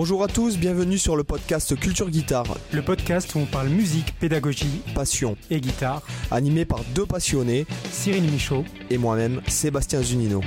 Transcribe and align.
Bonjour 0.00 0.22
à 0.22 0.28
tous, 0.28 0.56
bienvenue 0.58 0.96
sur 0.96 1.16
le 1.16 1.24
podcast 1.24 1.74
Culture 1.74 2.08
Guitare. 2.08 2.56
Le 2.72 2.82
podcast 2.82 3.34
où 3.34 3.40
on 3.40 3.46
parle 3.46 3.68
musique, 3.68 4.16
pédagogie, 4.20 4.80
passion 4.94 5.36
et 5.50 5.60
guitare. 5.60 6.02
Animé 6.30 6.64
par 6.64 6.84
deux 6.94 7.04
passionnés, 7.04 7.66
Cyril 7.90 8.22
Michaud 8.30 8.64
et 8.90 8.96
moi-même, 8.96 9.42
Sébastien 9.48 10.00
Zunino. 10.00 10.40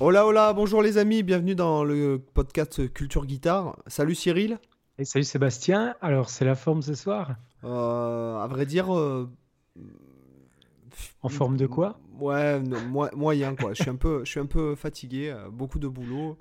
Hola 0.00 0.26
hola, 0.26 0.52
bonjour 0.52 0.82
les 0.82 0.98
amis, 0.98 1.22
bienvenue 1.22 1.54
dans 1.54 1.84
le 1.84 2.18
podcast 2.18 2.92
Culture 2.92 3.24
Guitare. 3.24 3.76
Salut 3.86 4.16
Cyril. 4.16 4.58
Et 4.98 5.04
salut 5.04 5.24
Sébastien, 5.24 5.94
alors 6.00 6.28
c'est 6.28 6.44
la 6.44 6.56
forme 6.56 6.82
ce 6.82 6.94
soir? 6.94 7.36
Euh, 7.62 8.36
À 8.40 8.48
vrai 8.48 8.66
dire... 8.66 8.92
Euh, 8.92 9.30
en 11.22 11.28
forme 11.28 11.56
de 11.56 11.66
quoi? 11.66 11.98
Ouais, 12.20 12.60
moyen 13.14 13.54
quoi. 13.54 13.74
je, 13.74 13.82
suis 13.82 13.90
un 13.90 13.96
peu, 13.96 14.24
je 14.24 14.30
suis 14.30 14.40
un 14.40 14.46
peu 14.46 14.74
fatigué, 14.74 15.30
euh, 15.30 15.48
beaucoup 15.50 15.78
de 15.78 15.88
boulot. 15.88 16.38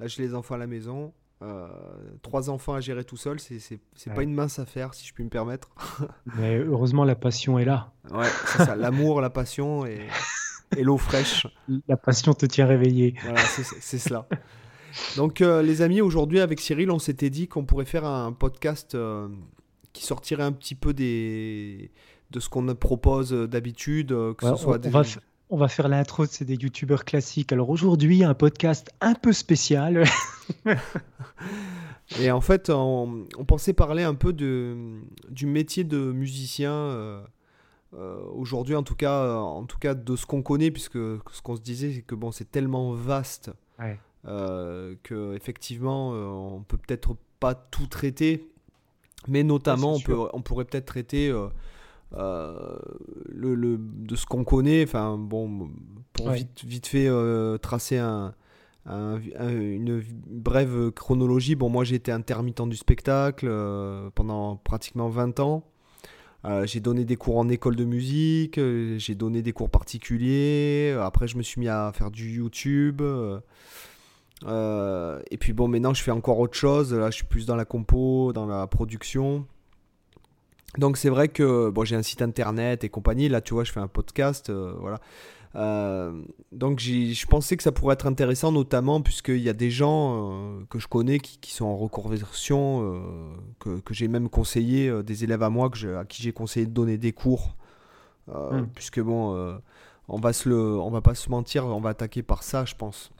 Là 0.00 0.06
j'ai 0.06 0.22
les 0.22 0.34
enfants 0.34 0.54
à 0.54 0.58
la 0.58 0.66
maison. 0.66 1.12
trois 2.22 2.50
enfants 2.50 2.74
à 2.74 2.80
gérer 2.80 3.04
tout 3.04 3.16
seul, 3.16 3.38
c'est 3.40 3.80
pas 4.14 4.22
une 4.22 4.34
mince 4.34 4.58
affaire 4.58 4.94
si 4.94 5.06
je 5.06 5.14
puis 5.14 5.24
me 5.24 5.30
permettre. 5.30 5.68
Mais 6.38 6.58
heureusement 6.58 7.04
la 7.04 7.16
passion 7.16 7.58
est 7.58 7.64
là. 7.64 7.92
Ouais, 8.10 8.28
c'est 8.46 8.64
ça, 8.64 8.76
l'amour, 8.76 9.20
la 9.20 9.30
passion 9.30 9.86
et... 9.86 10.00
et 10.76 10.82
l'eau 10.82 10.98
fraîche. 10.98 11.46
La 11.88 11.96
passion 11.96 12.34
te 12.34 12.46
tient 12.46 12.66
réveillé. 12.66 13.14
Voilà, 13.22 13.40
c'est 13.40 13.98
cela. 13.98 14.26
Donc, 15.16 15.40
euh, 15.40 15.62
les 15.62 15.82
amis, 15.82 16.00
aujourd'hui, 16.00 16.40
avec 16.40 16.60
Cyril, 16.60 16.90
on 16.90 16.98
s'était 16.98 17.30
dit 17.30 17.48
qu'on 17.48 17.64
pourrait 17.64 17.84
faire 17.84 18.04
un 18.04 18.32
podcast 18.32 18.94
euh, 18.94 19.28
qui 19.92 20.04
sortirait 20.04 20.42
un 20.42 20.52
petit 20.52 20.74
peu 20.74 20.92
des... 20.92 21.90
de 22.34 22.40
ce 22.40 22.48
qu'on 22.48 22.66
propose 22.74 23.32
d'habitude, 23.32 24.12
euh, 24.12 24.34
que 24.34 24.46
ce 24.46 24.56
soit 24.56 24.84
on, 24.84 24.90
va 24.90 25.02
on 25.50 25.56
va 25.56 25.68
faire 25.68 25.88
l'intro, 25.88 26.26
c'est 26.26 26.44
des 26.44 26.56
youtubeurs 26.56 27.04
classiques. 27.04 27.52
Alors 27.52 27.70
aujourd'hui, 27.70 28.24
un 28.24 28.34
podcast 28.34 28.90
un 29.00 29.14
peu 29.14 29.32
spécial. 29.32 30.04
et 32.20 32.30
en 32.30 32.40
fait, 32.42 32.68
on, 32.68 33.24
on, 33.38 33.44
pensait 33.44 33.72
parler 33.72 34.02
un 34.02 34.14
peu 34.14 34.32
de, 34.32 34.76
du 35.30 35.46
métier 35.46 35.84
de 35.84 36.12
musicien 36.12 37.24
euh, 37.96 38.18
aujourd'hui, 38.32 38.74
en 38.74 38.82
tout 38.82 38.96
cas, 38.96 39.24
euh, 39.24 39.36
en 39.36 39.64
tout 39.64 39.78
cas 39.78 39.94
de 39.94 40.16
ce 40.16 40.26
qu'on 40.26 40.42
connaît, 40.42 40.70
puisque 40.70 40.98
ce 40.98 41.42
qu'on 41.42 41.56
se 41.56 41.60
disait, 41.60 41.92
c'est 41.92 42.02
que 42.02 42.14
bon, 42.14 42.32
c'est 42.32 42.50
tellement 42.50 42.92
vaste 42.92 43.52
euh, 44.26 44.94
que 45.02 45.34
effectivement, 45.34 46.10
on 46.10 46.62
peut 46.62 46.78
peut-être 46.78 47.16
pas 47.40 47.54
tout 47.54 47.86
traiter, 47.86 48.48
mais 49.28 49.42
notamment, 49.42 49.94
on, 49.94 50.00
peut, 50.00 50.16
on 50.32 50.42
pourrait 50.42 50.64
peut-être 50.64 50.86
traiter 50.86 51.32
le, 52.16 53.76
de 53.78 54.16
ce 54.16 54.26
qu'on 54.26 54.44
connaît. 54.44 54.84
Enfin, 54.84 55.18
bon, 55.18 55.70
pour 56.12 56.30
vite, 56.30 56.64
vite 56.64 56.86
fait 56.86 57.08
tracer 57.60 57.98
un, 57.98 58.34
une 58.86 60.02
brève 60.26 60.90
chronologie. 60.92 61.54
Bon, 61.54 61.68
moi, 61.68 61.84
j'ai 61.84 61.96
été 61.96 62.12
intermittent 62.12 62.68
du 62.68 62.76
spectacle 62.76 63.50
pendant 64.14 64.56
pratiquement 64.56 65.08
20 65.08 65.40
ans. 65.40 65.64
Euh, 66.44 66.66
j'ai 66.66 66.80
donné 66.80 67.04
des 67.04 67.16
cours 67.16 67.38
en 67.38 67.48
école 67.48 67.74
de 67.74 67.84
musique, 67.84 68.58
euh, 68.58 68.98
j'ai 68.98 69.14
donné 69.14 69.40
des 69.40 69.52
cours 69.52 69.70
particuliers. 69.70 70.94
Après, 71.00 71.26
je 71.26 71.38
me 71.38 71.42
suis 71.42 71.58
mis 71.58 71.68
à 71.68 71.90
faire 71.94 72.10
du 72.10 72.36
YouTube. 72.36 73.00
Euh, 73.00 73.40
et 75.30 75.38
puis 75.38 75.54
bon, 75.54 75.68
maintenant, 75.68 75.94
je 75.94 76.02
fais 76.02 76.10
encore 76.10 76.38
autre 76.38 76.56
chose. 76.56 76.92
Là, 76.92 77.10
je 77.10 77.16
suis 77.16 77.24
plus 77.24 77.46
dans 77.46 77.56
la 77.56 77.64
compo, 77.64 78.32
dans 78.34 78.46
la 78.46 78.66
production. 78.66 79.46
Donc 80.78 80.96
c'est 80.96 81.08
vrai 81.08 81.28
que 81.28 81.70
bon, 81.70 81.84
j'ai 81.84 81.96
un 81.96 82.02
site 82.02 82.22
internet 82.22 82.84
et 82.84 82.88
compagnie. 82.88 83.28
Là, 83.28 83.40
tu 83.40 83.54
vois, 83.54 83.64
je 83.64 83.72
fais 83.72 83.80
un 83.80 83.88
podcast. 83.88 84.50
voilà. 84.50 85.00
Euh, 85.56 86.20
donc 86.50 86.80
je 86.80 87.26
pensais 87.26 87.56
que 87.56 87.62
ça 87.62 87.72
pourrait 87.72 87.94
être 87.94 88.06
intéressant, 88.06 88.50
notamment 88.50 89.00
puisqu'il 89.00 89.38
y 89.38 89.48
a 89.48 89.52
des 89.52 89.70
gens 89.70 90.32
euh, 90.32 90.64
que 90.68 90.78
je 90.78 90.88
connais 90.88 91.20
qui, 91.20 91.52
sont 91.52 91.66
en 91.66 91.76
reconversion, 91.76 92.82
euh, 92.82 93.00
que, 93.60 93.80
que 93.80 93.94
j'ai 93.94 94.08
même 94.08 94.28
conseillé, 94.28 95.02
des 95.02 95.24
élèves 95.24 95.42
à 95.42 95.50
moi 95.50 95.70
que 95.70 95.96
à 95.96 96.04
qui 96.04 96.22
j'ai 96.22 96.32
conseillé 96.32 96.66
de 96.66 96.72
donner 96.72 96.98
des 96.98 97.12
cours. 97.12 97.56
Hmm. 98.26 98.64
Puisque 98.74 99.00
bon, 99.00 99.60
on, 100.08 100.18
va 100.18 100.32
se 100.32 100.48
le, 100.48 100.56
on 100.56 100.90
va 100.90 101.02
pas 101.02 101.14
se 101.14 101.28
mentir, 101.28 101.66
on 101.66 101.80
va 101.80 101.90
attaquer 101.90 102.22
par 102.22 102.42
ça, 102.42 102.64
je 102.64 102.74
pense. 102.74 103.12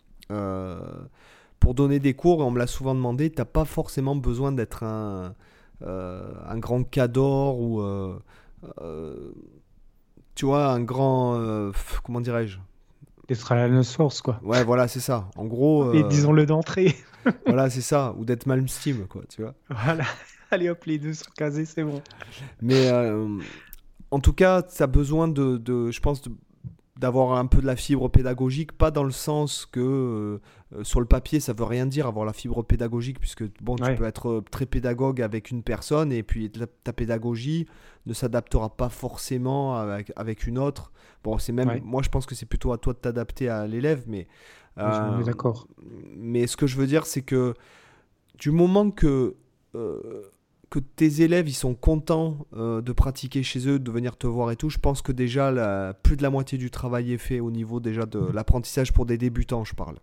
pour 1.60 1.75
donner 1.75 2.00
des 2.00 2.14
cours, 2.14 2.38
on 2.38 2.50
me 2.50 2.59
l'a 2.59 2.66
souvent 2.66 2.94
demandé, 2.94 3.31
t'as 3.31 3.44
pas 3.44 3.66
forcément 3.66 4.16
besoin 4.16 4.50
d'être 4.50 4.82
un, 4.82 5.34
un 5.86 6.58
grand 6.58 6.84
cador 6.84 7.60
ou 7.60 7.80
tu 10.34 10.46
vois, 10.46 10.66
un 10.66 10.80
grand. 10.80 11.38
Euh, 11.38 11.72
comment 12.02 12.20
dirais-je? 12.20 12.58
D'être 13.28 13.52
à 13.52 13.68
la 13.68 13.82
source, 13.82 14.20
quoi. 14.20 14.40
Ouais, 14.42 14.64
voilà, 14.64 14.88
c'est 14.88 15.00
ça. 15.00 15.28
En 15.36 15.46
gros. 15.46 15.92
Et 15.94 16.02
euh, 16.02 16.08
disons-le 16.08 16.44
d'entrée. 16.44 16.94
voilà, 17.46 17.70
c'est 17.70 17.80
ça. 17.80 18.14
Ou 18.18 18.24
d'être 18.24 18.46
Malmsteen, 18.46 19.06
quoi, 19.06 19.22
tu 19.28 19.42
vois. 19.42 19.54
Voilà. 19.70 20.04
Allez 20.50 20.68
hop, 20.68 20.84
les 20.84 20.98
deux 20.98 21.14
sont 21.14 21.30
casés, 21.36 21.64
c'est 21.64 21.84
bon. 21.84 22.02
Mais 22.60 22.88
euh, 22.88 23.38
en 24.10 24.20
tout 24.20 24.34
cas, 24.34 24.62
tu 24.62 24.82
as 24.82 24.86
besoin 24.86 25.26
de, 25.26 25.56
de 25.56 25.90
je 25.90 26.00
pense, 26.00 26.20
de, 26.22 26.30
d'avoir 26.97 27.37
un 27.38 27.47
peu 27.47 27.60
de 27.60 27.66
la 27.66 27.75
fibre 27.75 28.09
pédagogique, 28.09 28.72
pas 28.72 28.91
dans 28.91 29.03
le 29.03 29.10
sens 29.10 29.66
que 29.66 29.81
euh, 29.81 30.84
sur 30.84 31.00
le 31.00 31.06
papier 31.06 31.41
ça 31.41 31.53
veut 31.53 31.65
rien 31.65 31.87
dire 31.87 32.06
avoir 32.06 32.25
la 32.25 32.32
fibre 32.32 32.62
pédagogique, 32.62 33.19
puisque 33.19 33.44
bon, 33.60 33.75
tu 33.77 33.94
peux 33.97 34.05
être 34.05 34.28
euh, 34.28 34.44
très 34.49 34.65
pédagogue 34.65 35.21
avec 35.21 35.50
une 35.50 35.62
personne 35.62 36.12
et 36.12 36.22
puis 36.22 36.50
ta, 36.50 36.93
pédagogie 36.93 37.66
ne 38.06 38.15
s'adaptera 38.15 38.77
pas 38.77 38.88
forcément 38.88 39.77
avec, 39.77 40.12
avec 40.15 40.47
une 40.47 40.59
autre. 40.59 40.93
Bon, 41.25 41.38
c'est 41.38 41.53
même, 41.53 41.81
moi 41.82 42.03
je 42.03 42.10
pense 42.10 42.27
que 42.27 42.37
c'est 42.37 42.47
plutôt 42.47 42.72
à 42.72 42.78
toi 42.78 42.93
de 42.93 42.99
t'adapter 42.99 43.49
à 43.49 43.66
l'élève, 43.66 44.05
mais. 44.06 44.28
Euh, 44.78 45.22
d'accord. 45.22 45.69
Mais 46.16 46.47
ce 46.47 46.56
que 46.56 46.66
je 46.66 46.76
veux 46.76 46.87
dire, 46.87 47.06
c'est 47.06 47.22
que 47.22 47.55
du 48.38 48.50
moment 48.50 48.91
que 48.91 49.37
que 50.74 50.80
tes 50.80 51.22
élèves 51.22 51.48
ils 51.48 51.54
sont 51.54 51.76
contents 51.76 52.48
euh, 52.56 52.80
de 52.80 52.90
pratiquer 52.90 53.44
chez 53.44 53.68
eux, 53.68 53.78
de 53.78 53.90
venir 53.92 54.16
te 54.16 54.26
voir 54.26 54.50
et 54.50 54.56
tout, 54.56 54.70
je 54.70 54.78
pense 54.78 55.02
que 55.02 55.12
déjà 55.12 55.52
la, 55.52 55.94
plus 55.94 56.16
de 56.16 56.22
la 56.24 56.30
moitié 56.30 56.58
du 56.58 56.68
travail 56.68 57.12
est 57.12 57.18
fait 57.18 57.38
au 57.38 57.52
niveau 57.52 57.78
déjà 57.78 58.06
de 58.06 58.18
l'apprentissage 58.32 58.92
pour 58.92 59.06
des 59.06 59.16
débutants, 59.16 59.62
je 59.62 59.72
parle. 59.72 59.98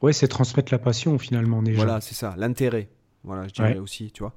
Ouais, 0.00 0.14
c'est 0.14 0.26
transmettre 0.26 0.72
la 0.72 0.78
passion 0.78 1.18
finalement 1.18 1.62
déjà. 1.62 1.76
Voilà, 1.76 2.00
c'est 2.00 2.14
ça, 2.14 2.34
l'intérêt. 2.38 2.88
Voilà, 3.24 3.46
je 3.46 3.52
dirais 3.52 3.78
aussi, 3.78 4.10
tu 4.10 4.22
vois. 4.22 4.32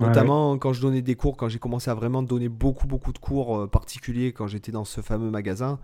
Notamment 0.00 0.56
quand 0.56 0.72
je 0.72 0.80
donnais 0.80 1.02
des 1.02 1.14
cours, 1.14 1.36
quand 1.36 1.50
j'ai 1.50 1.58
commencé 1.58 1.90
à 1.90 1.94
vraiment 1.94 2.22
donner 2.22 2.48
beaucoup, 2.48 2.86
beaucoup 2.86 3.12
de 3.12 3.18
cours 3.18 3.58
euh, 3.58 3.66
particuliers, 3.66 4.32
quand 4.32 4.46
j'étais 4.46 4.72
dans 4.72 4.86
ce 4.86 5.02
fameux 5.02 5.30
magasin, 5.30 5.78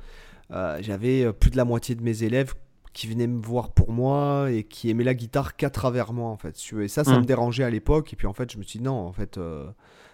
euh, 0.52 0.78
j'avais 0.80 1.30
plus 1.34 1.50
de 1.50 1.58
la 1.58 1.66
moitié 1.66 1.94
de 1.94 2.02
mes 2.02 2.22
élèves 2.22 2.54
qui 2.94 3.08
venaient 3.08 3.26
me 3.26 3.42
voir 3.42 3.70
pour 3.70 3.92
moi 3.92 4.50
et 4.50 4.62
qui 4.62 4.88
aimaient 4.88 5.04
la 5.04 5.14
guitare 5.14 5.56
qu'à 5.56 5.68
travers 5.68 6.12
moi 6.12 6.30
en 6.30 6.36
fait. 6.36 6.56
Et 6.80 6.88
ça, 6.88 7.02
ça 7.02 7.16
me 7.16 7.18
mm. 7.18 7.26
dérangeait 7.26 7.64
à 7.64 7.70
l'époque. 7.70 8.12
Et 8.12 8.16
puis 8.16 8.28
en 8.28 8.32
fait, 8.32 8.50
je 8.52 8.56
me 8.56 8.62
suis 8.62 8.78
dit 8.78 8.84
non, 8.84 8.94
en 8.94 9.12
fait, 9.12 9.36
euh, 9.36 9.66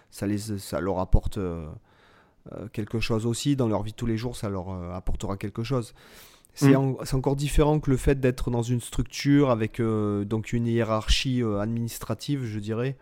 ça, 0.09 0.25
les, 0.25 0.39
ça 0.39 0.81
leur 0.81 0.99
apporte 0.99 1.37
euh, 1.37 1.67
euh, 2.51 2.67
quelque 2.73 2.99
chose 2.99 3.27
aussi 3.27 3.55
dans 3.55 3.67
leur 3.67 3.83
vie 3.83 3.91
de 3.91 3.95
tous 3.95 4.07
les 4.07 4.17
jours. 4.17 4.35
Ça 4.35 4.49
leur 4.49 4.71
apportera 4.93 5.37
quelque 5.37 5.63
chose. 5.63 5.93
C'est 6.55 6.75
mm. 6.75 6.97
encore 7.13 7.35
différent 7.35 7.79
que 7.79 7.91
le 7.91 7.97
fait 7.97 8.19
d'être 8.19 8.49
dans 8.49 8.63
une 8.63 8.81
structure 8.81 9.51
avec 9.51 9.79
donc 9.79 10.51
une 10.51 10.65
hiérarchie 10.65 11.43
administrative, 11.43 12.43
je 12.45 12.59
dirais. 12.59 12.97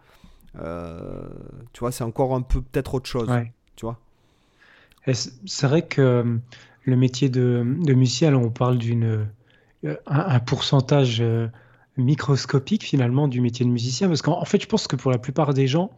tu 0.56 1.80
vois, 1.80 1.94
c'est 1.94 2.04
encore 2.04 2.36
un 2.36 2.42
peu 2.42 2.62
peut-être 2.62 2.96
autre 2.96 3.08
chose. 3.08 3.30
Tu 3.78 3.86
vois. 3.86 3.98
C'est 5.14 5.68
vrai 5.68 5.84
que 5.84 6.38
le 6.84 6.96
métier 6.98 7.30
de, 7.30 7.66
de 7.80 7.94
musicien, 7.94 8.36
on 8.36 8.50
parle 8.50 8.78
d'une 8.78 9.26
euh, 9.86 9.96
un, 10.08 10.40
pourcentage 10.40 11.22
euh, 11.22 11.48
microscopique 11.96 12.84
finalement 12.84 13.28
du 13.28 13.40
métier 13.40 13.66
de 13.66 13.72
musicien. 13.72 14.08
Parce 14.08 14.22
qu'en 14.22 14.44
fait 14.46 14.62
je 14.62 14.68
pense 14.68 14.88
que 14.88 14.96
pour 14.96 15.12
la 15.12 15.18
plupart 15.18 15.54
des 15.54 15.68
gens 15.68 15.92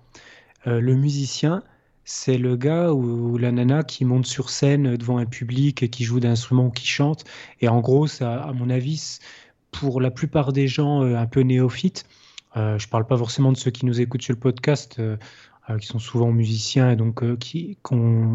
euh, 0.67 0.79
le 0.79 0.95
musicien 0.95 1.63
c'est 2.03 2.37
le 2.37 2.55
gars 2.55 2.91
ou, 2.91 3.37
la 3.37 3.51
nana 3.51 3.83
qui 3.83 4.05
monte 4.05 4.25
sur 4.25 4.49
scène 4.49 4.97
devant 4.97 5.17
un 5.17 5.25
public 5.25 5.83
et 5.83 5.89
qui 5.89 6.03
joue 6.03 6.19
d'instruments 6.19 6.67
ou 6.67 6.71
qui 6.71 6.87
chante. 6.87 7.25
Et 7.61 7.69
en 7.69 7.79
gros 7.79 8.07
ça 8.07 8.41
à 8.41 8.53
mon 8.53 8.69
avis 8.69 9.19
pour 9.71 10.01
la 10.01 10.11
plupart 10.11 10.53
des 10.53 10.67
gens 10.67 11.01
un 11.01 11.25
peu 11.27 11.41
néophytes 11.41 12.05
je 12.55 12.87
parle 12.87 13.07
pas 13.07 13.17
forcément 13.17 13.51
de 13.51 13.57
ceux 13.57 13.71
qui 13.71 13.85
nous 13.85 14.01
écoutent 14.01 14.23
sur 14.23 14.33
le 14.33 14.39
podcast 14.39 14.99
qui 15.79 15.87
sont 15.87 15.99
souvent 15.99 16.31
musiciens 16.31 16.91
et 16.91 16.95
donc 16.95 17.23
euh, 17.23 17.35
qui, 17.37 17.77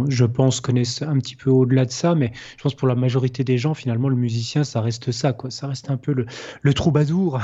je 0.08 0.24
pense, 0.24 0.60
connaissent 0.60 1.02
un 1.02 1.18
petit 1.18 1.36
peu 1.36 1.50
au-delà 1.50 1.84
de 1.84 1.90
ça. 1.90 2.14
Mais 2.14 2.32
je 2.56 2.62
pense 2.62 2.74
pour 2.74 2.88
la 2.88 2.94
majorité 2.94 3.44
des 3.44 3.58
gens, 3.58 3.74
finalement, 3.74 4.08
le 4.08 4.16
musicien, 4.16 4.64
ça 4.64 4.80
reste 4.80 5.12
ça, 5.12 5.32
quoi. 5.32 5.50
Ça 5.50 5.68
reste 5.68 5.90
un 5.90 5.96
peu 5.96 6.12
le, 6.12 6.26
le 6.62 6.74
troubadour 6.74 7.40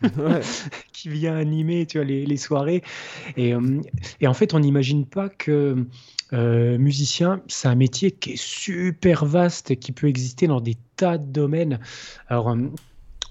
qui 0.92 1.08
vient 1.08 1.36
animer, 1.36 1.86
tu 1.86 1.98
vois, 1.98 2.04
les, 2.04 2.26
les 2.26 2.36
soirées. 2.36 2.82
Et, 3.36 3.54
euh, 3.54 3.80
et, 4.20 4.26
en 4.26 4.34
fait, 4.34 4.54
on 4.54 4.60
n'imagine 4.60 5.06
pas 5.06 5.28
que 5.28 5.86
musicien, 6.32 7.40
c'est 7.46 7.68
un 7.68 7.76
métier 7.76 8.10
qui 8.10 8.32
est 8.32 8.36
super 8.36 9.24
vaste 9.24 9.70
et 9.70 9.76
qui 9.76 9.92
peut 9.92 10.08
exister 10.08 10.46
dans 10.48 10.60
des 10.60 10.76
tas 10.96 11.18
de 11.18 11.26
domaines. 11.26 11.78
Alors, 12.28 12.56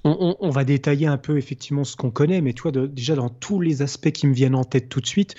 on, 0.06 0.38
on, 0.40 0.50
va 0.50 0.64
détailler 0.64 1.08
un 1.08 1.18
peu 1.18 1.38
effectivement 1.38 1.84
ce 1.84 1.96
qu'on 1.96 2.12
connaît, 2.12 2.40
mais 2.40 2.54
tu 2.54 2.62
vois, 2.62 2.72
déjà 2.72 3.16
dans 3.16 3.30
tous 3.30 3.60
les 3.60 3.82
aspects 3.82 4.12
qui 4.12 4.28
me 4.28 4.34
viennent 4.34 4.56
en 4.56 4.64
tête 4.64 4.88
tout 4.88 5.02
de 5.02 5.08
suite, 5.08 5.36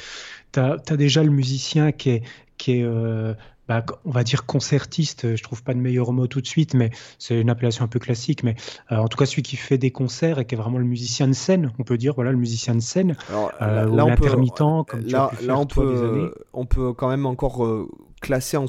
tu 0.52 0.60
as, 0.60 0.78
déjà 0.96 1.22
le 1.22 1.30
musicien 1.30 1.92
qui 1.92 2.10
est, 2.10 2.22
qui 2.58 2.72
est, 2.72 2.82
euh, 2.82 3.34
bah, 3.68 3.84
on 4.04 4.10
va 4.10 4.22
dire 4.22 4.46
concertiste, 4.46 5.36
je 5.36 5.42
trouve 5.42 5.62
pas 5.62 5.74
de 5.74 5.78
meilleur 5.78 6.12
mot 6.12 6.26
tout 6.26 6.40
de 6.40 6.46
suite, 6.46 6.74
mais 6.74 6.90
c'est 7.18 7.40
une 7.40 7.50
appellation 7.50 7.84
un 7.84 7.88
peu 7.88 7.98
classique, 7.98 8.42
mais 8.42 8.54
euh, 8.92 8.96
en 8.96 9.08
tout 9.08 9.16
cas 9.16 9.26
celui 9.26 9.42
qui 9.42 9.56
fait 9.56 9.78
des 9.78 9.90
concerts 9.90 10.38
et 10.38 10.44
qui 10.44 10.54
est 10.54 10.58
vraiment 10.58 10.78
le 10.78 10.84
musicien 10.84 11.26
de 11.28 11.32
scène, 11.32 11.72
on 11.78 11.82
peut 11.82 11.98
dire, 11.98 12.14
voilà, 12.14 12.30
le 12.32 12.38
musicien 12.38 12.74
de 12.74 12.80
scène, 12.80 13.16
euh, 13.32 13.48
là, 13.60 13.86
l'intermittent, 13.86 14.86
comme 14.86 15.06
là, 15.06 15.30
tu 15.38 15.46
là 15.46 15.58
on, 15.58 15.66
peut, 15.66 16.32
on 16.52 16.66
peut 16.66 16.92
quand 16.92 17.08
même 17.08 17.26
encore 17.26 17.64
euh, 17.64 17.88
classer 18.20 18.56
en 18.56 18.66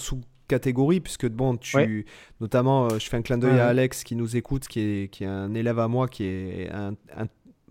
sous-catégorie, 0.48 1.00
puisque 1.00 1.28
bon, 1.28 1.58
tu, 1.58 2.06
notamment, 2.40 2.90
je 2.90 3.10
fais 3.10 3.18
un 3.18 3.22
clin 3.22 3.38
d'œil 3.38 3.60
à 3.60 3.68
Alex 3.68 4.04
qui 4.04 4.16
nous 4.16 4.36
écoute, 4.38 4.68
qui 4.68 4.80
est, 4.80 5.12
qui 5.12 5.24
est 5.24 5.28
un 5.28 5.54
élève 5.54 5.80
à 5.80 5.88
moi, 5.88 6.08
qui 6.08 6.24
est 6.24 6.70
un, 6.72 6.94
un 7.16 7.28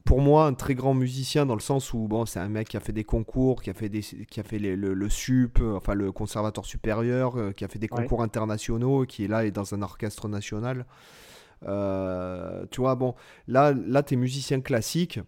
pour 0.06 0.20
moi 0.20 0.46
un 0.46 0.55
très 0.55 0.75
grand 0.75 0.94
musicien 0.94 1.44
dans 1.44 1.56
le 1.56 1.61
sens 1.61 1.93
où 1.93 2.06
bon 2.06 2.25
c'est 2.25 2.38
un 2.38 2.49
mec 2.49 2.69
qui 2.69 2.76
a 2.76 2.81
fait 2.81 2.93
des 2.93 3.05
concours 3.05 3.61
qui 3.61 3.69
a 3.70 3.75
fait 3.75 3.88
des 3.88 4.00
qui 4.00 4.40
a 4.40 4.44
fait 4.44 4.58
le, 4.58 5.11
sup 5.11 5.58
euh, 5.61 5.76
enfin 5.76 5.94
le 5.94 6.12
conservatoire 6.12 6.64
supérieur 6.64 7.37
euh, 7.37 7.52
qui 7.52 7.64
a 7.64 7.69
fait 7.69 7.81
des 7.81 7.88
concours 7.88 8.23
internationaux 8.23 9.05
qui 9.05 9.25
est 9.25 9.28
là 9.28 9.44
et 9.44 9.50
dans 9.50 9.75
un 9.75 9.82
orchestre 9.82 10.28
national. 10.28 10.87
Euh, 11.67 12.67
tu 12.70 12.82
vois 12.82 12.94
bon 12.94 13.14
là 13.49 13.73
là 13.73 14.02
t'es 14.02 14.14
musicien 14.14 14.61
classique 14.61 15.19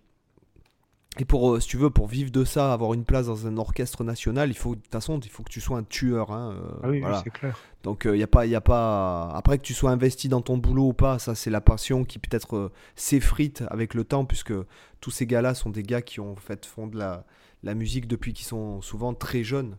et 1.18 1.24
pour, 1.24 1.52
euh, 1.52 1.60
si 1.60 1.68
tu 1.68 1.76
veux, 1.76 1.90
pour 1.90 2.06
vivre 2.06 2.30
de 2.30 2.44
ça, 2.44 2.72
avoir 2.72 2.94
une 2.94 3.04
place 3.04 3.26
dans 3.26 3.46
un 3.46 3.56
orchestre 3.56 4.04
national, 4.04 4.50
il 4.50 4.56
faut, 4.56 4.76
de 4.76 4.80
toute 4.80 4.92
façon, 4.92 5.18
il 5.18 5.28
faut 5.28 5.42
que 5.42 5.50
tu 5.50 5.60
sois 5.60 5.76
un 5.76 5.82
tueur. 5.82 6.30
Hein, 6.30 6.54
euh, 6.54 6.80
ah 6.84 6.88
oui, 6.88 7.02
c'est 7.24 7.30
clair. 7.30 7.58
Donc, 7.82 8.02
il 8.04 8.10
euh, 8.12 8.16
y 8.16 8.22
a 8.22 8.28
pas, 8.28 8.46
y 8.46 8.54
a 8.54 8.60
pas. 8.60 9.28
Après 9.34 9.58
que 9.58 9.64
tu 9.64 9.74
sois 9.74 9.90
investi 9.90 10.28
dans 10.28 10.42
ton 10.42 10.56
boulot 10.58 10.88
ou 10.88 10.92
pas, 10.92 11.18
ça, 11.18 11.34
c'est 11.34 11.50
la 11.50 11.60
passion 11.60 12.04
qui 12.04 12.20
peut-être 12.20 12.70
s'effrite 12.94 13.64
avec 13.68 13.94
le 13.94 14.04
temps, 14.04 14.24
puisque 14.24 14.54
tous 15.00 15.10
ces 15.10 15.26
gars-là 15.26 15.54
sont 15.54 15.70
des 15.70 15.82
gars 15.82 16.02
qui 16.02 16.20
ont 16.20 16.32
en 16.32 16.36
fait 16.36 16.64
font 16.64 16.86
de 16.86 16.96
la, 16.96 17.24
la 17.64 17.74
musique 17.74 18.06
depuis 18.06 18.32
qu'ils 18.32 18.46
sont 18.46 18.80
souvent 18.80 19.12
très 19.12 19.42
jeunes. 19.42 19.76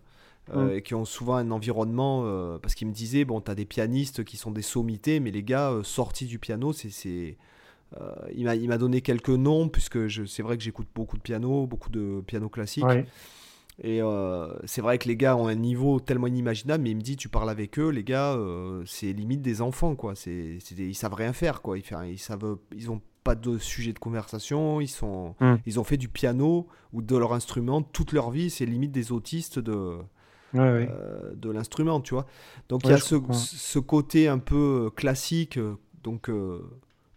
Mm. 0.51 0.69
et 0.71 0.81
qui 0.81 0.95
ont 0.95 1.05
souvent 1.05 1.35
un 1.35 1.51
environnement 1.51 2.23
parce 2.57 2.73
qu'ils 2.73 2.87
me 2.87 2.91
disaient 2.91 3.23
bon 3.23 3.39
tu 3.39 3.51
as 3.51 3.53
des 3.53 3.65
pianistes 3.65 4.23
qui 4.23 4.35
sont 4.35 4.49
des 4.49 4.63
sommités 4.63 5.19
mais 5.19 5.29
les 5.29 5.43
gars 5.43 5.71
sortis 5.83 6.25
du 6.25 6.39
piano 6.39 6.73
c'est 6.73 7.37
euh, 7.99 8.13
il 8.35 8.67
m'a 8.67 8.77
donné 8.77 9.01
quelques 9.01 9.29
noms, 9.29 9.67
puisque 9.69 10.09
c'est 10.27 10.43
vrai 10.43 10.57
que 10.57 10.63
j'écoute 10.63 10.87
beaucoup 10.93 11.17
de 11.17 11.21
piano, 11.21 11.65
beaucoup 11.67 11.89
de 11.89 12.21
piano 12.25 12.49
classique. 12.49 12.85
Et 13.81 14.01
euh, 14.01 14.51
c'est 14.65 14.81
vrai 14.81 14.97
que 14.97 15.07
les 15.07 15.15
gars 15.15 15.37
ont 15.37 15.47
un 15.47 15.55
niveau 15.55 16.01
tellement 16.01 16.27
inimaginable, 16.27 16.83
mais 16.83 16.91
il 16.91 16.97
me 16.97 17.01
dit, 17.01 17.15
tu 17.15 17.29
parles 17.29 17.49
avec 17.49 17.79
eux, 17.79 17.89
les 17.89 18.03
gars, 18.03 18.33
euh, 18.33 18.83
c'est 18.85 19.13
limite 19.13 19.41
des 19.41 19.61
enfants, 19.61 19.95
quoi. 19.95 20.15
C'est, 20.15 20.57
ils 20.77 20.95
savent 20.95 21.13
rien 21.13 21.31
faire, 21.31 21.61
quoi. 21.61 21.77
Ils, 21.77 21.83
ils 22.09 22.19
savent, 22.19 22.57
ils 22.75 22.91
ont 22.91 23.01
pas 23.23 23.35
de 23.35 23.57
sujet 23.57 23.93
de 23.93 23.99
conversation, 23.99 24.81
ils 24.81 24.89
sont, 24.89 25.35
hmm. 25.39 25.55
ils 25.65 25.79
ont 25.79 25.85
fait 25.85 25.97
du 25.97 26.09
piano 26.09 26.67
ou 26.91 27.01
de 27.01 27.15
leur 27.15 27.31
instrument 27.33 27.81
toute 27.81 28.11
leur 28.11 28.31
vie. 28.31 28.49
C'est 28.49 28.65
limite 28.65 28.91
des 28.91 29.13
autistes 29.13 29.59
de, 29.59 29.97
de 30.53 31.49
l'instrument, 31.49 32.01
tu 32.01 32.15
vois. 32.15 32.25
Donc 32.67 32.81
il 32.83 32.89
y 32.89 32.93
a 32.93 32.97
ce, 32.97 33.15
ce, 33.31 33.79
côté 33.79 34.27
un 34.27 34.39
peu 34.39 34.91
classique, 34.93 35.57
donc 36.03 36.29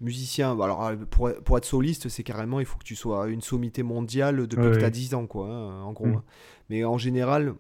musicien, 0.02 0.54
bah, 0.54 0.64
alors 0.64 0.84
euh, 0.87 0.96
pour, 0.96 1.32
pour 1.44 1.58
être 1.58 1.64
soliste, 1.64 2.08
c'est 2.08 2.22
carrément, 2.22 2.60
il 2.60 2.66
faut 2.66 2.78
que 2.78 2.84
tu 2.84 2.96
sois 2.96 3.28
une 3.28 3.40
sommité 3.40 3.82
mondiale 3.82 4.46
depuis 4.46 4.70
que 4.70 4.78
tu 4.78 4.84
as 4.84 4.90
10 4.90 5.14
ans, 5.14 5.26
quoi, 5.26 5.49
hein, 5.49 5.82
en 5.82 5.93
gros. 5.93 6.06
Mm. 6.06 6.16
Hein. 6.16 6.25
Mais 6.69 6.84
en 6.84 6.99
général, 6.99 7.54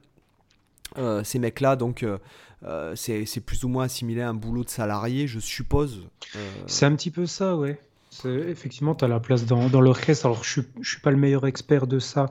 euh, 0.98 1.24
ces 1.24 1.38
mecs-là, 1.38 1.76
donc, 1.76 2.04
euh, 2.04 2.94
c'est 2.96 3.40
plus 3.44 3.64
ou 3.64 3.68
moins 3.68 3.84
assimilé 3.84 4.20
à 4.20 4.28
un 4.28 4.34
boulot 4.34 4.64
de 4.64 4.70
salarié, 4.70 5.26
je 5.26 5.38
suppose. 5.38 6.08
C'est 6.66 6.86
un 6.86 6.94
petit 6.94 7.10
peu 7.10 7.26
ça, 7.26 7.56
ouais. 7.56 7.78
Effectivement, 8.24 8.94
tu 8.94 9.04
as 9.04 9.08
la 9.08 9.20
place 9.20 9.46
dans, 9.46 9.68
dans 9.68 9.80
l'orchestre. 9.80 10.26
Alors, 10.26 10.44
je 10.44 10.60
ne 10.60 10.84
suis 10.84 11.00
pas 11.00 11.10
le 11.10 11.16
meilleur 11.16 11.46
expert 11.46 11.86
de 11.86 11.98
ça, 11.98 12.26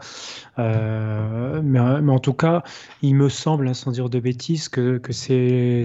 euh, 0.60 1.62
mais, 1.64 2.02
mais, 2.02 2.12
en 2.12 2.20
tout 2.20 2.34
cas, 2.34 2.64
il 3.02 3.16
me 3.16 3.30
semble, 3.30 3.68
hein, 3.68 3.74
sans 3.74 3.92
dire 3.92 4.10
de 4.10 4.20
bêtises, 4.20 4.70
que, 4.70 5.00
que 5.00 5.12
c'est 5.12 5.84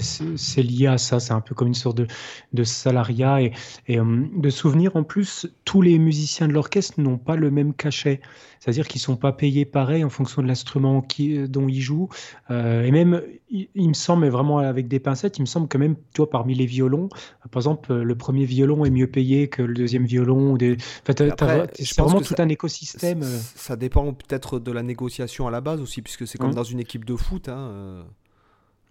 lié 0.58 0.86
à 0.86 0.98
ça. 0.98 1.18
C'est 1.18 1.32
un 1.32 1.40
peu 1.40 1.54
comme 1.54 1.68
une 1.68 1.74
sorte 1.74 1.96
de, 1.96 2.06
de 2.52 2.64
salariat. 2.64 3.40
Et, 3.40 3.52
et 3.86 3.98
euh, 3.98 4.26
de 4.36 4.50
souvenir, 4.50 4.96
en 4.96 5.02
plus, 5.02 5.48
tous 5.64 5.80
les 5.80 5.98
musiciens 5.98 6.46
de 6.46 6.52
l'orchestre 6.52 7.00
n'ont 7.00 7.18
pas 7.18 7.36
le 7.36 7.50
même 7.50 7.72
cachet. 7.72 8.20
C'est-à-dire 8.66 8.88
qu'ils 8.88 8.98
ne 8.98 9.04
sont 9.04 9.16
pas 9.16 9.30
payés 9.30 9.64
pareil 9.64 10.02
en 10.02 10.10
fonction 10.10 10.42
de 10.42 10.48
l'instrument 10.48 11.06
dont 11.48 11.68
ils 11.68 11.80
jouent. 11.80 12.08
Euh, 12.50 12.82
et 12.82 12.90
même, 12.90 13.22
il, 13.48 13.68
me 13.76 13.94
semble, 13.94 14.22
mais 14.22 14.28
vraiment 14.28 14.58
avec 14.58 14.88
des 14.88 14.98
pincettes, 14.98 15.38
il 15.38 15.42
me 15.42 15.46
semble 15.46 15.68
que 15.68 15.78
même, 15.78 15.94
toi, 16.14 16.28
parmi 16.28 16.56
les 16.56 16.66
violons, 16.66 17.08
par 17.52 17.60
exemple, 17.60 17.94
le 17.94 18.14
premier 18.16 18.44
violon 18.44 18.84
est 18.84 18.90
mieux 18.90 19.06
payé 19.06 19.46
que 19.46 19.62
le 19.62 19.72
deuxième 19.72 20.04
violon. 20.04 20.56
Des... 20.56 20.78
c'est 21.04 22.00
vraiment 22.00 22.20
tout 22.20 22.34
un 22.38 22.48
écosystème. 22.48 23.22
Euh. 23.22 23.38
Ça, 23.54 23.76
dépend 23.76 24.12
peut-être 24.12 24.58
de 24.58 24.72
la 24.72 24.82
négociation 24.82 25.46
à 25.46 25.52
la 25.52 25.60
base 25.60 25.80
aussi, 25.80 26.02
puisque 26.02 26.26
c'est 26.26 26.36
comme 26.36 26.50
mmh. 26.50 26.54
dans 26.54 26.64
une 26.64 26.80
équipe 26.80 27.04
de 27.04 27.14
foot. 27.14 27.48
Hein, 27.48 27.70
euh. 27.70 28.02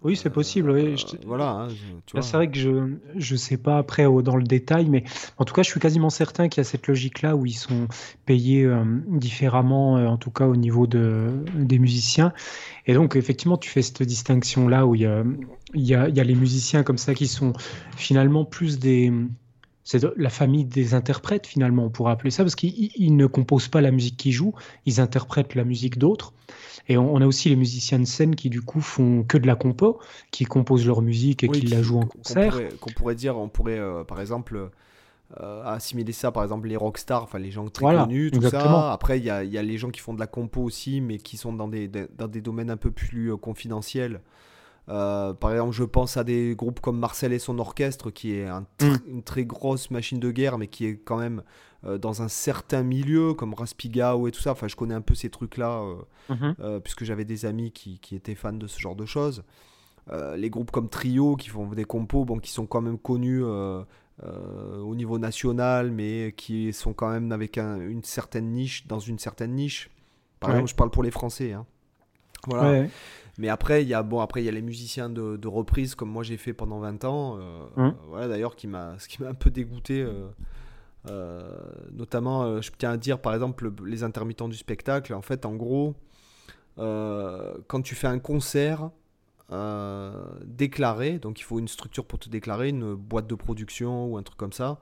Oui, 0.02 0.14
c'est 0.16 0.30
possible. 0.30 0.70
Oui. 0.70 0.94
Euh, 0.94 1.16
voilà. 1.26 1.50
Hein, 1.50 1.68
c'est 2.20 2.36
vrai 2.36 2.50
que 2.50 2.58
je 2.58 3.32
ne 3.32 3.36
sais 3.38 3.56
pas 3.56 3.78
après 3.78 4.04
dans 4.04 4.36
le 4.36 4.44
détail, 4.44 4.88
mais 4.88 5.04
en 5.38 5.44
tout 5.44 5.54
cas, 5.54 5.62
je 5.62 5.70
suis 5.70 5.80
quasiment 5.80 6.10
certain 6.10 6.48
qu'il 6.48 6.60
y 6.60 6.60
a 6.60 6.64
cette 6.64 6.86
logique-là 6.86 7.34
où 7.34 7.46
ils 7.46 7.54
sont 7.54 7.88
payés 8.26 8.64
euh, 8.64 8.84
différemment, 9.08 9.96
euh, 9.96 10.06
en 10.06 10.18
tout 10.18 10.30
cas 10.30 10.46
au 10.46 10.56
niveau 10.56 10.86
de, 10.86 11.44
des 11.54 11.78
musiciens. 11.78 12.32
Et 12.86 12.94
donc, 12.94 13.16
effectivement, 13.16 13.56
tu 13.56 13.70
fais 13.70 13.82
cette 13.82 14.02
distinction-là 14.02 14.86
où 14.86 14.94
il 14.94 15.00
y 15.00 15.06
a, 15.06 15.24
il 15.74 15.82
y, 15.82 15.94
a, 15.94 16.08
il 16.08 16.16
y 16.16 16.20
a 16.20 16.24
les 16.24 16.34
musiciens 16.34 16.82
comme 16.82 16.98
ça 16.98 17.14
qui 17.14 17.26
sont 17.26 17.52
finalement 17.96 18.44
plus 18.44 18.78
des 18.78 19.12
c'est 19.86 20.04
la 20.16 20.30
famille 20.30 20.64
des 20.64 20.94
interprètes 20.94 21.46
finalement, 21.46 21.84
on 21.84 21.90
pourrait 21.90 22.10
appeler 22.10 22.32
ça, 22.32 22.42
parce 22.42 22.56
qu'ils 22.56 23.16
ne 23.16 23.26
composent 23.26 23.68
pas 23.68 23.80
la 23.80 23.92
musique 23.92 24.16
qu'ils 24.16 24.32
jouent, 24.32 24.54
ils 24.84 25.00
interprètent 25.00 25.54
la 25.54 25.62
musique 25.62 25.96
d'autres. 25.96 26.34
Et 26.88 26.98
on, 26.98 27.16
a 27.16 27.26
aussi 27.26 27.48
les 27.48 27.56
musiciens 27.56 28.00
de 28.00 28.04
scène 28.04 28.34
qui 28.34 28.50
du 28.50 28.62
coup 28.62 28.80
font 28.80 29.22
que 29.22 29.38
de 29.38 29.46
la 29.46 29.54
compo, 29.54 30.00
qui 30.32 30.44
composent 30.44 30.86
leur 30.86 31.02
musique 31.02 31.44
et 31.44 31.48
qui, 31.48 31.66
la 31.66 31.82
jouent 31.82 32.00
en 32.00 32.06
concert. 32.06 32.58
Qu'on 32.80 32.90
pourrait, 32.90 33.14
dire, 33.14 33.38
on 33.38 33.48
pourrait 33.48 33.78
euh, 33.78 34.02
par 34.02 34.20
exemple 34.20 34.70
euh, 35.40 35.64
assimiler 35.64 36.12
ça, 36.12 36.32
par 36.32 36.42
exemple 36.42 36.66
les 36.66 36.76
rockstars, 36.76 37.22
enfin 37.22 37.38
les 37.38 37.52
gens 37.52 37.68
très 37.68 37.84
connus, 37.84 38.32
tout 38.32 38.42
ça. 38.42 38.92
Après, 38.92 39.18
il 39.18 39.24
y 39.24 39.30
a, 39.30 39.44
y 39.44 39.56
a, 39.56 39.62
les 39.62 39.78
gens 39.78 39.90
qui 39.90 40.00
font 40.00 40.14
de 40.14 40.20
la 40.20 40.26
compo 40.26 40.62
aussi, 40.62 41.00
mais 41.00 41.18
qui 41.18 41.36
sont 41.36 41.52
dans 41.52 41.68
des, 41.68 41.88
dans 41.88 42.28
des 42.28 42.40
domaines 42.40 42.70
un 42.70 42.76
peu 42.76 42.90
plus 42.90 43.32
euh, 43.32 43.36
confidentiels. 43.36 44.20
Euh, 44.88 45.34
par 45.34 45.52
exemple, 45.52 45.72
je 45.72 45.84
pense 45.84 46.16
à 46.16 46.24
des 46.24 46.54
groupes 46.56 46.80
comme 46.80 46.98
Marcel 46.98 47.32
et 47.32 47.38
son 47.38 47.58
orchestre, 47.58 48.10
qui 48.10 48.34
est 48.34 48.48
mm. 48.48 48.96
une 49.08 49.22
très 49.22 49.44
grosse 49.44 49.90
machine 49.90 50.20
de 50.20 50.30
guerre, 50.30 50.58
mais 50.58 50.68
qui 50.68 50.86
est 50.86 50.96
quand 50.96 51.18
même 51.18 51.42
euh, 51.84 51.98
dans 51.98 52.22
un 52.22 52.28
certain 52.28 52.82
milieu, 52.82 53.34
comme 53.34 53.54
Raspigao 53.54 54.28
et 54.28 54.30
tout 54.30 54.40
ça. 54.40 54.52
Enfin, 54.52 54.68
je 54.68 54.76
connais 54.76 54.94
un 54.94 55.00
peu 55.00 55.14
ces 55.14 55.30
trucs-là, 55.30 55.82
euh, 55.82 56.34
mm-hmm. 56.34 56.80
puisque 56.80 57.04
j'avais 57.04 57.24
des 57.24 57.46
amis 57.46 57.72
qui, 57.72 57.98
qui, 57.98 58.14
étaient 58.14 58.34
fans 58.34 58.52
de 58.52 58.66
ce 58.66 58.78
genre 58.78 58.96
de 58.96 59.06
choses. 59.06 59.42
les 60.36 60.50
groupes 60.50 60.70
comme 60.70 60.88
Trio, 60.88 61.36
qui 61.36 61.48
font 61.48 61.66
des 61.66 61.84
compos, 61.84 62.24
bon, 62.24 62.38
qui 62.38 62.52
sont 62.52 62.66
quand 62.66 62.80
même 62.80 62.98
connus 62.98 63.42
au 63.42 64.94
niveau 64.94 65.18
national, 65.18 65.90
mais 65.90 66.32
qui 66.36 66.72
sont 66.72 66.92
quand 66.92 67.10
même 67.10 67.32
avec 67.32 67.58
une 67.58 68.04
certaine 68.04 68.52
niche, 68.52 68.86
dans 68.86 69.00
une 69.00 69.18
certaine 69.18 69.54
niche. 69.54 69.90
Par 70.38 70.50
exemple, 70.50 70.70
je 70.70 70.74
parle 70.76 70.90
pour 70.90 71.02
les 71.02 71.10
Français. 71.10 71.54
Hein. 71.54 71.66
Voilà. 72.46 72.86
Mais 73.38 73.48
après, 73.48 73.82
il 73.82 73.88
y 73.88 73.94
a 73.94 74.02
bon, 74.02 74.20
après 74.20 74.42
il 74.42 74.46
y 74.46 74.48
a 74.48 74.52
les 74.52 74.62
musiciens 74.62 75.10
de, 75.10 75.36
de 75.36 75.48
reprise 75.48 75.94
comme 75.94 76.10
moi 76.10 76.22
j'ai 76.22 76.36
fait 76.36 76.52
pendant 76.52 76.78
20 76.78 77.04
ans. 77.04 77.38
Euh, 77.38 77.66
hum. 77.76 77.94
Voilà 78.08 78.28
d'ailleurs 78.28 78.56
qui 78.56 78.66
m'a, 78.66 78.98
ce 78.98 79.08
qui 79.08 79.22
m'a 79.22 79.28
un 79.28 79.34
peu 79.34 79.50
dégoûté. 79.50 80.02
Euh, 80.02 80.28
euh, 81.08 81.58
notamment, 81.92 82.60
je 82.60 82.70
tiens 82.76 82.92
à 82.92 82.96
dire 82.96 83.20
par 83.20 83.34
exemple 83.34 83.70
les 83.84 84.02
intermittents 84.02 84.48
du 84.48 84.56
spectacle. 84.56 85.14
En 85.14 85.22
fait, 85.22 85.44
en 85.44 85.54
gros, 85.54 85.94
quand 86.76 87.82
tu 87.82 87.94
fais 87.94 88.08
un 88.08 88.18
concert 88.18 88.90
déclaré, 90.44 91.18
donc 91.18 91.38
il 91.40 91.44
faut 91.44 91.58
une 91.58 91.68
structure 91.68 92.04
pour 92.04 92.18
te 92.18 92.28
déclarer, 92.28 92.70
une 92.70 92.94
boîte 92.94 93.26
de 93.26 93.34
production 93.34 94.06
ou 94.06 94.16
un 94.16 94.22
truc 94.22 94.38
comme 94.38 94.52
ça. 94.52 94.80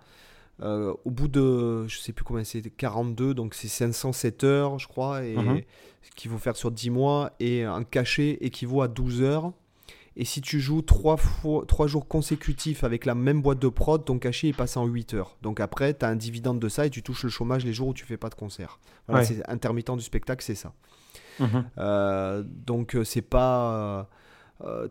Euh, 0.62 0.94
au 1.04 1.10
bout 1.10 1.28
de, 1.28 1.86
je 1.88 1.98
sais 1.98 2.12
plus 2.12 2.24
combien 2.24 2.44
c'est, 2.44 2.62
42, 2.62 3.34
donc 3.34 3.54
c'est 3.54 3.68
507 3.68 4.44
heures, 4.44 4.78
je 4.78 4.86
crois, 4.86 5.24
et 5.24 5.36
mhm. 5.36 5.62
qu'il 6.14 6.30
faut 6.30 6.38
faire 6.38 6.56
sur 6.56 6.70
10 6.70 6.90
mois, 6.90 7.32
et 7.40 7.64
un 7.64 7.82
cachet 7.82 8.38
équivaut 8.40 8.82
à 8.82 8.88
12 8.88 9.22
heures. 9.22 9.52
Et 10.16 10.24
si 10.24 10.40
tu 10.40 10.60
joues 10.60 10.82
3, 10.82 11.16
fois, 11.16 11.64
3 11.66 11.88
jours 11.88 12.06
consécutifs 12.06 12.84
avec 12.84 13.04
la 13.04 13.16
même 13.16 13.42
boîte 13.42 13.58
de 13.58 13.68
prod, 13.68 14.04
ton 14.04 14.20
cachet 14.20 14.48
est 14.48 14.56
passé 14.56 14.78
en 14.78 14.86
8 14.86 15.14
heures. 15.14 15.36
Donc 15.42 15.58
après, 15.58 15.92
tu 15.92 16.04
as 16.04 16.08
un 16.08 16.14
dividende 16.14 16.60
de 16.60 16.68
ça 16.68 16.86
et 16.86 16.90
tu 16.90 17.02
touches 17.02 17.24
le 17.24 17.30
chômage 17.30 17.64
les 17.64 17.72
jours 17.72 17.88
où 17.88 17.94
tu 17.94 18.04
fais 18.04 18.16
pas 18.16 18.28
de 18.28 18.36
concert. 18.36 18.78
Voilà, 19.08 19.24
c'est 19.24 19.42
intermittent 19.50 19.96
du 19.96 20.04
spectacle, 20.04 20.44
c'est 20.44 20.54
ça. 20.54 20.72
Mhm. 21.40 21.68
Euh, 21.78 22.44
donc 22.46 22.94
euh, 22.94 23.02
c'est 23.02 23.22
pas 23.22 23.72
euh, 23.72 24.02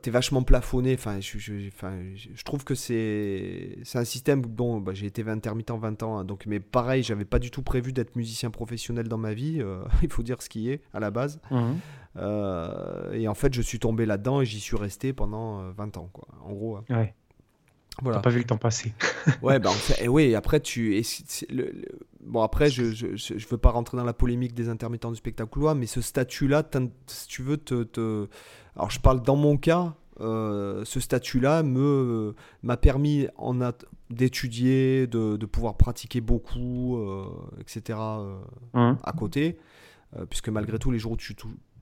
t'es 0.02 0.12
vachement 0.12 0.44
plafonné. 0.44 0.94
Enfin, 0.94 1.20
je, 1.20 1.38
je, 1.38 2.44
trouve 2.44 2.64
que 2.64 2.76
c'est 2.76 3.78
un 3.94 4.04
système. 4.04 4.42
Bon, 4.42 4.80
bah, 4.80 4.94
j'ai 4.94 5.06
été 5.06 5.28
intermittent 5.28 5.72
20 5.72 6.04
ans, 6.04 6.18
hein, 6.18 6.26
donc, 6.26 6.46
mais 6.46 6.60
pareil, 6.60 7.04
j'avais 7.04 7.26
pas 7.26 7.40
du 7.40 7.52
tout 7.52 7.64
prévu 7.64 7.94
d'être 7.94 8.16
musicien 8.16 8.52
professionnel 8.52 9.08
dans 9.08 9.18
ma 9.18 9.34
vie. 9.34 9.62
Euh, 9.62 9.84
il 10.04 10.12
faut 10.12 10.24
dire 10.24 10.42
ce 10.42 10.50
qui 10.50 10.70
est 10.70 10.82
à 10.94 11.00
la 11.00 11.12
base. 11.12 11.40
Mhm. 11.52 11.78
Euh, 12.18 13.14
et 13.14 13.28
en 13.28 13.34
fait, 13.34 13.54
je 13.54 13.62
suis 13.62 13.80
tombé 13.80 14.06
là-dedans 14.06 14.42
et 14.42 14.46
j'y 14.46 14.60
suis 14.60 14.78
resté 14.78 15.14
pendant 15.14 15.72
20 15.72 15.98
ans, 15.98 16.10
quoi. 16.12 16.28
En 16.44 16.54
gros. 16.54 16.78
Hein. 16.78 16.84
Ouais. 16.90 17.14
Voilà. 18.02 18.18
T'as 18.18 18.24
pas 18.24 18.30
vu 18.32 18.40
le 18.40 18.46
temps 18.46 18.58
passer. 18.58 18.94
ouais, 19.44 19.60
bah, 19.60 19.72
et 20.02 20.08
oui, 20.08 20.34
après, 20.34 20.60
tu. 20.60 21.02
bon, 22.22 22.42
après, 22.42 22.70
je, 22.70 22.92
je, 22.92 23.16
je, 23.16 23.48
veux 23.48 23.58
pas 23.58 23.70
rentrer 23.70 23.98
dans 23.98 24.04
la 24.04 24.14
polémique 24.14 24.56
des 24.56 24.70
intermittents 24.70 25.12
du 25.12 25.18
spectacle 25.18 25.60
mais 25.76 25.86
ce 25.86 26.02
statut-là, 26.02 26.64
si 27.06 27.28
tu 27.28 27.44
veux 27.44 27.58
te, 27.58 27.84
te 27.84 28.28
alors 28.76 28.90
je 28.90 29.00
parle 29.00 29.22
dans 29.22 29.36
mon 29.36 29.58
cas, 29.58 29.94
ce 30.20 31.00
statut-là 31.00 31.64
me 31.64 32.36
m'a 32.62 32.78
permis 32.78 33.28
en 33.38 33.60
d'étudier, 34.10 35.08
de, 35.08 35.38
de, 35.38 35.46
pouvoir 35.46 35.76
pratiquer 35.76 36.22
beaucoup, 36.22 36.98
etc. 37.60 38.00
Mmh. 38.74 38.94
à 39.04 39.14
côté, 39.18 39.58
puisque 40.30 40.50
malgré 40.50 40.80
tout, 40.80 40.92
les 40.92 41.00
jours 41.00 41.14
où 41.14 41.18
tu, 41.18 41.36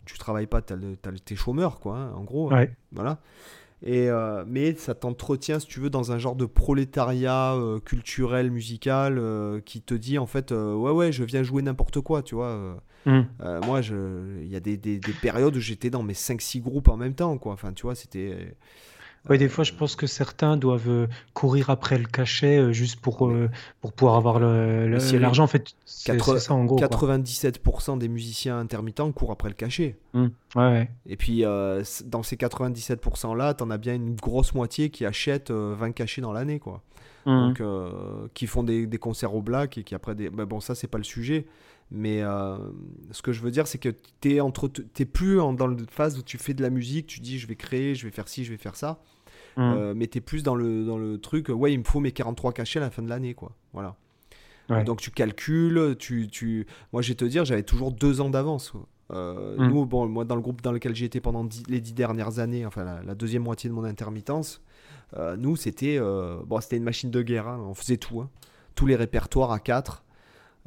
tu, 0.05 0.17
travailles 0.17 0.47
pas, 0.47 0.61
tu 0.61 0.73
as, 0.73 1.11
tes 1.25 1.35
chômeurs, 1.35 1.79
quoi, 1.79 1.97
hein, 1.97 2.13
en 2.13 2.23
gros. 2.23 2.53
Hein. 2.53 2.67
voilà. 2.91 3.19
Et, 3.83 4.09
euh, 4.09 4.43
mais 4.47 4.75
ça 4.75 4.93
t'entretient, 4.93 5.59
si 5.59 5.65
tu 5.65 5.79
veux, 5.79 5.89
dans 5.89 6.11
un 6.11 6.19
genre 6.19 6.35
de 6.35 6.45
prolétariat 6.45 7.55
euh, 7.55 7.79
culturel, 7.79 8.51
musical, 8.51 9.17
euh, 9.17 9.59
qui 9.59 9.81
te 9.81 9.95
dit 9.95 10.19
en 10.19 10.27
fait, 10.27 10.51
ouais, 10.51 10.91
ouais, 10.91 11.11
je 11.11 11.23
viens 11.23 11.41
jouer 11.43 11.61
n'importe 11.61 12.01
quoi, 12.01 12.21
tu 12.21 12.35
vois. 12.35 12.77
Mm. 13.05 13.21
moi, 13.65 13.81
il 13.81 14.47
y 14.47 14.55
a 14.55 14.59
des, 14.59 14.77
des, 14.77 14.99
des 14.99 15.13
périodes 15.13 15.55
où 15.55 15.59
j'étais 15.59 15.89
dans 15.89 16.03
mes 16.03 16.13
5-6 16.13 16.61
groupes 16.61 16.89
en 16.89 16.97
même 16.97 17.15
temps, 17.15 17.37
quoi. 17.37 17.53
Enfin, 17.53 17.73
tu 17.73 17.83
vois, 17.83 17.95
c'était. 17.95 18.55
Oui, 19.29 19.37
des 19.37 19.49
fois, 19.49 19.63
je 19.63 19.73
pense 19.73 19.95
que 19.95 20.07
certains 20.07 20.57
doivent 20.57 20.89
euh, 20.89 21.07
courir 21.33 21.69
après 21.69 21.97
le 21.99 22.05
cachet 22.05 22.57
euh, 22.57 22.71
juste 22.71 22.99
pour, 22.99 23.27
euh, 23.27 23.49
pour 23.79 23.93
pouvoir 23.93 24.15
avoir 24.15 24.39
l'argent. 24.39 25.43
En 25.43 25.47
fait, 25.47 25.75
c'est 25.85 26.19
ça 26.19 26.53
en 26.53 26.65
gros. 26.65 26.79
97% 26.79 27.99
des 27.99 28.07
musiciens 28.07 28.57
intermittents 28.57 29.11
courent 29.11 29.31
après 29.31 29.49
le 29.49 29.53
cachet. 29.53 29.95
Mmh. 30.13 30.27
Ouais, 30.55 30.89
Et 31.05 31.17
puis, 31.17 31.41
dans 31.41 32.23
ces 32.23 32.35
97%-là, 32.35 33.53
tu 33.53 33.63
en 33.63 33.69
as 33.69 33.77
bien 33.77 33.95
une 33.95 34.15
grosse 34.15 34.55
moitié 34.55 34.89
qui 34.89 35.05
achètent 35.05 35.51
20 35.51 35.91
cachets 35.91 36.21
dans 36.21 36.33
l'année, 36.33 36.59
quoi. 36.59 36.81
Mmh. 37.27 37.53
Donc, 37.53 37.63
qui 38.33 38.47
font 38.47 38.63
des, 38.63 38.87
des, 38.87 38.97
concerts 38.97 39.35
au 39.35 39.43
black 39.43 39.77
et 39.77 39.83
qui 39.83 39.93
après 39.93 40.15
des. 40.15 40.29
bon, 40.31 40.59
ça, 40.59 40.73
c'est 40.73 40.87
pas 40.87 40.97
le 40.97 41.03
sujet. 41.03 41.45
Mais 41.91 42.21
ce 43.11 43.21
que 43.21 43.33
je 43.33 43.41
veux 43.41 43.51
dire, 43.51 43.67
c'est 43.67 43.77
que 43.77 43.89
tu 44.21 44.35
es, 44.35 44.39
es 44.39 45.05
plus 45.05 45.35
dans 45.35 45.67
la 45.67 45.75
phase 45.89 46.17
où 46.17 46.21
tu 46.21 46.37
fais 46.37 46.53
de 46.53 46.61
la 46.61 46.69
musique, 46.69 47.07
tu 47.07 47.19
dis 47.19 47.37
je 47.37 47.47
vais 47.47 47.55
créer, 47.55 47.95
je 47.95 48.05
vais 48.07 48.11
faire 48.11 48.27
ci, 48.27 48.45
je 48.45 48.51
vais 48.51 48.57
faire 48.57 48.77
ça. 48.77 49.01
Mmh. 49.57 49.61
Euh, 49.61 49.93
mais 49.95 50.07
tu 50.07 50.17
es 50.17 50.21
plus 50.21 50.43
dans 50.43 50.55
le, 50.55 50.85
dans 50.85 50.97
le 50.97 51.19
truc, 51.19 51.49
ouais, 51.49 51.73
il 51.73 51.79
me 51.79 51.83
faut 51.83 51.99
mes 51.99 52.11
43 52.11 52.53
cachets 52.53 52.79
à 52.79 52.83
la 52.83 52.89
fin 52.89 53.01
de 53.01 53.09
l'année, 53.09 53.33
quoi. 53.33 53.51
Voilà. 53.73 53.95
Donc 54.85 55.01
tu 55.01 55.11
calcules, 55.11 55.97
tu, 55.99 56.29
tu... 56.29 56.65
moi 56.93 57.01
je 57.01 57.09
vais 57.09 57.15
te 57.15 57.25
dire, 57.25 57.43
j'avais 57.43 57.63
toujours 57.63 57.91
deux 57.91 58.21
ans 58.21 58.29
d'avance. 58.29 58.71
Euh, 59.11 59.57
mmh. 59.57 59.67
Nous, 59.67 59.85
bon, 59.85 60.07
moi 60.07 60.23
dans 60.23 60.35
le 60.35 60.41
groupe 60.41 60.61
dans 60.61 60.71
lequel 60.71 60.95
j'ai 60.95 61.03
été 61.03 61.19
pendant 61.19 61.45
les 61.67 61.81
dix 61.81 61.93
dernières 61.93 62.39
années, 62.39 62.65
enfin 62.65 63.01
la, 63.05 63.13
deuxième 63.13 63.43
moitié 63.43 63.69
de 63.69 63.75
mon 63.75 63.83
intermittence, 63.83 64.61
euh, 65.17 65.35
nous 65.35 65.57
c'était 65.57 65.99
bon, 65.99 66.61
c'était 66.61 66.77
une 66.77 66.85
machine 66.85 67.11
de 67.11 67.21
guerre, 67.21 67.49
hein. 67.49 67.59
on 67.67 67.73
faisait 67.73 67.97
tout, 67.97 68.21
hein. 68.21 68.29
tous 68.73 68.85
les 68.85 68.95
répertoires 68.95 69.51
à 69.51 69.59
quatre. 69.59 70.05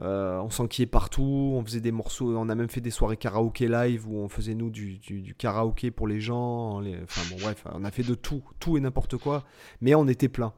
Euh, 0.02 0.40
on 0.40 0.50
s'enquillait 0.50 0.86
partout, 0.86 1.52
on 1.54 1.64
faisait 1.64 1.80
des 1.80 1.92
morceaux, 1.92 2.36
on 2.36 2.48
a 2.48 2.54
même 2.54 2.68
fait 2.68 2.80
des 2.80 2.90
soirées 2.90 3.16
karaoké 3.16 3.68
live 3.68 4.08
où 4.08 4.16
on 4.18 4.28
faisait 4.28 4.54
nous 4.54 4.70
du, 4.70 4.98
du, 4.98 5.34
karaoké 5.36 5.90
pour 5.92 6.08
les 6.08 6.20
gens. 6.20 6.80
enfin 6.80 7.22
bon, 7.30 7.36
bref, 7.40 7.64
on 7.72 7.84
a 7.84 7.90
fait 7.90 8.02
de 8.02 8.14
tout, 8.14 8.42
tout 8.58 8.76
et 8.76 8.80
n'importe 8.80 9.16
quoi, 9.16 9.44
mais 9.80 9.94
on 9.94 10.08
était 10.08 10.28
plein. 10.28 10.52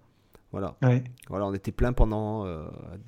Voilà. 0.52 0.74
voilà, 1.28 1.46
on 1.46 1.52
était 1.52 1.72
plein 1.72 1.92
pendant 1.92 2.46
euh, 2.46 2.64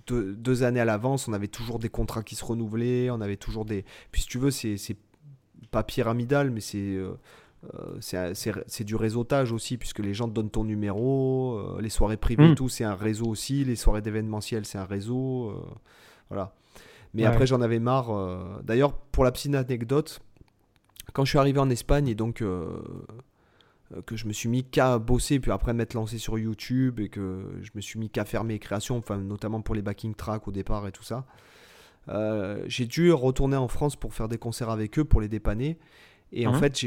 deux, 0.06 0.62
années 0.64 0.80
à 0.80 0.84
l'avance. 0.84 1.28
On 1.28 1.32
avait 1.32 1.48
toujours 1.48 1.78
des 1.78 1.88
contrats 1.88 2.22
qui 2.22 2.34
se 2.34 2.44
renouvelaient, 2.44 3.08
on 3.08 3.22
avait 3.22 3.38
toujours 3.38 3.64
des. 3.64 3.86
Puis 4.12 4.22
si 4.22 4.28
tu 4.28 4.38
veux, 4.38 4.50
c'est 4.50 4.76
pas 5.70 5.82
pyramidal, 5.82 6.50
mais 6.50 6.60
c'est. 6.60 6.98
Euh, 6.98 7.14
c'est 8.00 8.84
du 8.84 8.96
réseautage 8.96 9.50
aussi, 9.50 9.78
puisque 9.78 10.00
les 10.00 10.14
gens 10.14 10.28
te 10.28 10.34
donnent 10.34 10.50
ton 10.50 10.62
numéro, 10.62 11.80
les 11.80 11.88
soirées 11.88 12.16
privées, 12.18 12.50
mmh. 12.50 12.54
tout, 12.54 12.68
c'est 12.68 12.84
un 12.84 12.94
réseau 12.94 13.26
aussi, 13.26 13.64
les 13.64 13.74
soirées 13.76 14.02
d'événementiel, 14.02 14.64
c'est 14.66 14.78
un 14.78 14.84
réseau. 14.84 15.52
Voilà. 16.28 16.52
Mais 17.14 17.24
après, 17.24 17.46
j'en 17.46 17.60
avais 17.60 17.78
marre. 17.78 18.10
Euh, 18.10 18.60
d'ailleurs, 18.62 18.92
pour 18.92 19.24
la 19.24 19.32
petite 19.32 19.54
anecdote, 19.54 20.20
quand 21.12 21.24
je 21.24 21.30
suis 21.30 21.38
arrivé 21.38 21.58
en 21.58 21.70
Espagne 21.70 22.08
et 22.08 22.14
donc 22.14 22.42
euh, 22.42 22.80
euh, 23.94 24.02
que 24.02 24.16
je 24.16 24.26
me 24.26 24.32
suis 24.32 24.48
mis 24.48 24.64
qu'à 24.64 24.98
bosser, 24.98 25.40
puis 25.40 25.50
après 25.50 25.72
m'être 25.72 25.94
lancé 25.94 26.18
sur 26.18 26.38
YouTube 26.38 27.00
et 27.00 27.08
que 27.08 27.58
je 27.62 27.70
me 27.74 27.80
suis 27.80 27.98
mis 27.98 28.10
qu'à 28.10 28.24
faire 28.24 28.44
mes 28.44 28.58
créations, 28.58 28.98
enfin, 28.98 29.16
notamment 29.16 29.62
pour 29.62 29.74
les 29.74 29.82
backing 29.82 30.14
tracks 30.14 30.46
au 30.46 30.52
départ 30.52 30.86
et 30.86 30.92
tout 30.92 31.02
ça, 31.02 31.24
j'ai 32.66 32.86
dû 32.86 33.12
retourner 33.12 33.56
en 33.56 33.68
France 33.68 33.96
pour 33.96 34.14
faire 34.14 34.28
des 34.28 34.38
concerts 34.38 34.70
avec 34.70 34.98
eux, 34.98 35.04
pour 35.04 35.20
les 35.20 35.28
dépanner. 35.28 35.78
Et 36.30 36.46
en 36.46 36.54
hein 36.54 36.58
fait, 36.58 36.86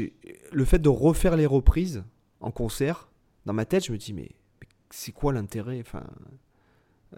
le 0.52 0.64
fait 0.64 0.78
de 0.78 0.88
refaire 0.88 1.36
les 1.36 1.46
reprises 1.46 2.04
en 2.40 2.52
concert, 2.52 3.08
dans 3.44 3.52
ma 3.52 3.64
tête, 3.64 3.86
je 3.86 3.92
me 3.92 3.98
dis, 3.98 4.12
mais, 4.12 4.30
mais 4.60 4.68
c'est 4.90 5.12
quoi 5.12 5.32
l'intérêt? 5.32 5.80
Enfin, 5.80 6.04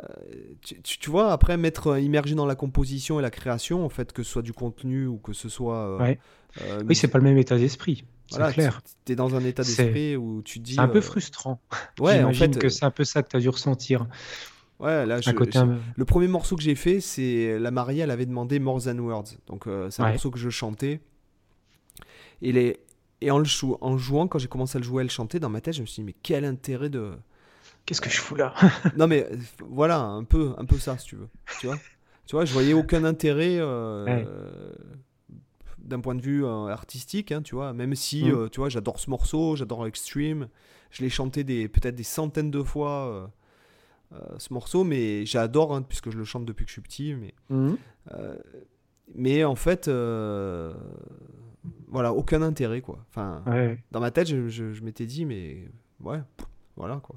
euh, 0.03 0.55
tu, 0.83 1.11
vois, 1.11 1.33
après 1.33 1.57
m'être 1.57 1.89
euh, 1.89 2.01
immergé 2.01 2.35
dans 2.35 2.47
la 2.47 2.57
composition 2.57 3.21
et 3.21 3.23
la 3.23 3.31
création, 3.31 3.85
en 3.85 3.89
fait, 3.89 4.13
que 4.13 4.23
ce 4.23 4.31
soit 4.31 4.43
du 4.43 4.53
contenu 4.53 5.07
ou 5.07 5.19
que 5.19 5.33
ce 5.33 5.49
soit. 5.49 6.01
Euh, 6.01 6.83
oui, 6.89 6.97
c'est 6.97 7.09
pas 7.09 7.19
le 7.19 7.25
même 7.25 7.39
état 7.39 7.57
d'esprit. 7.57 8.05
c'est 8.29 8.53
clair. 8.53 8.81
Tu 9.05 9.13
es 9.13 9.17
dans 9.17 9.35
un 9.37 9.45
état 9.45 9.63
d'esprit 9.63 10.17
où 10.17 10.43
tu 10.43 10.59
dis. 10.59 10.75
C'est 10.75 10.81
un 10.81 10.89
peu 10.89 11.01
frustrant. 11.01 11.61
Ouais, 12.01 12.23
en 12.25 12.33
fait. 12.33 12.59
que 12.59 12.69
c'est 12.69 12.85
un 12.85 12.91
peu 12.91 13.05
ça 13.05 13.23
que 13.23 13.29
tu 13.29 13.37
as 13.37 13.41
dû 13.41 13.49
ressentir. 13.49 14.07
Ouais, 14.81 15.07
là, 15.07 15.21
le 15.97 16.05
premier 16.05 16.27
morceau 16.27 16.57
que 16.57 16.63
j'ai 16.63 16.75
fait, 16.75 17.01
c'est 17.01 17.59
la 17.59 17.71
mariée, 17.71 18.03
elle 18.03 18.11
avait 18.11 18.27
demandé 18.27 18.59
More 18.59 18.83
Than 18.83 18.99
Words. 18.99 19.37
Donc, 19.47 19.69
c'est 19.91 20.03
un 20.03 20.11
morceau 20.11 20.31
que 20.31 20.39
je 20.39 20.51
chantais. 20.51 21.01
Et, 22.43 22.53
les... 22.53 22.79
et 23.21 23.31
en, 23.31 23.39
le 23.39 23.47
en 23.81 23.97
jouant, 23.97 24.27
quand 24.27 24.39
j'ai 24.39 24.49
commencé 24.49 24.77
à 24.77 24.81
le 24.81 24.85
jouer, 24.85 25.03
elle 25.03 25.11
chantait, 25.11 25.39
dans 25.39 25.49
ma 25.49 25.61
tête, 25.61 25.75
je 25.75 25.81
me 25.83 25.87
suis 25.87 26.03
dit, 26.03 26.07
mais 26.07 26.15
quel 26.23 26.45
intérêt 26.45 26.91
de 26.91 27.13
Qu'est-ce 27.87 28.01
que 28.01 28.11
je 28.11 28.21
fous 28.21 28.35
là 28.35 28.55
Non 28.97 29.07
mais 29.07 29.29
voilà, 29.61 30.01
un 30.01 30.25
peu, 30.25 30.55
un 30.57 30.65
peu 30.65 30.79
ça 30.79 30.97
si 30.99 31.07
tu 31.07 31.17
veux. 31.17 31.29
Tu 31.61 31.67
vois, 31.67 31.77
tu 32.27 32.35
vois 32.35 32.45
je 32.45 32.53
voyais 32.53 32.73
aucun 32.73 33.05
intérêt 33.05 33.59
euh, 33.59 34.73
d'un 35.79 36.01
point 36.01 36.15
de 36.15 36.23
vue 36.23 36.45
euh, 36.45 36.69
artistique, 36.69 37.31
hein, 37.31 37.43
tu 37.43 37.55
vois. 37.55 37.73
Même 37.75 37.95
si, 37.95 38.25
mm. 38.25 38.35
euh, 38.35 38.49
tu 38.49 38.61
vois, 38.61 38.71
j'adore 38.71 38.99
ce 38.99 39.11
morceau, 39.11 39.57
j'adore 39.57 39.87
Extreme. 39.87 40.49
Je 40.91 41.03
l'ai 41.03 41.11
chanté 41.11 41.45
des, 41.45 41.69
peut-être 41.69 41.97
des 41.97 42.05
centaines 42.05 42.51
de 42.51 42.63
fois 42.63 43.31
ce 44.39 44.53
morceau, 44.55 44.85
mais 44.85 45.27
j'adore 45.27 45.75
hein, 45.75 45.83
puisque 45.83 46.09
je 46.11 46.17
le 46.17 46.25
chante 46.25 46.45
depuis 46.47 46.65
que 46.65 46.69
je 46.69 46.75
suis 46.75 46.83
petit. 46.83 47.15
Mais, 47.15 47.35
mm. 47.51 47.75
mais 49.17 49.45
en 49.45 49.57
fait, 49.57 49.91
voilà, 51.89 52.13
aucun 52.15 52.41
intérêt 52.41 52.81
quoi. 52.81 53.05
Enfin, 53.11 53.43
dans 53.91 54.01
ma 54.01 54.11
tête, 54.11 54.29
je, 54.29 54.49
je 54.49 54.83
m'étais 54.85 55.05
dit, 55.05 55.27
mais 55.27 55.69
ouais, 56.01 56.21
voilà 56.77 57.01
quoi. 57.03 57.17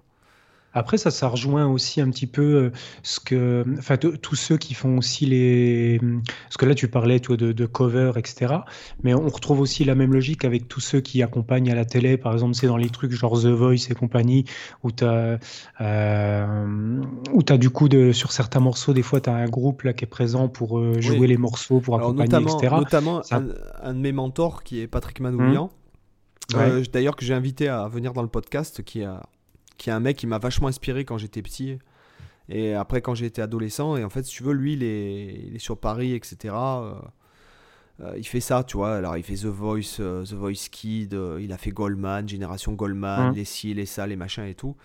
Après, 0.73 0.97
ça, 0.97 1.11
ça 1.11 1.27
rejoint 1.27 1.65
aussi 1.65 2.01
un 2.01 2.09
petit 2.09 2.27
peu 2.27 2.41
euh, 2.41 2.71
ce 3.01 3.19
que, 3.19 3.65
enfin, 3.79 3.97
tous 3.97 4.35
ceux 4.35 4.57
qui 4.57 4.73
font 4.73 4.97
aussi 4.97 5.25
les, 5.25 5.99
parce 6.43 6.57
que 6.57 6.65
là, 6.65 6.75
tu 6.75 6.87
parlais, 6.87 7.19
toi, 7.19 7.37
de, 7.37 7.65
cover, 7.65 8.11
etc. 8.17 8.55
Mais 9.03 9.13
on 9.13 9.27
retrouve 9.27 9.59
aussi 9.59 9.85
la 9.85 9.95
même 9.95 10.13
logique 10.13 10.45
avec 10.45 10.67
tous 10.67 10.79
ceux 10.79 10.99
qui 10.99 11.23
accompagnent 11.23 11.71
à 11.71 11.75
la 11.75 11.85
télé. 11.85 12.17
Par 12.17 12.33
exemple, 12.33 12.53
c'est 12.53 12.67
dans 12.67 12.77
les 12.77 12.89
trucs 12.89 13.11
genre 13.11 13.41
The 13.41 13.47
Voice 13.47 13.89
et 13.89 13.95
compagnie, 13.95 14.45
où 14.83 14.91
tu 14.91 15.03
as, 15.03 15.39
euh, 15.81 17.01
où 17.33 17.41
as 17.47 17.57
du 17.57 17.69
coup, 17.69 17.89
de, 17.89 18.11
sur 18.11 18.31
certains 18.31 18.59
morceaux, 18.59 18.93
des 18.93 19.03
fois, 19.03 19.21
tu 19.21 19.29
as 19.29 19.35
un 19.35 19.47
groupe 19.47 19.83
là 19.83 19.93
qui 19.93 20.03
est 20.03 20.07
présent 20.07 20.47
pour 20.47 20.77
euh, 20.77 20.99
jouer 20.99 21.27
les 21.27 21.37
morceaux, 21.37 21.79
pour 21.79 21.95
accompagner, 21.95 22.25
notamment, 22.25 22.57
etc. 22.57 22.75
Notamment, 22.77 23.21
un, 23.31 23.93
de 23.93 23.99
mes 23.99 24.11
mentors 24.11 24.63
qui 24.63 24.81
est 24.81 24.87
Patrick 24.87 25.21
Manoulian. 25.21 25.71
Mmh. 26.53 26.83
D'ailleurs, 26.93 27.15
que 27.15 27.25
j'ai 27.25 27.33
invité 27.33 27.67
à 27.67 27.87
venir 27.87 28.13
dans 28.13 28.21
le 28.21 28.29
podcast, 28.29 28.83
qui 28.83 29.03
a 29.03 29.21
qui 29.77 29.89
est 29.89 29.93
un 29.93 29.99
mec 29.99 30.17
qui 30.17 30.27
m'a 30.27 30.39
vachement 30.39 30.67
inspiré 30.67 31.05
quand 31.05 31.17
j'étais 31.17 31.41
petit. 31.41 31.77
Et 32.49 32.73
après, 32.73 33.01
quand 33.01 33.13
j'étais 33.13 33.41
adolescent, 33.41 33.97
et 33.97 34.03
en 34.03 34.09
fait, 34.09 34.23
si 34.23 34.35
tu 34.35 34.43
veux, 34.43 34.53
lui, 34.53 34.73
il 34.73 34.83
est, 34.83 35.59
sur 35.59 35.77
Paris, 35.77 36.13
etc. 36.13 36.53
Euh, 36.55 36.93
euh, 37.99 38.13
il 38.17 38.25
fait 38.25 38.39
ça, 38.39 38.63
tu 38.63 38.77
vois. 38.77 38.95
Alors, 38.95 39.17
il 39.17 39.23
fait 39.23 39.35
The 39.35 39.45
Voice, 39.45 39.97
euh, 39.99 40.23
The 40.23 40.33
Voice 40.33 40.69
Kid, 40.71 41.17
il 41.39 41.51
a 41.51 41.57
fait 41.57 41.71
Goldman, 41.71 42.27
Génération 42.27 42.73
Goldman, 42.73 43.33
les 43.33 43.43
ci, 43.43 43.73
les 43.73 43.85
ça, 43.85 44.07
les 44.07 44.15
machins 44.15 44.45
et 44.45 44.55
tout. 44.55 44.75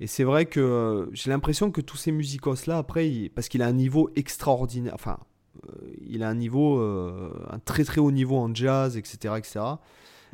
Et 0.00 0.08
c'est 0.08 0.24
vrai 0.24 0.46
que 0.46 1.08
j'ai 1.12 1.30
l'impression 1.30 1.70
que 1.70 1.80
tous 1.80 1.96
ces 1.96 2.10
musicos-là, 2.10 2.78
après, 2.78 3.30
parce 3.32 3.48
qu'il 3.48 3.62
a 3.62 3.66
un 3.66 3.72
niveau 3.72 4.10
extraordinaire, 4.16 4.94
enfin, 4.94 5.18
il 6.08 6.24
a 6.24 6.28
un 6.28 6.34
niveau, 6.34 6.80
un 6.80 7.58
très 7.64 7.84
très 7.84 8.00
haut 8.00 8.10
niveau 8.10 8.36
en 8.38 8.52
jazz, 8.52 8.96
etc., 8.96 9.34
etc. 9.38 9.60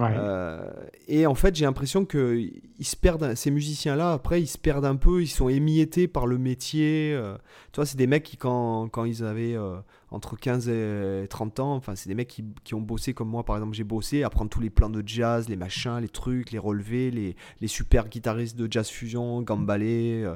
Euh, 0.00 0.70
et 1.08 1.26
en 1.26 1.34
fait, 1.34 1.54
j'ai 1.54 1.64
l'impression 1.64 2.04
que 2.04 2.38
ils 2.78 2.84
se 2.84 2.96
perdent, 2.96 3.34
ces 3.34 3.50
musiciens-là, 3.50 4.12
après, 4.12 4.40
ils 4.40 4.46
se 4.46 4.58
perdent 4.58 4.84
un 4.84 4.96
peu, 4.96 5.22
ils 5.22 5.28
sont 5.28 5.48
émiettés 5.48 6.08
par 6.08 6.26
le 6.26 6.38
métier. 6.38 7.12
Euh. 7.14 7.36
tu 7.72 7.76
vois, 7.76 7.86
c'est 7.86 7.96
des 7.96 8.06
mecs 8.06 8.22
qui, 8.22 8.36
quand, 8.36 8.88
quand 8.88 9.04
ils 9.04 9.24
avaient 9.24 9.54
euh, 9.54 9.76
entre 10.10 10.36
15 10.36 10.68
et 10.68 11.26
30 11.28 11.60
ans, 11.60 11.74
enfin, 11.74 11.94
c'est 11.96 12.08
des 12.08 12.14
mecs 12.14 12.28
qui, 12.28 12.44
qui, 12.64 12.74
ont 12.74 12.80
bossé 12.80 13.12
comme 13.12 13.28
moi, 13.28 13.44
par 13.44 13.56
exemple, 13.56 13.74
j'ai 13.74 13.84
bossé, 13.84 14.22
apprendre 14.22 14.50
tous 14.50 14.60
les 14.60 14.70
plans 14.70 14.90
de 14.90 15.02
jazz, 15.04 15.48
les 15.48 15.56
machins, 15.56 15.98
les 16.00 16.08
trucs, 16.08 16.50
les 16.50 16.58
relevés, 16.58 17.10
les, 17.10 17.36
les 17.60 17.68
super 17.68 18.08
guitaristes 18.08 18.56
de 18.56 18.70
jazz 18.70 18.88
fusion, 18.88 19.42
Gambalé, 19.42 20.28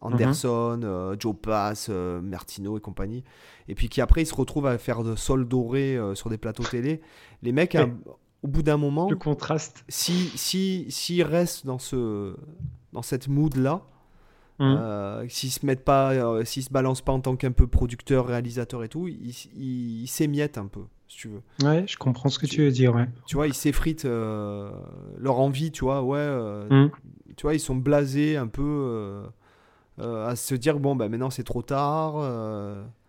Anderson, 0.00 1.14
Joe 1.18 1.36
Pass, 1.40 1.88
Martino 1.88 2.76
et 2.76 2.80
compagnie. 2.80 3.24
Et 3.68 3.74
puis 3.74 3.88
qui 3.88 4.00
après, 4.00 4.22
ils 4.22 4.26
se 4.26 4.34
retrouvent 4.34 4.66
à 4.66 4.76
faire 4.76 5.02
de 5.04 5.16
sol 5.16 5.46
doré 5.46 5.98
sur 6.14 6.28
des 6.28 6.38
plateaux 6.38 6.64
télé. 6.64 7.00
Les 7.42 7.52
mecs, 7.52 7.76
au 8.44 8.46
bout 8.46 8.62
d'un 8.62 8.76
moment, 8.76 9.08
le 9.08 9.16
contraste. 9.16 9.84
Si 9.88 10.30
si 10.36 10.84
s'ils 10.90 11.22
restent 11.22 11.64
dans 11.64 11.78
ce 11.78 12.36
dans 12.92 13.00
cette 13.00 13.26
mood 13.26 13.56
là, 13.56 13.80
hum. 14.58 14.76
euh, 14.78 15.26
s'ils 15.28 15.50
se 15.50 15.64
mettent 15.64 15.84
pas, 15.84 16.12
euh, 16.12 16.44
s'ils 16.44 16.62
se 16.62 16.70
balancent 16.70 17.00
pas 17.00 17.12
en 17.12 17.20
tant 17.20 17.36
qu'un 17.36 17.52
peu 17.52 17.66
producteur, 17.66 18.26
réalisateur 18.26 18.84
et 18.84 18.88
tout, 18.88 19.08
ils 19.08 20.06
s'émiettent 20.06 20.58
un 20.58 20.66
peu. 20.66 20.82
si 21.08 21.16
tu 21.16 21.28
veux. 21.28 21.40
Ouais, 21.66 21.86
je 21.88 21.96
comprends 21.96 22.28
ce 22.28 22.38
que 22.38 22.46
tu, 22.46 22.62
veux 22.62 22.70
dire, 22.70 22.94
ouais. 22.94 23.08
Tu 23.26 23.34
vois, 23.34 23.46
ils 23.46 23.54
s'effritent 23.54 24.04
leur 24.04 25.40
envie, 25.40 25.72
tu 25.72 25.84
vois, 25.84 26.02
ouais. 26.02 26.66
Mmh. 26.70 26.90
Tu 27.36 27.42
vois, 27.42 27.54
ils 27.54 27.60
sont 27.60 27.76
blasés 27.76 28.36
un 28.36 28.46
peu 28.46 29.24
à 29.98 30.36
se 30.36 30.54
dire, 30.54 30.78
bon, 30.78 30.94
bah 30.96 31.08
maintenant 31.08 31.30
c'est 31.30 31.44
trop 31.44 31.62
tard. 31.62 32.16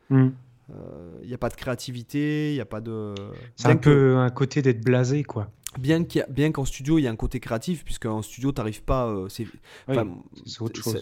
Mmh. 0.10 0.30
Il 0.70 1.28
n'y 1.28 1.34
a 1.34 1.38
pas 1.38 1.50
de 1.50 1.56
créativité, 1.56 2.52
il 2.52 2.56
n'y 2.56 2.62
a 2.62 2.66
pas 2.66 2.82
de. 2.82 3.14
C'est 3.56 3.68
un 3.68 3.76
peu 3.76 4.18
un 4.18 4.30
côté 4.30 4.62
d'être 4.62 4.84
blasé, 4.84 5.24
quoi. 5.24 5.50
Bien 5.78 6.52
qu'en 6.52 6.64
studio, 6.64 7.00
il 7.00 7.04
y 7.04 7.08
a 7.08 7.12
un 7.12 7.16
côté 7.16 7.40
créatif, 7.40 7.84
puisqu'en 7.84 8.22
studio, 8.22 8.52
tu 8.52 8.60
n'arrives 8.60 8.84
pas. 8.84 9.08
Euh, 9.08 9.28
c'est, 9.28 9.46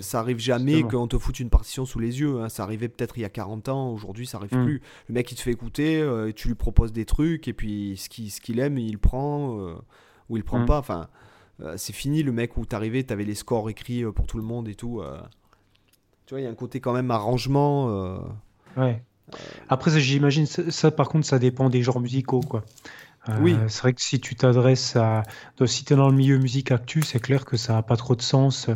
ça, 0.01 0.19
arrive 0.19 0.39
jamais 0.39 0.83
qu'on 0.83 1.07
te 1.07 1.17
foute 1.17 1.39
une 1.39 1.49
partition 1.49 1.85
sous 1.85 1.99
les 1.99 2.19
yeux. 2.19 2.41
Hein. 2.41 2.49
Ça 2.49 2.63
arrivait 2.63 2.89
peut-être 2.89 3.17
il 3.17 3.21
y 3.21 3.25
a 3.25 3.29
40 3.29 3.69
ans, 3.69 3.91
aujourd'hui, 3.91 4.25
ça 4.25 4.37
arrive 4.37 4.55
hmm. 4.55 4.65
plus. 4.65 4.81
Le 5.09 5.13
mec, 5.13 5.31
il 5.31 5.35
te 5.35 5.41
fait 5.41 5.51
écouter, 5.51 6.01
euh, 6.01 6.31
tu 6.35 6.47
lui 6.47 6.55
proposes 6.55 6.91
des 6.91 7.05
trucs, 7.05 7.47
et 7.47 7.53
puis 7.53 7.97
ce 7.97 8.09
qu'il, 8.09 8.31
ce 8.31 8.41
qu'il 8.41 8.59
aime, 8.59 8.77
il 8.79 8.97
prend, 8.97 9.59
euh, 9.59 9.75
ou 10.29 10.37
il 10.37 10.43
prend 10.43 10.59
hmm. 10.59 10.65
pas. 10.65 10.79
Enfin, 10.79 11.07
c'est 11.77 11.93
fini 11.93 12.23
le 12.23 12.31
mec 12.31 12.57
où 12.57 12.65
t'arrivais, 12.65 13.03
t'avais 13.03 13.25
les 13.25 13.35
scores 13.35 13.69
écrits 13.69 14.03
pour 14.11 14.25
tout 14.25 14.37
le 14.37 14.43
monde 14.43 14.67
et 14.67 14.75
tout. 14.75 15.01
Tu 16.25 16.33
vois, 16.33 16.41
il 16.41 16.43
y 16.43 16.47
a 16.47 16.49
un 16.49 16.55
côté 16.55 16.79
quand 16.79 16.93
même 16.93 17.11
arrangement. 17.11 18.17
Ouais. 18.75 19.03
Après, 19.69 19.99
j'imagine, 19.99 20.45
ça, 20.45 20.91
par 20.91 21.09
contre, 21.09 21.25
ça 21.25 21.39
dépend 21.39 21.69
des 21.69 21.81
genres 21.81 21.99
musicaux, 21.99 22.41
quoi. 22.41 22.63
oui. 23.41 23.53
Euh, 23.53 23.67
c'est 23.67 23.81
vrai 23.81 23.93
que 23.93 24.01
si 24.01 24.19
tu 24.19 24.35
t'adresses 24.35 24.95
à. 24.95 25.23
Si 25.65 25.85
tu 25.85 25.93
es 25.93 25.95
dans 25.95 26.09
le 26.09 26.15
milieu 26.15 26.37
musique 26.37 26.71
actu, 26.71 27.01
c'est 27.01 27.19
clair 27.19 27.45
que 27.45 27.57
ça 27.57 27.73
n'a 27.73 27.81
pas 27.81 27.95
trop 27.95 28.15
de 28.15 28.21
sens. 28.21 28.69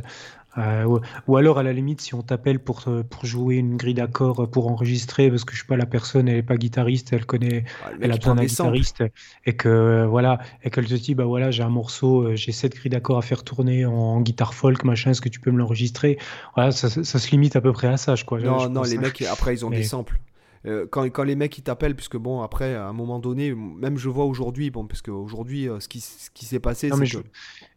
Euh, 0.58 1.00
ou, 1.27 1.38
alors, 1.38 1.60
à 1.60 1.63
la 1.63 1.72
limite, 1.72 2.01
si 2.01 2.16
on 2.16 2.24
t'appelle 2.24 2.60
pour, 2.60 2.84
pour 3.10 3.25
jouer 3.25 3.58
une 3.58 3.77
grille 3.77 3.94
d'accords 3.94 4.50
pour 4.50 4.68
enregistrer, 4.70 5.30
parce 5.30 5.44
que 5.44 5.54
je 5.54 5.62
sais 5.62 5.68
pas, 5.68 5.77
la 5.77 5.86
personne, 5.86 6.27
elle 6.27 6.38
est 6.38 6.44
pas 6.44 6.58
guitariste, 6.58 7.13
elle 7.13 7.25
connaît, 7.25 7.66
ah, 7.86 7.92
elle 8.01 8.12
a 8.12 8.18
besoin 8.18 8.36
d'un 8.36 8.46
guitariste, 8.46 9.04
et 9.46 9.56
que 9.56 10.06
voilà, 10.10 10.39
et 10.63 10.72
qu'elle 10.72 10.88
te 10.88 10.96
dit, 10.96 11.13
bah 11.13 11.25
voilà, 11.25 11.51
j'ai 11.51 11.62
un 11.62 11.70
morceau, 11.70 12.24
euh, 12.24 12.36
j'ai 12.36 12.51
sept 12.51 12.75
grilles 12.75 12.89
d'accords 12.89 13.20
à 13.20 13.22
faire 13.22 13.44
tourner 13.44 13.86
en, 13.86 14.20
guitare 14.22 14.56
folk, 14.56 14.84
machin, 14.84 15.12
est-ce 15.12 15.22
que 15.22 15.30
tu 15.30 15.39
peux 15.39 15.51
me 15.51 15.60
l'enregistrer? 15.60 16.18
Voilà, 16.56 16.72
ça, 16.72 16.89
ça, 16.89 17.20
se 17.20 17.30
limite 17.30 17.56
à 17.56 17.62
peu 17.62 17.72
près 17.72 17.88
à 17.88 17.98
ça, 17.98 18.16
je 18.16 18.25
crois. 18.25 18.39
Non, 18.39 18.68
non, 18.68 18.82
les 18.82 18.98
mecs, 18.98 19.22
après, 19.22 19.54
ils 19.54 19.66
ont 19.66 19.70
des 19.70 19.84
samples. 19.84 20.20
Euh, 20.67 20.86
quand, 20.89 21.03
quand, 21.05 21.24
les 21.24 21.36
mecs 21.36 21.57
ils 21.57 21.62
t'appellent, 21.62 21.95
puisque 21.95 22.17
bon, 22.17 22.41
après, 22.41 22.75
à 22.75 22.88
un 22.88 22.93
moment 22.93 23.19
donné, 23.19 23.53
même 23.55 23.97
je 23.97 24.09
vois 24.09 24.25
aujourd'hui, 24.25 24.69
bon, 24.69 24.86
parce 24.86 25.01
qu'aujourd'hui, 25.01 25.69
euh, 25.69 25.79
ce 25.79 25.88
qui, 25.88 26.01
ce 26.01 26.29
qui 26.31 26.45
s'est 26.45 26.59
passé, 26.59 26.89
c'est 26.89 27.17
que. 27.17 27.24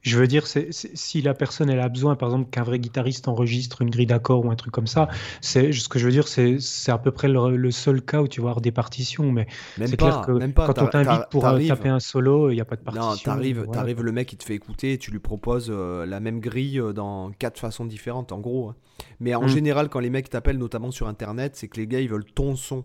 Je 0.02 0.18
veux 0.18 0.26
dire, 0.26 0.46
si 0.46 1.22
la 1.22 1.34
personne 1.34 1.68
elle 1.68 1.80
a 1.80 1.88
besoin, 1.88 2.16
par 2.16 2.30
exemple, 2.30 2.50
qu'un 2.50 2.62
vrai 2.62 2.78
guitariste 2.78 3.28
enregistre 3.28 3.82
une 3.82 3.90
grille 3.90 4.06
d'accords 4.06 4.44
ou 4.44 4.50
un 4.50 4.56
truc 4.56 4.72
comme 4.72 4.86
ça, 4.86 5.08
c'est 5.40 5.72
ce 5.72 5.88
que 5.88 5.98
je 5.98 6.06
veux 6.06 6.12
dire, 6.12 6.26
c'est, 6.26 6.58
à 6.88 6.98
peu 6.98 7.10
près 7.10 7.28
le, 7.28 7.70
seul 7.70 8.02
cas 8.02 8.22
où 8.22 8.28
tu 8.28 8.40
vas 8.40 8.48
avoir 8.48 8.60
des 8.60 8.72
partitions. 8.72 9.30
Mais 9.30 9.46
c'est 9.76 9.96
clair 9.96 10.22
que 10.22 10.32
quand 10.54 10.82
on 10.82 10.86
t'invite 10.86 11.28
pour 11.30 11.46
euh, 11.46 11.66
taper 11.66 11.88
un 11.88 12.00
solo, 12.00 12.50
il 12.50 12.54
n'y 12.54 12.60
a 12.60 12.64
pas 12.64 12.76
de 12.76 12.82
partition. 12.82 13.10
Non, 13.10 13.16
t'arrives, 13.16 13.66
arrives 13.74 14.02
le 14.02 14.12
mec 14.12 14.32
il 14.32 14.36
te 14.36 14.44
fait 14.44 14.54
écouter, 14.54 14.96
tu 14.98 15.10
lui 15.10 15.18
proposes 15.18 15.70
la 15.70 16.20
même 16.20 16.40
grille 16.40 16.80
dans 16.94 17.30
quatre 17.32 17.58
façons 17.58 17.84
différentes, 17.84 18.32
en 18.32 18.38
gros. 18.38 18.70
Hein. 18.70 18.76
Mais 19.20 19.34
en 19.34 19.44
mm. 19.44 19.48
général, 19.48 19.88
quand 19.88 20.00
les 20.00 20.10
mecs 20.10 20.30
t'appellent, 20.30 20.58
notamment 20.58 20.90
sur 20.90 21.08
Internet, 21.08 21.56
c'est 21.56 21.68
que 21.68 21.78
les 21.78 21.86
gars, 21.86 22.00
ils 22.00 22.08
veulent 22.08 22.24
ton 22.24 22.56
son. 22.56 22.84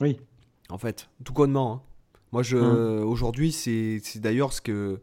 Oui. 0.00 0.18
En 0.68 0.78
fait, 0.78 1.08
tout 1.24 1.32
connement. 1.32 1.74
Hein. 1.74 1.82
Moi, 2.32 2.42
je, 2.42 2.56
mm. 2.56 3.06
aujourd'hui, 3.06 3.52
c'est, 3.52 4.00
d'ailleurs 4.16 4.52
ce 4.52 4.60
que 4.60 5.00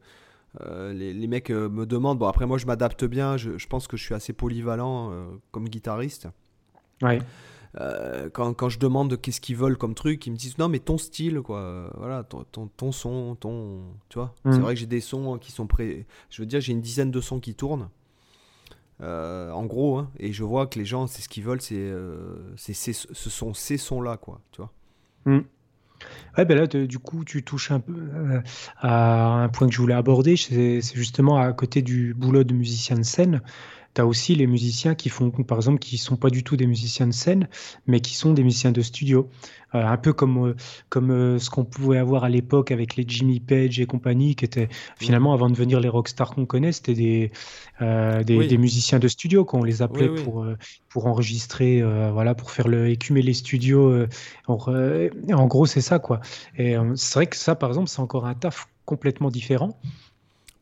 euh, 0.62 0.94
les, 0.94 1.28
mecs 1.28 1.50
euh, 1.50 1.70
me 1.70 1.86
demandent. 1.86 2.20
Bon, 2.20 2.28
après, 2.28 2.46
moi, 2.46 2.58
je 2.58 2.66
m'adapte 2.66 3.06
bien. 3.06 3.38
Je, 3.38 3.68
pense 3.68 3.88
que 3.88 3.98
je 3.98 4.04
suis 4.04 4.14
assez 4.14 4.34
polyvalent 4.34 5.12
euh, 5.12 5.26
comme 5.52 5.68
guitariste. 5.68 6.28
Ouais. 7.02 7.20
quand, 8.34 8.54
quand, 8.54 8.70
je 8.70 8.80
demande 8.80 9.20
qu'est-ce 9.20 9.42
qu'ils 9.42 9.58
veulent 9.58 9.78
comme 9.78 9.96
truc, 9.96 10.26
ils 10.28 10.32
me 10.32 10.38
disent 10.38 10.58
non, 10.58 10.70
mais 10.70 10.80
ton 10.80 10.98
style, 10.98 11.42
quoi. 11.42 11.92
Voilà, 11.98 12.24
ton, 12.24 12.46
ton, 12.52 12.68
ton 12.68 12.92
son, 12.92 13.36
ton. 13.36 13.82
Tu 14.10 14.20
vois 14.20 14.34
C'est 14.46 14.58
mm. 14.58 14.62
vrai 14.62 14.74
que 14.76 14.80
j'ai 14.80 14.86
des 14.86 15.02
sons 15.02 15.38
qui 15.38 15.52
sont 15.52 15.68
prêts. 15.68 16.06
Je 16.30 16.42
veux 16.42 16.46
dire, 16.46 16.62
j'ai 16.62 16.72
une 16.72 16.82
dizaine 16.82 17.12
de 17.12 17.22
sons 17.22 17.40
qui 17.40 17.56
tournent. 17.56 17.90
En 19.02 19.66
gros, 19.66 19.98
hein, 19.98 20.12
et 20.18 20.32
je 20.32 20.46
vois 20.46 20.66
que 20.66 20.80
les 20.80 20.86
gens, 20.86 21.08
c'est 21.08 21.22
ce 21.22 21.28
qu'ils 21.28 21.44
veulent, 21.44 21.62
c'est, 21.62 21.76
euh, 21.76 22.56
ce 22.56 23.30
sont 23.30 23.54
ces 23.54 23.78
sons-là, 23.78 24.16
quoi, 24.16 24.40
tu 24.52 24.62
vois. 24.62 24.72
Hmm. 25.26 25.42
Ouais, 26.38 26.46
ben 26.46 26.58
là, 26.58 26.68
du 26.68 27.00
coup, 27.00 27.24
tu 27.24 27.44
touches 27.44 27.72
un 27.72 27.80
peu 27.80 27.94
euh, 27.94 28.42
à 28.78 29.44
un 29.44 29.50
point 29.50 29.68
que 29.68 29.74
je 29.74 29.80
voulais 29.80 29.94
aborder, 29.94 30.36
c'est 30.36 30.82
justement 30.96 31.38
à 31.38 31.52
côté 31.54 31.82
du 31.82 32.14
boulot 32.14 32.44
de 32.44 32.54
musicien 32.54 32.96
de 32.98 33.04
scène 33.04 33.42
tu 33.94 34.02
as 34.02 34.06
aussi 34.06 34.36
les 34.36 34.48
musiciens 34.48 34.96
qui 34.96 35.10
font, 35.10 35.30
par 35.32 35.58
exemple, 35.58 35.80
qui 35.80 35.98
sont 35.98 36.16
pas 36.16 36.30
du 36.30 36.44
tout 36.44 36.58
des 36.58 36.68
musiciens 36.68 37.08
de 37.08 37.14
scène, 37.14 37.48
mais 37.88 38.00
qui 38.00 38.16
sont 38.16 38.34
des 38.34 38.44
musiciens 38.44 38.72
de 38.72 38.82
studio. 38.82 39.30
Euh, 39.76 39.84
un 39.84 39.98
peu 39.98 40.14
comme, 40.14 40.50
euh, 40.50 40.56
comme 40.90 41.10
euh, 41.10 41.40
ce 41.40 41.50
qu'on 41.50 41.66
pouvait 41.66 41.98
avoir 41.98 42.24
à 42.24 42.30
l'époque 42.30 42.70
avec 42.70 42.96
les 42.96 43.06
Jimmy 43.08 43.40
Page 43.40 43.80
et 43.80 43.88
compagnie, 43.88 44.36
qui 44.36 44.46
étaient 44.46 44.70
finalement, 45.00 45.34
avant 45.34 45.50
de 45.50 45.56
venir 45.56 45.80
les 45.80 45.90
rockstars 45.90 46.36
qu'on 46.36 46.46
connaît, 46.46 46.72
c'était 46.72 46.94
des, 46.94 47.32
des, 47.80 48.58
musiciens 48.58 49.00
de 49.00 49.08
studio, 49.08 49.46
qu'on 49.46 49.64
les 49.64 49.82
appelait 49.82 50.10
pour, 50.10 50.46
pour 50.90 51.08
enregistrer, 51.08 51.82
voilà, 52.12 52.36
pour 52.36 52.52
faire 52.52 52.68
le, 52.68 52.90
écumer 52.90 53.22
les 53.22 53.34
studios. 53.34 54.06
En, 54.48 54.58
en 54.58 55.48
gros, 55.48 55.66
c'est 55.66 55.82
ça, 55.82 56.00
quoi. 56.00 56.20
Et 56.58 56.76
c'est 56.96 57.16
vrai 57.16 57.28
que 57.28 57.36
ça, 57.36 57.56
par 57.56 57.70
exemple, 57.70 57.90
c'est 57.90 58.02
encore 58.02 58.28
un 58.28 58.36
taf 58.36 58.68
complètement 58.86 59.30
différent. 59.30 59.80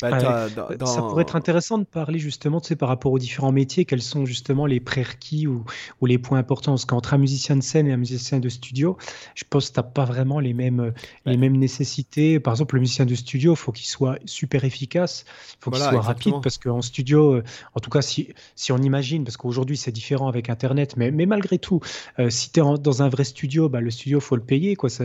Bah, 0.01 0.47
ça 0.85 1.01
pourrait 1.01 1.23
être 1.23 1.35
intéressant 1.35 1.77
de 1.77 1.83
parler 1.83 2.19
justement 2.19 2.59
tu 2.61 2.69
sais, 2.69 2.75
par 2.75 2.89
rapport 2.89 3.11
aux 3.11 3.19
différents 3.19 3.51
métiers, 3.51 3.85
quels 3.85 4.01
sont 4.01 4.25
justement 4.25 4.65
les 4.65 4.79
prérequis 4.79 5.47
ou, 5.47 5.63
ou 6.01 6.05
les 6.05 6.17
points 6.17 6.39
importants. 6.39 6.73
Parce 6.73 6.85
qu'entre 6.85 7.13
un 7.13 7.17
musicien 7.17 7.55
de 7.55 7.63
scène 7.63 7.87
et 7.87 7.93
un 7.93 7.97
musicien 7.97 8.39
de 8.39 8.49
studio, 8.49 8.97
je 9.35 9.43
pense 9.49 9.69
que 9.69 9.75
tu 9.75 9.79
n'as 9.79 9.83
pas 9.83 10.05
vraiment 10.05 10.39
les 10.39 10.53
mêmes, 10.53 10.93
les 11.25 11.37
mêmes 11.37 11.57
nécessités. 11.57 12.39
Par 12.39 12.53
exemple, 12.53 12.75
le 12.75 12.81
musicien 12.81 13.05
de 13.05 13.15
studio, 13.15 13.53
il 13.53 13.57
faut 13.57 13.71
qu'il 13.71 13.87
soit 13.87 14.17
super 14.25 14.65
efficace, 14.65 15.25
il 15.53 15.57
faut 15.59 15.71
qu'il 15.71 15.81
soit 15.81 16.01
rapide, 16.01 16.35
parce 16.41 16.57
qu'en 16.57 16.81
studio, 16.81 17.35
euh, 17.35 17.43
en 17.75 17.79
tout 17.79 17.89
cas, 17.89 18.01
si, 18.01 18.29
si 18.55 18.71
on 18.71 18.77
imagine, 18.77 19.23
parce 19.23 19.37
qu'aujourd'hui 19.37 19.77
c'est 19.77 19.91
différent 19.91 20.27
avec 20.27 20.49
Internet, 20.49 20.95
mais, 20.97 21.11
mais 21.11 21.25
malgré 21.25 21.57
tout, 21.57 21.79
euh, 22.19 22.29
si 22.29 22.51
tu 22.51 22.59
es 22.59 22.63
dans 22.79 23.03
un 23.03 23.09
vrai 23.09 23.23
studio, 23.23 23.69
bah, 23.69 23.81
le 23.81 23.91
studio, 23.91 24.19
faut 24.19 24.35
le 24.35 24.43
payer. 24.43 24.75
Quoi. 24.75 24.89
Ça, 24.89 25.03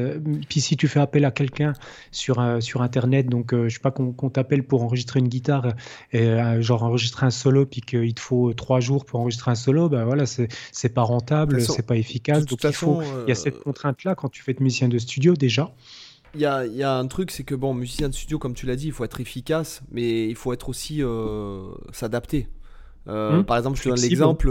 puis 0.49 0.61
si 0.61 0.77
tu 0.77 0.89
fais 0.89 1.01
appel 1.01 1.25
à 1.25 1.31
quelqu'un 1.31 1.73
sur, 2.11 2.43
sur 2.61 2.83
Internet, 2.83 3.29
donc 3.29 3.53
euh, 3.53 3.69
je 3.69 3.75
sais 3.75 3.81
pas 3.81 3.91
qu'on 3.91 4.31
t'appelle 4.31 4.65
pour 4.65 4.86
enregistrer 4.87 5.21
une 5.21 5.29
guitare 5.29 5.75
et 6.13 6.27
euh, 6.27 6.63
genre 6.63 6.83
enregistrer 6.83 7.27
un 7.27 7.31
solo 7.31 7.67
puis 7.67 7.81
qu'il 7.81 8.15
te 8.15 8.21
faut 8.21 8.53
trois 8.55 8.81
jours 8.81 9.05
pour 9.05 9.21
enregistrer 9.21 9.51
un 9.51 9.57
solo, 9.57 9.89
ben 9.89 10.05
voilà, 10.05 10.25
c'est 10.27 10.89
pas 10.95 11.03
rentable, 11.03 11.61
c'est 11.61 11.87
pas 11.87 11.97
efficace. 11.97 12.47
Donc 12.47 12.61
il, 12.65 12.73
faut, 12.73 13.03
il 13.03 13.29
y 13.29 13.33
a 13.33 13.35
cette 13.35 13.57
euh, 13.57 13.63
contrainte 13.63 14.05
là 14.05 14.15
quand 14.15 14.29
tu 14.29 14.43
fais 14.43 14.55
de 14.55 14.63
musicien 14.63 14.89
de 14.89 14.99
studio 14.99 15.35
déjà. 15.35 15.73
Il 16.35 16.41
y 16.41 16.47
a, 16.47 16.67
y 16.67 16.83
a, 16.83 16.95
un 16.95 17.07
truc, 17.07 17.31
c'est 17.31 17.45
que 17.45 17.55
bon, 17.55 17.73
musicien 17.73 18.09
de 18.09 18.15
studio, 18.15 18.39
comme 18.39 18.55
tu 18.55 18.67
l'as 18.67 18.77
dit, 18.77 18.87
il 18.87 18.93
faut 18.93 19.05
être 19.05 19.21
efficace, 19.21 19.83
mais 19.91 20.29
il 20.29 20.35
faut 20.35 20.53
être 20.53 20.69
aussi 20.69 21.03
euh, 21.03 21.69
s'adapter. 21.93 22.49
Hum, 23.07 23.45
par 23.45 23.57
exemple, 23.57 23.79
je 23.79 23.85
te 23.85 23.89
donne 23.89 24.01
l'exemple. 24.01 24.51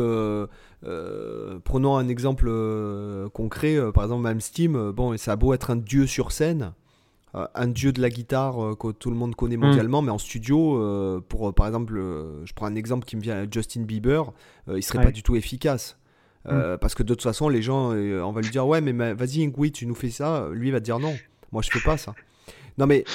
prenons 1.63 1.97
un 1.97 2.07
exemple 2.07 2.49
concret. 3.33 3.77
par 3.93 4.05
exemple, 4.05 4.23
même 4.23 4.39
Steam. 4.39 4.91
Bon, 4.91 5.15
ça 5.17 5.33
a 5.33 5.35
beau 5.35 5.53
être 5.53 5.71
un 5.71 5.75
dieu 5.75 6.07
sur 6.07 6.31
scène, 6.31 6.71
un 7.53 7.67
dieu 7.67 7.91
de 7.91 8.01
la 8.01 8.09
guitare 8.09 8.63
euh, 8.63 8.75
que 8.75 8.91
tout 8.91 9.09
le 9.09 9.15
monde 9.15 9.35
connaît 9.35 9.57
mondialement, 9.57 10.01
mm. 10.01 10.05
mais 10.05 10.11
en 10.11 10.17
studio, 10.17 10.81
euh, 10.81 11.21
pour 11.27 11.53
par 11.53 11.67
exemple, 11.67 11.95
je 12.45 12.53
prends 12.53 12.67
un 12.67 12.75
exemple 12.75 13.05
qui 13.05 13.15
me 13.17 13.21
vient, 13.21 13.45
Justin 13.51 13.81
Bieber, 13.81 14.31
il 14.73 14.83
serait 14.83 15.03
pas 15.03 15.11
du 15.11 15.23
tout 15.23 15.35
efficace. 15.35 15.97
Mm. 16.45 16.77
Parce 16.79 16.95
que 16.95 17.03
de 17.03 17.13
toute 17.13 17.23
façon, 17.23 17.49
les 17.49 17.61
gens, 17.61 17.91
on 17.91 18.31
va 18.31 18.41
lui 18.41 18.49
dire 18.49 18.65
ouais, 18.67 18.81
mais 18.81 19.13
vas-y, 19.13 19.51
oui, 19.57 19.71
tu 19.71 19.85
nous 19.85 19.95
fais 19.95 20.09
ça. 20.09 20.47
Lui, 20.51 20.69
il 20.69 20.71
va 20.71 20.79
te 20.79 20.85
dire 20.85 20.99
non, 20.99 21.15
moi 21.51 21.61
je 21.61 21.69
fais 21.69 21.83
pas 21.83 21.97
ça. 21.97 22.13
Non 22.77 22.87
mais 22.87 23.05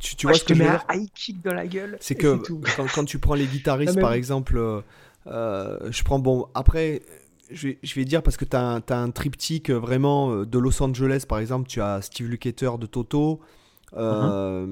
tu, 0.00 0.26
vois 0.26 0.34
ce 0.34 0.44
que 0.44 0.54
je 0.54 0.62
veux 0.62 0.68
dire? 0.68 0.84
high 0.92 1.10
kick 1.12 1.42
dans 1.42 1.54
la 1.54 1.66
gueule. 1.66 1.96
C'est 2.00 2.14
que 2.14 2.40
quand, 2.94 3.04
tu 3.04 3.18
prends 3.18 3.34
les 3.34 3.46
guitaristes 3.46 4.00
par 4.00 4.12
exemple, 4.12 4.82
je 5.26 6.02
prends 6.02 6.18
bon 6.18 6.48
après 6.54 7.02
je 7.50 7.74
vais, 7.94 8.04
dire 8.04 8.22
parce 8.22 8.36
que 8.36 8.44
tu 8.44 8.56
as, 8.56 8.80
as, 8.88 8.94
un 8.94 9.10
triptyque 9.10 9.70
vraiment 9.70 10.44
de 10.44 10.58
Los 10.58 10.82
Angeles 10.82 11.24
par 11.28 11.38
exemple, 11.38 11.68
tu 11.68 11.80
as 11.80 12.02
Steve 12.02 12.28
Lukather 12.28 12.78
de 12.78 12.86
Toto, 12.86 13.40
euh, 13.96 14.66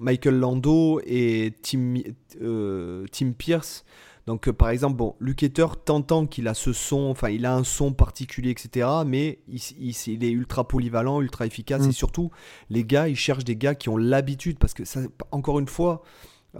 Michael 0.00 0.38
Lando 0.38 1.00
et 1.04 1.54
Tim, 1.62 1.94
euh, 2.40 3.06
Tim 3.10 3.32
Pierce. 3.32 3.84
Donc, 4.26 4.48
euh, 4.48 4.52
par 4.52 4.70
exemple, 4.70 4.96
bon, 4.96 5.16
Luketer 5.20 5.66
t'entend 5.84 6.26
qu'il 6.26 6.48
a 6.48 6.54
ce 6.54 6.72
son, 6.72 7.10
enfin, 7.10 7.28
il 7.28 7.44
a 7.44 7.54
un 7.54 7.64
son 7.64 7.92
particulier, 7.92 8.50
etc. 8.50 8.88
Mais 9.06 9.40
il, 9.48 9.60
il, 9.78 10.24
est 10.24 10.30
ultra 10.30 10.66
polyvalent, 10.66 11.20
ultra 11.20 11.46
efficace. 11.46 11.86
Mm. 11.86 11.90
Et 11.90 11.92
surtout, 11.92 12.30
les 12.70 12.84
gars, 12.84 13.08
ils 13.08 13.16
cherchent 13.16 13.44
des 13.44 13.56
gars 13.56 13.74
qui 13.74 13.90
ont 13.90 13.98
l'habitude. 13.98 14.58
Parce 14.58 14.72
que, 14.72 14.84
ça, 14.84 15.00
encore 15.30 15.58
une 15.58 15.68
fois, 15.68 16.02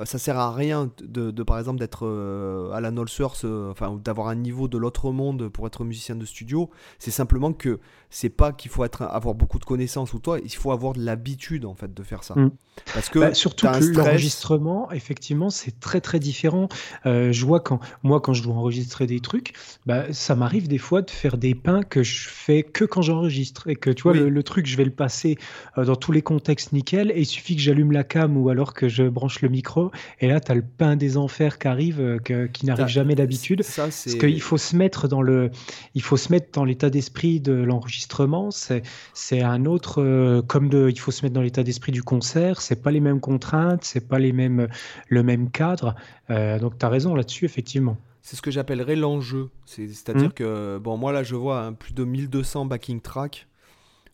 ça 0.05 0.19
sert 0.19 0.37
à 0.37 0.53
rien 0.53 0.91
de, 1.03 1.31
par 1.43 1.59
exemple 1.59 1.79
d'être 1.79 2.07
euh, 2.07 2.73
à 2.73 2.81
la 2.81 2.91
null 2.91 3.09
source, 3.09 3.43
euh, 3.45 3.71
enfin 3.71 4.01
d'avoir 4.03 4.29
un 4.29 4.35
niveau 4.35 4.67
de 4.67 4.77
l'autre 4.77 5.13
monde 5.13 5.49
pour 5.49 5.67
être 5.67 5.85
musicien 5.85 6.17
de 6.17 6.25
studio. 6.25 6.71
C'est 6.99 7.13
simplement 7.13 7.53
que 7.53 7.79
c'est 8.11 8.29
pas 8.29 8.53
qu'il 8.53 8.71
faut 8.71 8.85
être, 8.85 9.03
avoir 9.03 9.35
beaucoup 9.35 9.59
de 9.59 9.65
connaissances 9.65 10.13
ou 10.13 10.19
toi, 10.19 10.39
il 10.43 10.51
faut 10.51 10.73
avoir 10.73 10.95
de 10.95 11.05
l'habitude 11.05 11.65
en 11.65 11.75
fait 11.75 11.95
de 11.95 12.03
faire 12.03 12.25
ça. 12.25 12.35
Mm. 12.35 12.51
Parce 12.93 13.09
que 13.09 13.21
bah, 13.21 13.35
surtout 13.35 13.69
que 13.69 13.97
l'enregistrement, 13.97 14.91
effectivement, 14.91 15.49
c'est 15.49 15.79
très 15.79 16.01
très 16.01 16.19
différent. 16.19 16.69
je 17.05 17.45
vois 17.45 17.61
quand 17.61 17.79
moi 18.03 18.21
quand 18.21 18.33
je 18.33 18.43
dois 18.43 18.55
enregistrer 18.55 19.07
des 19.07 19.21
trucs, 19.21 19.53
bah, 19.87 20.13
ça 20.13 20.35
m'arrive 20.35 20.67
des 20.67 20.79
fois 20.79 21.03
de 21.03 21.11
faire 21.11 21.39
des 21.39 21.55
pains 21.55 21.85
que 21.85 22.03
je 22.03 22.29
fais 22.29 22.65
que 22.65 22.85
quand 22.85 23.03
j'enregistre 23.03 23.69
et 23.69 23.77
que 23.77 23.91
tu 23.91 24.03
vois 24.03 24.15
le, 24.15 24.43
truc, 24.43 24.67
je 24.67 24.77
vais 24.77 24.85
le 24.85 24.91
passer 24.91 25.39
dans 25.77 25.95
tous 25.95 26.11
les 26.11 26.23
contextes 26.23 26.73
nickel 26.73 27.13
et 27.13 27.21
il 27.21 27.27
suffit 27.27 27.55
que 27.55 27.63
j'allume 27.63 27.93
la 27.93 28.03
cam 28.03 28.37
ou 28.37 28.49
alors 28.49 28.75
que 28.75 28.89
je 28.89 29.05
branche 29.05 29.41
le 29.41 29.49
micro 29.49 29.84
et 30.21 30.29
là, 30.29 30.41
tu 30.41 30.53
as 30.53 30.55
le 30.55 30.63
pain 30.63 30.97
des 30.97 31.17
enfers 31.17 31.59
qui 31.59 31.69
arrive, 31.69 32.01
euh, 32.01 32.49
qui 32.49 32.67
n'arrive 32.67 32.87
jamais 32.87 33.15
d'habitude. 33.15 33.63
Parce 33.77 34.05
qu'il 34.05 34.41
faut 34.41 34.59
se 34.59 34.77
mettre 34.77 35.09
dans 35.09 35.23
le, 35.23 35.51
il 35.95 36.03
faut 36.03 36.17
se 36.17 36.33
mettre 36.33 36.49
dans 36.53 36.65
l'état 36.65 36.91
d'esprit 36.91 37.41
de 37.41 37.53
l'enregistrement. 37.53 38.51
C'est 38.51 39.43
un 39.43 39.65
autre, 39.65 40.03
euh, 40.03 40.43
comme 40.43 40.69
de, 40.69 40.91
il 40.91 40.99
faut 40.99 41.11
se 41.11 41.25
mettre 41.25 41.35
dans 41.35 41.43
l'état 41.43 41.63
d'esprit 41.63 41.93
du 41.93 42.03
concert. 42.03 42.61
C'est 42.61 42.83
pas 42.83 42.91
les 42.91 43.01
mêmes 43.01 43.21
contraintes, 43.21 43.85
c'est 43.85 44.09
pas 44.09 44.19
les 44.19 44.33
mêmes, 44.33 44.69
le 45.09 45.23
même 45.23 45.51
cadre. 45.51 45.95
Euh, 46.31 46.59
donc, 46.59 46.79
tu 46.79 46.87
as 46.87 46.89
raison 46.89 47.15
là-dessus, 47.15 47.45
effectivement. 47.45 47.97
C'est 48.23 48.37
ce 48.37 48.43
que 48.43 48.51
j'appellerais 48.51 48.97
l'enjeu. 48.97 49.51
C'est-à-dire 49.67 50.31
mmh. 50.31 50.33
que, 50.33 50.79
bon, 50.79 50.97
moi 50.97 51.13
là, 51.13 51.23
je 51.23 51.35
vois 51.35 51.61
hein, 51.61 51.73
plus 51.75 51.93
de 51.93 52.05
1200 52.05 52.65
backing 52.65 53.01
tracks. 53.01 53.47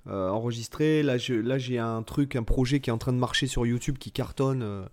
enregistrés. 0.06 1.04
Là, 1.04 1.16
là, 1.28 1.58
j'ai 1.58 1.78
un 1.78 2.02
truc, 2.02 2.34
un 2.34 2.42
projet 2.42 2.80
qui 2.80 2.90
est 2.90 2.92
en 2.92 2.98
train 2.98 3.12
de 3.12 3.18
marcher 3.18 3.46
sur 3.46 3.66
YouTube 3.66 3.98
qui 3.98 4.10
cartonne. 4.10 4.62
Euh, 4.62 4.84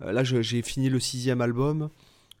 là, 0.00 0.24
j'ai 0.24 0.62
fini 0.62 0.88
le 0.88 1.00
sixième 1.00 1.40
album. 1.40 1.90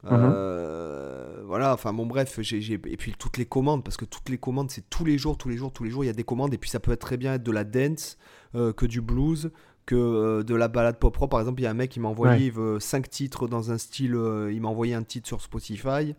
Mhm. 0.04 0.10
Euh, 0.12 1.42
voilà, 1.46 1.72
enfin 1.72 1.92
bon 1.92 2.04
bref, 2.04 2.38
et 2.38 2.96
puis 2.96 3.14
toutes 3.18 3.38
les 3.38 3.46
commandes, 3.46 3.82
parce 3.82 3.96
que 3.96 4.04
toutes 4.04 4.28
les 4.28 4.36
commandes, 4.38 4.70
c'est 4.70 4.88
tous 4.90 5.04
les 5.04 5.16
jours, 5.16 5.38
tous 5.38 5.48
les 5.48 5.56
jours, 5.56 5.72
tous 5.72 5.84
les 5.84 5.90
jours, 5.90 6.04
il 6.04 6.08
y 6.08 6.10
a 6.10 6.14
des 6.14 6.24
commandes, 6.24 6.52
et 6.52 6.58
puis 6.58 6.68
ça 6.68 6.78
peut 6.78 6.92
être 6.92 7.00
très 7.00 7.16
bien 7.16 7.34
être 7.34 7.42
de 7.42 7.52
la 7.52 7.64
dance, 7.64 8.18
euh, 8.54 8.72
que 8.72 8.84
du 8.84 9.00
blues, 9.00 9.50
que 9.86 10.42
de 10.42 10.54
la 10.54 10.68
balade 10.68 10.98
pop 10.98 11.16
rock. 11.16 11.30
Par 11.30 11.40
exemple, 11.40 11.60
il 11.60 11.64
y 11.64 11.66
a 11.66 11.70
un 11.70 11.74
mec 11.74 11.90
qui 11.90 12.00
m'a 12.00 12.08
envoyé 12.08 12.52
5 12.78 13.08
titres 13.08 13.48
dans 13.48 13.70
un 13.70 13.78
style, 13.78 14.18
il 14.50 14.60
m'a 14.60 14.68
envoyé 14.68 14.94
un 14.94 15.02
titre 15.02 15.26
sur 15.26 15.40
Spotify. 15.40 16.14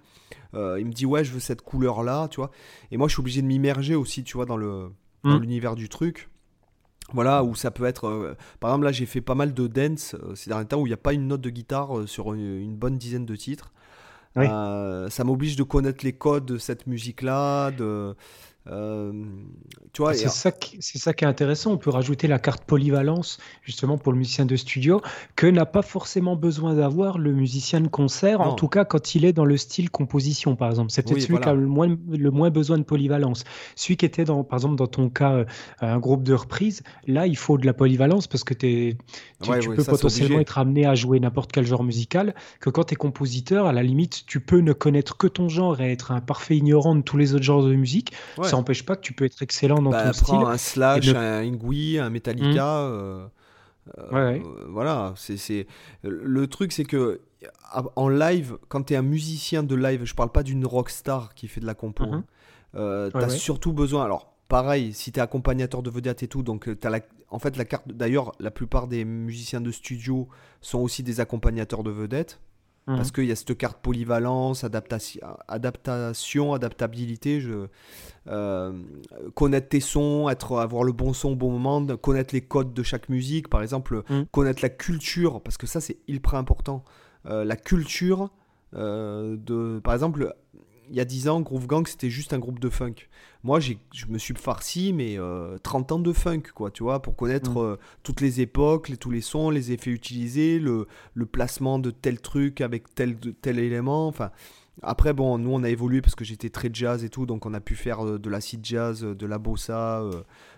il 0.53 0.85
me 0.85 0.91
dit 0.91 1.05
ouais, 1.05 1.23
je 1.23 1.31
veux 1.31 1.39
cette 1.39 1.61
couleur 1.61 2.03
là, 2.03 2.27
tu 2.27 2.37
vois. 2.37 2.51
Et 2.91 2.97
moi, 2.97 3.07
je 3.07 3.13
suis 3.13 3.21
obligé 3.21 3.41
de 3.41 3.47
m'immerger 3.47 3.95
aussi, 3.95 4.23
tu 4.23 4.37
vois, 4.37 4.45
dans 4.45 4.57
le 4.57 4.89
dans 5.23 5.37
mm. 5.37 5.41
l'univers 5.41 5.75
du 5.75 5.89
truc. 5.89 6.29
Voilà, 7.13 7.43
où 7.43 7.55
ça 7.55 7.71
peut 7.71 7.85
être. 7.85 8.07
Euh, 8.07 8.35
par 8.59 8.71
exemple, 8.71 8.85
là, 8.85 8.91
j'ai 8.91 9.05
fait 9.05 9.21
pas 9.21 9.35
mal 9.35 9.53
de 9.53 9.67
dance 9.67 10.15
euh, 10.15 10.35
ces 10.35 10.49
derniers 10.49 10.65
temps 10.65 10.79
où 10.79 10.87
il 10.87 10.89
n'y 10.89 10.93
a 10.93 10.97
pas 10.97 11.13
une 11.13 11.27
note 11.27 11.41
de 11.41 11.49
guitare 11.49 11.99
euh, 11.99 12.07
sur 12.07 12.33
une, 12.33 12.75
bonne 12.75 12.97
dizaine 12.97 13.25
de 13.25 13.35
titres. 13.35 13.71
ça 14.35 15.23
m'oblige 15.23 15.55
de 15.55 15.63
connaître 15.63 16.03
les 16.03 16.13
codes 16.13 16.45
de 16.45 16.57
cette 16.57 16.87
musique-là, 16.87 17.71
de, 17.71 18.15
euh, 18.67 19.11
c'est 20.13 20.29
ça, 20.29 20.51
qui, 20.51 20.77
c'est 20.81 20.97
ça 20.97 21.13
qui 21.13 21.23
est 21.23 21.27
intéressant. 21.27 21.71
On 21.71 21.77
peut 21.77 21.91
rajouter 21.91 22.27
la 22.27 22.39
carte 22.39 22.65
polyvalence 22.65 23.37
justement 23.61 23.97
pour 23.97 24.11
le 24.11 24.17
musicien 24.17 24.45
de 24.45 24.55
studio 24.55 25.01
que 25.35 25.47
n'a 25.47 25.65
pas 25.65 25.83
forcément 25.83 26.35
besoin 26.35 26.73
d'avoir 26.73 27.17
le 27.17 27.31
musicien 27.31 27.79
de 27.79 27.87
concert. 27.87 28.41
En 28.41 28.53
tout 28.53 28.67
cas, 28.67 28.85
quand 28.85 29.15
il 29.15 29.23
est 29.23 29.33
dans 29.33 29.45
le 29.45 29.57
style 29.57 29.89
composition, 29.89 30.55
par 30.55 30.69
exemple, 30.69 30.91
c'est 30.91 31.03
peut-être 31.03 31.21
celui 31.21 31.39
qui 31.39 31.47
a 31.47 31.53
le 31.53 31.67
moins, 31.67 31.95
le 32.09 32.31
moins 32.31 32.49
besoin 32.49 32.77
de 32.77 32.83
polyvalence. 32.83 33.43
Celui 33.75 33.97
qui 33.97 34.05
était 34.05 34.25
dans, 34.25 34.43
par 34.43 34.57
exemple, 34.57 34.75
dans 34.75 34.87
ton 34.87 35.09
cas, 35.09 35.31
euh, 35.31 35.45
un 35.81 35.99
groupe 35.99 36.23
de 36.23 36.33
reprise, 36.33 36.83
là, 37.07 37.27
il 37.27 37.37
faut 37.37 37.57
de 37.57 37.65
la 37.65 37.73
polyvalence 37.73 38.27
parce 38.27 38.43
que 38.43 38.53
tu, 38.53 38.97
peux 39.39 39.83
potentiellement 39.83 40.39
être 40.39 40.57
amené 40.57 40.85
à 40.85 40.95
jouer 40.95 41.19
n'importe 41.19 41.51
quel 41.51 41.65
genre 41.65 41.83
musical. 41.83 42.33
Que 42.59 42.69
quand 42.69 42.85
tu 42.85 42.93
es 42.93 42.97
compositeur, 42.97 43.67
à 43.67 43.73
la 43.73 43.83
limite, 43.83 44.25
tu 44.25 44.39
peux 44.39 44.59
ne 44.59 44.73
connaître 44.73 45.17
que 45.17 45.27
ton 45.27 45.49
genre 45.49 45.79
et 45.79 45.91
être 45.91 46.11
un 46.11 46.21
parfait 46.21 46.57
ignorant 46.57 46.95
de 46.95 47.01
tous 47.01 47.17
les 47.17 47.33
autres 47.35 47.43
genres 47.43 47.63
de 47.63 47.75
musique 47.75 48.11
ça 48.55 48.59
n'empêche 48.59 48.85
pas 48.85 48.95
que 48.95 49.01
tu 49.01 49.13
peux 49.13 49.25
être 49.25 49.41
excellent 49.41 49.81
dans 49.81 49.91
bah, 49.91 50.05
ton 50.05 50.13
style. 50.13 50.35
un 50.35 50.57
Slash, 50.57 51.07
un 51.09 51.41
Ingui, 51.41 51.99
un 51.99 52.09
Metallica. 52.09 52.63
Mmh. 52.63 52.91
Euh, 52.91 53.27
euh, 54.13 54.39
voilà, 54.69 55.13
c'est 55.15 55.67
le 56.03 56.47
truc, 56.47 56.71
c'est 56.71 56.85
que 56.85 57.21
en 57.95 58.09
live, 58.09 58.57
quand 58.67 58.83
tu 58.83 58.93
es 58.93 58.97
un 58.97 59.03
musicien 59.03 59.63
de 59.63 59.75
live, 59.75 60.05
je 60.05 60.15
parle 60.15 60.31
pas 60.31 60.43
d'une 60.43 60.65
rockstar 60.65 61.35
qui 61.35 61.47
fait 61.47 61.61
de 61.61 61.65
la 61.65 61.75
compo, 61.75 62.05
mmh. 62.05 62.23
euh, 62.75 63.11
tu 63.11 63.17
as 63.17 63.29
surtout 63.29 63.73
besoin. 63.73 64.03
Alors, 64.03 64.33
pareil, 64.47 64.93
si 64.93 65.11
tu 65.11 65.19
es 65.19 65.21
accompagnateur 65.21 65.83
de 65.83 65.89
vedette 65.89 66.23
et 66.23 66.27
tout, 66.27 66.41
donc 66.41 66.69
as 66.83 66.89
la, 66.89 67.01
en 67.29 67.39
fait, 67.39 67.57
la 67.57 67.65
carte. 67.65 67.87
D'ailleurs, 67.87 68.31
la 68.39 68.51
plupart 68.51 68.87
des 68.87 69.05
musiciens 69.05 69.61
de 69.61 69.71
studio 69.71 70.27
sont 70.61 70.79
aussi 70.79 71.03
des 71.03 71.19
accompagnateurs 71.19 71.83
de 71.83 71.91
vedettes. 71.91 72.39
Parce 72.85 73.09
mmh. 73.09 73.11
qu'il 73.13 73.25
y 73.25 73.31
a 73.31 73.35
cette 73.35 73.57
carte 73.57 73.81
polyvalence, 73.81 74.63
adaptation, 74.63 75.21
adaptation 75.47 76.53
adaptabilité. 76.53 77.41
Je, 77.41 77.67
euh, 78.27 78.73
connaître 79.33 79.69
tes 79.69 79.79
sons, 79.79 80.29
être, 80.29 80.59
avoir 80.59 80.83
le 80.83 80.91
bon 80.91 81.13
son 81.13 81.31
au 81.31 81.35
bon 81.35 81.51
moment, 81.51 81.83
connaître 81.97 82.33
les 82.35 82.41
codes 82.41 82.73
de 82.73 82.83
chaque 82.83 83.09
musique, 83.09 83.49
par 83.49 83.63
exemple, 83.63 84.03
mmh. 84.09 84.23
connaître 84.31 84.61
la 84.61 84.69
culture, 84.69 85.41
parce 85.41 85.57
que 85.57 85.65
ça 85.65 85.81
c'est 85.81 85.97
hyper 86.07 86.35
important. 86.35 86.83
Euh, 87.27 87.43
la 87.43 87.55
culture 87.55 88.29
euh, 88.75 89.35
de. 89.37 89.79
Par 89.83 89.93
exemple, 89.93 90.35
il 90.89 90.95
y 90.95 90.99
a 90.99 91.05
10 91.05 91.29
ans, 91.29 91.41
Groove 91.41 91.67
Gang, 91.67 91.87
c'était 91.87 92.09
juste 92.09 92.33
un 92.33 92.39
groupe 92.39 92.59
de 92.59 92.69
funk. 92.69 92.95
Moi, 93.45 93.59
je 93.59 93.75
me 94.09 94.17
suis 94.17 94.33
farci, 94.33 94.91
mais 94.91 95.19
30 95.61 95.91
euh, 95.91 95.95
ans 95.95 95.99
de 95.99 96.11
funk, 96.11 96.41
quoi, 96.55 96.71
tu 96.71 96.81
vois, 96.81 97.03
pour 97.03 97.15
connaître 97.15 97.51
mm. 97.51 97.57
euh, 97.57 97.75
toutes 98.01 98.19
les 98.19 98.41
époques, 98.41 98.89
les, 98.89 98.97
tous 98.97 99.11
les 99.11 99.21
sons, 99.21 99.51
les 99.51 99.71
effets 99.71 99.91
utilisés, 99.91 100.57
le, 100.57 100.87
le 101.13 101.25
placement 101.27 101.77
de 101.77 101.91
tel 101.91 102.19
truc 102.19 102.59
avec 102.59 102.95
tel, 102.95 103.15
tel 103.19 103.59
élément. 103.59 104.07
Enfin, 104.07 104.31
après, 104.81 105.13
bon, 105.13 105.37
nous, 105.37 105.51
on 105.51 105.61
a 105.61 105.69
évolué 105.69 106.01
parce 106.01 106.15
que 106.15 106.25
j'étais 106.25 106.49
très 106.49 106.71
jazz 106.73 107.03
et 107.03 107.09
tout, 107.09 107.27
donc 107.27 107.45
on 107.45 107.53
a 107.53 107.59
pu 107.59 107.75
faire 107.75 108.03
euh, 108.03 108.17
de 108.17 108.31
l'acid 108.31 108.65
jazz, 108.65 109.01
de 109.03 109.25
la 109.27 109.37
bossa, 109.37 110.01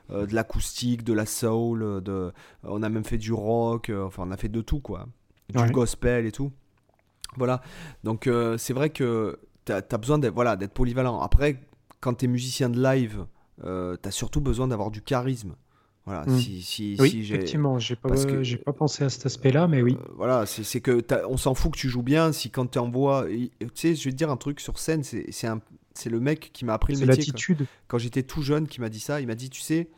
de 0.10 0.34
l'acoustique, 0.34 1.04
de 1.04 1.12
la 1.12 1.26
soul, 1.26 2.02
de, 2.02 2.32
on 2.64 2.82
a 2.84 2.88
même 2.88 3.04
fait 3.04 3.18
du 3.18 3.34
rock, 3.34 3.92
enfin, 3.94 4.24
on 4.26 4.32
a 4.32 4.38
fait 4.38 4.48
de 4.48 4.62
tout, 4.62 4.80
quoi. 4.80 5.08
Du 5.50 5.72
gospel 5.74 6.26
et 6.26 6.32
tout. 6.32 6.54
Voilà. 7.36 7.62
Donc, 8.06 8.30
c'est 8.58 8.74
vrai 8.74 8.92
que 8.92 9.38
tu 9.66 9.74
as, 9.74 9.98
besoin 9.98 10.20
d'être 10.20 10.34
voilà, 10.34 10.56
polyvalent. 10.56 11.20
Après, 11.20 11.60
quand 12.00 12.16
tu 12.16 12.26
es 12.26 12.28
musicien 12.28 12.70
de 12.70 12.82
live, 12.82 13.26
euh, 13.64 13.98
tu 14.02 14.08
as 14.08 14.12
surtout 14.12 14.42
besoin 14.42 14.68
d'avoir 14.68 14.92
du 14.92 15.02
charisme. 15.02 15.56
Voilà, 16.06 16.24
hmm. 16.26 16.40
si, 16.40 16.62
si, 16.62 16.96
oui, 17.00 17.20
effectivement, 17.20 17.80
j'ai 17.80 17.98
pas, 17.98 18.10
pas 18.66 18.74
pensé 18.74 19.04
à 19.04 19.10
cet 19.10 19.26
aspect-là, 19.26 19.68
mais 19.68 19.82
oui. 19.82 19.98
Euh, 20.00 20.14
voilà, 20.16 20.46
c'est 20.46 20.80
que 20.80 21.04
on 21.28 21.36
s'en 21.36 21.54
fout 21.54 21.74
que 21.74 21.78
tu 21.78 21.90
joues 21.90 22.02
bien. 22.02 22.32
Si 22.32 22.50
quand 22.50 22.66
tu 22.66 22.80
envoies, 22.80 23.28
tu 23.28 23.70
sais, 23.74 23.94
je 23.94 24.06
vais 24.06 24.12
te 24.12 24.16
dire 24.16 24.32
un 24.32 24.38
truc 24.38 24.62
sur 24.62 24.80
scène, 24.80 25.04
c'est 25.04 26.10
le 26.10 26.20
mec 26.22 26.52
qui 26.54 26.64
m'a 26.64 26.74
appris 26.74 26.94
le 26.94 27.00
métier. 27.00 27.26
l'attitude. 27.26 27.66
Quand, 27.90 27.98
j'étais 27.98 28.24
tout 28.24 28.42
jeune, 28.42 28.68
qui 28.68 28.80
m'a 28.80 28.88
dit 28.88 29.02
ça. 29.02 29.20
Il 29.20 29.28
m'a 29.28 29.36
dit, 29.36 29.50
tu 29.50 29.60
sais, 29.60 29.90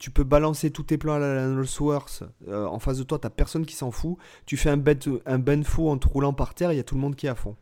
tu 0.00 0.10
peux 0.10 0.24
balancer 0.24 0.72
tous 0.72 0.82
tes 0.82 0.98
plans 0.98 1.14
à 1.14 1.20
la 1.20 1.46
Nolsworth. 1.46 2.24
Euh, 2.48 2.66
en 2.66 2.80
face 2.80 2.98
de 2.98 3.04
toi, 3.04 3.20
t'as 3.20 3.30
personne 3.30 3.64
qui 3.64 3.76
s'en 3.76 3.92
fout. 3.92 4.16
Tu 4.46 4.56
fais 4.56 4.70
un 4.70 4.78
ben, 4.78 4.98
un 5.26 5.38
ben 5.38 5.62
faux 5.62 5.90
en 5.90 5.96
te 5.96 6.08
roulant 6.08 6.32
par 6.32 6.54
terre, 6.54 6.72
il 6.72 6.76
y 6.76 6.80
a 6.80 6.84
tout 6.84 6.96
le 6.96 7.00
monde 7.00 7.14
qui 7.14 7.26
est 7.26 7.30
à 7.30 7.36
fond. 7.36 7.54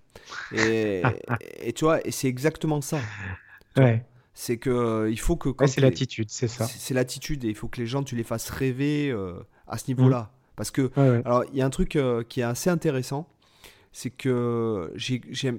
Et, 0.52 1.02
et 1.62 1.74
tu 1.74 1.84
vois, 1.84 2.00
et 2.06 2.12
c'est 2.12 2.28
exactement 2.28 2.80
ça. 2.80 2.98
Ouais. 3.76 4.04
C'est 4.32 4.58
que 4.58 4.70
euh, 4.70 5.10
il 5.10 5.18
faut 5.18 5.36
que. 5.36 5.50
c'est 5.66 5.80
l'attitude, 5.80 6.30
c'est 6.30 6.48
ça. 6.48 6.66
C'est 6.66 6.94
l'attitude 6.94 7.44
et 7.44 7.48
il 7.48 7.54
faut 7.54 7.68
que 7.68 7.80
les 7.80 7.86
gens, 7.86 8.02
tu 8.02 8.16
les 8.16 8.22
fasses 8.22 8.48
rêver 8.48 9.10
euh, 9.10 9.34
à 9.66 9.76
ce 9.76 9.88
niveau-là. 9.88 10.20
Mmh. 10.20 10.28
Parce 10.56 10.70
que, 10.70 10.90
alors, 11.24 11.44
il 11.52 11.58
y 11.58 11.62
a 11.62 11.66
un 11.66 11.70
truc 11.70 11.96
euh, 11.96 12.22
qui 12.22 12.40
est 12.40 12.44
assez 12.44 12.70
intéressant, 12.70 13.28
c'est 13.92 14.10
que 14.10 14.92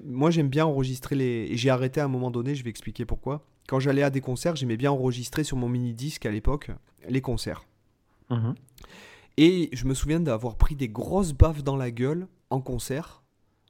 moi 0.06 0.32
j'aime 0.32 0.50
bien 0.50 0.65
enregistrer 0.65 1.15
les. 1.15 1.47
Et 1.50 1.58
j'ai 1.58 1.69
arrêté 1.69 2.02
à 2.02 2.06
un 2.06 2.08
moment 2.08 2.32
donné, 2.32 2.56
je 2.56 2.63
vais 2.63 2.69
expliquer 2.69 3.06
pourquoi. 3.06 3.45
Quand 3.67 3.80
j'allais 3.80 4.04
à 4.04 4.10
des 4.10 4.21
concerts, 4.21 4.56
j'aimais 4.56 4.78
bien 4.78 4.91
enregistrer 4.91 5.43
sur 5.43 5.58
mon 5.58 5.69
mini-disque 5.69 6.26
à 6.26 6.32
l'époque 6.32 6.71
les 7.08 7.21
concerts. 7.21 7.65
Mmh. 8.30 8.54
Et 9.38 9.69
je 9.74 9.86
me 9.86 9.93
souviens 9.93 10.19
d'avoir 10.19 10.56
pris 10.56 10.76
des 10.76 10.89
grosses 10.89 11.34
baffes 11.34 11.63
dans 11.63 11.78
la 11.78 11.91
gueule 11.91 12.28
en 12.50 12.62
concert, 12.62 13.24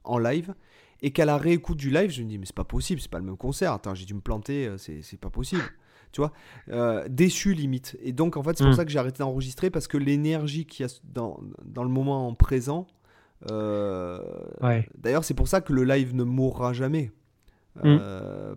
en 0.04 0.18
live, 0.18 0.54
et 1.02 1.12
qu'à 1.12 1.26
la 1.26 1.38
réécoute 1.38 1.78
du 1.78 1.90
live, 1.90 2.12
je 2.12 2.22
me 2.22 2.28
dis, 2.28 2.38
mais 2.38 2.46
c'est 2.46 2.56
pas 2.56 2.64
possible, 2.64 3.02
c'est 3.02 3.10
pas 3.10 3.20
le 3.20 3.26
même 3.26 3.38
concert. 3.38 3.74
Attends, 3.74 3.96
j'ai 3.96 4.06
dû 4.06 4.14
me 4.14 4.22
planter, 4.22 4.68
euh, 4.68 4.78
c'est 4.78 5.20
pas 5.20 5.30
possible. 5.30 5.64
Tu 6.12 6.20
vois, 6.20 6.34
euh, 6.70 7.08
déçu 7.10 7.54
limite. 7.54 7.98
Et 8.04 8.12
donc, 8.12 8.36
en 8.36 8.44
fait, 8.44 8.58
c'est 8.58 8.66
pour 8.66 8.74
hmm. 8.74 8.76
ça 8.76 8.84
que 8.84 8.92
j'ai 8.92 9.00
arrêté 9.00 9.20
d'enregistrer 9.20 9.70
parce 9.70 9.88
que 9.88 9.98
l'énergie 9.98 10.66
qu'il 10.66 10.86
y 10.86 10.90
a 10.90 10.94
dans, 11.06 11.40
dans, 11.64 11.84
le 11.84 11.90
moment 11.90 12.34
présent. 12.36 12.86
Euh, 13.50 14.20
d'ailleurs, 14.98 15.24
c'est 15.24 15.34
pour 15.34 15.48
ça 15.48 15.62
que 15.62 15.72
le 15.72 15.86
live 15.86 16.14
ne 16.14 16.24
mourra 16.24 16.74
jamais. 16.74 17.12
Hmm. 17.82 18.00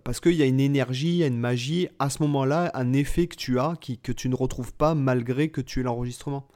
parce 0.03 0.19
qu'il 0.19 0.33
y 0.33 0.41
a 0.41 0.45
une 0.45 0.59
énergie, 0.59 1.07
il 1.07 1.15
y 1.15 1.23
a 1.23 1.27
une 1.27 1.39
magie, 1.39 1.87
à 1.99 2.09
ce 2.09 2.21
moment-là, 2.23 2.69
un 2.73 2.91
effet 2.91 3.27
que 3.27 3.37
tu 3.37 3.57
as 3.57 3.75
qui, 3.79 3.97
que 3.97 4.11
tu 4.11 4.27
ne 4.27 4.35
retrouves 4.35 4.73
pas 4.73 4.93
malgré 4.93 5.47
que 5.47 5.61
tu 5.61 5.79
aies 5.79 5.83
l'enregistrement. 5.83 6.49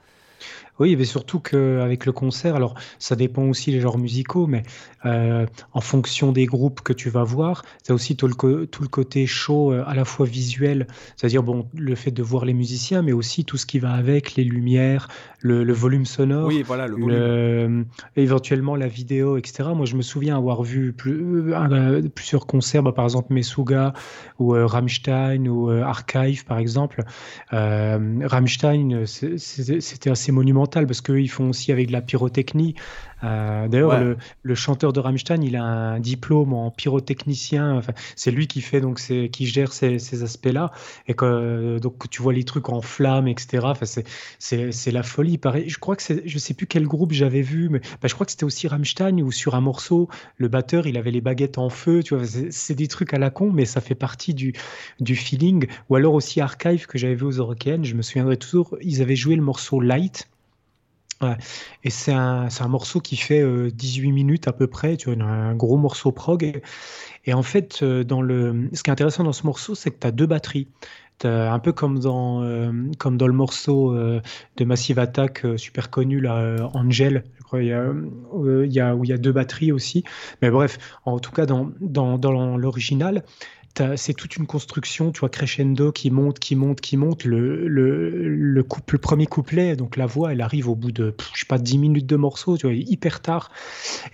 Oui, 0.80 0.96
mais 0.96 1.04
surtout 1.04 1.40
qu'avec 1.40 2.06
le 2.06 2.14
concert, 2.14 2.56
alors 2.56 2.76
ça 3.00 3.18
dépend 3.18 3.44
aussi 3.44 3.72
des 3.72 3.82
genres 3.82 3.98
musicaux, 3.98 4.48
mais 4.48 4.64
euh, 5.06 5.46
en 5.74 5.82
fonction 5.82 6.32
des 6.32 6.46
groupes 6.46 6.82
que 6.82 6.94
tu 6.94 7.10
vas 7.10 7.24
voir, 7.24 7.64
tu 7.84 7.92
as 7.92 7.96
aussi 7.96 8.16
tout 8.16 8.28
le, 8.28 8.66
tout 8.66 8.82
le 8.82 8.88
côté 8.88 9.28
show 9.28 9.74
euh, 9.74 9.84
à 9.86 9.94
la 9.94 10.06
fois 10.06 10.26
visuel, 10.26 10.88
c'est-à-dire 11.18 11.44
bon, 11.44 11.68
le 11.76 11.96
fait 11.96 12.12
de 12.12 12.24
voir 12.24 12.46
les 12.46 12.54
musiciens, 12.54 13.02
mais 13.02 13.12
aussi 13.12 13.44
tout 13.44 13.58
ce 13.58 13.66
qui 13.66 13.80
va 13.80 13.92
avec, 13.92 14.36
les 14.36 14.46
lumières, 14.46 15.10
le, 15.42 15.74
volume 15.74 16.06
sonore, 16.06 16.48
oui, 16.48 16.64
voilà, 16.64 16.88
le 16.88 16.96
volume. 16.96 17.86
éventuellement 18.16 18.76
la 18.76 18.88
vidéo, 18.88 19.38
etc. 19.38 19.70
Moi, 19.76 19.86
je 19.86 19.96
me 19.96 20.02
souviens 20.02 20.38
avoir 20.38 20.64
vu 20.64 20.94
plus, 20.94 21.54
euh, 21.54 22.02
plusieurs 22.14 22.48
concerts, 22.48 22.84
bah, 22.84 22.94
par 22.94 23.04
exemple 23.04 23.34
Mesuga 23.34 23.94
ou 24.40 24.52
Rammstein 24.52 25.48
ou 25.48 25.70
Archive, 25.70 26.46
par 26.46 26.58
exemple. 26.58 27.04
Rammstein, 27.52 29.06
c'était 29.06 30.10
assez 30.10 30.32
monumental 30.32 30.69
parce 30.72 31.02
qu'ils 31.02 31.30
font 31.30 31.50
aussi 31.50 31.72
avec 31.72 31.88
de 31.88 31.92
la 31.92 32.02
pyrotechnie. 32.02 32.76
Euh, 33.24 33.68
d'ailleurs, 33.68 34.16
le, 34.44 34.56
chanteur 34.56 34.94
de 34.94 35.00
Rammstein, 35.00 35.42
il 35.44 35.56
a 35.56 35.64
un 35.64 36.00
diplôme 36.00 36.54
en 36.54 36.72
pyrotechnicien. 36.72 37.76
Enfin, 37.76 37.94
c'est 38.16 38.32
lui 38.32 38.48
qui 38.48 38.62
fait 38.62 38.82
donc 38.82 39.00
qui 39.00 39.46
gère 39.46 39.74
ces, 39.74 40.24
aspects-là. 40.24 40.72
Et 41.08 41.14
que, 41.14 41.80
donc 41.80 42.10
tu 42.10 42.22
vois 42.22 42.34
les 42.34 42.44
trucs 42.44 42.70
en 42.70 42.82
flammes, 42.82 43.28
etc. 43.28 43.66
Enfin, 43.66 43.86
c'est 44.40 44.92
la 44.92 45.04
folie. 45.04 45.38
Pareil, 45.38 45.70
je 45.70 45.78
crois 45.78 45.96
que 45.96 46.04
je 46.26 46.38
sais 46.38 46.54
plus 46.54 46.68
quel 46.68 46.88
groupe 46.88 47.12
j'avais 47.12 47.42
vu, 47.42 47.70
mais 47.70 47.80
bah, 48.02 48.08
je 48.08 48.14
crois 48.14 48.26
que 48.26 48.32
c'était 48.32 48.46
aussi 48.46 48.68
Rammstein 48.68 49.22
où 49.22 49.32
sur 49.32 49.56
un 49.56 49.62
morceau, 49.62 50.10
le 50.38 50.48
batteur, 50.48 50.88
il 50.88 50.98
avait 50.98 51.12
les 51.12 51.22
baguettes 51.22 51.58
en 51.58 51.70
feu. 51.70 52.04
Tu 52.04 52.16
vois, 52.16 52.26
c'est 52.26 52.76
des 52.76 52.88
trucs 52.88 53.14
à 53.14 53.20
la 53.20 53.30
con, 53.30 53.52
mais 53.52 53.66
ça 53.66 53.82
fait 53.82 53.96
partie 53.96 54.34
du, 54.34 54.54
du 55.00 55.16
feeling. 55.16 55.68
Ou 55.90 55.96
alors 55.96 56.14
aussi 56.14 56.42
Archive 56.42 56.88
que 56.88 56.98
j'avais 56.98 57.16
vu 57.16 57.26
aux 57.26 57.32
Eurocaines. 57.32 57.84
Je 57.84 57.96
me 57.96 58.02
souviendrai 58.02 58.38
toujours. 58.38 58.78
Ils 58.82 59.02
avaient 59.02 59.16
joué 59.16 59.36
le 59.36 59.42
morceau 59.42 59.82
Light 59.82 60.30
et 61.84 61.90
c'est 61.90 62.14
un, 62.14 62.50
morceau 62.68 63.02
qui 63.02 63.18
fait 63.18 63.44
18 63.72 64.10
euh, 64.10 64.14
minutes 64.14 64.48
à 64.48 64.54
peu 64.54 64.68
près, 64.68 64.98
tu 64.98 65.12
vois, 65.12 65.24
un 65.24 65.56
gros 65.56 65.78
morceau 65.78 66.12
prog. 66.12 66.62
Et, 67.26 67.34
en 67.34 67.44
fait, 67.44 67.80
euh, 67.84 68.04
dans 68.04 68.22
le, 68.22 68.70
ce 68.74 68.84
qui 68.84 68.90
est 68.90 68.94
intéressant 68.94 69.24
dans 69.24 69.34
ce 69.34 69.46
morceau, 69.46 69.76
c'est 69.76 69.92
que 69.92 70.00
tu 70.00 70.08
as 70.08 70.12
deux 70.12 70.28
batteries. 70.28 70.68
As, 71.24 71.52
un 71.52 71.60
peu 71.60 71.74
comme 71.74 72.00
dans, 72.00 72.44
euh, 72.44 72.72
comme 72.98 73.18
dans 73.18 73.28
le 73.28 73.34
morceau 73.34 73.94
de 73.94 74.66
Massive 74.66 75.00
Attack 75.00 75.46
super 75.58 75.90
connu, 75.90 76.22
là, 76.22 76.70
Angel, 76.74 77.26
je 77.38 77.44
crois, 77.44 77.62
il 77.62 77.68
y 77.68 77.74
a, 77.74 77.92
où 78.96 79.04
il 79.04 79.10
y 79.10 79.14
a 79.14 79.18
deux 79.18 79.34
batteries 79.34 79.74
aussi. 79.74 80.06
Mais 80.42 80.50
bref, 80.50 80.78
en 81.04 81.20
tout 81.20 81.32
cas, 81.32 81.46
dans, 81.46 81.72
dans, 81.82 82.18
dans 82.18 82.56
l'original, 82.56 83.24
c'est 83.96 84.14
toute 84.14 84.36
une 84.38 84.46
construction, 84.46 85.12
tu 85.12 85.20
vois, 85.22 85.30
crescendo 85.30 85.92
qui 85.92 86.12
monte, 86.12 86.40
qui 86.40 86.56
monte, 86.56 86.82
qui 86.82 86.98
monte. 86.98 87.24
Le, 87.26 88.64
premier 89.02 89.26
couplet, 89.26 89.76
donc 89.76 89.98
la 89.98 90.06
voix, 90.06 90.32
elle 90.32 90.42
arrive 90.42 90.70
au 90.70 90.76
bout 90.76 90.92
de, 90.92 91.16
je 91.34 91.40
sais 91.42 91.46
pas, 91.46 91.58
10 91.58 91.78
minutes 91.78 92.06
de 92.06 92.16
morceau, 92.16 92.58
tu 92.58 92.68
vois, 92.68 92.76
hyper 92.76 93.22
tard. 93.22 93.52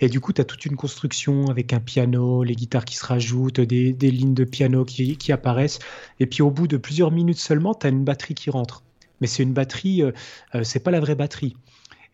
Et 0.00 0.08
du 0.08 0.20
coup, 0.20 0.32
tu 0.32 0.40
as 0.40 0.44
toute 0.44 0.64
une 0.66 0.76
construction 0.76 1.46
avec 1.46 1.72
un 1.72 1.80
piano, 1.80 2.42
les 2.42 2.54
guitares 2.54 2.84
qui 2.84 2.96
se 2.96 3.04
rajoutent, 3.04 3.60
des, 3.60 3.92
lignes 3.92 4.34
de 4.34 4.44
piano 4.44 4.84
qui, 4.84 5.16
qui, 5.16 5.32
apparaissent. 5.32 5.78
Et 6.20 6.26
puis 6.26 6.42
au 6.42 6.50
bout 6.50 6.68
de 6.68 6.76
plusieurs 6.76 7.10
minutes 7.10 7.38
seulement, 7.38 7.74
tu 7.74 7.86
as 7.86 7.90
une 7.90 8.04
batterie 8.04 8.34
qui 8.34 8.50
rentre. 8.50 8.82
Mais 9.20 9.26
c'est 9.26 9.42
une 9.42 9.52
batterie, 9.52 10.02
euh, 10.02 10.12
euh, 10.54 10.64
c'est 10.64 10.80
pas 10.80 10.90
la 10.90 11.00
vraie 11.00 11.14
batterie. 11.14 11.56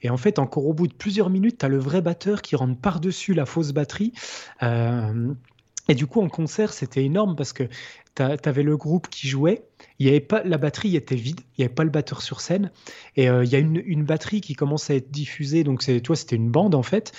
Et 0.03 0.11
en 0.11 0.17
fait, 0.17 0.39
encore 0.39 0.67
au 0.67 0.73
bout 0.73 0.89
de 0.89 0.93
plusieurs 0.93 1.31
minutes, 1.31 1.59
tu 1.59 1.67
as 1.67 1.69
le 1.69 1.79
vrai 1.79 2.03
batteur 2.03 2.43
qui 2.43 2.57
rentre 2.57 2.77
par-dessus 2.77 3.35
la 3.35 3.47
fausse 3.47 3.73
batterie. 3.73 4.13
Euh, 4.63 5.33
et 5.89 5.95
du 5.95 6.07
coup, 6.07 6.21
en 6.21 6.29
concert, 6.29 6.73
c'était 6.73 7.05
énorme 7.05 7.37
parce 7.37 7.53
que 7.53 7.65
tu 8.15 8.23
avais 8.23 8.63
le 8.63 8.77
groupe 8.77 9.09
qui 9.09 9.29
jouait, 9.29 9.65
il 10.03 10.07
y 10.07 10.09
avait 10.09 10.19
pas, 10.19 10.43
la 10.43 10.59
batterie 10.59 10.97
était 10.97 11.15
vide, 11.15 11.43
il 11.57 11.61
n'y 11.61 11.65
avait 11.65 11.75
pas 11.75 11.85
le 11.85 11.91
batteur 11.91 12.23
sur 12.23 12.41
scène, 12.41 12.73
et 13.15 13.29
euh, 13.29 13.45
il 13.45 13.53
y 13.53 13.55
a 13.55 13.61
une, 13.61 14.03
batterie 14.03 14.41
qui 14.41 14.55
commence 14.55 14.91
à 14.91 14.97
être 14.97 15.13
diffusée, 15.13 15.63
donc 15.63 15.81
c'est, 15.81 16.01
toi, 16.01 16.17
c'était 16.17 16.35
une 16.35 16.51
bande 16.51 16.75
en 16.75 16.83
fait, 16.83 17.13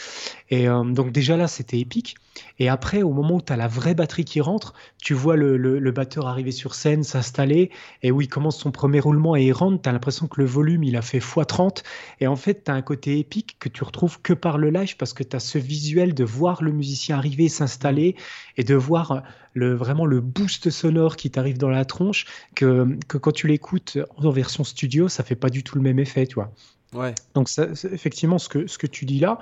et 0.49 0.67
euh, 0.67 0.83
donc 0.83 1.13
déjà 1.13 1.37
là, 1.37 1.47
c'était 1.47 1.79
épique. 1.79 2.15
Et 2.59 2.67
après, 2.67 3.01
au 3.01 3.13
moment 3.13 3.35
où 3.35 3.41
tu 3.41 3.53
as 3.53 3.55
la 3.55 3.69
vraie 3.69 3.93
batterie 3.93 4.25
qui 4.25 4.41
rentre, 4.41 4.73
tu 5.01 5.13
vois 5.13 5.37
le, 5.37 5.55
le, 5.55 5.91
batteur 5.91 6.27
arriver 6.27 6.51
sur 6.51 6.75
scène, 6.75 7.03
s'installer, 7.03 7.71
et 8.01 8.11
où 8.11 8.19
il 8.19 8.27
commence 8.27 8.59
son 8.59 8.71
premier 8.71 8.99
roulement 8.99 9.35
et 9.35 9.45
il 9.45 9.53
rentre, 9.53 9.81
tu 9.81 9.87
as 9.87 9.91
l'impression 9.93 10.27
que 10.27 10.41
le 10.41 10.47
volume, 10.47 10.83
il 10.83 10.97
a 10.97 11.01
fait 11.01 11.19
x30, 11.19 11.83
et 12.19 12.27
en 12.27 12.35
fait, 12.35 12.65
tu 12.65 12.71
as 12.71 12.73
un 12.73 12.81
côté 12.81 13.17
épique 13.17 13.57
que 13.59 13.69
tu 13.69 13.83
retrouves 13.85 14.19
que 14.21 14.33
par 14.33 14.57
le 14.57 14.71
live, 14.71 14.97
parce 14.97 15.13
que 15.13 15.23
tu 15.23 15.35
as 15.37 15.39
ce 15.39 15.57
visuel 15.57 16.13
de 16.13 16.25
voir 16.25 16.63
le 16.63 16.73
musicien 16.73 17.17
arriver, 17.17 17.47
s'installer, 17.47 18.15
et 18.57 18.63
de 18.63 18.75
voir 18.75 19.23
le, 19.53 19.73
vraiment 19.73 20.05
le 20.05 20.19
boost 20.19 20.69
sonore 20.69 21.15
qui 21.15 21.29
t'arrive 21.29 21.57
dans 21.57 21.69
la 21.69 21.85
tronche, 21.85 22.25
que, 22.55 22.72
que 23.07 23.17
quand 23.17 23.31
tu 23.31 23.47
l'écoutes 23.47 23.97
en 24.17 24.29
version 24.31 24.63
studio, 24.63 25.07
ça 25.07 25.23
fait 25.23 25.35
pas 25.35 25.49
du 25.49 25.63
tout 25.63 25.77
le 25.77 25.83
même 25.83 25.99
effet, 25.99 26.27
tu 26.27 26.35
vois. 26.35 26.51
Ouais. 26.93 27.15
Donc 27.33 27.49
ça, 27.49 27.67
effectivement, 27.91 28.37
ce 28.37 28.49
que, 28.49 28.67
ce 28.67 28.77
que 28.77 28.87
tu 28.87 29.05
dis 29.05 29.19
là, 29.19 29.39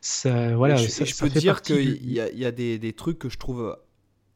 ça, 0.00 0.56
voilà, 0.56 0.76
je, 0.76 0.88
ça, 0.88 1.04
je 1.04 1.14
peux 1.14 1.28
dire 1.28 1.62
qu'il 1.62 2.10
y 2.10 2.20
a, 2.20 2.30
y 2.30 2.44
a 2.44 2.52
des, 2.52 2.78
des, 2.78 2.92
trucs 2.92 3.18
que 3.18 3.28
je 3.28 3.36
trouve 3.36 3.76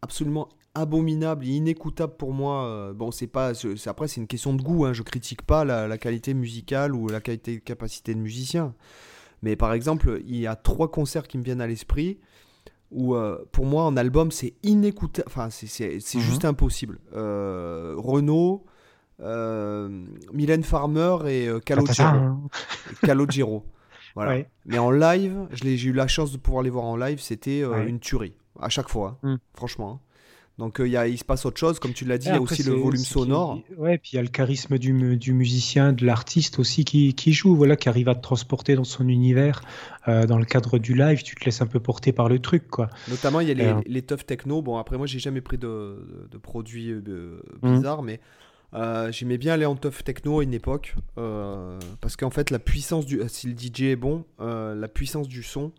absolument 0.03 0.49
abominables 0.75 1.45
et 1.45 1.51
inécoutables 1.51 2.17
pour 2.17 2.33
moi. 2.33 2.67
Euh, 2.67 2.93
bon, 2.93 3.11
c'est 3.11 3.27
pas, 3.27 3.53
après 3.87 4.09
c'est 4.09 4.21
une 4.21 4.27
question 4.27 4.55
de 4.55 4.63
goût. 4.63 4.85
Hein. 4.85 4.93
Je 4.93 5.03
critique 5.03 5.43
pas 5.43 5.65
la, 5.65 5.89
la, 5.89 5.99
qualité 5.99 6.35
musicale 6.35 6.95
ou 6.95 7.09
la 7.09 7.21
qualité 7.21 7.61
capacité 7.61 8.15
de 8.15 8.21
musicien. 8.21 8.75
Mais 9.43 9.57
par 9.57 9.73
exemple, 9.73 10.21
il 10.27 10.37
y 10.37 10.47
a 10.47 10.57
trois 10.57 10.91
concerts 10.91 11.27
qui 11.27 11.39
me 11.39 11.43
viennent 11.43 11.63
à 11.63 11.67
l'esprit 11.67 12.19
où 12.91 13.15
euh, 13.15 13.45
pour 13.53 13.67
moi 13.67 13.85
en 13.85 13.97
album 13.97 14.31
c'est 14.31 14.55
inécoutable, 14.63 15.29
enfin 15.29 15.49
c'est 15.51 15.95
mhm. 15.95 16.21
juste 16.21 16.45
impossible. 16.45 16.99
Euh, 17.15 17.95
Renault, 17.97 18.65
euh, 19.21 19.89
Mylène 20.33 20.63
Farmer 20.63 21.17
et 21.27 21.49
euh, 21.49 21.61
Calogero. 21.61 23.65
voilà. 24.15 24.45
Mais 24.67 24.79
en 24.79 24.91
live, 24.91 25.47
j'ai 25.53 25.81
eu 25.83 25.93
la 25.93 26.09
chance 26.09 26.33
de 26.33 26.39
pouvoir 26.39 26.63
les 26.63 26.71
voir 26.71 26.85
en 26.85 26.97
live, 26.97 27.21
c'était 27.21 27.63
une 27.63 28.01
tuerie 28.01 28.35
à 28.59 28.69
chaque 28.69 28.89
fois, 28.89 29.19
hein. 29.23 29.35
mm. 29.35 29.39
franchement. 29.55 29.93
Hein. 29.93 30.01
Donc 30.61 30.79
euh, 30.79 30.87
il, 30.87 30.95
il 31.11 31.17
se 31.19 31.25
passe 31.25 31.47
autre 31.47 31.59
chose, 31.59 31.79
comme 31.79 31.95
tu 31.95 32.05
l'as 32.05 32.19
dit, 32.19 32.29
il 32.29 32.35
y 32.35 32.37
a 32.37 32.41
aussi 32.41 32.63
le 32.63 32.75
volume 32.75 33.03
sonore. 33.03 33.59
Ouais, 33.79 33.97
puis 33.97 34.11
il 34.13 34.17
y 34.17 34.19
a 34.19 34.23
le 34.23 34.29
charisme 34.29 34.77
du, 34.77 35.17
du 35.17 35.33
musicien, 35.33 35.95
de 35.95 36.05
l'artiste 36.05 36.59
aussi 36.59 36.85
qui, 36.85 37.15
qui, 37.15 37.33
joue, 37.33 37.57
voilà, 37.57 37.77
qui 37.77 37.89
arrive 37.89 38.11
à 38.11 38.15
te 38.15 38.21
transporter 38.21 38.75
dans 38.75 38.85
son 38.85 39.09
univers. 39.09 39.63
Euh, 40.07 40.27
dans 40.27 40.39
le 40.39 40.45
cadre 40.45 40.77
du 40.77 40.95
live, 40.95 41.23
tu 41.23 41.35
te 41.35 41.47
laisses 41.47 41.63
un 41.63 41.67
peu 41.67 41.81
porter 41.81 42.13
par 42.13 42.29
le 42.29 42.41
truc, 42.41 42.69
quoi. 42.69 42.91
Notamment, 43.09 43.41
il 43.41 43.49
y 43.49 43.51
a 43.51 43.55
les, 43.55 43.65
euh, 43.65 43.81
les 43.87 44.03
tough 44.03 44.27
techno. 44.27 44.61
Bon, 44.61 44.77
après 44.77 44.99
moi, 44.99 45.07
j'ai 45.07 45.19
jamais 45.19 45.41
pris 45.41 45.57
de, 45.57 46.29
de 46.31 46.39
produits 46.39 46.95
bizarres, 47.63 48.03
mais 48.03 48.21
j'aimais 49.11 49.39
bien 49.39 49.55
aller 49.55 49.67
en 49.67 49.77
tough 49.77 50.05
techno 50.05 50.41
à 50.41 50.45
une 50.45 50.53
époque, 50.53 50.95
parce 51.15 52.17
qu'en 52.17 52.31
fait, 52.31 52.51
la 52.51 52.59
puissance 52.59 53.07
du, 53.07 53.23
si 53.29 53.47
le 53.47 53.57
DJ 53.57 53.83
est 53.85 53.97
bon, 53.97 54.27
la 54.39 54.89
puissance 54.89 55.27
du 55.27 55.43
son 55.43 55.73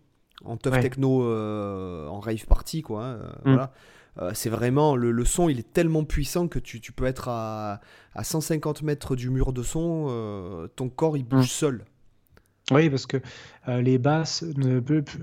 en 0.43 0.57
tough 0.57 0.79
techno, 0.79 1.21
en 1.21 2.19
rave 2.19 2.47
party, 2.47 2.81
quoi. 2.81 3.05
Hein, 3.05 3.17
mm. 3.45 3.53
Voilà 3.53 3.73
euh, 4.19 4.31
c'est 4.33 4.49
vraiment 4.49 4.95
le, 4.95 5.23
son, 5.25 5.47
il 5.47 5.59
est 5.59 5.73
tellement 5.73 6.03
puissant 6.03 6.47
que 6.47 6.59
tu, 6.59 6.79
peux 6.91 7.05
être 7.05 7.29
à, 7.29 7.79
à, 8.13 8.23
150 8.23 8.81
mètres 8.81 9.15
du 9.15 9.29
mur 9.29 9.53
de 9.53 9.63
son, 9.63 10.07
euh, 10.09 10.67
ton 10.75 10.89
corps 10.89 11.15
il 11.17 11.23
bouge 11.23 11.45
mm. 11.45 11.47
seul. 11.47 11.85
Oui, 12.71 12.89
parce 12.89 13.05
que 13.05 13.17
euh, 13.67 13.81
les 13.81 13.97
basses, 13.97 14.45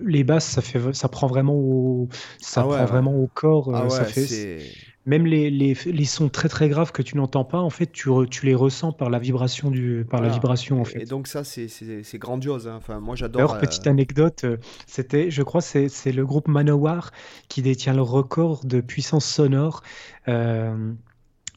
les 0.03 0.24
basses, 0.24 0.46
ça 0.46 0.61
fait, 0.61 0.92
ça 0.92 1.09
prend 1.09 1.27
vraiment 1.27 1.55
au, 1.55 2.09
ça 2.40 2.62
ah 2.62 2.64
prend 2.64 2.85
vraiment 2.85 3.14
au 3.14 3.27
corps. 3.27 3.74
Ah 3.74 3.88
ça 3.88 4.05
fait, 4.05 4.61
même 5.09 5.25
les, 5.25 5.51
les, 5.51 5.75
les, 5.87 6.05
sons 6.05 6.29
très 6.29 6.51
très 6.51 6.68
graves 6.68 6.92
que 6.92 7.01
tu 7.01 7.16
n'entends 7.16 7.44
pas, 7.44 7.61
en 7.61 7.71
fait, 7.71 7.90
tu, 7.90 8.11
tu, 8.31 8.44
les 8.44 8.55
ressens 8.55 8.92
par 8.92 9.09
la 9.09 9.18
vibration 9.18 9.71
du, 9.71 10.07
par 10.09 10.21
la 10.21 10.29
vibration 10.29 10.83
en 10.83 10.85
fait. 10.85 11.01
Et 11.01 11.07
donc 11.07 11.27
ça, 11.27 11.44
c'est 11.44 12.18
grandiose. 12.18 12.68
Hein. 12.68 12.75
Enfin, 12.77 13.01
moi, 13.01 13.16
j'adore. 13.16 13.40
Alors, 13.40 13.59
petite 13.59 13.87
anecdote, 13.87 14.44
euh, 14.44 14.59
c'était, 14.87 15.31
je 15.31 15.42
crois, 15.42 15.62
c'est 15.62 16.12
le 16.12 16.27
groupe 16.27 16.47
Manowar 16.47 17.11
qui 17.49 17.62
détient 17.62 17.94
le 17.94 18.03
record 18.03 18.66
de 18.66 18.83
puissance 18.83 19.25
sonore. 19.25 19.83
Euh, 20.29 20.92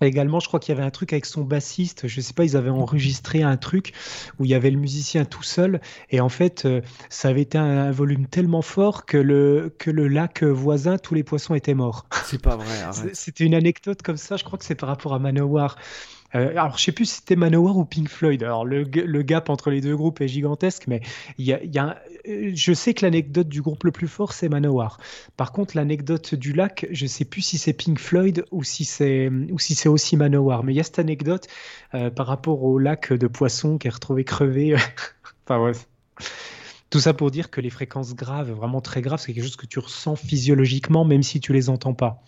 Également, 0.01 0.39
je 0.39 0.47
crois 0.47 0.59
qu'il 0.59 0.73
y 0.73 0.77
avait 0.77 0.85
un 0.85 0.91
truc 0.91 1.13
avec 1.13 1.25
son 1.25 1.43
bassiste. 1.43 2.07
Je 2.07 2.21
sais 2.21 2.33
pas, 2.33 2.43
ils 2.43 2.57
avaient 2.57 2.69
enregistré 2.69 3.43
un 3.43 3.57
truc 3.57 3.93
où 4.39 4.45
il 4.45 4.51
y 4.51 4.55
avait 4.55 4.71
le 4.71 4.77
musicien 4.77 5.25
tout 5.25 5.43
seul. 5.43 5.81
Et 6.09 6.19
en 6.21 6.29
fait, 6.29 6.65
euh, 6.65 6.81
ça 7.09 7.29
avait 7.29 7.41
été 7.41 7.57
un, 7.57 7.91
volume 7.91 8.27
tellement 8.27 8.61
fort 8.61 9.05
que 9.05 9.17
le, 9.17 9.73
que 9.77 9.91
le 9.91 10.07
lac 10.07 10.43
voisin, 10.43 10.97
tous 10.97 11.13
les 11.13 11.23
poissons 11.23 11.55
étaient 11.55 11.73
morts. 11.73 12.05
C'est 12.25 12.41
pas 12.41 12.55
vrai. 12.55 13.11
C'était 13.13 13.43
une 13.43 13.55
anecdote 13.55 14.01
comme 14.01 14.17
ça. 14.17 14.37
Je 14.37 14.43
crois 14.43 14.57
que 14.57 14.65
c'est 14.65 14.75
par 14.75 14.89
rapport 14.89 15.13
à 15.13 15.19
Manowar. 15.19 15.77
Euh, 16.35 16.51
alors, 16.51 16.77
je 16.77 16.83
sais 16.83 16.91
plus 16.91 17.05
si 17.05 17.15
c'était 17.17 17.35
Manowar 17.35 17.77
ou 17.77 17.85
Pink 17.85 18.09
Floyd. 18.09 18.41
Alors, 18.43 18.65
le, 18.65 18.83
le, 18.83 19.21
gap 19.21 19.49
entre 19.49 19.69
les 19.69 19.81
deux 19.81 19.95
groupes 19.95 20.21
est 20.21 20.27
gigantesque, 20.27 20.85
mais 20.87 21.01
il 21.37 21.45
y 21.45 21.53
a, 21.53 21.63
y 21.63 21.77
a 21.77 22.01
euh, 22.27 22.51
je 22.53 22.73
sais 22.73 22.93
que 22.93 23.05
l'anecdote 23.05 23.47
du 23.47 23.61
groupe 23.61 23.83
le 23.83 23.91
plus 23.91 24.07
fort, 24.07 24.33
c'est 24.33 24.49
Manowar. 24.49 24.99
Par 25.37 25.51
contre, 25.51 25.75
l'anecdote 25.75 26.35
du 26.35 26.53
lac, 26.53 26.87
je 26.91 27.05
sais 27.05 27.25
plus 27.25 27.41
si 27.41 27.57
c'est 27.57 27.73
Pink 27.73 27.99
Floyd 27.99 28.45
ou 28.51 28.63
si 28.63 28.85
c'est 28.85 29.29
ou 29.29 29.59
si 29.59 29.75
c'est 29.75 29.89
aussi 29.89 30.17
Manowar. 30.17 30.63
Mais 30.63 30.73
il 30.73 30.77
y 30.77 30.79
a 30.79 30.83
cette 30.83 30.99
anecdote 30.99 31.47
euh, 31.93 32.09
par 32.09 32.27
rapport 32.27 32.63
au 32.63 32.77
lac 32.79 33.11
de 33.13 33.27
poissons 33.27 33.77
qui 33.77 33.87
est 33.87 33.91
retrouvé 33.91 34.23
crevé. 34.23 34.75
enfin, 35.45 35.61
ouais. 35.61 35.73
Tout 36.89 36.99
ça 36.99 37.13
pour 37.13 37.31
dire 37.31 37.49
que 37.49 37.61
les 37.61 37.69
fréquences 37.69 38.15
graves, 38.15 38.51
vraiment 38.51 38.81
très 38.81 39.01
graves, 39.01 39.19
c'est 39.19 39.33
quelque 39.33 39.45
chose 39.45 39.55
que 39.55 39.65
tu 39.65 39.79
ressens 39.79 40.17
physiologiquement, 40.17 41.05
même 41.05 41.23
si 41.23 41.39
tu 41.39 41.53
les 41.53 41.69
entends 41.69 41.93
pas. 41.93 42.21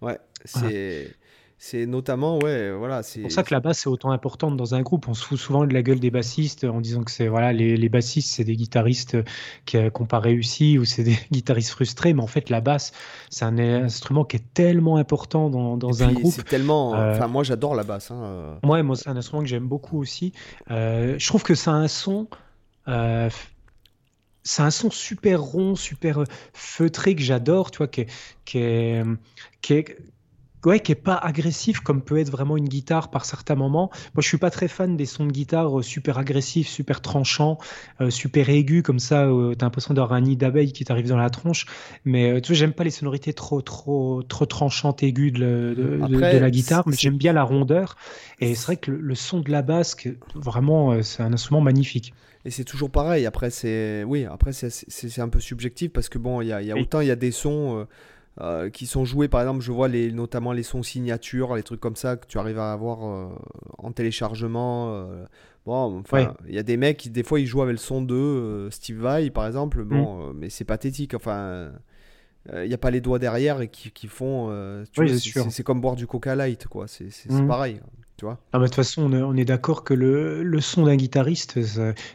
Ouais, 0.00 0.18
c'est 0.44 1.14
c'est 1.60 1.86
notamment, 1.86 2.38
ouais, 2.38 2.70
voilà. 2.70 3.02
C'est 3.02 3.20
pour 3.20 3.32
ça 3.32 3.42
que 3.42 3.52
la 3.52 3.58
basse 3.58 3.84
est 3.84 3.88
autant 3.88 4.12
importante 4.12 4.56
dans 4.56 4.76
un 4.76 4.82
groupe. 4.82 5.08
On 5.08 5.14
se 5.14 5.24
fout 5.24 5.36
souvent 5.36 5.66
de 5.66 5.74
la 5.74 5.82
gueule 5.82 5.98
des 5.98 6.12
bassistes 6.12 6.62
en 6.62 6.80
disant 6.80 7.02
que 7.02 7.10
c'est 7.10 7.26
voilà 7.26 7.52
les, 7.52 7.76
les 7.76 7.88
bassistes, 7.88 8.30
c'est 8.30 8.44
des 8.44 8.54
guitaristes 8.54 9.16
qui 9.66 9.76
n'ont 9.76 9.90
pas 9.90 10.20
réussi 10.20 10.78
ou 10.78 10.84
c'est 10.84 11.02
des 11.02 11.18
guitaristes 11.32 11.70
frustrés. 11.70 12.14
Mais 12.14 12.22
en 12.22 12.28
fait, 12.28 12.48
la 12.48 12.60
basse, 12.60 12.92
c'est 13.28 13.44
un 13.44 13.58
instrument 13.58 14.24
qui 14.24 14.36
est 14.36 14.54
tellement 14.54 14.98
important 14.98 15.50
dans, 15.50 15.76
dans 15.76 16.04
un 16.04 16.12
groupe. 16.12 16.32
C'est 16.32 16.44
tellement. 16.44 16.94
Euh, 16.94 17.16
enfin, 17.16 17.26
moi, 17.26 17.42
j'adore 17.42 17.74
la 17.74 17.82
basse. 17.82 18.12
Hein. 18.12 18.60
Ouais, 18.62 18.84
moi, 18.84 18.94
c'est 18.94 19.08
un 19.08 19.16
instrument 19.16 19.42
que 19.42 19.48
j'aime 19.48 19.66
beaucoup 19.66 19.98
aussi. 19.98 20.32
Euh, 20.70 21.16
je 21.18 21.26
trouve 21.26 21.42
que 21.42 21.56
ça 21.56 21.72
a 21.72 21.74
un 21.74 21.88
son. 21.88 22.28
Euh, 22.86 23.28
c'est 24.44 24.62
un 24.62 24.70
son 24.70 24.92
super 24.92 25.40
rond, 25.40 25.74
super 25.74 26.22
feutré 26.52 27.16
que 27.16 27.22
j'adore, 27.22 27.72
tu 27.72 27.78
vois, 27.78 27.88
qui 27.88 28.06
qui 28.44 28.58
est, 28.58 29.02
qui 29.60 29.74
est 29.74 29.98
ouais, 30.68 30.80
qui 30.80 30.92
est 30.92 30.94
pas 30.94 31.16
agressif 31.16 31.80
comme 31.80 32.02
peut 32.02 32.18
être 32.18 32.30
vraiment 32.30 32.56
une 32.56 32.68
guitare 32.68 33.10
par 33.10 33.24
certains 33.24 33.54
moments. 33.54 33.90
Moi, 34.14 34.22
je 34.22 34.28
suis 34.28 34.38
pas 34.38 34.50
très 34.50 34.68
fan 34.68 34.96
des 34.96 35.06
sons 35.06 35.26
de 35.26 35.32
guitare 35.32 35.78
euh, 35.78 35.82
super 35.82 36.18
agressifs, 36.18 36.68
super 36.68 37.00
tranchants, 37.00 37.58
euh, 38.00 38.10
super 38.10 38.50
aigus 38.50 38.82
comme 38.82 38.98
ça. 38.98 39.26
Euh, 39.26 39.54
tu 39.54 39.64
as 39.64 39.66
l'impression 39.66 39.94
d'avoir 39.94 40.12
un 40.12 40.20
nid 40.20 40.36
d'abeille 40.36 40.72
qui 40.72 40.84
t'arrive 40.84 41.08
dans 41.08 41.16
la 41.16 41.30
tronche. 41.30 41.66
Mais 42.04 42.40
tu 42.42 42.52
vois, 42.52 42.56
j'aime 42.56 42.74
pas 42.74 42.84
les 42.84 42.90
sonorités 42.90 43.32
trop, 43.32 43.62
trop, 43.62 44.22
trop 44.22 44.46
tranchantes, 44.46 45.02
aiguës 45.02 45.32
de, 45.32 45.74
de, 45.76 46.38
la 46.38 46.50
guitare. 46.50 46.86
Mais 46.86 46.96
j'aime 46.96 47.16
bien 47.16 47.32
la 47.32 47.42
rondeur. 47.42 47.96
Et 48.40 48.54
c'est 48.54 48.66
vrai 48.66 48.76
que 48.76 48.90
le, 48.90 49.14
son 49.14 49.40
de 49.40 49.50
la 49.50 49.62
basse, 49.62 49.96
vraiment, 50.34 51.02
c'est 51.02 51.22
un 51.22 51.32
instrument 51.32 51.60
magnifique. 51.60 52.12
Et 52.44 52.50
c'est 52.50 52.64
toujours 52.64 52.90
pareil. 52.90 53.26
Après, 53.26 53.50
c'est 53.50 54.04
oui, 54.04 54.24
après 54.24 54.52
c'est 54.52 55.20
un 55.20 55.28
peu 55.28 55.40
subjectif 55.40 55.92
parce 55.92 56.08
que 56.08 56.18
bon, 56.18 56.40
il 56.40 56.48
y 56.48 56.52
a, 56.52 56.62
y 56.62 56.70
a 56.70 56.76
autant 56.76 57.00
il 57.00 57.08
y 57.08 57.10
a 57.10 57.16
des 57.16 57.32
sons. 57.32 57.86
Euh, 58.40 58.70
qui 58.70 58.86
sont 58.86 59.04
joués, 59.04 59.26
par 59.26 59.40
exemple, 59.40 59.62
je 59.62 59.72
vois 59.72 59.88
les, 59.88 60.12
notamment 60.12 60.52
les 60.52 60.62
sons 60.62 60.84
signatures, 60.84 61.56
les 61.56 61.64
trucs 61.64 61.80
comme 61.80 61.96
ça 61.96 62.16
que 62.16 62.26
tu 62.26 62.38
arrives 62.38 62.58
à 62.60 62.72
avoir 62.72 63.04
euh, 63.04 63.28
en 63.78 63.90
téléchargement. 63.90 64.92
Euh. 64.94 65.24
bon, 65.66 65.98
enfin, 65.98 66.34
il 66.46 66.54
y 66.54 66.58
a 66.58 66.62
des 66.62 66.76
mecs 66.76 66.98
qui, 66.98 67.10
des 67.10 67.24
fois, 67.24 67.40
ils 67.40 67.46
jouent 67.46 67.62
avec 67.62 67.72
le 67.72 67.78
son 67.78 68.00
de 68.00 68.68
Steve 68.70 68.98
Vai, 68.98 69.30
par 69.30 69.46
exemple. 69.46 69.82
Bon, 69.82 70.28
mm. 70.28 70.36
mais 70.36 70.50
c'est 70.50 70.64
pathétique. 70.64 71.14
Enfin, 71.14 71.72
il 72.52 72.68
n'y 72.68 72.74
a 72.74 72.78
pas 72.78 72.92
les 72.92 73.00
doigts 73.00 73.18
derrière 73.18 73.60
et 73.60 73.68
qui, 73.68 73.90
qui 73.90 74.06
font. 74.06 74.84
c'est 74.94 75.64
comme 75.64 75.80
boire 75.80 75.96
du 75.96 76.06
Coca 76.06 76.36
Light, 76.36 76.68
quoi. 76.68 76.86
C'est 76.86 77.10
mm. 77.28 77.48
pareil. 77.48 77.80
Ah 78.26 78.36
bah, 78.52 78.58
de 78.58 78.64
toute 78.64 78.74
façon, 78.74 79.12
on 79.12 79.36
est, 79.36 79.44
d'accord 79.44 79.84
que 79.84 79.94
le, 79.94 80.42
le, 80.42 80.60
son 80.60 80.86
d'un 80.86 80.96
guitariste, 80.96 81.58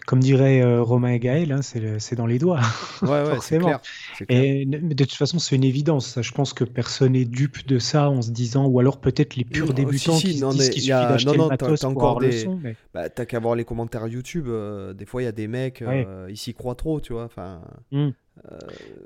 comme 0.06 0.20
dirait 0.20 0.62
euh, 0.62 0.82
Romain 0.82 1.14
et 1.14 1.20
Gaël, 1.20 1.52
hein, 1.52 1.62
c'est 1.62 2.16
dans 2.16 2.26
les 2.26 2.40
doigts. 2.40 2.60
Ouais, 3.02 3.26
forcément. 3.26 3.80
Et 4.28 4.66
de 4.66 5.04
toute 5.04 5.14
façon, 5.14 5.40
c'est 5.40 5.56
une 5.56 5.64
évidence. 5.64 6.22
Je 6.22 6.32
pense 6.34 6.54
que 6.54 6.66
personne 6.66 7.14
n'est 7.14 7.26
dupe 7.26 7.66
de 7.68 7.80
ça 7.80 8.10
en 8.10 8.22
se 8.22 8.32
disant, 8.32 8.66
ou 8.66 8.80
alors 8.80 9.00
peut-être 9.00 9.36
les 9.36 9.46
purs 9.46 9.74
débutants 9.74 10.18
qui 10.18 10.38
se 10.38 10.46
disent 10.46 10.70
qu'il 10.70 10.82
suffit 10.82 10.90
d'acheter 10.90 11.38
le 11.38 11.48
matos 11.48 11.82
pour 11.82 11.90
encore 11.90 12.20
des... 12.20 12.28
le 12.28 12.32
son. 12.34 12.60
Mais... 12.62 12.76
Bah, 12.94 13.10
T'as 13.10 13.26
qu'à 13.26 13.40
voir 13.40 13.56
les 13.56 13.66
commentaires 13.66 14.08
YouTube. 14.08 14.48
Euh, 14.50 14.94
des 14.94 15.06
fois, 15.06 15.22
il 15.22 15.26
y 15.26 15.30
a 15.30 15.34
des 15.34 15.48
mecs, 15.48 15.82
euh, 15.82 16.28
ils 16.30 16.38
s'y 16.38 16.54
croient 16.54 16.76
trop, 16.76 17.00
tu 17.00 17.14
vois. 17.14 17.24
Enfin. 17.24 17.62
Mmh. 17.92 18.10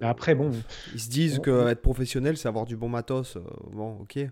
Après, 0.01 0.33
bon. 0.33 0.51
Ils 0.95 0.99
se 0.99 1.09
disent 1.09 1.39
que 1.39 1.67
être 1.67 1.81
professionnel, 1.81 2.37
c'est 2.37 2.47
avoir 2.47 2.65
du 2.65 2.75
bon 2.75 2.89
matos. 2.89 3.37
bon, 3.71 3.97
ok. 4.01 4.27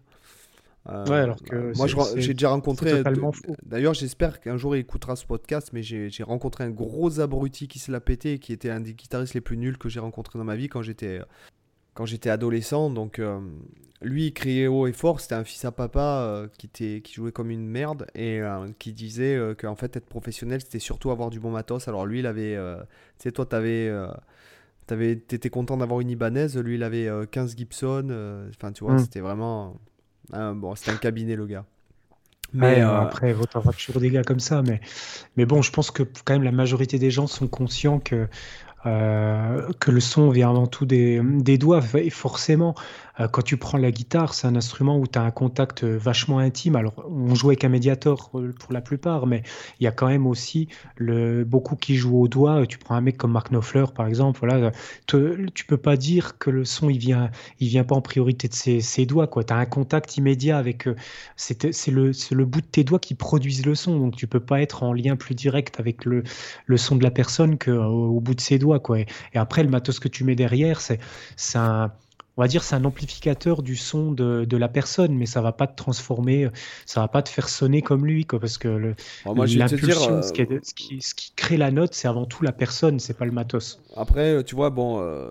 Euh, 0.90 1.06
ouais, 1.08 1.18
alors 1.18 1.42
que 1.42 1.76
moi, 1.78 1.88
j'ai 2.16 2.34
déjà 2.34 2.50
rencontré. 2.50 3.04
D'ailleurs, 3.66 3.94
j'espère 3.94 4.40
qu'un 4.40 4.58
jour 4.58 4.76
il 4.76 4.80
écoutera 4.80 5.16
ce 5.16 5.26
podcast, 5.26 5.72
mais 5.74 5.82
j'ai 5.82 6.24
rencontré 6.24 6.64
un 6.64 6.70
gros 6.70 7.20
abruti 7.20 7.68
qui 7.68 7.80
se 7.80 7.92
l'a 7.92 8.00
pété, 8.00 8.40
qui 8.40 8.54
était 8.54 8.70
un 8.70 8.82
des 8.82 8.94
guitaristes 8.94 9.34
les 9.34 9.42
plus 9.42 9.58
nuls 9.58 9.78
que 9.78 9.90
j'ai 9.90 10.00
rencontré 10.00 10.38
dans 10.38 10.46
ma 10.46 10.56
vie 10.56 10.68
quand 10.68 10.82
j'étais 10.82 11.22
quand 11.96 12.06
j'étais 12.06 12.30
adolescent. 12.30 12.90
Donc, 12.90 13.20
euh, 13.20 13.40
lui, 14.02 14.28
il 14.28 14.34
criait 14.34 14.68
haut 14.68 14.86
et 14.86 14.92
fort. 14.92 15.22
C'était 15.22 15.36
un 15.36 15.46
fils 15.46 15.64
à 15.64 15.72
papa 15.72 16.02
euh, 16.02 16.48
qui, 16.58 16.68
était, 16.68 17.02
qui 17.02 17.14
jouait 17.14 17.32
comme 17.32 17.50
une 17.50 17.66
merde 17.66 18.06
et 18.14 18.42
qui 18.78 18.94
disait 18.94 19.40
qu'en 19.58 19.76
fait, 19.76 19.96
être 19.96 20.06
professionnel, 20.06 20.62
c'était 20.62 20.80
surtout 20.80 21.10
avoir 21.10 21.30
du 21.30 21.40
bon 21.40 21.52
matos. 21.52 21.88
Alors, 21.88 22.06
lui, 22.06 22.20
il 22.20 22.28
avait. 22.28 22.56
tu 23.18 23.24
sais, 23.24 23.32
toi, 23.32 23.46
t'avais. 23.46 23.92
T'étais 24.88 25.50
content 25.50 25.78
d'avoir 25.78 26.00
une 26.00 26.12
Ibanez, 26.12 26.50
lui 26.62 26.76
il 26.76 26.84
avait 26.84 27.10
15 27.32 27.58
Gibson, 27.58 28.46
enfin 28.56 28.72
tu 28.72 28.84
vois, 28.84 28.94
mm. 28.94 29.00
c'était 29.00 29.20
vraiment 29.20 29.80
ah, 30.34 30.54
bon, 30.56 30.76
c'est 30.76 30.92
un 30.92 30.98
cabinet, 30.98 31.36
le 31.36 31.46
gars. 31.46 31.66
Mais 32.54 32.82
euh, 32.82 33.02
après, 33.02 33.32
il 33.32 33.58
avoir 33.58 33.76
toujours 33.76 34.00
des 34.00 34.10
gars 34.10 34.24
comme 34.24 34.40
ça. 34.40 34.62
Mais, 34.62 34.80
mais 35.36 35.46
bon, 35.46 35.62
je 35.62 35.72
pense 35.72 35.92
que 35.92 36.04
quand 36.24 36.34
même 36.34 36.44
la 36.44 36.52
majorité 36.52 37.00
des 37.00 37.12
gens 37.12 37.28
sont 37.28 37.48
conscients 37.48 38.00
que 38.00 38.28
euh, 38.86 39.68
que 39.80 39.90
le 39.90 40.00
son 40.00 40.30
vient 40.30 40.52
avant 40.52 40.68
tout 40.68 40.86
des, 40.86 41.20
des 41.24 41.58
doigts. 41.58 41.82
Et 41.96 42.12
forcément, 42.12 42.76
quand 43.32 43.42
tu 43.42 43.58
prends 43.58 43.78
la 43.78 43.92
guitare, 43.92 44.34
c'est 44.34 44.48
un 44.48 44.56
instrument 44.56 44.98
où 44.98 45.08
tu 45.08 45.18
as 45.18 45.22
un 45.22 45.32
contact 45.32 45.84
euh, 45.84 45.98
vachement 45.98 46.40
intime. 46.40 46.76
Alors, 46.76 47.06
on 47.10 47.34
joue 47.34 47.50
avec 47.50 47.64
un 47.64 47.70
médiator 47.70 48.30
pour 48.32 48.74
la 48.74 48.82
plupart, 48.82 49.26
mais 49.26 49.44
il 49.80 49.86
y 49.86 49.88
a 49.88 49.92
quand 49.92 50.08
même 50.08 50.28
aussi 50.28 50.68
le, 50.98 51.46
beaucoup 51.46 51.76
qui 51.76 51.96
jouent 51.96 52.20
au 52.20 52.28
doigt. 52.28 52.66
Tu 52.68 52.78
prends 52.78 52.96
un 52.96 53.02
mec 53.02 53.18
comme 53.18 53.32
Mark 53.32 53.52
Knopfler, 53.52 53.86
par 53.96 54.08
exemple. 54.08 54.40
Voilà, 54.42 54.72
te, 55.08 55.50
tu 55.52 55.66
peux 55.66 55.78
pas 55.78 55.96
dire 55.96 56.38
que 56.38 56.50
le 56.50 56.66
son, 56.66 56.90
il 56.90 56.98
vient, 56.98 57.32
il 57.60 57.70
vient 57.70 57.84
pas 57.84 57.96
en 57.96 58.02
priorité 58.02 58.48
de 58.48 58.54
ses, 58.54 58.82
ses 58.82 59.06
doigts. 59.06 59.28
Tu 59.28 59.54
as 59.54 59.58
un 59.58 59.66
contact 59.66 60.18
immédiat 60.18 60.58
avec. 60.58 60.90
c'est 61.38 61.88
le, 61.88 62.12
le 62.32 62.46
bout 62.46 62.62
de 62.62 62.68
tes 62.68 62.84
doigts 62.84 63.00
qui 63.00 63.16
produisent 63.16 63.66
le 63.66 63.76
son. 63.76 63.98
Donc, 63.98 64.16
tu 64.16 64.28
peux 64.28 64.40
pas 64.40 64.62
être 64.62 64.84
en 64.84 64.94
lien 64.94 65.16
plus 65.16 65.36
direct 65.36 65.80
avec 65.80 66.06
le, 66.06 66.24
le 66.66 66.78
son 66.78 66.96
de 66.96 67.04
la 67.04 67.12
personne 67.12 67.58
qu'au 67.58 67.72
au 67.72 68.20
bout 68.20 68.36
de 68.36 68.42
ses 68.42 68.60
doigts. 68.60 68.80
Quoi. 68.80 69.00
Et, 69.00 69.08
après, 69.36 69.64
le 69.64 69.70
matos 69.70 70.00
que 70.00 70.08
tu 70.08 70.24
mets 70.24 70.36
derrière, 70.36 70.82
c'est 70.82 71.00
un 71.56 71.92
on 72.38 72.42
va 72.42 72.48
dire 72.48 72.64
c'est 72.64 72.76
un 72.76 72.86
amplificateur 72.86 73.62
du 73.62 73.76
son 73.76 74.12
de, 74.12 74.58
la 74.58 74.68
personne, 74.68 75.16
mais 75.16 75.26
ça 75.26 75.42
va 75.42 75.52
pas 75.52 75.68
te 75.68 75.76
transformer, 75.76 76.50
ça 76.86 77.02
va 77.02 77.08
pas 77.08 77.22
te 77.22 77.30
faire 77.30 77.50
sonner 77.50 77.82
comme 77.82 78.06
lui, 78.06 78.26
quoi, 78.26 78.40
parce 78.40 78.58
que 78.58 78.96
l'impulsion, 79.26 80.22
ce, 80.22 80.32
qui, 80.32 81.02
ce, 81.02 81.16
qui, 81.16 81.34
crée 81.36 81.58
la 81.58 81.72
note, 81.72 81.94
c'est 81.94 82.08
avant 82.08 82.26
tout 82.26 82.44
la 82.44 82.52
personne, 82.52 83.00
c'est 83.00 83.18
pas 83.18 83.26
le 83.26 83.32
matos. 83.32 83.82
Après, 83.96 84.44
tu 84.44 84.56
vois, 84.56 84.70
bon, 84.70 85.00
euh, 85.02 85.30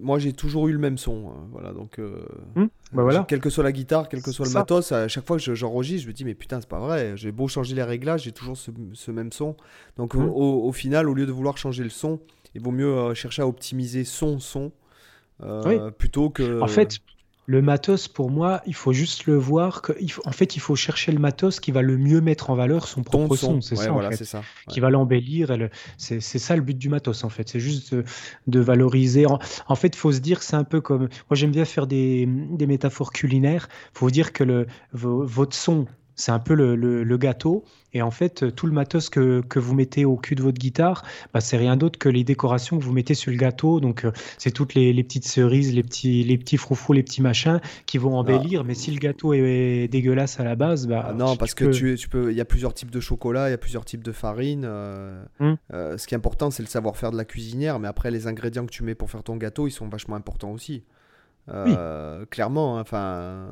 moi 0.00 0.18
j'ai 0.18 0.32
toujours 0.32 0.68
eu 0.68 0.72
le 0.72 0.78
même 0.78 0.98
son, 0.98 1.28
hein, 1.28 1.48
voilà, 1.50 1.72
donc 1.72 1.98
euh, 1.98 2.24
hmm, 2.54 2.66
bah 2.92 3.02
voilà. 3.02 3.24
quelle 3.28 3.40
que 3.40 3.50
soit 3.50 3.64
la 3.64 3.72
guitare, 3.72 4.08
quel 4.08 4.22
que 4.22 4.32
soit 4.32 4.46
le 4.46 4.52
matos, 4.52 4.92
à 4.92 5.08
chaque 5.08 5.26
fois 5.26 5.38
que 5.38 5.54
j'enregistre, 5.54 6.04
je 6.04 6.08
me 6.08 6.12
dis 6.12 6.24
mais 6.24 6.34
putain 6.34 6.60
c'est 6.60 6.68
pas 6.68 6.78
vrai, 6.78 7.16
j'ai 7.16 7.32
beau 7.32 7.48
changer 7.48 7.74
les 7.74 7.82
réglages, 7.82 8.22
j'ai 8.22 8.32
toujours 8.32 8.56
ce, 8.56 9.10
même 9.10 9.32
son, 9.32 9.56
donc 9.96 10.14
hmm. 10.14 10.28
au, 10.28 10.72
final, 10.72 11.08
au 11.08 11.14
lieu 11.14 11.26
de 11.26 11.32
vouloir 11.32 11.58
changer 11.58 11.82
le 11.82 11.90
son, 11.90 12.20
il 12.54 12.62
vaut 12.62 12.70
mieux 12.70 12.92
euh, 12.92 13.14
chercher 13.14 13.42
à 13.42 13.46
optimiser 13.46 14.04
son 14.04 14.38
son 14.38 14.72
euh, 15.42 15.90
plutôt 15.90 16.30
que. 16.30 16.60
En 16.60 16.68
fait, 16.68 16.98
le 17.46 17.62
matos, 17.62 18.08
pour 18.08 18.30
moi, 18.30 18.60
il 18.66 18.74
faut 18.74 18.92
juste 18.92 19.24
le 19.26 19.36
voir. 19.36 19.80
Que, 19.80 19.92
en 20.26 20.32
fait, 20.32 20.56
il 20.56 20.60
faut 20.60 20.76
chercher 20.76 21.12
le 21.12 21.18
matos 21.18 21.60
qui 21.60 21.72
va 21.72 21.80
le 21.80 21.96
mieux 21.96 22.20
mettre 22.20 22.50
en 22.50 22.54
valeur 22.54 22.86
son 22.86 23.02
propre 23.02 23.36
son. 23.36 23.60
C'est 23.60 23.76
ça, 23.76 23.90
voilà, 23.90 24.12
ça 24.12 24.42
Qui 24.68 24.80
va 24.80 24.90
l'embellir. 24.90 25.56
C'est 25.96 26.20
ça 26.20 26.56
le 26.56 26.62
but 26.62 26.76
du 26.76 26.88
matos, 26.88 27.24
en 27.24 27.28
fait. 27.28 27.48
C'est 27.48 27.60
juste 27.60 27.94
de, 28.46 28.60
valoriser. 28.60 29.24
En, 29.26 29.74
fait, 29.74 29.88
il 29.88 29.98
faut 29.98 30.12
se 30.12 30.20
dire 30.20 30.40
que 30.40 30.44
c'est 30.44 30.56
un 30.56 30.64
peu 30.64 30.80
comme. 30.80 31.02
Moi, 31.02 31.34
j'aime 31.34 31.52
bien 31.52 31.64
faire 31.64 31.86
des, 31.86 32.26
des 32.26 32.66
métaphores 32.66 33.12
culinaires. 33.12 33.68
Il 33.94 33.98
faut 33.98 34.10
dire 34.10 34.32
que 34.32 34.44
le, 34.44 34.66
votre 34.92 35.56
son, 35.56 35.86
c'est 36.18 36.32
un 36.32 36.40
peu 36.40 36.54
le, 36.54 37.16
gâteau. 37.16 37.64
Et 37.94 38.02
en 38.02 38.10
fait, 38.10 38.54
tout 38.54 38.66
le 38.66 38.72
matos 38.72 39.08
que, 39.08 39.58
vous 39.58 39.74
mettez 39.74 40.04
au 40.04 40.16
cul 40.16 40.34
de 40.34 40.42
votre 40.42 40.58
guitare, 40.58 41.04
bah, 41.32 41.40
c'est 41.40 41.56
rien 41.56 41.76
d'autre 41.76 41.98
que 41.98 42.08
les 42.08 42.24
décorations 42.24 42.78
que 42.78 42.84
vous 42.84 42.92
mettez 42.92 43.14
sur 43.14 43.30
le 43.30 43.38
gâteau. 43.38 43.80
Donc, 43.80 44.04
euh, 44.04 44.12
c'est 44.36 44.50
toutes 44.50 44.74
les, 44.74 44.92
petites 45.02 45.26
cerises, 45.26 45.72
les 45.72 45.82
petits, 45.82 46.24
les 46.24 46.36
petits 46.36 46.56
froufrous, 46.56 46.92
les 46.92 47.02
petits 47.02 47.22
machins 47.22 47.60
qui 47.86 47.96
vont 47.96 48.18
embellir. 48.18 48.64
Mais 48.64 48.74
si 48.74 48.90
le 48.90 48.98
gâteau 48.98 49.32
est 49.32 49.88
dégueulasse 49.88 50.38
à 50.40 50.44
la 50.44 50.56
base, 50.56 50.86
bah, 50.86 51.06
ah 51.08 51.14
non, 51.14 51.36
parce 51.36 51.54
que 51.54 51.66
tu, 51.66 52.08
peux. 52.08 52.30
Il 52.30 52.36
y 52.36 52.40
a 52.40 52.44
plusieurs 52.44 52.74
types 52.74 52.90
de 52.90 53.00
chocolat, 53.00 53.48
il 53.48 53.52
y 53.52 53.54
a 53.54 53.58
plusieurs 53.58 53.84
types 53.84 54.04
de 54.04 54.12
farine. 54.12 54.64
Euh, 54.66 55.24
hum. 55.38 55.56
euh, 55.72 55.96
ce 55.96 56.06
qui 56.06 56.14
est 56.14 56.18
important, 56.18 56.50
c'est 56.50 56.64
le 56.64 56.68
savoir-faire 56.68 57.12
de 57.12 57.16
la 57.16 57.24
cuisinière. 57.24 57.78
Mais 57.78 57.88
après, 57.88 58.10
les 58.10 58.26
ingrédients 58.26 58.66
que 58.66 58.72
tu 58.72 58.82
mets 58.82 58.96
pour 58.96 59.08
faire 59.08 59.22
ton 59.22 59.36
gâteau, 59.36 59.68
ils 59.68 59.72
sont 59.72 59.88
vachement 59.88 60.16
importants 60.16 60.50
aussi. 60.50 60.82
Clairement, 62.30 62.78
hein, 62.78 62.80
enfin. 62.80 63.48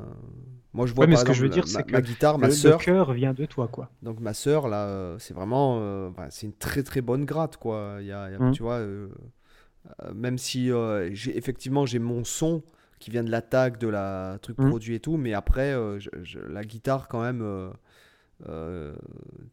Moi, 0.77 0.85
je 0.85 0.93
vois 0.93 1.07
mais 1.07 1.17
ce 1.17 1.25
que 1.25 1.33
je 1.33 1.41
veux 1.41 1.49
dire, 1.49 1.67
c'est 1.67 1.85
que 1.85 1.93
ma 1.93 2.03
guitare, 2.03 2.39
ma 2.39 2.51
sœur. 2.51 2.79
Le 2.79 2.85
cœur 2.85 3.13
vient 3.15 3.33
de 3.33 3.47
toi, 3.47 3.67
quoi. 3.67 3.89
Donc 4.03 4.21
ma 4.21 4.35
sœur, 4.35 4.69
là, 4.69 4.85
euh, 4.85 5.19
c'est 5.19 5.33
vraiment, 5.33 5.79
euh, 5.81 6.11
c'est 6.29 6.47
une 6.47 6.53
très 6.53 6.83
très 6.83 7.01
bonne 7.01 7.25
gratte, 7.25 7.57
quoi. 7.57 7.97
Il 8.01 8.07
y 8.07 8.13
a, 8.13 8.29
mmh. 8.39 8.53
tu 8.53 8.63
vois, 8.63 8.75
euh, 8.75 9.09
même 10.15 10.37
si 10.37 10.71
effectivement 11.35 11.87
j'ai 11.87 11.99
mon 11.99 12.25
son 12.25 12.63
qui 12.99 13.11
vient 13.11 13.25
de 13.25 13.31
l'attaque, 13.31 13.79
de 13.79 13.89
la 13.89 14.39
truc 14.43 14.59
mmh. 14.59 14.69
produit 14.69 14.95
et 14.97 15.01
tout, 15.01 15.17
mais 15.17 15.33
après, 15.33 15.75
la 16.47 16.63
guitare 16.63 17.09
quand 17.09 17.23
même. 17.23 17.73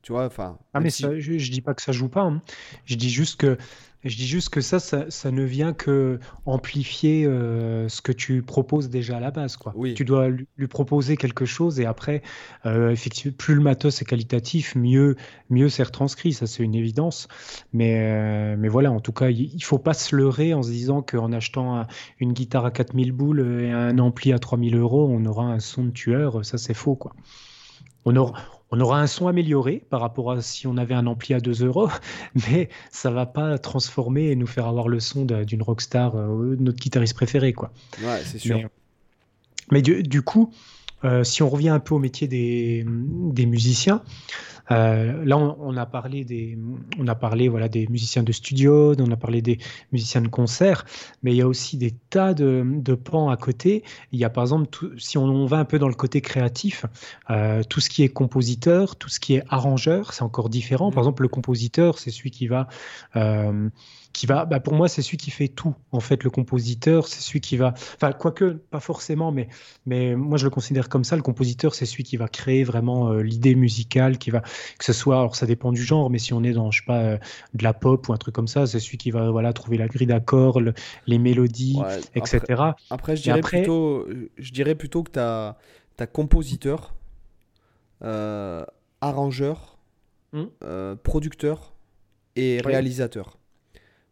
tu 0.01 0.11
vois, 0.11 0.25
enfin. 0.25 0.59
Ah, 0.73 0.81
mais 0.81 0.89
je, 0.89 1.19
je, 1.19 1.51
dis 1.51 1.61
pas 1.61 1.73
que 1.73 1.81
ça 1.81 1.93
joue 1.93 2.09
pas. 2.09 2.23
Hein. 2.23 2.41
Je 2.83 2.95
dis 2.95 3.09
juste 3.09 3.39
que 3.39 3.57
je 4.03 4.17
dis 4.17 4.27
juste 4.27 4.49
que 4.49 4.61
ça, 4.61 4.79
ça, 4.79 5.31
ne 5.31 5.43
vient 5.43 5.73
que 5.73 6.19
amplifier 6.45 7.25
euh, 7.25 7.87
ce 7.87 8.01
que 8.01 8.11
tu 8.11 8.41
proposes 8.41 8.89
déjà 8.89 9.17
à 9.17 9.19
la 9.19 9.31
base. 9.31 9.55
Quoi. 9.55 9.73
Tu 9.95 10.03
dois 10.03 10.29
lui, 10.29 10.67
proposer 10.67 11.17
quelque 11.17 11.45
chose 11.45 11.79
et 11.79 11.85
après, 11.85 12.21
euh, 12.65 12.89
effectivement, 12.91 13.35
plus 13.37 13.55
le 13.55 13.61
matos 13.61 14.01
est 14.01 14.05
qualitatif, 14.05 14.75
mieux, 14.75 15.15
mieux 15.49 15.69
c'est 15.69 15.83
retranscrit. 15.83 16.33
Ça, 16.33 16.47
c'est 16.47 16.63
une 16.63 16.75
évidence. 16.75 17.27
Mais, 17.71 17.97
euh, 17.99 18.55
mais 18.57 18.67
voilà, 18.67 18.91
en 18.91 18.99
tout 18.99 19.13
cas, 19.13 19.29
il 19.29 19.55
ne 19.55 19.63
faut 19.63 19.79
pas 19.79 19.93
se 19.93 20.15
leurrer 20.15 20.53
en 20.53 20.63
se 20.63 20.69
disant 20.69 21.01
qu'en 21.01 21.31
achetant 21.31 21.85
une 22.19 22.33
guitare 22.33 22.65
à 22.65 22.71
4000 22.71 23.11
boules 23.11 23.61
et 23.61 23.71
un 23.71 23.97
ampli 23.99 24.33
à 24.33 24.39
3000 24.39 24.75
euros, 24.75 25.07
on 25.09 25.23
aura 25.25 25.45
un 25.45 25.59
son 25.59 25.85
de 25.85 25.91
tueur. 25.91 26.43
Ça, 26.43 26.57
c'est 26.57 26.73
faux. 26.73 26.95
Quoi. 26.95 27.13
On 28.05 28.15
aura, 28.17 28.33
on 28.73 28.79
aura 28.79 28.99
un 28.99 29.05
son 29.05 29.27
amélioré 29.27 29.83
par 29.91 30.01
rapport 30.01 30.31
à 30.31 30.41
si 30.41 30.65
on 30.65 30.77
avait 30.77 30.95
un 30.95 31.05
ampli 31.05 31.35
à 31.35 31.39
2 31.39 31.63
euros, 31.63 31.89
mais 32.49 32.69
ça 32.89 33.11
va 33.11 33.27
pas 33.27 33.59
transformer 33.59 34.31
et 34.31 34.35
nous 34.35 34.47
faire 34.47 34.65
avoir 34.65 34.87
le 34.87 34.99
son 34.99 35.25
d'une 35.25 35.61
rockstar, 35.61 36.15
euh, 36.15 36.55
notre 36.59 36.79
guitariste 36.79 37.13
préféré. 37.13 37.53
Quoi. 37.53 37.71
Ouais, 38.01 38.21
c'est 38.25 38.39
sûr. 38.39 38.67
Mais, 39.71 39.83
du, 39.83 40.21
coup, 40.23 40.51
euh, 41.03 41.23
si 41.23 41.43
on 41.43 41.49
revient 41.49 41.69
un 41.69 41.79
peu 41.79 41.93
au 41.93 41.99
métier 41.99 42.27
des, 42.27 42.83
des 42.87 43.45
musiciens, 43.45 44.01
euh, 44.71 45.23
là, 45.25 45.37
on, 45.37 45.75
a 45.75 45.85
parlé 45.85 46.23
des, 46.23 46.57
on 46.97 47.07
a 47.07 47.15
parlé 47.15 47.49
voilà 47.49 47.67
des 47.67 47.87
musiciens 47.87 48.23
de 48.23 48.31
studio, 48.31 48.95
on 48.97 49.11
a 49.11 49.17
parlé 49.17 49.41
des 49.41 49.57
musiciens 49.91 50.21
de 50.21 50.27
concert, 50.27 50.85
mais 51.21 51.31
il 51.33 51.37
y 51.37 51.41
a 51.41 51.47
aussi 51.47 51.77
des 51.77 51.91
tas 52.09 52.33
de, 52.33 52.63
de 52.65 52.95
pans 52.95 53.29
à 53.29 53.37
côté. 53.37 53.83
Il 54.11 54.19
y 54.19 54.25
a 54.25 54.29
par 54.29 54.43
exemple, 54.43 54.69
si 54.97 55.17
on, 55.17 55.45
va 55.45 55.57
un 55.57 55.65
peu 55.65 55.79
dans 55.79 55.89
le 55.89 55.93
côté 55.95 56.21
créatif, 56.21 56.85
euh, 57.29 57.63
tout 57.63 57.79
ce 57.79 57.89
qui 57.89 58.03
est 58.03 58.09
compositeur, 58.09 58.95
tout 58.95 59.09
ce 59.09 59.19
qui 59.19 59.35
est 59.35 59.43
arrangeur, 59.49 60.13
c'est 60.13 60.23
encore 60.23 60.49
différent. 60.49 60.91
Par 60.91 61.03
mmh. 61.03 61.07
exemple, 61.07 61.23
le 61.23 61.29
compositeur, 61.29 61.99
c'est 61.99 62.11
celui 62.11 62.31
qui 62.31 62.47
va 62.47 62.67
euh, 63.15 63.69
qui 64.13 64.27
va, 64.27 64.45
bah 64.45 64.59
pour 64.59 64.73
moi, 64.73 64.87
c'est 64.87 65.01
celui 65.01 65.17
qui 65.17 65.31
fait 65.31 65.47
tout. 65.47 65.73
En 65.91 65.99
fait, 65.99 66.23
le 66.23 66.29
compositeur, 66.29 67.07
c'est 67.07 67.19
celui 67.19 67.41
qui 67.41 67.57
va, 67.57 67.73
enfin, 67.95 68.11
quoique, 68.11 68.45
pas 68.45 68.79
forcément, 68.79 69.31
mais, 69.31 69.47
mais 69.87 70.15
moi, 70.15 70.37
je 70.37 70.43
le 70.43 70.51
considère 70.51 70.87
comme 70.87 71.03
ça. 71.03 71.15
Le 71.15 71.23
compositeur, 71.23 71.73
c'est 71.73 71.87
celui 71.87 72.03
qui 72.03 72.15
va 72.15 72.27
créer 72.27 72.63
vraiment 72.63 73.11
euh, 73.11 73.21
l'idée 73.23 73.55
musicale, 73.55 74.19
qui 74.19 74.29
va, 74.29 74.41
que 74.41 74.85
ce 74.85 74.93
soit, 74.93 75.17
alors 75.17 75.35
ça 75.35 75.47
dépend 75.47 75.71
du 75.71 75.81
genre, 75.81 76.11
mais 76.11 76.19
si 76.19 76.31
on 76.31 76.43
est 76.43 76.53
dans, 76.53 76.69
je 76.69 76.81
sais 76.81 76.85
pas, 76.85 77.01
euh, 77.01 77.17
de 77.55 77.63
la 77.63 77.73
pop 77.73 78.07
ou 78.07 78.13
un 78.13 78.17
truc 78.17 78.35
comme 78.35 78.47
ça, 78.47 78.67
c'est 78.67 78.79
celui 78.79 78.99
qui 78.99 79.09
va, 79.09 79.31
voilà, 79.31 79.51
trouver 79.51 79.77
la 79.77 79.87
grille 79.87 80.07
d'accords, 80.07 80.61
les 81.07 81.17
mélodies, 81.17 81.81
etc. 82.13 82.61
Après, 82.91 83.15
je 83.15 83.23
dirais 83.23 83.41
plutôt, 83.41 84.07
je 84.37 84.51
dirais 84.51 84.75
plutôt 84.75 85.01
que 85.01 85.11
tu 85.11 85.19
as, 85.19 85.57
compositeur, 86.11 86.93
euh, 88.03 88.63
arrangeur, 89.01 89.79
hmm. 90.33 90.45
producteur 91.03 91.73
et 92.35 92.61
réalisateur. 92.63 93.37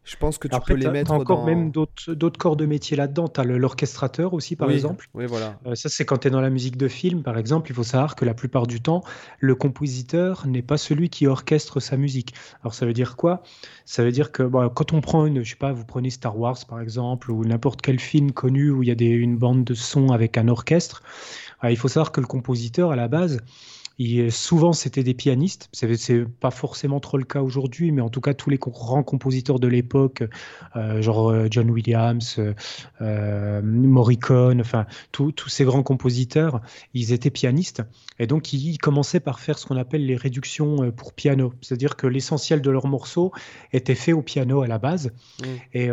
Je 0.04 0.16
pense 0.16 0.36
que 0.38 0.48
tu 0.48 0.58
peux 0.66 0.74
les 0.74 0.90
mettre 0.90 1.12
encore 1.12 1.44
même 1.44 1.70
d'autres 1.70 2.38
corps 2.38 2.56
de 2.56 2.66
métier 2.66 2.96
là-dedans. 2.96 3.28
Tu 3.28 3.40
as 3.40 3.44
l'orchestrateur 3.44 4.34
aussi, 4.34 4.56
par 4.56 4.70
exemple. 4.70 5.08
Oui, 5.14 5.26
voilà. 5.26 5.58
Euh, 5.66 5.76
ça, 5.76 5.88
c'est 5.88 6.04
quand 6.04 6.18
tu 6.18 6.28
es 6.28 6.30
dans 6.30 6.40
la 6.40 6.50
musique 6.50 6.76
de 6.76 6.88
film, 6.88 7.22
par 7.22 7.38
exemple. 7.38 7.70
Il 7.70 7.74
faut 7.74 7.84
savoir 7.84 8.16
que 8.16 8.24
la 8.24 8.34
plupart 8.34 8.66
du 8.66 8.80
temps, 8.80 9.02
le 9.38 9.54
compositeur 9.54 10.46
n'est 10.46 10.62
pas 10.62 10.76
celui 10.76 11.08
qui 11.08 11.28
orchestre 11.28 11.78
sa 11.78 11.96
musique. 11.96 12.34
Alors, 12.62 12.74
ça 12.74 12.84
veut 12.84 12.92
dire 12.92 13.16
quoi? 13.16 13.42
Ça 13.84 14.02
veut 14.02 14.10
dire 14.10 14.32
que 14.32 14.42
bon, 14.42 14.68
quand 14.70 14.92
on 14.92 15.00
prend 15.00 15.24
une, 15.24 15.44
je 15.44 15.50
sais 15.50 15.56
pas, 15.56 15.72
vous 15.72 15.84
prenez 15.84 16.10
Star 16.10 16.36
Wars, 16.36 16.58
par 16.68 16.80
exemple, 16.80 17.30
ou 17.30 17.44
n'importe 17.44 17.80
quel 17.80 18.00
film 18.00 18.32
connu 18.32 18.70
où 18.70 18.82
il 18.82 18.88
y 18.88 18.92
a 18.92 18.96
des, 18.96 19.06
une 19.06 19.36
bande 19.36 19.62
de 19.62 19.74
son 19.74 20.08
avec 20.08 20.36
un 20.36 20.48
orchestre, 20.48 21.02
euh, 21.62 21.70
il 21.70 21.76
faut 21.76 21.88
savoir 21.88 22.10
que 22.10 22.20
le 22.20 22.26
compositeur, 22.26 22.90
à 22.90 22.96
la 22.96 23.06
base, 23.06 23.38
souvent, 24.30 24.72
c'était 24.72 25.02
des 25.02 25.14
pianistes. 25.14 25.68
C'est 25.72 26.24
pas 26.24 26.50
forcément 26.50 27.00
trop 27.00 27.18
le 27.18 27.24
cas 27.24 27.42
aujourd'hui, 27.42 27.92
mais 27.92 28.00
en 28.00 28.08
tout 28.08 28.20
cas, 28.20 28.34
tous 28.34 28.50
les 28.50 28.56
grands 28.56 29.02
compositeurs 29.02 29.58
de 29.58 29.68
l'époque, 29.68 30.22
euh, 30.76 31.02
genre 31.02 31.30
euh, 31.30 31.46
John 31.50 31.70
Williams, 31.70 32.40
euh, 33.00 33.62
Morricone, 33.62 34.60
enfin, 34.60 34.86
tous 35.12 35.34
ces 35.48 35.64
grands 35.64 35.82
compositeurs, 35.82 36.60
ils 36.94 37.12
étaient 37.12 37.30
pianistes. 37.30 37.82
Et 38.18 38.26
donc, 38.26 38.52
ils, 38.52 38.78
commençaient 38.78 39.20
par 39.20 39.40
faire 39.40 39.58
ce 39.58 39.66
qu'on 39.66 39.76
appelle 39.76 40.06
les 40.06 40.16
réductions 40.16 40.90
pour 40.92 41.12
piano. 41.12 41.52
C'est-à-dire 41.60 41.96
que 41.96 42.06
l'essentiel 42.06 42.62
de 42.62 42.70
leurs 42.70 42.86
morceaux 42.86 43.32
était 43.72 43.94
fait 43.94 44.12
au 44.12 44.22
piano 44.22 44.62
à 44.62 44.66
la 44.66 44.78
base. 44.78 45.12
Mmh. 45.40 45.44
Et 45.74 45.90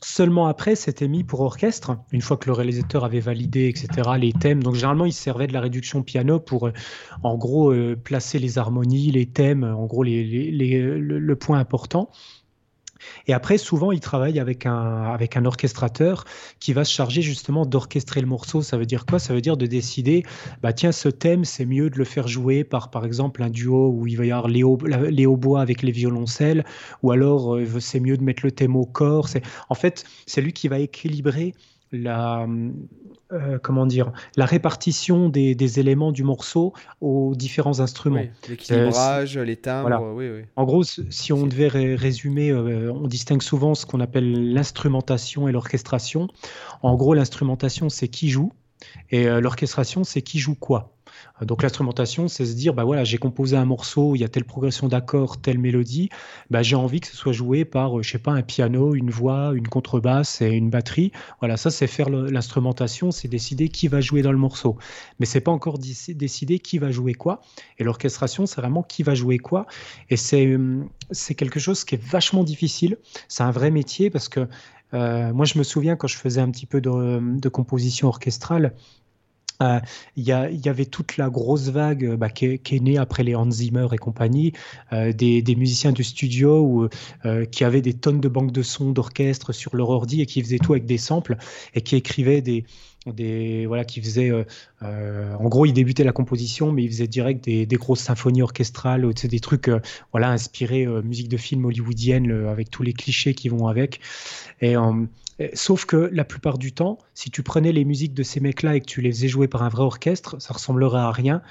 Seulement 0.00 0.46
après, 0.46 0.76
c'était 0.76 1.08
mis 1.08 1.24
pour 1.24 1.40
orchestre, 1.40 1.98
une 2.12 2.20
fois 2.20 2.36
que 2.36 2.46
le 2.46 2.52
réalisateur 2.52 3.04
avait 3.04 3.18
validé, 3.18 3.66
etc., 3.68 4.10
les 4.16 4.32
thèmes. 4.32 4.62
Donc 4.62 4.74
généralement, 4.74 5.06
il 5.06 5.12
servait 5.12 5.48
de 5.48 5.52
la 5.52 5.60
réduction 5.60 6.04
piano 6.04 6.38
pour, 6.38 6.68
euh, 6.68 6.72
en 7.24 7.36
gros, 7.36 7.72
euh, 7.72 7.96
placer 7.96 8.38
les 8.38 8.58
harmonies, 8.58 9.10
les 9.10 9.26
thèmes, 9.26 9.64
en 9.64 9.86
gros, 9.86 10.04
le, 10.04 11.34
point 11.34 11.58
important. 11.58 12.10
Et 13.26 13.32
après, 13.32 13.58
souvent, 13.58 13.92
il 13.92 14.00
travaille 14.00 14.38
avec 14.38 14.66
un, 14.66 15.02
avec 15.02 15.36
un 15.36 15.44
orchestrateur 15.44 16.24
qui 16.60 16.72
va 16.72 16.84
se 16.84 16.92
charger 16.92 17.22
justement 17.22 17.66
d'orchestrer 17.66 18.20
le 18.20 18.26
morceau. 18.26 18.62
Ça 18.62 18.76
veut 18.76 18.86
dire 18.86 19.06
quoi? 19.06 19.18
Ça 19.18 19.34
veut 19.34 19.40
dire 19.40 19.56
de 19.56 19.66
décider, 19.66 20.24
bah 20.62 20.72
tiens, 20.72 20.92
ce 20.92 21.08
thème, 21.08 21.44
c'est 21.44 21.66
mieux 21.66 21.90
de 21.90 21.98
le 21.98 22.04
faire 22.04 22.28
jouer 22.28 22.64
par, 22.64 22.90
par 22.90 23.04
exemple, 23.04 23.42
un 23.42 23.50
duo 23.50 23.90
où 23.90 24.06
il 24.06 24.16
va 24.16 24.26
y 24.26 24.32
avoir 24.32 24.48
les, 24.48 24.62
hautbois 24.62 25.60
avec 25.60 25.82
les 25.82 25.92
violoncelles, 25.92 26.64
ou 27.02 27.10
alors 27.12 27.56
euh, 27.56 27.80
c'est 27.80 28.00
mieux 28.00 28.16
de 28.16 28.22
mettre 28.22 28.44
le 28.44 28.52
thème 28.52 28.76
au 28.76 28.86
corps. 28.86 29.28
En 29.68 29.74
fait, 29.74 30.04
c'est 30.26 30.40
lui 30.40 30.52
qui 30.52 30.68
va 30.68 30.78
équilibrer 30.78 31.54
la, 31.92 32.46
euh, 33.32 33.58
comment 33.62 33.84
dire, 33.84 34.12
la 34.36 34.46
répartition 34.46 35.28
des, 35.28 35.80
éléments 35.80 36.12
du 36.12 36.24
morceau 36.24 36.72
aux 37.00 37.34
différents 37.34 37.80
instruments. 37.80 38.24
L'équilibrage, 38.48 39.36
les 39.36 39.56
timbres, 39.56 40.14
oui, 40.14 40.30
oui. 40.30 40.42
En 40.56 40.64
gros, 40.64 40.82
si 40.82 41.32
on 41.32 41.46
devait 41.46 41.68
résumer, 41.68 42.50
euh, 42.50 42.90
on 42.92 43.06
distingue 43.06 43.42
souvent 43.42 43.74
ce 43.74 43.84
qu'on 43.84 44.00
appelle 44.00 44.52
l'instrumentation 44.54 45.46
et 45.46 45.52
l'orchestration. 45.52 46.28
En 46.82 46.94
gros, 46.94 47.12
l'instrumentation, 47.12 47.90
c'est 47.90 48.08
qui 48.08 48.30
joue, 48.30 48.52
et 49.10 49.28
euh, 49.28 49.40
l'orchestration, 49.40 50.04
c'est 50.04 50.22
qui 50.22 50.38
joue 50.38 50.54
quoi. 50.54 50.94
Donc 51.42 51.62
l'instrumentation, 51.62 52.28
c'est 52.28 52.44
se 52.44 52.54
dire, 52.54 52.74
bah 52.74 52.84
voilà, 52.84 53.04
j'ai 53.04 53.18
composé 53.18 53.56
un 53.56 53.64
morceau, 53.64 54.14
il 54.14 54.20
y 54.20 54.24
a 54.24 54.28
telle 54.28 54.44
progression 54.44 54.88
d'accords, 54.88 55.40
telle 55.40 55.58
mélodie, 55.58 56.08
bah 56.50 56.62
j'ai 56.62 56.76
envie 56.76 57.00
que 57.00 57.06
ce 57.06 57.16
soit 57.16 57.32
joué 57.32 57.64
par, 57.64 57.98
euh, 57.98 58.02
je 58.02 58.10
sais 58.10 58.18
pas, 58.18 58.32
un 58.32 58.42
piano, 58.42 58.94
une 58.94 59.10
voix, 59.10 59.52
une 59.54 59.68
contrebasse 59.68 60.40
et 60.42 60.48
une 60.48 60.70
batterie. 60.70 61.12
Voilà, 61.40 61.56
ça 61.56 61.70
c'est 61.70 61.86
faire 61.86 62.10
l'instrumentation, 62.10 63.10
c'est 63.10 63.28
décider 63.28 63.68
qui 63.68 63.88
va 63.88 64.00
jouer 64.00 64.22
dans 64.22 64.32
le 64.32 64.38
morceau. 64.38 64.76
Mais 65.20 65.26
c'est 65.26 65.40
pas 65.40 65.52
encore 65.52 65.78
décider 65.78 66.58
qui 66.58 66.78
va 66.78 66.90
jouer 66.90 67.14
quoi. 67.14 67.40
Et 67.78 67.84
l'orchestration, 67.84 68.46
c'est 68.46 68.60
vraiment 68.60 68.82
qui 68.82 69.02
va 69.02 69.14
jouer 69.14 69.38
quoi. 69.38 69.66
Et 70.10 70.16
c'est 70.16 70.56
c'est 71.10 71.34
quelque 71.34 71.60
chose 71.60 71.84
qui 71.84 71.94
est 71.94 72.02
vachement 72.02 72.44
difficile. 72.44 72.98
C'est 73.28 73.42
un 73.42 73.50
vrai 73.50 73.70
métier 73.70 74.10
parce 74.10 74.28
que 74.28 74.48
euh, 74.94 75.32
moi, 75.32 75.44
je 75.44 75.58
me 75.58 75.62
souviens 75.62 75.96
quand 75.96 76.08
je 76.08 76.16
faisais 76.16 76.40
un 76.40 76.50
petit 76.50 76.66
peu 76.66 76.80
de 76.80 77.48
composition 77.48 78.08
orchestrale, 78.08 78.74
euh, 79.60 79.80
il 80.14 80.24
y, 80.24 80.32
avait 80.32 80.84
toute 80.84 81.16
la 81.16 81.30
grosse 81.30 81.68
vague 81.68 82.04
euh, 82.04 82.16
bah, 82.16 82.30
qui, 82.30 82.46
est, 82.46 82.80
née 82.80 82.96
après 82.96 83.24
les 83.24 83.34
Hans 83.34 83.50
Zimmer 83.50 83.88
et 83.92 83.96
compagnie, 83.96 84.52
euh, 84.92 85.12
des, 85.12 85.42
musiciens 85.56 85.90
du 85.90 86.04
studio 86.04 86.88
qui 87.50 87.64
avaient 87.64 87.80
des 87.80 87.94
tonnes 87.94 88.20
de 88.20 88.28
banques 88.28 88.52
de 88.52 88.62
sons, 88.62 88.92
d'orchestre 88.92 89.52
sur 89.52 89.74
leur 89.74 89.90
ordi 89.90 90.20
et 90.20 90.26
qui 90.26 90.42
faisaient 90.42 90.58
tout 90.58 90.74
avec 90.74 90.86
des 90.86 90.98
samples 90.98 91.36
et 91.74 91.80
qui 91.80 91.96
écrivaient 91.96 92.40
des, 92.40 93.66
voilà 93.66 93.84
qui 93.84 94.00
faisaient 94.00 94.30
en 94.82 95.48
gros 95.48 95.66
ils 95.66 95.72
débutaient 95.72 96.04
la 96.04 96.12
composition 96.12 96.70
mais 96.70 96.84
ils 96.84 96.90
faisaient 96.90 97.08
direct 97.08 97.44
des, 97.44 97.66
grosses 97.66 98.00
symphonies 98.00 98.42
orchestrales 98.42 99.12
des 99.12 99.40
trucs 99.40 99.70
voilà 100.12 100.30
inspirés 100.30 100.86
musique 101.02 101.28
de 101.28 101.36
film 101.36 101.64
hollywoodienne 101.64 102.30
avec 102.46 102.70
tous 102.70 102.82
les 102.82 102.92
clichés 102.92 103.34
qui 103.34 103.48
vont 103.48 103.66
avec 103.66 104.00
Sauf 105.54 105.84
que 105.84 106.10
la 106.12 106.24
plupart 106.24 106.58
du 106.58 106.72
temps, 106.72 106.98
si 107.14 107.30
tu 107.30 107.42
prenais 107.42 107.72
les 107.72 107.84
musiques 107.84 108.14
de 108.14 108.22
ces 108.22 108.40
mecs-là 108.40 108.74
et 108.76 108.80
que 108.80 108.86
tu 108.86 109.00
les 109.00 109.12
faisais 109.12 109.28
jouer 109.28 109.46
par 109.46 109.62
un 109.62 109.68
vrai 109.68 109.82
orchestre, 109.82 110.40
ça 110.40 110.54
ressemblerait 110.54 111.00
à 111.00 111.12
rien. 111.12 111.42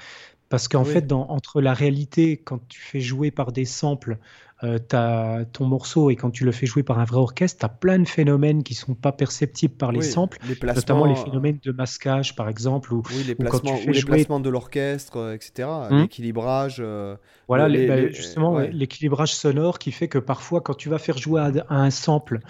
Parce 0.50 0.68
qu'en 0.68 0.84
fait, 0.84 1.06
dans, 1.06 1.28
entre 1.28 1.60
la 1.60 1.74
réalité, 1.74 2.38
quand 2.38 2.60
tu 2.68 2.80
fais 2.80 3.00
jouer 3.00 3.30
par 3.30 3.52
des 3.52 3.66
samples 3.66 4.18
euh, 4.64 4.78
as 4.92 5.44
ton 5.52 5.66
morceau 5.66 6.10
et 6.10 6.16
quand 6.16 6.30
tu 6.30 6.44
le 6.44 6.50
fais 6.50 6.66
jouer 6.66 6.82
par 6.82 6.98
un 6.98 7.04
vrai 7.04 7.18
orchestre, 7.18 7.60
tu 7.60 7.64
as 7.64 7.68
plein 7.68 8.00
de 8.00 8.08
phénomènes 8.08 8.64
qui 8.64 8.74
sont 8.74 8.94
pas 8.94 9.12
perceptibles 9.12 9.74
par 9.74 9.92
les 9.92 10.02
samples, 10.02 10.36
notamment 10.62 11.04
les 11.04 11.14
phénomènes 11.14 11.60
de 11.62 11.70
masquage 11.70 12.34
par 12.34 12.48
exemple, 12.48 12.92
ou, 12.92 13.02
oui, 13.10 13.22
les 13.24 13.36
placements, 13.36 13.78
ou 13.86 13.90
les 13.90 14.02
placements 14.02 14.40
de 14.40 14.50
l'orchestre, 14.50 15.16
euh, 15.16 15.34
etc., 15.34 15.68
hum. 15.90 16.00
l'équilibrage. 16.00 16.78
Euh, 16.80 17.14
voilà, 17.46 17.68
bah, 17.68 18.08
justement, 18.08 18.58
l'équilibrage 18.58 19.32
sonore 19.32 19.78
qui 19.78 19.92
fait 19.92 20.08
que 20.08 20.18
parfois, 20.18 20.60
quand 20.60 20.74
tu 20.74 20.88
vas 20.88 20.98
faire 20.98 21.16
jouer 21.16 21.40
à, 21.40 21.74
un 21.74 21.90
sample 21.90 22.40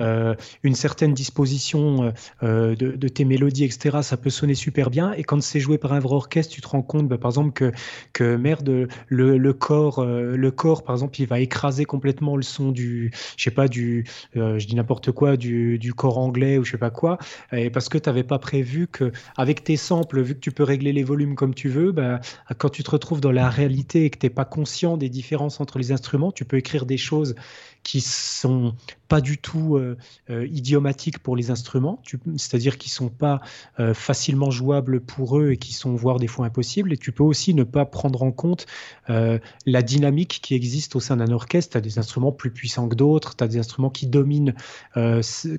une 0.00 0.74
certaine 0.74 1.12
disposition 1.12 2.12
de, 2.42 3.08
tes 3.08 3.24
mélodies, 3.24 3.64
etc., 3.64 3.98
ça 4.02 4.16
peut 4.16 4.30
sonner 4.30 4.54
super 4.54 4.90
bien. 4.90 5.12
Et 5.12 5.22
quand 5.22 5.40
c'est 5.40 5.60
joué 5.60 5.78
par 5.78 5.92
un 5.92 6.00
vrai 6.00 6.16
orchestre, 6.16 6.52
tu 6.52 6.62
te 6.62 6.68
rends 6.68 6.82
compte, 6.82 7.06
bah, 7.06 7.18
par 7.18 7.30
exemple, 7.30 7.52
que, 7.52 7.70
que 8.12 8.34
merde, 8.34 8.88
le, 9.06 9.38
le 9.38 9.52
corps, 9.52 10.04
le 10.04 10.50
corps, 10.50 10.82
par 10.82 10.96
exemple, 10.96 11.20
il 11.20 11.28
va 11.28 11.38
écraser 11.50 11.84
complètement 11.84 12.36
le 12.36 12.42
son 12.42 12.70
du, 12.70 13.10
je 13.36 13.42
sais 13.42 13.50
pas, 13.50 13.66
du, 13.66 14.04
euh, 14.36 14.58
je 14.60 14.68
dis 14.68 14.76
n'importe 14.76 15.10
quoi, 15.10 15.36
du, 15.36 15.78
du 15.78 15.92
corps 15.92 16.18
anglais 16.18 16.58
ou 16.58 16.64
je 16.64 16.70
sais 16.70 16.78
pas 16.78 16.90
quoi, 16.90 17.18
et 17.52 17.70
parce 17.70 17.88
que 17.88 17.98
tu 17.98 18.08
n'avais 18.08 18.22
pas 18.22 18.38
prévu 18.38 18.86
que, 18.86 19.10
avec 19.36 19.64
tes 19.64 19.76
samples, 19.76 20.20
vu 20.22 20.34
que 20.34 20.40
tu 20.40 20.52
peux 20.52 20.62
régler 20.62 20.92
les 20.92 21.02
volumes 21.02 21.34
comme 21.34 21.54
tu 21.54 21.68
veux, 21.68 21.90
bah, 21.90 22.20
quand 22.58 22.68
tu 22.68 22.84
te 22.84 22.90
retrouves 22.90 23.20
dans 23.20 23.32
la 23.32 23.50
réalité 23.50 24.04
et 24.04 24.10
que 24.10 24.18
tu 24.18 24.26
n'es 24.26 24.30
pas 24.30 24.44
conscient 24.44 24.96
des 24.96 25.08
différences 25.08 25.60
entre 25.60 25.78
les 25.78 25.90
instruments, 25.90 26.30
tu 26.30 26.44
peux 26.44 26.56
écrire 26.56 26.86
des 26.86 26.98
choses 26.98 27.34
qui 27.82 28.00
sont 28.00 28.74
pas 29.08 29.20
du 29.20 29.38
tout 29.38 29.76
euh, 29.76 29.96
euh, 30.30 30.46
idiomatiques 30.46 31.18
pour 31.18 31.34
les 31.34 31.50
instruments, 31.50 32.00
c'est-à-dire 32.36 32.78
qui 32.78 32.88
sont 32.88 33.08
pas 33.08 33.40
euh, 33.80 33.94
facilement 33.94 34.50
jouables 34.50 35.00
pour 35.00 35.38
eux 35.38 35.50
et 35.50 35.56
qui 35.56 35.72
sont 35.72 35.96
voire 35.96 36.18
des 36.18 36.28
fois 36.28 36.46
impossibles. 36.46 36.92
Et 36.92 36.96
tu 36.96 37.10
peux 37.10 37.24
aussi 37.24 37.52
ne 37.54 37.64
pas 37.64 37.84
prendre 37.84 38.22
en 38.22 38.32
compte 38.32 38.66
la 39.08 39.82
dynamique 39.82 40.38
qui 40.40 40.54
existe 40.54 40.94
au 40.94 41.00
sein 41.00 41.16
d'un 41.16 41.32
orchestre. 41.32 41.72
Tu 41.72 41.78
as 41.78 41.80
des 41.80 41.98
instruments 41.98 42.30
plus 42.30 42.52
puissants 42.52 42.88
que 42.88 42.94
d'autres, 42.94 43.34
tu 43.34 43.42
as 43.42 43.48
des 43.48 43.58
instruments 43.58 43.90
qui 43.90 44.06
dominent, 44.06 44.54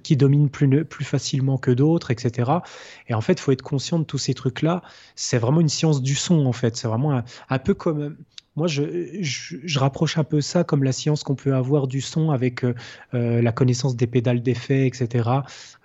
qui 0.03 0.15
dominent 0.15 0.49
plus, 0.49 0.85
plus 0.85 1.03
facilement 1.03 1.57
que 1.57 1.71
d'autres, 1.71 2.11
etc. 2.11 2.49
Et 3.09 3.13
en 3.13 3.19
fait, 3.19 3.33
il 3.33 3.39
faut 3.39 3.51
être 3.51 3.61
conscient 3.61 3.99
de 3.99 4.05
tous 4.05 4.17
ces 4.17 4.33
trucs-là. 4.33 4.83
C'est 5.15 5.37
vraiment 5.37 5.59
une 5.59 5.69
science 5.69 6.01
du 6.01 6.15
son, 6.15 6.45
en 6.45 6.53
fait. 6.53 6.77
C'est 6.77 6.87
vraiment 6.87 7.21
un 7.49 7.59
peu 7.59 7.73
comme 7.73 8.15
moi, 8.55 8.67
je, 8.67 9.79
rapproche 9.79 10.17
un 10.17 10.23
peu 10.23 10.41
ça 10.41 10.63
comme 10.63 10.83
la 10.83 10.91
science 10.91 11.23
qu'on 11.23 11.35
peut 11.35 11.55
avoir 11.55 11.87
du 11.87 12.01
son 12.01 12.31
avec 12.31 12.63
euh, 12.63 12.73
euh, 13.13 13.41
la 13.41 13.51
connaissance 13.51 13.95
des 13.95 14.07
pédales 14.07 14.41
d'effet, 14.41 14.87
etc. 14.87 15.29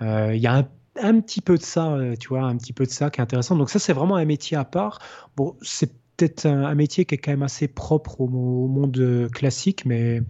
Euh, 0.03 0.35
il 0.35 0.41
y 0.41 0.49
a 0.49 0.69
un, 1.01 1.21
petit 1.21 1.41
peu 1.41 1.57
de 1.57 1.63
ça, 1.63 1.97
tu 2.19 2.29
vois, 2.29 2.43
un 2.43 2.57
petit 2.57 2.73
peu 2.73 2.85
de 2.85 2.91
ça 2.91 3.11
qui 3.11 3.21
est 3.21 3.23
intéressant. 3.23 3.57
Donc 3.57 3.71
ça, 3.71 3.79
c'est 3.79 3.93
vraiment 3.93 4.17
un 4.17 4.25
métier 4.25 4.57
à 4.57 4.65
part. 4.65 4.99
Bon, 5.37 5.55
c'est 5.63 5.93
peut-être 6.17 6.47
un, 6.47 6.75
métier 6.75 7.05
qui 7.05 7.15
est 7.15 7.19
quand 7.19 7.31
même 7.31 7.43
assez 7.43 7.69
propre 7.69 8.21
au, 8.21 8.29
monde 8.29 9.29
classique, 9.33 9.85
mais 9.85 10.23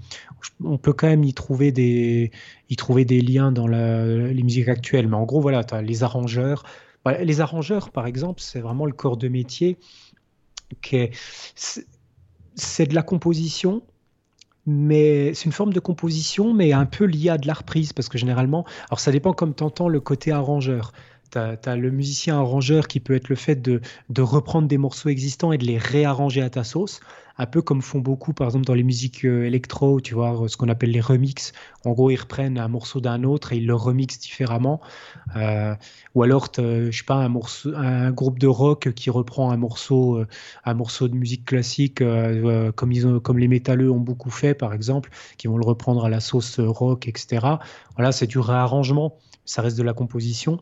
on 0.63 0.77
peut 0.77 0.93
quand 0.93 1.07
même 1.07 1.25
y 1.25 1.33
trouver 1.33 1.73
des, 1.73 2.31
liens 2.69 3.51
dans 3.51 3.67
les 3.67 4.43
musiques 4.43 4.69
actuelles. 4.69 5.09
Mais 5.09 5.17
en 5.17 5.25
gros, 5.25 5.41
voilà, 5.41 5.65
tu 5.65 5.75
as 5.75 5.81
les 5.81 6.03
arrangeurs. 6.03 6.65
Bah, 7.05 7.17
les 7.23 7.41
arrangeurs, 7.41 7.91
par 7.91 8.07
exemple, 8.07 8.43
c'est 8.43 8.61
vraiment 8.61 8.85
le 8.85 8.93
corps 8.93 9.17
de 9.17 9.29
métier 9.29 9.79
qui 10.83 10.97
est 10.97 11.13
c'est 12.57 12.87
de 12.87 12.95
la 12.95 13.03
composition, 13.03 13.83
mais 14.67 15.33
c'est 15.35 15.45
une 15.45 15.53
forme 15.53 15.73
de 15.73 15.81
composition, 15.81 16.53
mais 16.53 16.73
un 16.73 16.87
peu 16.87 17.05
liée 17.05 17.31
à 17.31 17.39
de 17.39 17.47
la 17.47 17.55
reprise, 17.55 17.93
parce 17.93 18.09
que 18.09 18.19
généralement, 18.19 18.65
alors 18.89 18.99
ça 19.01 19.13
dépend 19.13 19.33
comme 19.33 19.55
tu 19.55 19.63
entends 19.63 19.89
le 19.89 20.01
côté 20.01 20.33
arrangeur. 20.33 20.93
Tu 21.33 21.39
as, 21.39 21.77
le 21.77 21.91
musicien 21.91 22.39
arrangeur 22.39 22.89
qui 22.89 23.01
peut 23.01 23.15
être 23.15 23.29
le 23.29 23.37
fait 23.37 23.57
de, 23.57 23.81
de 24.11 24.23
reprendre 24.23 24.69
des 24.69 24.79
morceaux 24.79 25.09
existants 25.09 25.53
et 25.53 25.59
de 25.59 25.65
les 25.65 25.79
réarranger 25.79 26.41
à 26.41 26.51
ta 26.51 26.65
sauce 26.65 27.01
un 27.39 27.47
peu 27.47 27.61
comme 27.61 27.83
font 27.83 27.99
beaucoup, 27.99 28.33
par 28.33 28.47
exemple, 28.47 28.65
dans 28.65 28.75
les 28.75 28.83
musiques 28.83 29.25
euh, 29.25 29.45
électro, 29.45 30.01
tu 30.01 30.15
vois, 30.15 30.49
ce 30.49 30.57
qu'on 30.57 30.69
appelle 30.69 30.91
les 30.91 31.01
remixes. 31.01 31.53
En 31.85 31.93
gros, 31.93 32.11
ils 32.11 32.17
reprennent 32.17 32.59
un 32.59 32.69
morceau 32.69 33.01
d'un 33.01 33.25
autre 33.25 33.53
et 33.53 33.59
ils 33.59 33.67
le 33.67 33.75
remixent 33.75 34.19
différemment. 34.19 34.81
Euh, 35.37 35.75
ou 36.15 36.23
alors, 36.23 36.49
je 36.57 36.91
sais 36.91 37.05
pas, 37.05 37.17
un, 37.17 37.29
morceau, 37.29 37.75
un 37.77 38.11
groupe 38.11 38.39
de 38.39 38.47
rock 38.47 38.93
qui 38.95 39.11
reprend 39.11 39.51
un 39.51 39.57
morceau, 39.57 40.17
euh, 40.17 40.27
un 40.65 40.75
morceau 40.75 41.09
de 41.09 41.15
musique 41.15 41.45
classique, 41.45 42.03
comme, 42.75 42.93
ils 42.93 43.07
ont, 43.07 43.21
comme 43.21 43.39
les 43.39 43.49
métalleux 43.49 43.91
ont 43.91 44.01
beaucoup 44.01 44.31
fait, 44.31 44.55
par 44.55 44.73
exemple, 44.73 45.11
qui 45.37 45.47
vont 45.47 45.59
le 45.59 45.67
reprendre 45.67 46.05
à 46.05 46.09
la 46.09 46.21
sauce 46.21 46.59
rock, 46.59 47.07
etc. 47.07 47.47
Voilà, 47.97 48.13
c'est 48.13 48.27
du 48.27 48.39
réarrangement, 48.39 49.17
ça 49.45 49.63
reste 49.63 49.77
de 49.77 49.83
la 49.83 49.93
composition. 49.93 50.61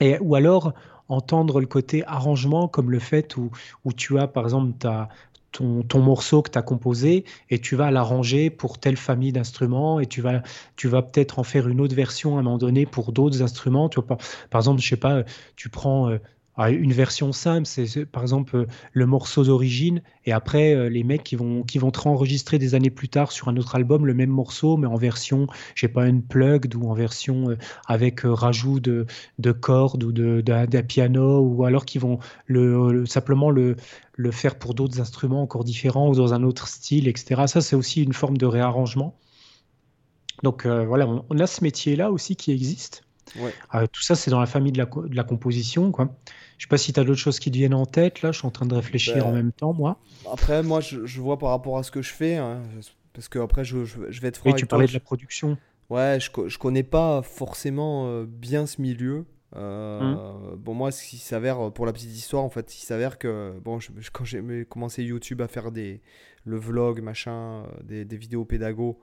Et, 0.00 0.18
ou 0.20 0.34
alors, 0.34 0.72
entendre 1.08 1.60
le 1.60 1.66
côté 1.66 2.04
arrangement 2.06 2.68
comme 2.68 2.90
le 2.90 2.98
fait 2.98 3.36
où, 3.36 3.50
où 3.84 3.92
tu 3.92 4.18
as 4.18 4.26
par 4.26 4.44
exemple 4.44 4.72
ta, 4.78 5.08
ton, 5.52 6.00
morceau 6.00 6.42
que 6.42 6.50
tu 6.50 6.58
as 6.58 6.62
composé 6.62 7.24
et 7.50 7.58
tu 7.58 7.76
vas 7.76 7.90
l'arranger 7.90 8.50
pour 8.50 8.78
telle 8.78 8.96
famille 8.96 9.32
d'instruments 9.32 10.00
et 10.00 10.06
tu 10.06 10.20
vas, 10.20 10.42
tu 10.76 10.88
vas 10.88 11.02
peut-être 11.02 11.38
en 11.38 11.44
faire 11.44 11.68
une 11.68 11.80
autre 11.80 11.94
version 11.94 12.36
à 12.36 12.40
un 12.40 12.42
moment 12.42 12.58
donné 12.58 12.86
pour 12.86 13.12
d'autres 13.12 13.42
instruments. 13.42 13.88
Tu 13.88 14.00
par, 14.02 14.18
exemple, 14.60 14.80
je 14.80 14.88
sais 14.88 14.96
pas, 14.96 15.22
tu 15.56 15.68
prends 15.68 16.10
euh, 16.10 16.18
ah, 16.56 16.70
une 16.70 16.92
version 16.92 17.32
simple, 17.32 17.66
c'est 17.66 18.04
par 18.04 18.22
exemple 18.22 18.56
euh, 18.56 18.66
le 18.92 19.06
morceau 19.06 19.42
d'origine, 19.42 20.02
et 20.26 20.32
après 20.32 20.74
euh, 20.74 20.90
les 20.90 21.02
mecs 21.02 21.24
qui 21.24 21.34
vont 21.34 21.62
qui 21.62 21.78
vont 21.78 21.92
enregistrer 22.04 22.58
des 22.58 22.74
années 22.74 22.90
plus 22.90 23.08
tard 23.08 23.32
sur 23.32 23.48
un 23.48 23.56
autre 23.56 23.74
album 23.74 24.04
le 24.04 24.12
même 24.12 24.28
morceau, 24.28 24.76
mais 24.76 24.86
en 24.86 24.96
version, 24.96 25.46
je 25.74 25.80
sais 25.80 25.88
pas, 25.88 26.06
une 26.06 26.22
plugged 26.22 26.74
ou 26.74 26.90
en 26.90 26.92
version 26.92 27.50
euh, 27.50 27.58
avec 27.86 28.20
rajout 28.24 28.80
de, 28.80 29.06
de 29.38 29.52
cordes 29.52 30.04
ou 30.04 30.12
de 30.12 30.42
d'un 30.42 30.82
piano, 30.82 31.40
ou 31.40 31.64
alors 31.64 31.86
qui 31.86 31.98
vont 31.98 32.18
le, 32.46 33.06
simplement 33.06 33.50
le 33.50 33.76
le 34.16 34.30
faire 34.30 34.58
pour 34.58 34.74
d'autres 34.74 35.00
instruments 35.00 35.42
encore 35.42 35.64
différents 35.64 36.10
ou 36.10 36.14
dans 36.14 36.34
un 36.34 36.42
autre 36.42 36.68
style, 36.68 37.08
etc. 37.08 37.44
Ça, 37.46 37.62
c'est 37.62 37.76
aussi 37.76 38.02
une 38.02 38.12
forme 38.12 38.36
de 38.36 38.46
réarrangement. 38.46 39.18
Donc 40.42 40.66
voilà, 40.66 41.08
on, 41.30 41.38
a 41.38 41.46
ce 41.46 41.64
métier-là 41.64 42.10
aussi 42.12 42.36
qui 42.36 42.52
existe. 42.52 43.04
Tout 43.92 44.02
ça, 44.02 44.14
c'est 44.14 44.30
dans 44.30 44.40
la 44.40 44.46
famille 44.46 44.72
de 44.72 44.78
la, 44.78 44.86
de 44.86 45.14
la 45.14 45.24
composition. 45.24 45.92
Quoi. 45.92 46.14
Je 46.58 46.64
sais 46.64 46.68
pas 46.68 46.78
si 46.78 46.92
tu 46.92 47.00
as 47.00 47.04
d'autres 47.04 47.20
choses 47.20 47.38
qui 47.38 47.50
te 47.50 47.56
viennent 47.56 47.74
en 47.74 47.86
tête, 47.86 48.22
là, 48.22 48.32
je 48.32 48.38
suis 48.38 48.46
en 48.46 48.50
train 48.50 48.66
de 48.66 48.74
réfléchir 48.74 49.16
ben, 49.16 49.24
en 49.24 49.32
même 49.32 49.52
temps, 49.52 49.72
moi. 49.72 49.98
Après, 50.30 50.62
moi, 50.62 50.80
je, 50.80 51.20
vois 51.20 51.38
par 51.38 51.50
rapport 51.50 51.78
à 51.78 51.82
ce 51.82 51.90
que 51.90 52.02
je 52.02 52.12
fais, 52.12 52.36
hein, 52.36 52.62
parce 53.12 53.28
que 53.28 53.38
après, 53.38 53.64
je, 53.64 53.78
vais 53.78 54.28
être 54.28 54.38
franc. 54.38 54.50
Oui, 54.50 54.56
tu 54.56 54.66
parlais 54.66 54.86
de 54.86 54.92
la 54.92 55.00
production. 55.00 55.56
Ouais, 55.90 56.18
je, 56.20 56.48
je 56.48 56.58
connais 56.58 56.84
pas 56.84 57.22
forcément 57.22 58.06
euh, 58.06 58.24
bien 58.26 58.66
ce 58.66 58.80
milieu. 58.80 59.26
Euh, 59.54 60.00
mmh. 60.00 60.56
Bon, 60.56 60.74
moi, 60.74 60.90
ce 60.90 61.04
qui 61.04 61.18
s'avère, 61.18 61.70
pour 61.72 61.84
la 61.84 61.92
petite 61.92 62.16
histoire, 62.16 62.42
en 62.42 62.48
fait, 62.48 62.74
il 62.74 62.84
s'avère 62.84 63.18
que, 63.18 63.52
bon, 63.62 63.78
quand 64.12 64.24
j'ai 64.24 64.64
commencé 64.64 65.02
YouTube 65.02 65.42
à 65.42 65.48
faire 65.48 65.70
des, 65.70 66.00
le 66.44 66.56
vlog, 66.56 67.00
machin, 67.00 67.64
euh, 67.90 68.04
des, 68.04 68.16
vidéos 68.16 68.44
pédago, 68.44 68.98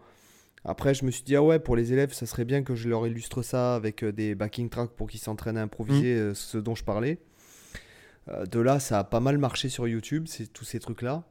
après, 0.66 0.94
je 0.94 1.06
me 1.06 1.12
suis 1.12 1.24
dit, 1.24 1.36
ah 1.36 1.44
ouais, 1.44 1.60
pour 1.60 1.76
les 1.76 1.94
élèves, 1.94 2.14
ça 2.14 2.26
serait 2.26 2.46
bien 2.46 2.64
que 2.64 2.76
je 2.76 2.90
leur 2.90 3.08
illustre 3.08 3.42
ça 3.42 3.76
avec 3.76 4.04
des 4.04 4.36
backing 4.36 4.70
tracks 4.70 4.92
pour 4.92 5.10
qu'ils 5.10 5.20
s'entraînent 5.20 5.58
à 5.58 5.62
improviser 5.62 6.16
mmh. 6.16 6.36
ce 6.36 6.58
dont 6.58 6.76
je 6.76 6.84
parlais. 6.84 7.20
Euh, 8.32 8.46
de 8.46 8.60
là, 8.60 8.80
ça 8.80 9.00
a 9.00 9.04
pas 9.04 9.20
mal 9.20 9.38
marché 9.38 9.70
sur 9.70 9.88
YouTube, 9.88 10.26
c'est 10.28 10.52
tous 10.52 10.66
ces 10.66 10.80
trucs-là. 10.80 11.24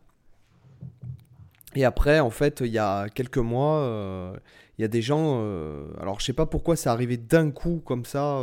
Et 1.74 1.84
après, 1.84 2.20
en 2.20 2.30
fait, 2.30 2.60
il 2.64 2.72
y 2.72 2.78
a 2.78 3.08
quelques 3.08 3.38
mois, 3.38 3.80
euh, 3.80 4.36
il 4.78 4.82
y 4.82 4.84
a 4.84 4.88
des 4.88 5.02
gens. 5.02 5.40
Euh, 5.42 5.86
alors, 6.00 6.18
je 6.20 6.24
sais 6.24 6.32
pas 6.32 6.46
pourquoi 6.46 6.76
ça 6.76 6.92
arrivé 6.92 7.16
d'un 7.16 7.50
coup 7.50 7.82
comme 7.84 8.04
ça. 8.04 8.42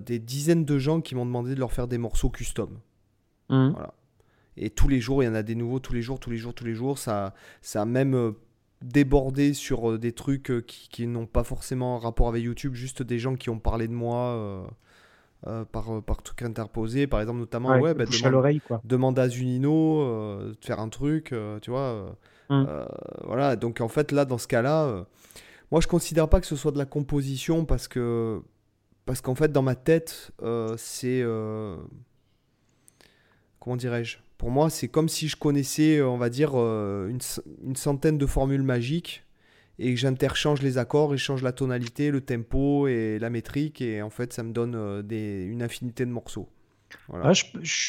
des 0.00 0.18
dizaines 0.20 0.64
de 0.64 0.78
gens 0.78 1.00
qui 1.00 1.14
m'ont 1.14 1.26
demandé 1.26 1.54
de 1.54 1.60
leur 1.60 1.72
faire 1.72 1.88
des 1.88 1.98
morceaux 1.98 2.30
custom. 2.30 2.78
Mmh. 3.48 3.72
Et 4.58 4.70
tous 4.70 4.88
les 4.88 5.00
jours, 5.00 5.22
il 5.22 5.26
y 5.26 5.28
en 5.28 5.34
a 5.34 5.42
des 5.42 5.54
nouveaux, 5.54 5.80
tous 5.80 5.92
les 5.92 6.02
jours, 6.02 6.20
tous 6.20 6.30
les 6.30 6.36
jours, 6.36 6.54
tous 6.54 6.64
les 6.64 6.74
jours. 6.74 6.98
Ça, 6.98 7.34
ça 7.62 7.82
a 7.82 7.84
même 7.84 8.34
débordé 8.82 9.54
sur 9.54 9.98
des 9.98 10.12
trucs 10.12 10.52
qui, 10.66 10.88
qui 10.88 11.06
n'ont 11.06 11.26
pas 11.26 11.44
forcément 11.44 11.98
rapport 11.98 12.28
avec 12.28 12.42
YouTube, 12.42 12.74
juste 12.74 13.02
des 13.02 13.18
gens 13.18 13.36
qui 13.36 13.50
ont 13.50 13.58
parlé 13.58 13.88
de 13.88 13.94
moi 13.94 14.66
euh, 15.46 15.64
par, 15.64 15.94
euh, 15.94 16.00
par 16.00 16.22
truc 16.22 16.42
interposé, 16.42 17.06
par 17.06 17.20
exemple, 17.20 17.38
notamment, 17.38 17.78
ouais, 17.78 17.94
bah, 17.94 18.04
demande, 18.06 18.60
quoi. 18.66 18.80
demande 18.84 19.18
à 19.18 19.28
Zunino 19.28 20.00
euh, 20.00 20.54
de 20.60 20.64
faire 20.64 20.80
un 20.80 20.88
truc, 20.88 21.32
tu 21.62 21.70
vois. 21.70 22.16
Hum. 22.48 22.66
voilà, 23.24 23.54
donc 23.54 23.80
en 23.80 23.88
fait, 23.88 24.12
là, 24.12 24.24
dans 24.24 24.38
ce 24.38 24.48
cas-là, 24.48 25.04
moi, 25.70 25.80
je 25.80 25.86
considère 25.86 26.28
pas 26.28 26.40
que 26.40 26.46
ce 26.46 26.56
soit 26.56 26.72
de 26.72 26.78
la 26.78 26.86
composition 26.86 27.64
parce 27.64 27.86
que, 27.86 28.40
parce 29.04 29.20
qu'en 29.20 29.34
fait, 29.34 29.52
dans 29.52 29.62
ma 29.62 29.74
tête, 29.76 30.32
c'est. 30.76 31.24
comment 33.60 33.76
dirais-je? 33.76 34.18
Pour 34.38 34.50
moi, 34.50 34.70
c'est 34.70 34.88
comme 34.88 35.08
si 35.08 35.28
je 35.28 35.36
connaissais, 35.36 36.02
on 36.02 36.18
va 36.18 36.28
dire, 36.28 36.54
une, 36.54 37.18
une 37.64 37.76
centaine 37.76 38.18
de 38.18 38.26
formules 38.26 38.62
magiques 38.62 39.26
et 39.78 39.94
que 39.94 40.00
j'interchange 40.00 40.62
les 40.62 40.78
accords 40.78 41.14
et 41.14 41.18
change 41.18 41.42
la 41.42 41.52
tonalité, 41.52 42.10
le 42.10 42.20
tempo 42.20 42.88
et 42.88 43.18
la 43.18 43.30
métrique 43.30 43.80
et 43.80 44.02
en 44.02 44.10
fait 44.10 44.32
ça 44.32 44.42
me 44.42 44.52
donne 44.52 44.74
euh, 44.74 45.02
des, 45.02 45.44
une 45.44 45.62
infinité 45.62 46.04
de 46.06 46.10
morceaux. 46.10 46.48
Ah, 47.12 47.32
je, 47.32 47.44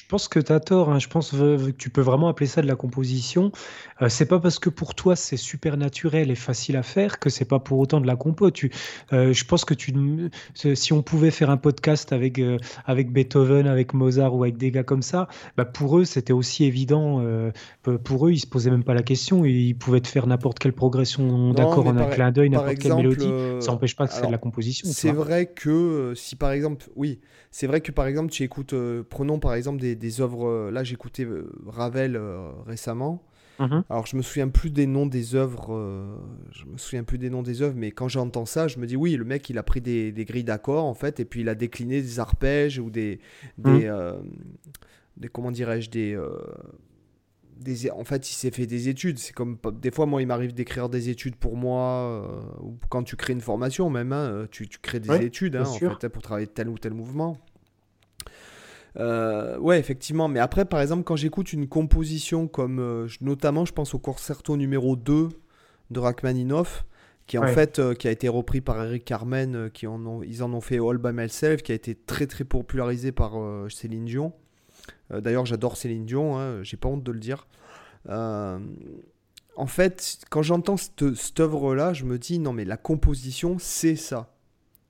pense 0.08 0.28
que 0.28 0.40
tu 0.40 0.52
as 0.52 0.60
tort. 0.60 0.92
Hein. 0.92 1.00
Je 1.00 1.08
pense 1.08 1.32
que 1.32 1.72
tu 1.72 1.90
peux 1.90 2.02
vraiment 2.02 2.28
appeler 2.28 2.48
ça 2.48 2.62
de 2.62 2.68
la 2.68 2.76
composition. 2.76 3.52
Euh, 4.02 4.10
c'est 4.10 4.28
pas 4.28 4.40
parce 4.40 4.60
que 4.60 4.70
pour 4.70 4.94
toi 4.94 5.16
c'est 5.16 5.38
super 5.38 5.76
naturel 5.78 6.30
et 6.30 6.36
facile 6.36 6.78
à 6.78 6.84
faire 6.84 7.20
que 7.20 7.30
c'est 7.30 7.46
pas 7.46 7.60
pour 7.60 7.80
autant 7.80 8.00
de 8.00 8.08
la 8.08 8.16
compo. 8.16 8.52
Tu, 8.52 8.72
euh, 9.14 9.34
je 9.34 9.46
pense 9.46 9.66
que 9.66 9.74
tu, 9.74 9.94
si 10.54 10.94
on 10.94 11.02
pouvait 11.02 11.32
faire 11.32 11.50
un 11.50 11.58
podcast 11.58 12.14
avec, 12.14 12.38
euh, 12.40 12.58
avec 12.86 13.12
Beethoven, 13.12 13.68
avec 13.68 13.94
Mozart 13.94 14.36
ou 14.36 14.44
avec 14.44 14.58
des 14.58 14.72
gars 14.72 14.84
comme 14.84 15.02
ça, 15.02 15.28
bah 15.56 15.66
pour 15.66 15.98
eux 15.98 16.06
c'était 16.06 16.34
aussi 16.34 16.66
évident. 16.66 17.24
pour 18.04 18.28
eux, 18.28 18.32
ils 18.32 18.40
se 18.40 18.48
posaient 18.48 18.72
même 18.72 18.84
pas 18.84 18.94
la 18.94 19.04
question. 19.04 19.46
Ils 19.46 19.74
pouvaient 19.74 20.02
te 20.02 20.08
faire 20.08 20.28
n'importe 20.28 20.60
quelle 20.60 20.74
progression 20.74 21.54
d'accord 21.54 21.88
en 21.88 21.98
un 21.98 22.06
clin 22.06 22.32
d'œil, 22.32 22.50
n'importe 22.50 22.78
quelle 22.78 22.96
mélodie. 22.96 23.32
Ça 23.62 23.72
n'empêche 23.72 23.96
pas 23.96 24.08
que 24.08 24.14
c'est 24.14 24.28
de 24.28 24.32
la 24.32 24.38
composition. 24.38 24.88
C'est 24.92 25.12
vrai 25.12 25.48
que 25.48 26.14
si 26.16 26.36
par 26.36 26.52
exemple, 26.52 26.86
oui, 26.96 27.20
c'est 27.50 27.68
vrai 27.68 27.82
que 27.82 27.92
par 27.92 28.06
exemple 28.06 28.32
tu 28.32 28.44
écoutes 28.44 28.76
prenons 29.02 29.40
par 29.40 29.54
exemple 29.54 29.80
des, 29.80 29.96
des 29.96 30.22
œuvres. 30.22 30.48
Euh, 30.48 30.72
là, 30.72 30.84
j'écoutais 30.84 31.26
euh, 31.26 31.52
Ravel 31.66 32.16
euh, 32.16 32.50
récemment. 32.66 33.24
Mhm. 33.60 33.84
Alors, 33.90 34.06
je 34.06 34.16
me 34.16 34.22
souviens 34.22 34.50
plus 34.50 34.70
des 34.70 34.86
noms 34.86 35.08
des 35.08 35.34
œuvres. 35.34 35.70
je 36.52 36.66
me 36.66 36.78
souviens 36.78 37.04
plus 37.04 37.18
des 37.18 37.32
noms 37.32 37.42
des 37.42 37.64
œuvres, 37.64 37.74
mais 37.76 37.90
quand 37.90 38.08
j'entends 38.08 38.46
ça, 38.46 38.68
je 38.68 38.78
me 38.78 38.86
dis 38.86 38.96
oui, 38.96 39.16
le 39.16 39.26
mec, 39.26 39.50
il 39.50 39.58
a 39.58 39.64
pris 39.64 39.82
des, 39.82 40.12
des 40.12 40.26
grilles 40.26 40.44
d'accords 40.44 40.86
en 40.86 40.94
fait, 40.94 41.20
et 41.20 41.26
puis 41.26 41.42
il 41.42 41.50
a 41.50 41.56
décliné 41.56 42.00
des 42.00 42.20
arpèges 42.20 42.78
ou 42.78 42.92
des, 42.92 43.20
des, 43.58 43.90
mhm. 43.90 44.14
des 45.18 45.28
comment 45.28 45.50
dirais-je, 45.50 45.90
des 45.90 46.20
des, 47.60 47.90
en 47.90 48.04
fait, 48.04 48.30
il 48.30 48.36
s'est 48.36 48.52
fait 48.52 48.68
des 48.68 48.90
études. 48.90 49.18
C'est 49.18 49.34
comme 49.34 49.58
des 49.82 49.90
fois, 49.90 50.06
moi, 50.06 50.22
il 50.22 50.28
m'arrive 50.28 50.54
d'écrire 50.54 50.88
des 50.88 51.10
études 51.10 51.36
pour 51.36 51.58
moi, 51.58 52.48
ou 52.62 52.78
quand 52.90 53.02
tu 53.02 53.16
crées 53.16 53.34
une 53.34 53.42
formation 53.42 53.90
même, 53.90 54.14
hein, 54.14 54.46
tu, 54.52 54.68
tu, 54.68 54.78
crées 54.78 55.00
des 55.00 55.26
études 55.26 55.56
hein, 55.56 55.64
en 55.66 55.74
fait, 55.74 56.10
pour 56.10 56.22
travailler 56.22 56.46
tel 56.46 56.70
ou 56.70 56.78
tel 56.78 56.94
mouvement. 56.94 57.40
Euh, 59.00 59.58
ouais, 59.60 59.80
effectivement. 59.80 60.28
Mais 60.28 60.40
après, 60.40 60.66
par 60.66 60.82
exemple, 60.82 61.04
quand 61.04 61.16
j'écoute 61.16 61.54
une 61.54 61.68
composition 61.68 62.48
comme, 62.48 62.80
euh, 62.80 63.08
notamment, 63.22 63.66
je 63.66 63.74
pense 63.74 63.94
au 63.94 64.00
concerto 64.00 64.58
numéro 64.58 64.96
2 64.96 65.30
de 65.92 66.00
Rachmaninoff, 66.00 66.86
qui 67.28 67.38
en 67.38 67.48
fait, 67.48 67.80
euh, 67.80 67.94
qui 67.94 68.08
a 68.08 68.12
été 68.12 68.30
repris 68.30 68.62
par 68.62 68.82
Eric 68.84 69.04
Carmen, 69.04 69.70
qui 69.72 69.86
en 69.86 70.06
ont, 70.06 70.24
ils 70.24 70.44
en 70.44 70.54
ont 70.54 70.62
fait 70.62 70.80
All 70.80 70.98
by 70.98 71.12
Myself, 71.12 71.62
qui 71.62 71.74
a 71.74 71.76
été 71.76 71.94
très 71.94 72.26
très 72.26 72.46
popularisé 72.46 73.12
par 73.12 73.34
Céline 73.70 74.06
Dion. 74.06 74.34
D'ailleurs, 75.10 75.46
j'adore 75.46 75.78
Céline 75.78 76.06
Dion, 76.06 76.38
hein, 76.38 76.64
j'ai 76.64 76.78
pas 76.78 76.88
honte 76.88 77.04
de 77.04 77.12
le 77.12 77.20
dire. 77.20 77.48
en 78.08 79.68
fait, 79.68 80.20
quand 80.30 80.42
j'entends 80.42 80.78
cette, 80.78 81.16
cette 81.16 81.40
œuvre-là, 81.40 81.94
je 81.94 82.06
me 82.06 82.18
dis 82.18 82.40
non 82.40 82.54
mais 82.54 82.64
la 82.64 82.78
composition, 82.78 83.58
c'est 83.60 83.98
ça, 83.98 84.34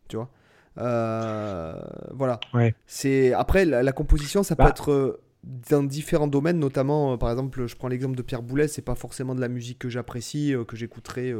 tu 0.08 0.18
vois? 0.18 0.30
Euh, 0.78 1.74
voilà. 2.12 2.40
C'est 2.86 3.34
après 3.34 3.66
la, 3.66 3.92
composition, 3.92 4.44
ça 4.44 4.56
peut 4.56 4.64
bah. 4.64 4.70
être 4.70 4.92
euh, 4.92 5.22
dans 5.70 5.84
différents 5.84 6.28
domaines, 6.28 6.60
notamment 6.60 7.14
euh, 7.14 7.18
par 7.18 7.32
exemple, 7.32 7.68
je 7.68 7.76
prends 7.76 7.88
l'exemple 7.88 8.16
de 8.16 8.22
Pierre 8.22 8.44
Boulet, 8.44 8.68
c'est 8.68 8.82
pas 8.82 8.96
forcément 8.96 9.36
de 9.36 9.42
la 9.42 9.48
musique 9.48 9.80
que 9.80 9.90
j'apprécie, 9.90 10.54
que 10.68 10.76
j'écouterai 10.76 11.34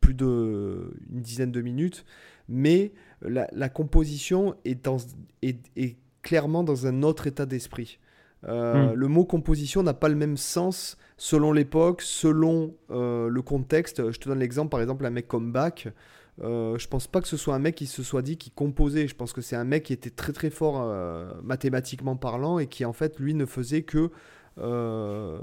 plus 0.00 0.14
de 0.14 0.92
une 1.12 1.20
dizaine 1.20 1.52
de 1.52 1.60
minutes, 1.60 2.04
mais 2.48 2.92
la, 3.22 3.68
composition 3.68 4.54
est, 4.64 4.84
dans, 4.84 4.98
est, 5.42 5.96
clairement 6.22 6.64
dans 6.64 6.86
un 6.86 7.02
autre 7.02 7.26
état 7.26 7.46
d'esprit. 7.46 7.98
Hmm. 8.42 8.92
Le 8.94 9.08
mot 9.08 9.24
composition 9.24 9.82
n'a 9.82 9.94
pas 9.94 10.08
le 10.08 10.14
même 10.14 10.36
sens 10.36 10.98
selon 11.16 11.52
l'époque, 11.52 12.02
selon 12.02 12.74
le 12.90 13.40
contexte. 13.40 14.10
Je 14.10 14.18
te 14.18 14.28
donne 14.28 14.38
l'exemple, 14.38 14.70
par 14.70 14.80
exemple, 14.80 15.04
un 15.06 15.10
mec 15.10 15.26
comme 15.26 15.50
Bach. 15.50 15.86
Euh, 16.42 16.76
je 16.78 16.86
pense 16.86 17.06
pas 17.06 17.20
que 17.20 17.28
ce 17.28 17.36
soit 17.36 17.54
un 17.54 17.58
mec 17.58 17.74
qui 17.74 17.86
se 17.86 18.02
soit 18.02 18.22
dit 18.22 18.36
qu'il 18.36 18.52
composait. 18.52 19.08
Je 19.08 19.14
pense 19.14 19.32
que 19.32 19.40
c'est 19.40 19.56
un 19.56 19.64
mec 19.64 19.84
qui 19.84 19.92
était 19.92 20.10
très 20.10 20.32
très 20.32 20.50
fort 20.50 20.82
euh, 20.82 21.32
mathématiquement 21.42 22.16
parlant 22.16 22.58
et 22.58 22.66
qui 22.66 22.84
en 22.84 22.92
fait 22.92 23.18
lui 23.18 23.34
ne 23.34 23.46
faisait 23.46 23.82
que 23.82 24.10
euh, 24.58 25.38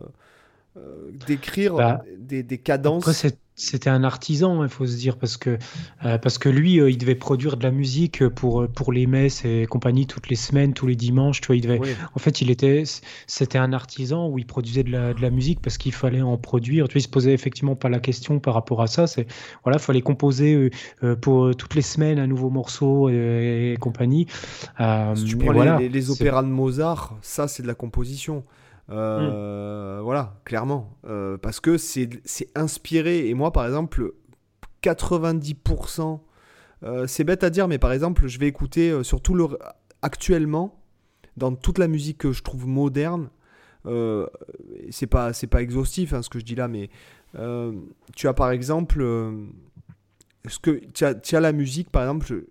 d'écrire 1.28 1.76
bah, 1.76 2.04
des, 2.18 2.44
des, 2.44 2.58
cadences. 2.58 3.26
C'était 3.56 3.90
un 3.90 4.04
artisan, 4.04 4.64
il 4.64 4.70
faut 4.70 4.88
se 4.88 4.98
dire, 4.98 5.16
parce 5.18 5.38
que, 5.38 5.60
euh, 6.06 6.18
parce 6.18 6.40
que 6.40 6.50
lui, 6.50 6.80
euh, 6.80 6.90
il 6.90 6.98
devait 6.98 7.14
produire 7.14 7.56
de 7.56 7.64
la 7.64 7.70
musique 7.70 8.28
pour, 8.30 8.68
pour 8.68 8.92
les 8.92 9.06
messes 9.06 9.46
et 9.46 9.68
compagnie 9.70 10.08
toutes 10.08 10.28
les 10.30 10.36
semaines, 10.36 10.74
tous 10.74 10.88
les 10.88 10.96
dimanches. 10.96 11.40
Tu 11.40 11.48
vois, 11.48 11.56
il 11.56 11.62
devait... 11.62 11.80
En 12.16 12.20
fait, 12.20 12.42
il 12.42 12.50
était, 12.50 12.84
c'était 13.28 13.60
un 13.60 13.72
artisan 13.72 14.28
où 14.28 14.40
il 14.40 14.48
produisait 14.48 14.84
de 14.84 14.92
la, 14.92 15.14
de 15.14 15.22
la 15.22 15.30
musique 15.30 15.62
parce 15.62 15.78
qu'il 15.78 15.94
fallait 15.94 16.22
en 16.22 16.38
produire. 16.38 16.88
Tu 16.88 16.94
vois, 16.94 17.00
il 17.00 17.04
se 17.04 17.10
posait 17.10 17.34
effectivement 17.34 17.76
pas 17.76 17.90
la 17.90 18.00
question 18.00 18.40
par 18.40 18.56
rapport 18.56 18.82
à 18.82 18.88
ça. 18.88 19.06
C'est 19.06 19.28
voilà, 19.64 19.78
fallait 19.78 20.02
composer 20.02 20.72
euh, 21.04 21.16
pour 21.16 21.56
toutes 21.56 21.76
les 21.76 21.84
semaines 21.84 22.18
un 22.18 22.28
nouveau 22.28 22.50
morceau 22.50 23.10
et, 23.10 23.78
compagnie. 23.80 24.28
si 25.16 25.26
tu 25.26 25.38
prends 25.38 25.78
les, 25.78 25.90
les 25.90 26.10
opéras 26.10 26.42
de 26.42 26.48
Mozart, 26.48 27.18
ça, 27.22 27.48
c'est 27.48 27.62
de 27.62 27.68
la 27.68 27.76
composition. 27.76 28.44
Euh, 28.90 30.00
voilà, 30.04 30.40
clairement. 30.46 30.98
Euh, 31.06 31.38
parce 31.38 31.60
que 31.60 31.78
c'est 31.78 32.10
inspiré. 32.56 33.28
Et 33.30 33.34
moi, 33.34 33.52
par 33.52 33.66
exemple, 33.66 34.14
90%, 34.82 36.20
euh, 36.84 37.08
c'est 37.08 37.24
bête 37.24 37.44
à 37.44 37.50
dire, 37.50 37.68
mais 37.68 37.78
par 37.78 37.92
exemple, 37.92 38.28
je 38.28 38.40
vais 38.40 38.48
écouter 38.48 39.04
surtout 39.04 39.34
le, 39.34 39.48
actuellement, 40.02 40.82
dans 41.38 41.56
toute 41.56 41.78
la 41.78 41.88
musique 41.88 42.18
que 42.20 42.32
je 42.32 42.44
trouve 42.44 42.68
moderne, 42.68 43.30
c'est 44.92 45.08
pas, 45.08 45.32
pas 45.50 45.62
exhaustif 45.62 46.14
hein, 46.14 46.22
ce 46.22 46.30
que 46.30 46.40
je 46.40 46.46
dis 46.46 46.56
là, 46.56 46.68
mais 46.68 46.90
tu 48.16 48.28
as 48.28 48.34
par 48.34 48.52
exemple. 48.52 49.04
ce 50.48 50.60
que, 50.60 50.72
tu 50.94 51.06
as, 51.06 51.16
tu 51.16 51.36
as, 51.36 51.40
la 51.40 51.52
musique, 51.52 51.90
par 51.90 52.04
exemple, 52.04 52.46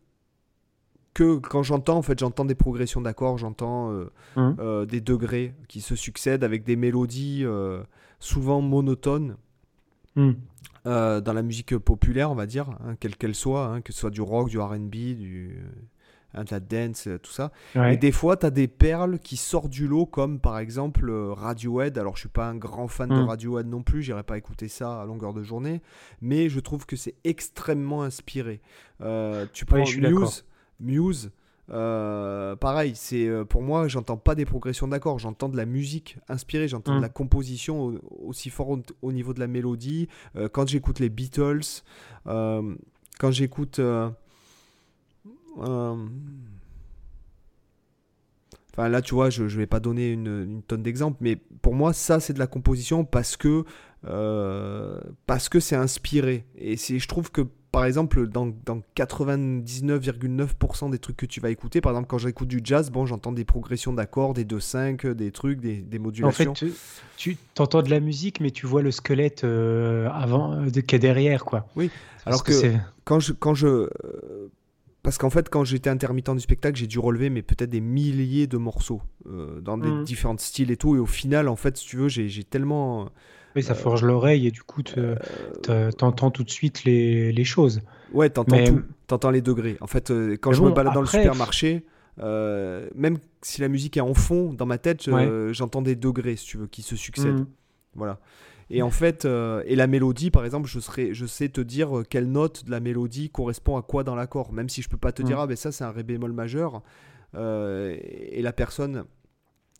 que 1.14 1.36
quand 1.36 1.62
j'entends, 1.62 1.98
en 1.98 2.02
fait, 2.02 2.18
j'entends 2.18 2.44
des 2.44 2.54
progressions 2.54 3.00
d'accords, 3.00 3.38
j'entends 3.38 3.92
euh, 3.92 4.10
mmh. 4.36 4.56
euh, 4.60 4.86
des 4.86 5.00
degrés 5.00 5.54
qui 5.68 5.80
se 5.80 5.94
succèdent 5.94 6.44
avec 6.44 6.64
des 6.64 6.76
mélodies 6.76 7.42
euh, 7.44 7.82
souvent 8.18 8.60
monotones. 8.60 9.36
Mmh. 10.14 10.32
dans 10.84 11.32
la 11.32 11.42
musique 11.42 11.74
populaire, 11.78 12.30
on 12.30 12.34
va 12.34 12.44
dire, 12.44 12.68
hein, 12.84 12.96
quelle 13.00 13.16
qu'elle 13.16 13.34
soit, 13.34 13.64
hein, 13.64 13.80
que 13.80 13.94
ce 13.94 14.00
soit 14.00 14.10
du 14.10 14.20
rock, 14.20 14.50
du 14.50 14.58
RB, 14.58 14.90
du, 14.90 15.56
hein, 16.34 16.44
de 16.44 16.50
la 16.50 16.60
dance, 16.60 17.08
tout 17.22 17.30
ça. 17.30 17.50
Et 17.74 17.96
des 17.96 18.12
fois, 18.12 18.36
tu 18.36 18.44
as 18.44 18.50
des 18.50 18.68
perles 18.68 19.18
qui 19.18 19.38
sortent 19.38 19.70
du 19.70 19.88
lot, 19.88 20.04
comme 20.04 20.38
par 20.38 20.58
exemple 20.58 21.10
Radiohead. 21.10 21.96
Alors, 21.96 22.16
je 22.16 22.20
suis 22.20 22.28
pas 22.28 22.46
un 22.46 22.56
grand 22.56 22.88
fan 22.88 23.08
de 23.08 23.14
mmh. 23.14 23.26
Radiohead 23.26 23.66
non 23.66 23.82
plus, 23.82 24.02
j'irai 24.02 24.22
pas 24.22 24.36
écouter 24.36 24.68
ça 24.68 25.00
à 25.00 25.06
longueur 25.06 25.32
de 25.32 25.42
journée, 25.42 25.80
mais 26.20 26.50
je 26.50 26.60
trouve 26.60 26.84
que 26.84 26.96
c'est 26.96 27.14
extrêmement 27.24 28.02
inspiré. 28.02 28.60
tu 29.54 29.64
prends 29.64 29.78
Muse, 29.78 30.44
Muse, 30.80 31.30
euh, 31.70 32.56
pareil, 32.56 32.92
c'est 32.94 33.26
euh, 33.26 33.44
pour 33.44 33.62
moi, 33.62 33.88
j'entends 33.88 34.16
pas 34.16 34.34
des 34.34 34.44
progressions 34.44 34.88
d'accords, 34.88 35.18
j'entends 35.18 35.48
de 35.48 35.56
la 35.56 35.64
musique 35.64 36.18
inspirée, 36.28 36.68
j'entends 36.68 36.94
de 36.94 36.98
mm. 36.98 37.02
la 37.02 37.08
composition 37.08 37.98
aussi 38.20 38.50
fort 38.50 38.76
au, 39.00 39.12
niveau 39.12 39.32
de 39.32 39.40
la 39.40 39.46
mélodie. 39.46 40.08
Euh, 40.36 40.48
quand 40.48 40.68
j'écoute 40.68 40.98
les 40.98 41.08
Beatles, 41.08 41.82
quand 42.24 43.30
j'écoute. 43.30 43.80
Enfin 48.74 48.88
là, 48.88 49.02
tu 49.02 49.14
vois, 49.14 49.28
je 49.28 49.42
ne 49.42 49.48
vais 49.48 49.66
pas 49.66 49.80
donner 49.80 50.10
une, 50.10 50.42
une 50.44 50.62
tonne 50.62 50.82
d'exemples, 50.82 51.18
mais 51.20 51.36
pour 51.36 51.74
moi, 51.74 51.92
ça, 51.92 52.20
c'est 52.20 52.32
de 52.32 52.38
la 52.38 52.46
composition 52.46 53.04
parce 53.04 53.36
que 53.36 53.64
parce 55.26 55.48
que 55.48 55.60
c'est 55.60 55.76
inspiré. 55.76 56.44
Et 56.56 56.76
je 56.76 57.08
trouve 57.08 57.30
que 57.30 57.42
par 57.72 57.84
exemple, 57.86 58.28
dans, 58.28 58.52
99,9% 58.96 60.90
des 60.90 60.98
trucs 60.98 61.16
que 61.16 61.24
tu 61.24 61.40
vas 61.40 61.48
écouter, 61.48 61.80
par 61.80 61.92
exemple, 61.92 62.06
quand 62.06 62.18
j'écoute 62.18 62.48
du 62.48 62.60
jazz, 62.62 62.90
bon, 62.90 63.06
j'entends 63.06 63.32
des 63.32 63.46
progressions 63.46 63.94
d'accords, 63.94 64.34
des 64.34 64.44
2-5, 64.44 65.14
des 65.14 65.32
trucs, 65.32 65.58
des, 65.58 65.98
modulations. 65.98 66.50
En 66.50 66.54
fait, 66.54 66.66
tu, 67.16 67.38
entends 67.58 67.80
de 67.80 67.88
la 67.88 68.00
musique, 68.00 68.40
mais 68.40 68.50
tu 68.50 68.66
vois 68.66 68.82
le 68.82 68.90
squelette 68.90 69.44
euh, 69.44 70.10
avant, 70.12 70.52
euh, 70.52 70.68
qui 70.68 70.94
est 70.94 70.98
derrière, 70.98 71.46
quoi. 71.46 71.66
Oui, 71.74 71.90
alors 72.26 72.44
que, 72.44 72.52
quand 73.04 73.20
je. 73.20 73.32
Quand 73.32 73.54
je 73.54 73.66
euh, 73.66 73.88
parce 75.02 75.16
qu'en 75.18 75.30
fait, 75.30 75.48
quand 75.48 75.64
j'étais 75.64 75.90
intermittent 75.90 76.30
du 76.30 76.40
spectacle, 76.40 76.78
j'ai 76.78 76.86
dû 76.86 77.00
relever 77.00 77.28
mais 77.28 77.42
peut-être 77.42 77.70
des 77.70 77.80
milliers 77.80 78.46
de 78.46 78.56
morceaux 78.56 79.02
dans 79.60 79.76
des 79.76 79.90
mmh. 79.90 80.04
différents 80.04 80.38
styles 80.38 80.70
et 80.70 80.76
tout. 80.76 80.94
Et 80.94 81.00
au 81.00 81.06
final, 81.06 81.48
en 81.48 81.56
fait, 81.56 81.76
si 81.76 81.86
tu 81.88 81.96
veux, 81.96 82.06
j'ai 82.06 82.44
tellement 82.44 83.08
oui, 83.56 83.62
ça 83.62 83.74
forge 83.74 84.02
l'oreille 84.02 84.46
et 84.46 84.50
du 84.50 84.62
coup, 84.62 84.82
t'entends 84.82 86.30
tout 86.30 86.44
de 86.44 86.50
suite 86.50 86.84
les, 86.84 87.32
les 87.32 87.44
choses. 87.44 87.82
Ouais, 88.12 88.30
t'entends 88.30 88.64
tout. 88.64 88.82
T'entends 89.06 89.30
les 89.30 89.42
degrés. 89.42 89.76
En 89.80 89.86
fait, 89.86 90.10
euh, 90.10 90.36
quand 90.40 90.52
je 90.52 90.62
me 90.62 90.70
balade 90.70 90.94
dans 90.94 91.00
le 91.00 91.06
supermarché, 91.06 91.84
euh, 92.20 92.88
même 92.94 93.18
si 93.42 93.60
la 93.60 93.68
musique 93.68 93.96
est 93.96 94.02
en 94.02 94.14
fond, 94.14 94.52
dans 94.52 94.66
ma 94.66 94.78
tête, 94.78 95.06
euh, 95.08 95.52
j'entends 95.52 95.82
des 95.82 95.96
degrés, 95.96 96.36
si 96.36 96.46
tu 96.46 96.56
veux, 96.58 96.66
qui 96.66 96.82
se 96.82 96.96
succèdent. 96.96 97.40
Mmh. 97.40 97.46
Voilà. 97.94 98.20
Et 98.70 98.80
en 98.80 98.90
fait, 98.90 99.26
et 99.26 99.76
la 99.76 99.86
mélodie, 99.86 100.30
par 100.30 100.44
exemple, 100.44 100.68
je, 100.68 100.80
serais, 100.80 101.12
je 101.12 101.26
sais 101.26 101.50
te 101.50 101.60
dire 101.60 102.04
quelle 102.08 102.30
note 102.30 102.64
de 102.64 102.70
la 102.70 102.80
mélodie 102.80 103.28
correspond 103.28 103.76
à 103.76 103.82
quoi 103.82 104.02
dans 104.02 104.14
l'accord. 104.14 104.52
Même 104.52 104.68
si 104.68 104.80
je 104.80 104.88
peux 104.88 104.96
pas 104.96 105.12
te 105.12 105.22
dire, 105.22 105.36
mmh. 105.36 105.40
ah 105.40 105.46
ben 105.46 105.56
ça 105.56 105.72
c'est 105.72 105.84
un 105.84 105.90
ré 105.90 106.02
bémol 106.02 106.32
majeur. 106.32 106.82
et 107.34 108.40
la 108.40 108.52
personne, 108.54 109.04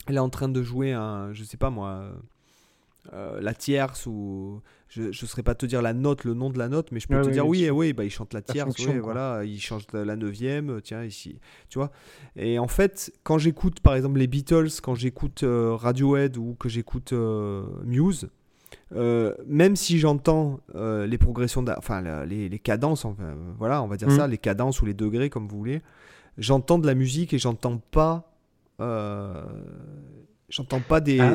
elle 0.09 0.17
est 0.17 0.21
en 0.21 0.29
train 0.29 0.49
de 0.49 0.63
jouer 0.63 0.93
un, 0.93 1.33
je 1.33 1.43
sais 1.43 1.57
pas 1.57 1.71
moi, 1.71 2.13
euh, 3.13 3.41
la 3.41 3.53
tierce 3.53 4.07
ou 4.07 4.63
je 4.89 5.03
ne 5.03 5.13
saurais 5.13 5.43
pas 5.43 5.57
te 5.57 5.67
dire 5.67 5.83
la 5.83 5.93
note, 5.93 6.23
le 6.23 6.35
nom 6.35 6.51
de 6.51 6.59
la 6.59 6.69
note, 6.69 6.93
mais 6.93 7.01
je 7.01 7.09
peux 7.09 7.21
te 7.21 7.31
dire 7.31 7.47
oui, 7.47 7.69
oui, 7.69 7.93
bah, 7.93 8.05
il 8.05 8.11
chante 8.11 8.33
la 8.33 8.43
tierce, 8.43 8.81
voilà, 9.03 9.43
il 9.45 9.61
change 9.61 9.87
la 9.93 10.15
neuvième, 10.15 10.81
tiens 10.83 11.03
ici, 11.03 11.41
tu 11.69 11.79
vois. 11.79 11.91
Et 12.37 12.61
en 12.61 12.69
fait, 12.69 13.13
quand 13.25 13.39
j'écoute 13.39 13.81
par 13.81 13.97
exemple 13.97 14.21
les 14.21 14.29
Beatles, 14.29 14.69
quand 14.83 14.95
j'écoute 14.95 15.43
euh, 15.43 15.75
Radiohead 15.75 16.37
ou 16.37 16.55
que 16.55 16.69
j'écoute 16.69 17.13
euh, 17.13 17.65
Muse, 17.85 18.29
même 18.93 19.75
si 19.75 19.99
j'entends 19.99 20.61
les 20.75 21.19
progressions, 21.19 21.65
enfin 21.77 22.25
les, 22.25 22.49
les, 22.49 22.59
cadences, 22.61 23.05
enfin, 23.05 23.35
voilà, 23.59 23.83
on 23.83 23.89
va 23.89 23.97
dire 23.97 24.09
mm. 24.09 24.17
ça, 24.17 24.29
les 24.29 24.39
cadences 24.39 24.81
ou 24.81 24.87
les 24.87 24.95
degrés 24.95 25.29
comme 25.29 25.49
vous 25.49 25.59
voulez, 25.59 25.83
j'entends 26.39 26.79
de 26.79 26.87
la 26.87 26.95
musique 26.95 27.33
et 27.33 27.39
j'entends 27.39 27.79
pas 27.79 28.33
J'entends 30.53 30.81
pas 30.81 31.01
des. 31.01 31.19
Ah. 31.19 31.35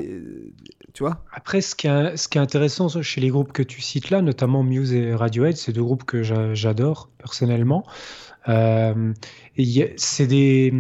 Tu 0.93 1.01
vois 1.01 1.25
Après, 1.33 1.59
ce 1.61 1.75
qui, 1.75 1.87
est, 1.87 2.15
ce 2.17 2.27
qui 2.27 2.37
est 2.37 2.41
intéressant 2.41 2.87
chez 3.01 3.19
les 3.19 3.29
groupes 3.29 3.51
que 3.51 3.63
tu 3.63 3.81
cites 3.81 4.11
là, 4.11 4.21
notamment 4.21 4.61
Muse 4.61 4.93
et 4.93 5.15
Radiohead, 5.15 5.57
c'est 5.57 5.73
deux 5.73 5.83
groupes 5.83 6.03
que 6.03 6.21
j'adore 6.53 7.09
personnellement. 7.17 7.83
Euh, 8.47 9.13
c'est 9.97 10.27
des, 10.27 10.71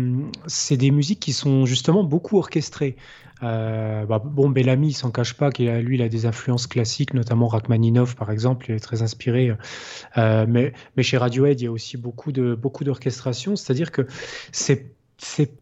des 0.69 0.91
musiques 0.91 1.19
qui 1.19 1.33
sont 1.33 1.65
justement 1.65 2.03
beaucoup 2.03 2.37
orchestrées. 2.37 2.95
Euh, 3.41 4.05
bah, 4.05 4.21
bon, 4.23 4.49
Bellamy, 4.49 4.89
il 4.89 4.93
s'en 4.93 5.09
cache 5.09 5.33
pas 5.33 5.49
qu'il 5.49 5.67
a, 5.69 5.81
lui, 5.81 5.95
il 5.95 6.01
a 6.03 6.09
des 6.09 6.27
influences 6.27 6.67
classiques, 6.67 7.15
notamment 7.15 7.47
Rachmaninoff, 7.47 8.15
par 8.15 8.29
exemple, 8.29 8.67
il 8.69 8.75
est 8.75 8.79
très 8.79 9.01
inspiré. 9.01 9.51
Euh, 10.17 10.45
mais, 10.47 10.73
mais 10.95 11.01
chez 11.01 11.17
Radiohead, 11.17 11.59
il 11.59 11.63
y 11.63 11.67
a 11.67 11.71
aussi 11.71 11.97
beaucoup 11.97 12.31
de 12.31 12.53
beaucoup 12.53 12.83
d'orchestration, 12.83 13.55
c'est-à-dire 13.55 13.91
que 13.91 14.05
c'est, 14.51 14.91
c'est, 15.17 15.53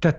t'as 0.00 0.12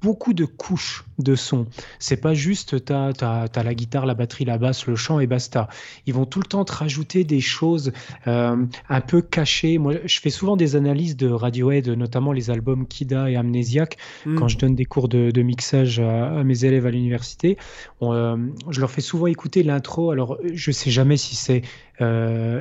beaucoup 0.00 0.32
de 0.32 0.44
couches 0.44 1.04
de 1.22 1.34
son. 1.34 1.66
C'est 1.98 2.16
pas 2.16 2.34
juste 2.34 2.84
tu 2.84 2.92
as, 2.92 3.48
la 3.62 3.74
guitare, 3.74 4.06
la 4.06 4.14
batterie, 4.14 4.44
la 4.44 4.58
basse, 4.58 4.86
le 4.86 4.96
chant 4.96 5.20
et 5.20 5.26
basta. 5.26 5.68
Ils 6.06 6.14
vont 6.14 6.26
tout 6.26 6.40
le 6.40 6.46
temps 6.46 6.64
te 6.64 6.72
rajouter 6.72 7.24
des 7.24 7.40
choses 7.40 7.92
euh, 8.26 8.56
un 8.88 9.00
peu 9.00 9.22
cachées. 9.22 9.78
Moi, 9.78 9.94
je 10.04 10.20
fais 10.20 10.30
souvent 10.30 10.56
des 10.56 10.76
analyses 10.76 11.16
de 11.16 11.28
Radiohead, 11.28 11.88
notamment 11.88 12.32
les 12.32 12.50
albums 12.50 12.86
Kida 12.86 13.30
et 13.30 13.36
Amnesiac, 13.36 13.96
hmm. 14.26 14.36
quand 14.36 14.48
je 14.48 14.58
donne 14.58 14.74
des 14.74 14.84
cours 14.84 15.08
de, 15.08 15.42
mixage 15.42 16.00
à, 16.00 16.44
mes 16.44 16.64
élèves 16.64 16.86
à 16.86 16.90
l'université. 16.90 17.56
Euh, 18.02 18.36
je 18.68 18.80
leur 18.80 18.90
fais 18.90 19.00
souvent 19.00 19.26
écouter 19.26 19.62
l'intro. 19.62 20.10
Alors, 20.10 20.38
je 20.52 20.70
sais 20.70 20.90
jamais 20.90 21.16
si 21.16 21.36
c'est 21.36 21.62
euh, 22.00 22.60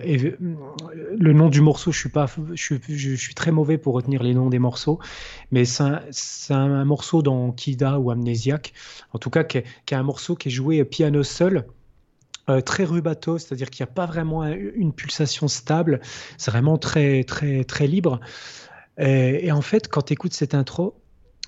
le 1.17 1.33
nom 1.33 1.49
du 1.49 1.61
morceau, 1.61 1.91
je 1.91 1.99
suis 1.99 2.09
pas, 2.09 2.25
je, 2.53 2.75
je, 2.89 3.15
suis 3.15 3.33
très 3.33 3.51
mauvais 3.51 3.77
pour 3.77 3.93
retenir 3.93 4.21
les 4.21 4.33
noms 4.33 4.49
des 4.49 4.59
morceaux, 4.59 4.99
mais 5.51 5.63
c'est 5.63 5.83
un, 6.53 6.73
un, 6.73 6.85
morceau 6.85 7.21
dans 7.21 7.51
Kida 7.51 7.99
ou 7.99 8.11
Amnesiac, 8.11 8.48
en 9.13 9.19
tout 9.19 9.29
cas, 9.29 9.43
qui 9.43 9.57
est, 9.59 9.93
un 9.93 10.03
morceau 10.03 10.35
qui 10.35 10.49
est 10.49 10.51
joué 10.51 10.83
piano 10.85 11.23
seul. 11.23 11.65
Euh, 12.49 12.61
très 12.61 12.83
rubato, 12.83 13.37
c'est-à-dire 13.37 13.69
qu'il 13.69 13.85
n'y 13.85 13.91
a 13.91 13.93
pas 13.93 14.07
vraiment 14.07 14.43
une 14.43 14.91
pulsation 14.91 15.47
stable, 15.47 15.99
c'est 16.37 16.49
vraiment 16.49 16.79
très 16.79 17.23
très 17.23 17.63
très 17.63 17.85
libre. 17.85 18.19
Et, 18.97 19.51
en 19.51 19.61
fait, 19.61 19.87
quand 19.87 20.01
tu 20.01 20.13
écoutes 20.13 20.33
cette 20.33 20.55
intro, 20.55 20.99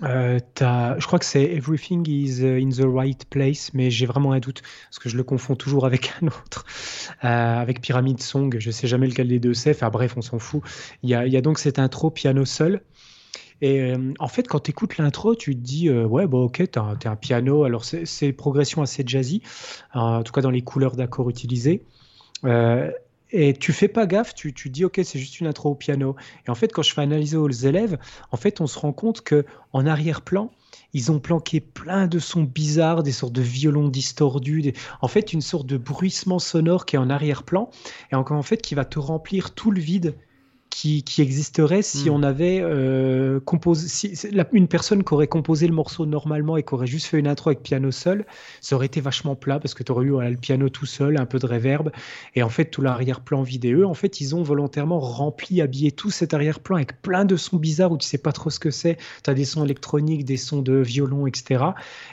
euh, 0.03 0.39
je 0.59 1.05
crois 1.05 1.19
que 1.19 1.25
c'est 1.25 1.43
Everything 1.43 2.07
is 2.07 2.41
uh, 2.41 2.59
in 2.59 2.69
the 2.69 2.85
right 2.85 3.25
place, 3.25 3.71
mais 3.73 3.91
j'ai 3.91 4.05
vraiment 4.05 4.31
un 4.31 4.39
doute 4.39 4.61
parce 4.89 4.99
que 4.99 5.09
je 5.09 5.17
le 5.17 5.23
confonds 5.23 5.55
toujours 5.55 5.85
avec 5.85 6.11
un 6.21 6.27
autre, 6.27 6.65
euh, 7.23 7.27
avec 7.27 7.81
Pyramid 7.81 8.19
Song. 8.21 8.55
Je 8.57 8.71
sais 8.71 8.87
jamais 8.87 9.07
lequel 9.07 9.27
des 9.27 9.39
deux 9.39 9.53
c'est. 9.53 9.71
Enfin 9.71 9.89
bref, 9.89 10.13
on 10.17 10.21
s'en 10.21 10.39
fout. 10.39 10.63
Il 11.03 11.09
y, 11.09 11.15
a, 11.15 11.41
donc 11.41 11.59
cette 11.59 11.79
intro 11.79 12.09
piano 12.09 12.45
seul. 12.45 12.81
Et 13.61 13.81
euh, 13.81 14.13
en 14.19 14.27
fait, 14.27 14.47
quand 14.47 14.61
tu 14.61 14.71
écoutes 14.71 14.97
l'intro, 14.97 15.35
tu 15.35 15.55
te 15.55 15.61
dis 15.61 15.89
ouais, 15.89 16.27
bon, 16.27 16.45
ok, 16.45 16.57
t'es 16.69 16.77
un, 16.79 16.97
un, 17.05 17.15
piano. 17.15 17.63
Alors 17.63 17.85
c'est 17.85 18.33
progression 18.33 18.81
assez 18.81 19.03
jazzy, 19.05 19.41
en 19.93 20.23
tout 20.23 20.33
cas 20.33 20.41
dans 20.41 20.49
les 20.49 20.61
couleurs 20.61 20.95
d'accords 20.95 21.29
utilisées. 21.29 21.83
Et 23.33 23.53
tu 23.53 23.71
fais 23.71 23.87
pas 23.87 24.05
gaffe, 24.05 24.33
tu, 24.35 24.53
tu 24.53 24.69
dis 24.69 24.83
ok 24.83 24.99
c'est 25.03 25.19
juste 25.19 25.39
une 25.39 25.47
intro 25.47 25.71
au 25.71 25.75
piano. 25.75 26.15
Et 26.45 26.51
en 26.51 26.55
fait 26.55 26.73
quand 26.73 26.81
je 26.81 26.93
fais 26.93 27.01
analyser 27.01 27.37
aux 27.37 27.49
élèves, 27.49 27.97
en 28.31 28.37
fait 28.37 28.59
on 28.59 28.67
se 28.67 28.77
rend 28.77 28.91
compte 28.91 29.21
que 29.21 29.45
en 29.71 29.85
arrière-plan 29.85 30.51
ils 30.93 31.11
ont 31.11 31.19
planqué 31.19 31.61
plein 31.61 32.07
de 32.07 32.19
sons 32.19 32.43
bizarres, 32.43 33.03
des 33.03 33.13
sortes 33.13 33.33
de 33.33 33.41
violons 33.41 33.87
distordus, 33.87 34.73
en 35.01 35.07
fait 35.07 35.31
une 35.31 35.41
sorte 35.41 35.65
de 35.65 35.77
bruissement 35.77 36.39
sonore 36.39 36.85
qui 36.85 36.97
est 36.97 36.99
en 36.99 37.09
arrière-plan 37.09 37.69
et 38.11 38.15
en 38.15 38.41
fait 38.41 38.61
qui 38.61 38.75
va 38.75 38.83
te 38.83 38.99
remplir 38.99 39.53
tout 39.53 39.71
le 39.71 39.79
vide 39.79 40.15
qui, 40.71 41.03
existerait 41.19 41.83
si 41.83 42.09
hmm. 42.09 42.13
on 42.13 42.23
avait 42.23 42.59
euh, 42.61 43.39
composé, 43.41 43.87
si, 43.87 44.17
une 44.51 44.67
personne 44.67 45.03
qui 45.03 45.13
aurait 45.13 45.27
composé 45.27 45.67
le 45.67 45.73
morceau 45.73 46.05
normalement 46.05 46.57
et 46.57 46.63
qui 46.63 46.73
aurait 46.73 46.87
juste 46.87 47.07
fait 47.07 47.19
une 47.19 47.27
intro 47.27 47.49
avec 47.49 47.61
piano 47.61 47.91
seul, 47.91 48.25
ça 48.61 48.75
aurait 48.75 48.87
été 48.87 49.01
vachement 49.01 49.35
plat 49.35 49.59
parce 49.59 49.73
que 49.73 49.83
tu 49.83 49.91
aurais 49.91 50.05
eu 50.05 50.17
le 50.17 50.37
piano 50.37 50.69
tout 50.69 50.85
seul, 50.85 51.19
un 51.19 51.25
peu 51.25 51.37
de 51.37 51.45
reverb 51.45 51.91
et 52.35 52.41
en 52.41 52.49
fait 52.49 52.65
tout 52.65 52.81
l'arrière-plan 52.81 53.43
vidéo. 53.43 53.87
En 53.87 53.93
fait, 53.93 54.21
ils 54.21 54.35
ont 54.35 54.41
volontairement 54.41 54.99
rempli, 54.99 55.61
habillé 55.61 55.91
tout 55.91 56.09
cet 56.09 56.33
arrière-plan 56.33 56.77
avec 56.77 57.01
plein 57.01 57.25
de 57.25 57.35
sons 57.35 57.57
bizarres 57.57 57.91
où 57.91 57.97
tu 57.97 58.07
sais 58.07 58.17
pas 58.17 58.31
trop 58.31 58.49
ce 58.49 58.59
que 58.59 58.71
c'est. 58.71 58.97
Tu 59.23 59.29
as 59.29 59.33
des 59.33 59.45
sons 59.45 59.63
électroniques, 59.63 60.25
des 60.25 60.37
sons 60.37 60.61
de 60.61 60.77
violon, 60.77 61.27
etc. 61.27 61.63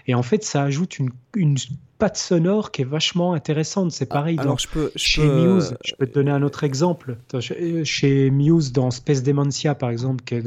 Et 0.07 0.15
en 0.15 0.23
fait, 0.23 0.45
ça 0.45 0.65
ajoute 0.65 0.99
une, 0.99 1.11
une 1.37 1.57
patte 1.99 2.17
sonore 2.17 2.71
qui 2.71 2.83
est 2.83 2.87
vachement 2.87 3.35
intéressante. 3.35 3.93
C'est 3.93 4.07
pareil 4.07 4.37
ah, 4.39 4.43
alors 4.43 4.59
je 4.59 4.69
peux, 4.69 4.91
chez 4.97 5.27
Muse. 5.27 5.77
Je 5.85 5.95
peux 5.95 6.07
te 6.07 6.15
donner 6.15 6.31
un 6.31 6.43
autre 6.43 6.65
exemple. 6.65 7.19
Chez 7.85 8.31
Muse, 8.31 8.73
dans 8.73 8.91
Space 8.91 9.23
Dementia, 9.23 9.75
par 9.75 9.91
exemple, 9.91 10.25
qui 10.25 10.35
est 10.35 10.45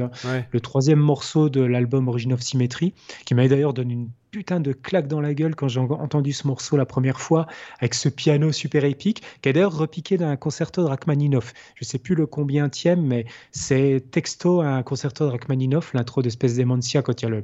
le 0.51 0.59
troisième 0.59 0.99
morceau 0.99 1.49
de 1.49 1.61
l'album 1.61 2.07
Origin 2.07 2.33
of 2.33 2.41
Symmetry, 2.41 2.93
qui 3.25 3.35
m'a 3.35 3.47
d'ailleurs 3.47 3.73
donné 3.73 3.93
une 3.93 4.09
putain 4.31 4.61
de 4.61 4.71
claque 4.71 5.07
dans 5.07 5.19
la 5.19 5.33
gueule 5.33 5.55
quand 5.55 5.67
j'ai 5.67 5.81
entendu 5.81 6.31
ce 6.31 6.47
morceau 6.47 6.77
la 6.77 6.85
première 6.85 7.19
fois, 7.19 7.47
avec 7.79 7.93
ce 7.93 8.07
piano 8.07 8.53
super 8.53 8.85
épique, 8.85 9.21
qui 9.41 9.49
est 9.49 9.53
d'ailleurs 9.53 9.75
repiqué 9.75 10.17
d'un 10.17 10.37
concerto 10.37 10.81
de 10.83 10.87
Rachmaninoff. 10.87 11.53
Je 11.75 11.83
sais 11.83 11.99
plus 11.99 12.15
le 12.15 12.25
combien 12.25 12.69
tième, 12.69 13.05
mais 13.05 13.25
c'est 13.51 14.01
texto 14.09 14.61
un 14.61 14.83
concerto 14.83 15.25
de 15.25 15.31
Rachmaninoff, 15.31 15.93
l'intro 15.93 16.21
d'Espèce 16.21 16.55
Dementia, 16.55 17.01
quand 17.01 17.21
il 17.21 17.25
y 17.25 17.27
a 17.27 17.29
le 17.29 17.41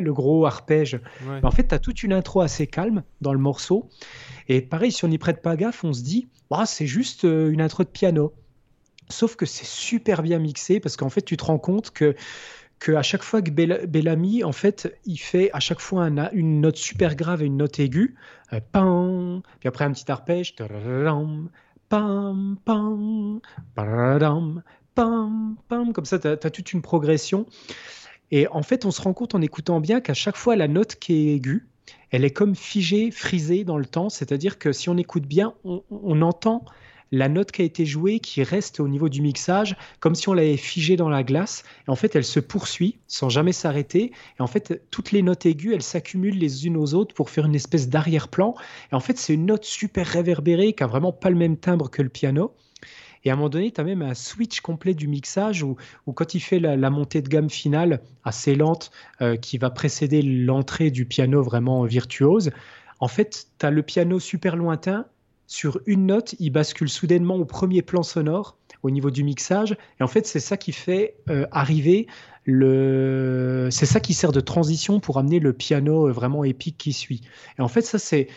le 0.00 0.12
gros 0.12 0.46
arpège. 0.46 1.00
En 1.44 1.50
fait, 1.52 1.68
tu 1.68 1.74
as 1.74 1.78
toute 1.78 2.02
une 2.02 2.12
intro 2.12 2.40
assez 2.40 2.66
calme 2.66 3.04
dans 3.20 3.32
le 3.32 3.38
morceau. 3.38 3.88
Et 4.48 4.60
pareil, 4.62 4.90
si 4.90 5.04
on 5.04 5.08
n'y 5.08 5.18
prête 5.18 5.42
pas 5.42 5.56
gaffe, 5.56 5.84
on 5.84 5.92
se 5.92 6.02
dit, 6.02 6.28
bah, 6.50 6.66
c'est 6.66 6.86
juste 6.86 7.24
euh, 7.24 7.50
une 7.50 7.60
intro 7.60 7.84
de 7.84 7.88
piano. 7.88 8.32
Sauf 9.10 9.36
que 9.36 9.46
c'est 9.46 9.64
super 9.64 10.22
bien 10.22 10.38
mixé 10.38 10.80
parce 10.80 10.96
qu'en 10.96 11.08
fait, 11.08 11.22
tu 11.22 11.36
te 11.36 11.44
rends 11.44 11.58
compte 11.58 11.90
que 11.92 12.14
à 12.88 13.02
chaque 13.02 13.22
fois 13.22 13.42
que 13.42 13.50
Bellamy, 13.50 14.44
en 14.44 14.52
fait, 14.52 14.94
il 15.04 15.18
fait 15.18 15.50
à 15.52 15.60
chaque 15.60 15.80
fois 15.80 16.08
une 16.32 16.60
note 16.60 16.76
super 16.76 17.16
grave 17.16 17.42
et 17.42 17.46
une 17.46 17.56
note 17.56 17.78
aiguë, 17.78 18.14
euh, 18.52 18.60
pam, 18.72 19.42
puis 19.60 19.68
après 19.68 19.84
un 19.84 19.92
petit 19.92 20.10
arpège, 20.10 20.54
pam, 20.56 21.50
pam, 21.88 22.56
pam, 22.64 23.40
pam, 24.94 25.56
pam, 25.68 25.92
comme 25.92 26.04
ça, 26.04 26.18
tu 26.18 26.28
as, 26.28 26.36
toute 26.36 26.72
une 26.72 26.82
progression. 26.82 27.46
Et 28.30 28.46
en 28.48 28.62
fait, 28.62 28.84
on 28.84 28.90
se 28.90 29.00
rend 29.00 29.14
compte 29.14 29.34
en 29.34 29.40
écoutant 29.40 29.80
bien 29.80 30.00
qu'à 30.00 30.14
chaque 30.14 30.36
fois, 30.36 30.56
la 30.56 30.68
note 30.68 30.96
qui 30.96 31.14
est 31.14 31.34
aiguë, 31.36 31.66
elle 32.10 32.24
est 32.24 32.30
comme 32.30 32.54
figée, 32.54 33.10
frisée 33.10 33.64
dans 33.64 33.78
le 33.78 33.86
temps, 33.86 34.08
c'est-à-dire 34.08 34.58
que 34.58 34.72
si 34.72 34.88
on 34.88 34.96
écoute 34.96 35.26
bien, 35.26 35.54
on 35.64 36.22
entend 36.22 36.64
la 37.12 37.28
note 37.28 37.52
qui 37.52 37.62
a 37.62 37.64
été 37.64 37.86
jouée 37.86 38.20
qui 38.20 38.42
reste 38.42 38.80
au 38.80 38.88
niveau 38.88 39.08
du 39.08 39.22
mixage, 39.22 39.76
comme 40.00 40.14
si 40.14 40.28
on 40.28 40.34
l'avait 40.34 40.56
figée 40.56 40.96
dans 40.96 41.08
la 41.08 41.22
glace. 41.22 41.64
Et 41.86 41.90
en 41.90 41.96
fait, 41.96 42.14
elle 42.16 42.24
se 42.24 42.40
poursuit 42.40 42.98
sans 43.06 43.28
jamais 43.28 43.52
s'arrêter. 43.52 44.12
Et 44.38 44.42
en 44.42 44.46
fait, 44.46 44.82
toutes 44.90 45.12
les 45.12 45.22
notes 45.22 45.46
aiguës, 45.46 45.74
elles 45.74 45.82
s'accumulent 45.82 46.38
les 46.38 46.66
unes 46.66 46.76
aux 46.76 46.94
autres 46.94 47.14
pour 47.14 47.30
faire 47.30 47.46
une 47.46 47.54
espèce 47.54 47.88
d'arrière-plan. 47.88 48.54
Et 48.92 48.94
en 48.94 49.00
fait, 49.00 49.18
c'est 49.18 49.34
une 49.34 49.46
note 49.46 49.64
super 49.64 50.06
réverbérée 50.06 50.72
qui 50.72 50.82
a 50.82 50.86
vraiment 50.86 51.12
pas 51.12 51.30
le 51.30 51.36
même 51.36 51.56
timbre 51.56 51.90
que 51.90 52.02
le 52.02 52.08
piano. 52.08 52.54
Et 53.24 53.30
à 53.30 53.32
un 53.32 53.36
moment 53.36 53.48
donné, 53.48 53.70
tu 53.72 53.80
as 53.80 53.84
même 53.84 54.02
un 54.02 54.14
switch 54.14 54.60
complet 54.60 54.94
du 54.94 55.08
mixage 55.08 55.62
où, 55.62 55.76
quand 56.14 56.34
il 56.34 56.40
fait 56.40 56.60
la, 56.60 56.90
montée 56.90 57.20
de 57.20 57.28
gamme 57.28 57.50
finale 57.50 58.00
assez 58.24 58.54
lente 58.54 58.90
euh, 59.20 59.36
qui 59.36 59.58
va 59.58 59.70
précéder 59.70 60.22
l'entrée 60.22 60.90
du 60.90 61.04
piano 61.04 61.42
vraiment 61.42 61.82
virtuose, 61.84 62.50
en 63.00 63.08
fait, 63.08 63.48
tu 63.58 63.66
as 63.66 63.70
le 63.70 63.82
piano 63.82 64.18
super 64.18 64.56
lointain 64.56 65.06
sur 65.48 65.80
une 65.86 66.06
note, 66.06 66.34
il 66.38 66.50
bascule 66.50 66.90
soudainement 66.90 67.36
au 67.36 67.46
premier 67.46 67.80
plan 67.80 68.02
sonore 68.02 68.58
au 68.82 68.90
niveau 68.90 69.10
du 69.10 69.24
mixage. 69.24 69.76
Et 69.98 70.02
en 70.04 70.06
fait, 70.06 70.26
c'est 70.26 70.40
ça 70.40 70.58
qui 70.58 70.72
fait 70.72 71.16
euh, 71.30 71.46
arriver 71.50 72.06
le. 72.44 73.68
C'est 73.70 73.86
ça 73.86 73.98
qui 73.98 74.12
sert 74.12 74.30
de 74.30 74.40
transition 74.40 75.00
pour 75.00 75.18
amener 75.18 75.40
le 75.40 75.54
piano 75.54 76.06
euh, 76.06 76.12
vraiment 76.12 76.44
épique 76.44 76.76
qui 76.76 76.92
suit. 76.92 77.22
Et 77.58 77.62
en 77.62 77.68
fait, 77.68 77.80
ça, 77.80 77.98
c'est 77.98 78.28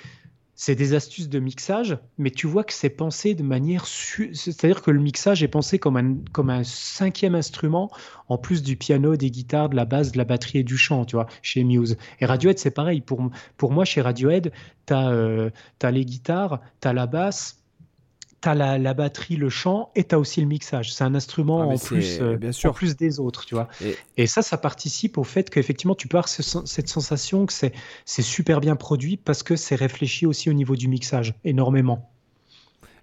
c'est 0.61 0.75
des 0.75 0.93
astuces 0.93 1.27
de 1.27 1.39
mixage, 1.39 1.97
mais 2.19 2.29
tu 2.29 2.45
vois 2.45 2.63
que 2.63 2.71
c'est 2.71 2.91
pensé 2.91 3.33
de 3.33 3.41
manière... 3.41 3.87
C'est-à-dire 3.87 4.83
que 4.83 4.91
le 4.91 4.99
mixage 4.99 5.41
est 5.41 5.47
pensé 5.47 5.79
comme 5.79 5.97
un, 5.97 6.17
comme 6.33 6.51
un 6.51 6.63
cinquième 6.63 7.33
instrument, 7.33 7.89
en 8.29 8.37
plus 8.37 8.61
du 8.61 8.77
piano, 8.77 9.15
des 9.15 9.31
guitares, 9.31 9.69
de 9.69 9.75
la 9.75 9.85
basse, 9.85 10.11
de 10.11 10.19
la 10.19 10.23
batterie 10.23 10.59
et 10.59 10.63
du 10.63 10.77
chant, 10.77 11.03
tu 11.03 11.15
vois, 11.15 11.25
chez 11.41 11.63
Muse. 11.63 11.97
Et 12.19 12.27
Radiohead, 12.27 12.59
c'est 12.59 12.69
pareil. 12.69 13.01
Pour, 13.01 13.31
pour 13.57 13.71
moi, 13.71 13.85
chez 13.85 14.01
Radiohead, 14.01 14.51
tu 14.85 14.93
as, 14.93 15.09
euh, 15.09 15.49
as, 15.81 15.89
les 15.89 16.05
guitares, 16.05 16.61
tu 16.79 16.87
as 16.87 16.93
la 16.93 17.07
basse, 17.07 17.60
tu 18.41 18.49
as 18.49 18.55
la, 18.55 18.93
batterie, 18.93 19.35
le 19.35 19.49
chant 19.49 19.91
et 19.95 20.03
tu 20.03 20.15
as 20.15 20.19
aussi 20.19 20.41
le 20.41 20.47
mixage. 20.47 20.93
C'est 20.93 21.03
un 21.03 21.15
instrument 21.15 21.61
ah, 21.61 21.65
en, 21.65 21.77
plus, 21.77 22.19
euh, 22.21 22.37
bien 22.37 22.51
sûr. 22.51 22.73
plus 22.73 22.95
des 22.95 23.19
autres, 23.19 23.45
tu 23.45 23.55
vois. 23.55 23.67
Et, 24.17 24.27
ça, 24.27 24.41
ça 24.41 24.57
participe 24.57 25.17
au 25.17 25.23
fait 25.23 25.49
qu'effectivement, 25.49 25.95
tu 25.95 26.07
peux 26.07 26.17
avoir 26.17 26.29
cette 26.29 26.87
sensation 26.87 27.45
que 27.45 27.53
c'est 27.53 28.21
super 28.21 28.59
bien 28.59 28.75
produit 28.75 29.17
parce 29.17 29.43
que 29.43 29.55
c'est 29.55 29.75
réfléchi 29.75 30.25
aussi 30.25 30.49
au 30.49 30.53
niveau 30.53 30.75
du 30.75 30.87
mixage, 30.87 31.35
énormément. 31.43 32.11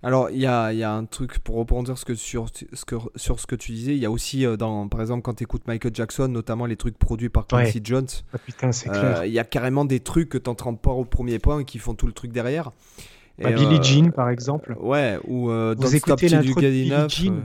Alors, 0.02 0.30
il 0.30 0.38
y 0.38 0.46
a, 0.46 0.72
y 0.72 0.84
a, 0.84 0.92
un 0.92 1.04
truc 1.06 1.40
pour 1.40 1.56
rebondir 1.56 1.98
ce 1.98 2.04
que, 2.04 2.14
sur, 2.14 2.46
ce 2.50 2.84
que, 2.84 2.94
sur 3.16 3.40
ce 3.40 3.46
que 3.46 3.56
tu 3.56 3.72
disais. 3.72 3.96
Il 3.96 3.98
y 3.98 4.06
a 4.06 4.10
aussi, 4.10 4.46
euh, 4.46 4.56
dans, 4.56 4.86
par 4.88 5.00
exemple, 5.00 5.22
quand 5.22 5.34
tu 5.34 5.42
écoutes 5.42 5.66
Michael 5.66 5.92
Jackson, 5.92 6.28
notamment 6.28 6.66
les 6.66 6.76
trucs 6.76 6.96
produits 6.96 7.30
par 7.30 7.48
Quincy 7.48 7.80
Jones, 7.82 8.06
ah, 8.32 8.70
euh, 8.86 9.26
il 9.26 9.32
y 9.32 9.40
a 9.40 9.44
carrément 9.44 9.84
des 9.84 9.98
trucs 9.98 10.28
que 10.28 10.38
tu 10.38 10.48
n'entends 10.48 10.74
pas 10.76 10.92
au 10.92 11.04
premier 11.04 11.40
point 11.40 11.60
et 11.60 11.64
qui 11.64 11.78
font 11.78 11.94
tout 11.94 12.06
le 12.06 12.12
truc 12.12 12.30
derrière. 12.30 12.70
Bah, 13.38 13.52
Billie 13.52 13.78
euh, 13.78 13.82
Jean, 13.82 14.10
par 14.10 14.30
exemple. 14.30 14.76
Ouais, 14.80 15.18
ou 15.26 15.50
euh, 15.50 15.74
Vous 15.78 15.94
écoutez 15.94 16.28
l'intro 16.28 16.60
de 16.60 16.68
Billie 16.68 16.92
Jean 17.08 17.34
euh. 17.34 17.40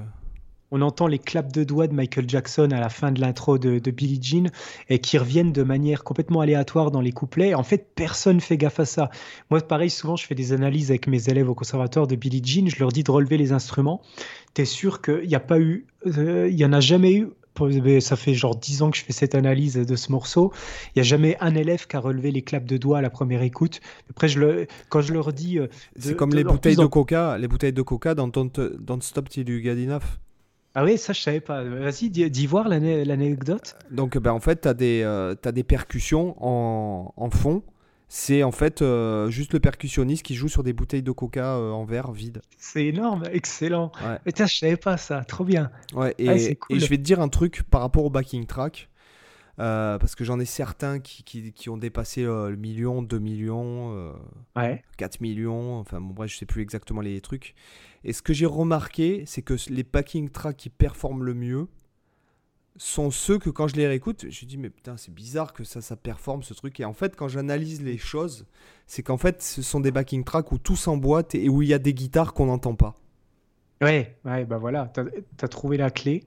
on 0.72 0.82
entend 0.82 1.06
les 1.06 1.20
claps 1.20 1.52
de 1.52 1.64
doigts 1.64 1.88
de 1.88 1.94
Michael 1.94 2.28
Jackson 2.28 2.70
à 2.72 2.80
la 2.80 2.90
fin 2.90 3.12
de 3.12 3.22
l'intro 3.22 3.60
de, 3.60 3.78
de, 3.78 3.92
Billie 3.92 4.20
Jean 4.22 4.50
et 4.90 5.00
qui 5.00 5.18
reviennent 5.20 5.52
de 5.52 5.62
manière 5.62 6.04
complètement 6.04 6.42
aléatoire 6.42 6.90
dans 6.90 7.02
les 7.02 7.12
couplets. 7.12 7.54
En 7.54 7.64
fait, 7.64 7.92
personne 7.96 8.40
fait 8.40 8.58
gaffe 8.58 8.80
à 8.80 8.86
ça. 8.86 9.10
Moi, 9.52 9.62
pareil, 9.62 9.92
souvent, 9.92 10.16
je 10.16 10.26
fais 10.26 10.36
des 10.36 10.52
analyses 10.52 10.90
avec 10.90 11.08
mes 11.08 11.30
élèves 11.30 11.50
au 11.50 11.56
conservatoire 11.56 12.08
de 12.08 12.16
Billie 12.16 12.42
Jean. 12.44 12.68
Je 12.68 12.80
leur 12.80 12.92
dis 12.92 13.04
de 13.04 13.12
relever 13.12 13.38
les 13.38 13.52
instruments. 13.52 14.02
T'es 14.56 14.66
sûr 14.66 15.02
qu'il 15.02 15.28
n'y 15.28 15.36
a 15.36 15.40
pas 15.40 15.60
eu, 15.60 15.86
il 16.06 16.56
y 16.56 16.66
en 16.66 16.74
a 16.74 16.80
jamais 16.80 17.14
eu 17.14 17.30
ça 18.00 18.16
fait 18.16 18.34
genre 18.34 18.56
dix 18.56 18.82
ans 18.82 18.92
que 18.92 18.98
je 18.98 19.04
fais 19.04 19.14
cette 19.14 19.36
analyse 19.36 19.76
de 19.76 19.96
ce 19.96 20.12
morceau. 20.12 20.52
Il 20.88 20.92
n'y 20.98 21.02
a 21.02 21.04
jamais 21.04 21.38
un 21.40 21.56
élève 21.56 21.88
qui 21.88 21.96
a 21.96 22.00
relevé 22.00 22.32
les 22.32 22.42
claps 22.42 22.66
de 22.66 22.78
doigts 22.78 23.00
à 23.00 23.02
la 23.02 23.10
première 23.10 23.42
écoute. 23.42 23.80
Après, 24.10 24.28
je 24.28 24.40
le, 24.40 24.68
quand 24.90 25.02
je 25.02 25.14
leur 25.14 25.34
dis. 25.34 25.60
Euh, 25.60 25.68
c'est 25.98 26.16
comme 26.16 26.34
les 26.34 26.44
bouteilles 26.44 26.76
de 26.76 26.86
coca, 26.86 27.38
les 27.38 27.48
bouteilles 27.48 27.74
de 27.74 27.82
coca 27.82 28.16
dans 28.16 28.28
Don't, 28.28 29.02
Stop 29.02 29.30
Till 29.30 29.50
You 29.50 29.62
Get 29.62 29.84
Enough. 29.84 30.20
Ah 30.76 30.84
oui, 30.84 30.98
ça 30.98 31.14
je 31.14 31.22
savais 31.22 31.40
pas. 31.40 31.64
Vas-y, 31.64 32.10
dis, 32.10 32.48
voir 32.48 32.68
l'anecdote. 32.68 33.76
Donc 33.92 34.18
ben, 34.18 34.32
en 34.32 34.40
fait, 34.40 34.62
tu 34.62 34.68
as, 34.68 35.36
as, 35.44 35.52
des 35.52 35.64
percussions 35.64 36.36
en, 36.44 37.14
en 37.16 37.30
fond 37.30 37.62
c'est 38.16 38.44
en 38.44 38.52
fait 38.52 38.84
euh, 38.84 39.32
juste 39.32 39.54
le 39.54 39.60
percussionniste 39.60 40.22
qui 40.22 40.36
joue 40.36 40.48
sur 40.48 40.62
des 40.62 40.72
bouteilles 40.72 41.02
de 41.02 41.12
coca 41.12 41.56
euh, 41.56 41.72
en 41.72 41.84
verre 41.84 42.12
vide. 42.12 42.44
C'est 42.60 42.86
énorme, 42.86 43.24
excellent. 43.32 43.92
Ouais. 44.06 44.20
Et 44.28 44.32
je 44.38 44.56
savais 44.56 44.78
pas 44.78 44.98
ça, 44.98 45.24
trop 45.24 45.44
bien. 45.44 45.72
Ouais, 45.96 46.14
et, 46.20 46.56
je 46.70 46.86
vais 46.86 46.98
te 46.98 47.02
dire 47.02 47.20
un 47.22 47.28
truc 47.28 47.64
par 47.64 47.82
rapport 47.82 48.06
au 48.06 48.12
backing 48.12 48.46
track. 48.46 48.92
Euh, 49.58 49.98
parce 49.98 50.14
que 50.14 50.24
j'en 50.24 50.40
ai 50.40 50.46
certains 50.46 51.00
qui, 51.00 51.24
qui, 51.24 51.70
ont 51.70 51.78
dépassé 51.78 52.24
le 52.24 52.56
million, 52.56 53.02
2 53.02 53.18
millions, 53.18 54.14
ouais. 54.56 54.84
4 54.98 55.20
millions, 55.20 55.80
enfin 55.80 56.00
bon 56.00 56.14
bref, 56.14 56.32
je 56.32 56.38
sais 56.38 56.46
plus 56.46 56.62
exactement 56.62 57.02
les 57.02 57.20
trucs. 57.20 57.56
Et 58.04 58.14
ce 58.14 58.22
que 58.22 58.34
j'ai 58.34 58.46
remarqué, 58.46 59.24
c'est 59.26 59.42
que 59.42 59.56
les 59.70 59.84
backing 59.84 60.30
tracks 60.30 60.58
qui 60.58 60.70
performent 60.70 61.24
le 61.24 61.34
mieux, 61.34 61.68
sont 62.76 63.12
ceux 63.12 63.38
que 63.38 63.50
quand 63.50 63.68
je 63.68 63.76
les 63.76 63.88
réécoute, 63.88 64.26
je 64.30 64.46
me 64.46 64.50
dis 64.50 64.58
mais 64.58 64.70
putain 64.70 64.98
c'est 64.98 65.14
bizarre 65.14 65.54
que 65.54 65.64
ça 65.64 65.82
ça 65.82 65.96
performe 65.96 66.44
ce 66.44 66.54
truc 66.54 66.80
et 66.80 66.86
en 66.86 66.94
fait 66.94 67.16
quand 67.16 67.28
j'analyse 67.28 67.82
les 67.82 67.98
choses, 67.98 68.46
c'est 68.88 69.04
qu'en 69.04 69.18
fait 69.18 69.42
ce 69.42 69.62
sont 69.62 69.80
des 69.80 69.92
backing 69.92 70.24
tracks 70.24 70.52
où 70.52 70.58
tout 70.58 70.76
s'emboîte 70.76 71.36
et 71.36 71.50
où 71.50 71.62
il 71.62 71.68
y 71.68 71.74
a 71.74 71.80
des 71.80 71.94
guitares 71.94 72.34
qu'on 72.34 72.48
n'entend 72.48 72.76
pas. 72.76 73.00
Ouais, 73.82 74.18
ouais, 74.26 74.46
bah 74.46 74.58
voilà, 74.58 74.92
t'as 74.94 75.04
as 75.42 75.48
trouvé 75.48 75.78
la 75.78 75.92
clé. 75.92 76.24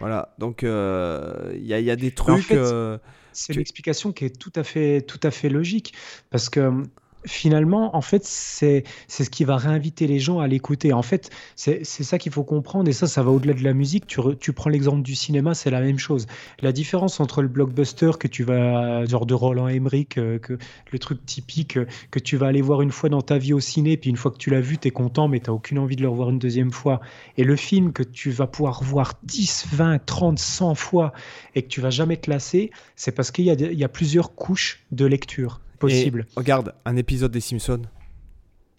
Voilà, 0.00 0.34
donc 0.38 0.62
euh, 0.62 1.52
il 1.54 1.64
y, 1.64 1.72
a, 1.72 1.80
y, 1.80 1.90
a 1.90 1.96
des 1.96 2.10
trucs. 2.10 2.50
Euh, 2.50 2.98
c'est 3.32 3.54
une 3.54 3.60
explication 3.60 4.12
qui 4.12 4.24
est 4.24 4.38
tout 4.38 4.52
à 4.54 4.62
fait, 4.62 5.02
tout 5.02 5.20
à 5.22 5.30
fait 5.30 5.48
logique 5.48 5.94
parce 6.30 6.48
que 6.48 6.82
finalement, 7.26 7.94
en 7.96 8.00
fait, 8.00 8.24
c'est 8.24 8.84
ce 9.08 9.28
qui 9.28 9.44
va 9.44 9.56
réinviter 9.56 10.06
les 10.06 10.18
gens 10.18 10.38
à 10.38 10.46
l'écouter. 10.46 10.92
En 10.92 11.02
fait, 11.02 11.30
c'est 11.54 11.84
ça 11.84 12.18
qu'il 12.18 12.32
faut 12.32 12.44
comprendre, 12.44 12.88
et 12.88 12.92
ça, 12.92 13.06
ça 13.06 13.22
va 13.22 13.30
au-delà 13.30 13.52
de 13.52 13.62
la 13.62 13.74
musique. 13.74 14.06
Tu, 14.06 14.20
tu 14.40 14.52
prends 14.52 14.70
l'exemple 14.70 15.02
du 15.02 15.14
cinéma, 15.14 15.54
c'est 15.54 15.70
la 15.70 15.80
même 15.80 15.98
chose. 15.98 16.26
La 16.60 16.72
différence 16.72 17.20
entre 17.20 17.42
le 17.42 17.48
blockbuster 17.48 18.12
que 18.18 18.28
tu 18.28 18.44
vas, 18.44 19.04
genre 19.06 19.26
de 19.26 19.34
Roland 19.34 19.68
Emmerich, 19.68 20.18
euh, 20.18 20.38
que, 20.38 20.58
le 20.92 20.98
truc 20.98 21.24
typique 21.26 21.76
euh, 21.76 21.86
que 22.10 22.18
tu 22.18 22.36
vas 22.36 22.46
aller 22.46 22.62
voir 22.62 22.82
une 22.82 22.92
fois 22.92 23.08
dans 23.08 23.22
ta 23.22 23.38
vie 23.38 23.52
au 23.52 23.60
ciné, 23.60 23.96
puis 23.96 24.10
une 24.10 24.16
fois 24.16 24.30
que 24.30 24.38
tu 24.38 24.50
l'as 24.50 24.60
vu, 24.60 24.78
tu 24.78 24.88
es 24.88 24.90
content, 24.90 25.28
mais 25.28 25.40
tu 25.40 25.50
aucune 25.50 25.78
envie 25.78 25.96
de 25.96 26.02
le 26.02 26.08
revoir 26.08 26.30
une 26.30 26.38
deuxième 26.38 26.70
fois. 26.70 27.00
Et 27.36 27.44
le 27.44 27.56
film 27.56 27.92
que 27.92 28.02
tu 28.02 28.30
vas 28.30 28.46
pouvoir 28.46 28.82
voir 28.82 29.14
10, 29.24 29.66
20, 29.72 30.04
30, 30.04 30.38
100 30.38 30.74
fois 30.74 31.12
et 31.54 31.62
que 31.62 31.68
tu 31.68 31.80
vas 31.80 31.90
jamais 31.90 32.16
te 32.16 32.30
lasser, 32.30 32.70
c'est 32.94 33.12
parce 33.12 33.30
qu'il 33.30 33.44
y, 33.44 33.48
y 33.48 33.84
a 33.84 33.88
plusieurs 33.88 34.34
couches 34.34 34.84
de 34.92 35.04
lecture 35.06 35.60
possible. 35.76 36.26
regarde, 36.36 36.74
un 36.84 36.96
épisode 36.96 37.30
des 37.30 37.40
Simpsons. 37.40 37.82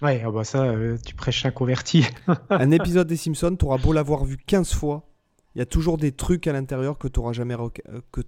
Ouais, 0.02 0.22
ah 0.24 0.30
bah 0.30 0.44
ça, 0.44 0.64
euh, 0.64 0.98
tu 1.04 1.16
prêches 1.16 1.46
un 1.46 1.52
converti. 1.52 2.06
un 2.50 2.72
épisode 2.72 3.08
des 3.08 3.18
Simpsons, 3.18 3.56
tu 3.58 3.66
auras 3.66 3.78
beau 3.78 3.94
l'avoir 3.94 4.26
vu 4.26 4.38
15 4.38 4.74
fois, 4.74 5.08
il 5.56 5.60
y 5.60 5.62
a 5.62 5.66
toujours 5.66 5.98
des 5.98 6.12
trucs 6.12 6.46
à 6.46 6.54
l'intérieur 6.54 6.98
que 6.98 7.08
tu 7.08 7.20
n'auras 7.20 7.34
jamais, 7.34 7.56
euh, 7.56 8.02
que 8.12 8.22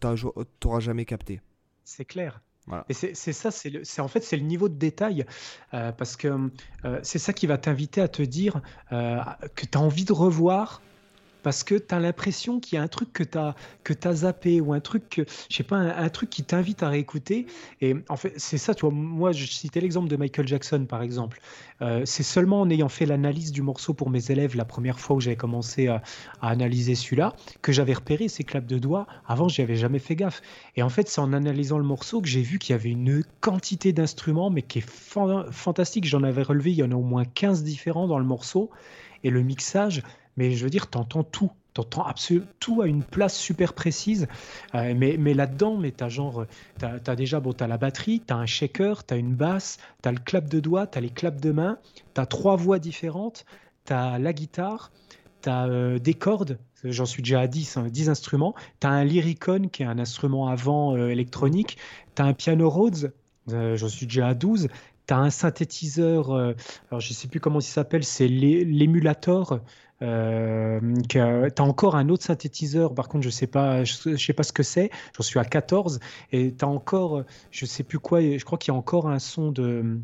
auras 0.66 0.80
jamais 0.80 1.06
capté. 1.06 1.42
C'est 1.84 2.06
clair. 2.06 2.42
Et 2.88 2.94
c'est 2.94 3.16
ça, 3.16 3.50
c'est 3.50 4.00
en 4.00 4.08
fait 4.08 4.24
c'est 4.24 4.38
le 4.38 4.44
niveau 4.44 4.70
de 4.70 4.76
détail, 4.76 5.26
euh, 5.74 5.92
parce 5.92 6.16
que 6.16 6.52
c'est 7.02 7.18
ça 7.18 7.34
qui 7.34 7.48
va 7.48 7.58
t'inviter 7.58 8.00
à 8.00 8.08
te 8.08 8.22
dire 8.22 8.62
que 8.92 9.66
tu 9.66 9.76
as 9.76 9.82
envie 9.82 10.06
de 10.06 10.14
revoir 10.14 10.80
parce 11.44 11.64
que 11.64 11.76
tu 11.76 11.94
as 11.94 12.00
l'impression 12.00 12.60
qu'il 12.60 12.76
y 12.76 12.80
a 12.80 12.84
un 12.84 12.88
truc 12.88 13.14
que 13.14 13.24
tu 13.24 13.38
as, 13.38 13.56
as 14.04 14.14
zappé 14.14 14.62
ou 14.62 14.74
un 14.74 14.80
truc, 14.80 15.10
que, 15.10 15.22
je 15.50 15.56
sais 15.56 15.64
pas, 15.64 15.78
un, 15.78 16.10
truc 16.10 16.30
qui 16.30 16.44
t'invite 16.44 16.84
à 16.84 16.90
réécouter. 16.90 17.46
Et 17.82 17.96
en 18.10 18.18
fait, 18.18 18.34
c'est 18.38 18.58
ça, 18.58 18.74
tu 18.74 18.82
vois, 18.82 18.94
moi, 18.94 19.32
je 19.32 19.46
citais 19.46 19.80
l'exemple 19.80 20.10
de 20.10 20.16
Michael 20.16 20.48
Jackson, 20.48 20.86
par 20.88 21.02
exemple. 21.02 21.40
Euh, 21.82 22.02
c'est 22.06 22.24
seulement 22.24 22.62
en 22.62 22.70
ayant 22.70 22.90
fait 22.90 23.06
l'analyse 23.06 23.52
du 23.52 23.62
morceau 23.62 23.94
pour 23.94 24.10
mes 24.10 24.32
élèves 24.32 24.56
la 24.56 24.66
première 24.66 25.00
fois 25.00 25.16
où 25.16 25.22
j'avais 25.22 25.38
commencé 25.38 25.88
à, 25.88 26.02
analyser 26.42 26.96
celui-là 26.96 27.34
que 27.62 27.72
j'avais 27.72 27.94
repéré 27.94 28.28
ces 28.28 28.44
claps 28.44 28.68
de 28.68 28.78
doigts. 28.78 29.08
Avant, 29.28 29.48
j'y 29.48 29.62
avais 29.62 29.76
jamais 29.76 30.00
fait 30.00 30.16
gaffe. 30.16 30.42
Et 30.76 30.84
en 30.84 30.90
fait, 30.90 31.08
c'est 31.08 31.22
en 31.22 31.34
analysant 31.34 31.78
le 31.78 31.84
morceau 31.84 32.22
que 32.22 32.28
j'ai 32.28 32.42
vu 32.42 32.60
qu'il 32.60 32.74
y 32.74 32.76
avait 32.76 32.90
une 32.90 33.24
quantité 33.40 33.94
d'instruments, 33.94 34.50
mais 34.50 34.62
qui 34.62 34.80
est 34.80 34.90
fantastique. 35.52 36.06
J'en 36.06 36.24
avais 36.24 36.44
relevé, 36.44 36.72
il 36.72 36.78
y 36.78 36.84
en 36.84 36.92
a 36.92 36.96
au 36.96 37.02
moins 37.02 37.26
15 37.26 37.64
différents 37.64 38.08
dans 38.08 38.20
le 38.20 38.26
morceau. 38.26 38.70
Et 39.24 39.30
le 39.30 39.42
mixage, 39.44 40.02
mais 40.40 40.52
je 40.52 40.64
veux 40.64 40.70
dire, 40.70 40.88
t'entends 40.88 41.24
tout. 41.24 41.52
T'entends 41.74 42.04
absolument 42.04 42.48
tout 42.60 42.82
à 42.82 42.88
une 42.88 43.04
place 43.04 43.38
super 43.38 43.74
précise. 43.74 44.28
Euh, 44.74 44.94
mais, 44.98 45.18
mais 45.20 45.34
là-dedans, 45.34 45.78
mais 45.78 45.92
t'as 45.92 46.10
genre, 46.10 46.46
t'as 46.80 46.98
as 47.06 47.16
déjà, 47.16 47.42
bon, 47.42 47.54
t'as 47.54 47.68
la 47.68 47.78
batterie, 47.78 48.22
t'as 48.26 48.36
un 48.36 48.46
shaker, 48.46 49.04
t'as 49.04 49.18
une 49.18 49.36
basse, 49.36 49.78
t'as 50.02 50.12
le 50.12 50.18
clap 50.18 50.50
de 50.50 50.62
doigts, 50.62 50.88
t'as 50.88 51.02
les 51.02 51.10
claps 51.10 51.42
de 51.42 51.52
main, 51.52 51.78
t'as 52.14 52.26
trois 52.26 52.56
voix 52.56 52.80
différentes, 52.80 53.46
t'as 53.84 54.18
la 54.18 54.34
guitare, 54.34 54.92
t'as 55.42 55.68
euh, 55.68 56.00
des 56.00 56.14
cordes, 56.16 56.58
j'en 56.86 57.06
suis 57.06 57.22
déjà 57.22 57.42
à 57.42 57.48
10, 57.48 57.78
10 57.78 58.08
hein, 58.08 58.12
instruments, 58.12 58.56
t'as 58.80 58.90
un 58.90 59.04
lyricon 59.04 59.68
qui 59.72 59.84
est 59.84 59.86
un 59.86 60.00
instrument 60.00 60.48
avant 60.48 60.96
euh, 60.96 61.10
électronique, 61.10 61.78
t'as 62.16 62.24
un 62.24 62.34
piano 62.34 62.70
Rhodes, 62.70 63.14
j'en 63.48 63.90
suis 63.90 64.08
déjà 64.08 64.30
à 64.30 64.34
12, 64.34 64.70
tu 65.08 65.14
as 65.14 65.18
un 65.18 65.30
synthétiseur, 65.30 66.32
alors 66.32 67.00
je 67.00 67.14
sais 67.14 67.28
plus 67.28 67.40
comment 67.40 67.60
il 67.60 67.64
s'appelle, 67.64 68.04
c'est 68.04 68.28
l'émulator, 68.28 69.60
euh, 70.02 70.80
tu 71.10 71.20
as 71.20 71.64
encore 71.64 71.96
un 71.96 72.10
autre 72.10 72.24
synthétiseur, 72.24 72.94
par 72.94 73.08
contre, 73.10 73.24
je 73.24 73.30
sais 73.30 73.48
pas, 73.48 73.84
je, 73.84 74.16
sais 74.16 74.34
pas 74.34 74.44
ce 74.44 74.54
que 74.54 74.64
c'est. 74.64 74.90
J'en 75.18 75.24
suis 75.24 75.40
à 75.40 75.46
14 75.46 76.00
et 76.32 76.54
tu 76.56 76.66
as 76.66 76.68
encore, 76.68 77.24
je 77.52 77.66
sais 77.66 77.84
plus 77.84 78.00
quoi, 78.00 78.22
je 78.22 78.44
crois 78.44 78.58
qu'il 78.58 78.74
y 78.74 78.76
a 78.76 78.78
encore 78.78 79.10
un 79.10 79.20
son 79.20 79.52
de. 79.52 80.00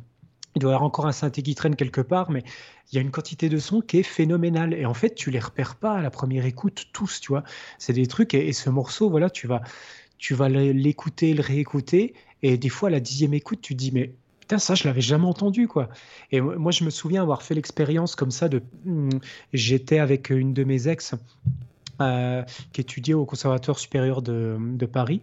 Il 0.56 0.62
doit 0.62 0.72
y 0.72 0.74
avoir 0.74 0.88
encore 0.88 1.06
un 1.06 1.12
synthé 1.12 1.42
qui 1.42 1.54
traîne 1.54 1.76
quelque 1.76 2.00
part, 2.00 2.32
mais 2.32 2.44
il 2.92 2.96
y 2.96 2.98
a 2.98 3.02
une 3.02 3.12
quantité 3.12 3.50
de 3.50 3.58
sons 3.58 3.82
qui 3.82 4.00
est 4.00 4.04
phénoménale. 4.04 4.74
Et 4.74 4.86
en 4.86 4.94
fait, 4.94 5.14
tu 5.14 5.30
les 5.30 5.40
repères 5.40 5.76
pas 5.76 5.98
à 5.98 6.02
la 6.02 6.10
première 6.10 6.46
écoute, 6.46 6.86
tous, 6.94 7.20
tu 7.20 7.30
vois. 7.34 7.44
C'est 7.78 7.92
des 7.92 8.08
trucs, 8.08 8.34
et, 8.34 8.54
ce 8.54 8.70
morceau, 8.70 9.10
voilà, 9.10 9.30
tu 9.30 9.48
vas, 9.48 9.62
tu 10.18 10.34
vas 10.34 10.48
l'écouter, 10.48 11.34
le 11.34 11.42
réécouter, 11.42 12.14
et 12.42 12.58
des 12.58 12.70
fois, 12.70 12.88
à 12.88 12.92
la 12.92 13.02
dixième 13.02 13.34
écoute, 13.34 13.60
tu 13.62 13.76
dis, 13.76 13.92
mais 13.92 14.16
Ça, 14.58 14.76
je 14.76 14.88
l'avais 14.88 15.02
jamais 15.02 15.26
entendu, 15.26 15.68
quoi. 15.68 15.90
Et 16.32 16.40
moi, 16.40 16.72
je 16.72 16.84
me 16.84 16.90
souviens 16.90 17.22
avoir 17.22 17.42
fait 17.42 17.56
l'expérience 17.56 18.16
comme 18.16 18.32
ça 18.32 18.48
de. 18.48 18.62
Hmm, 18.86 19.10
j'étais 19.54 20.00
avec 20.00 20.30
une 20.30 20.54
de 20.54 20.64
mes 20.64 20.88
ex 20.88 21.16
euh, 22.02 22.44
qui 22.74 22.82
étudiait 22.82 23.14
au 23.14 23.26
Conservatoire 23.26 23.80
supérieur 23.80 24.22
de, 24.22 24.58
de 24.60 24.86
Paris. 24.86 25.22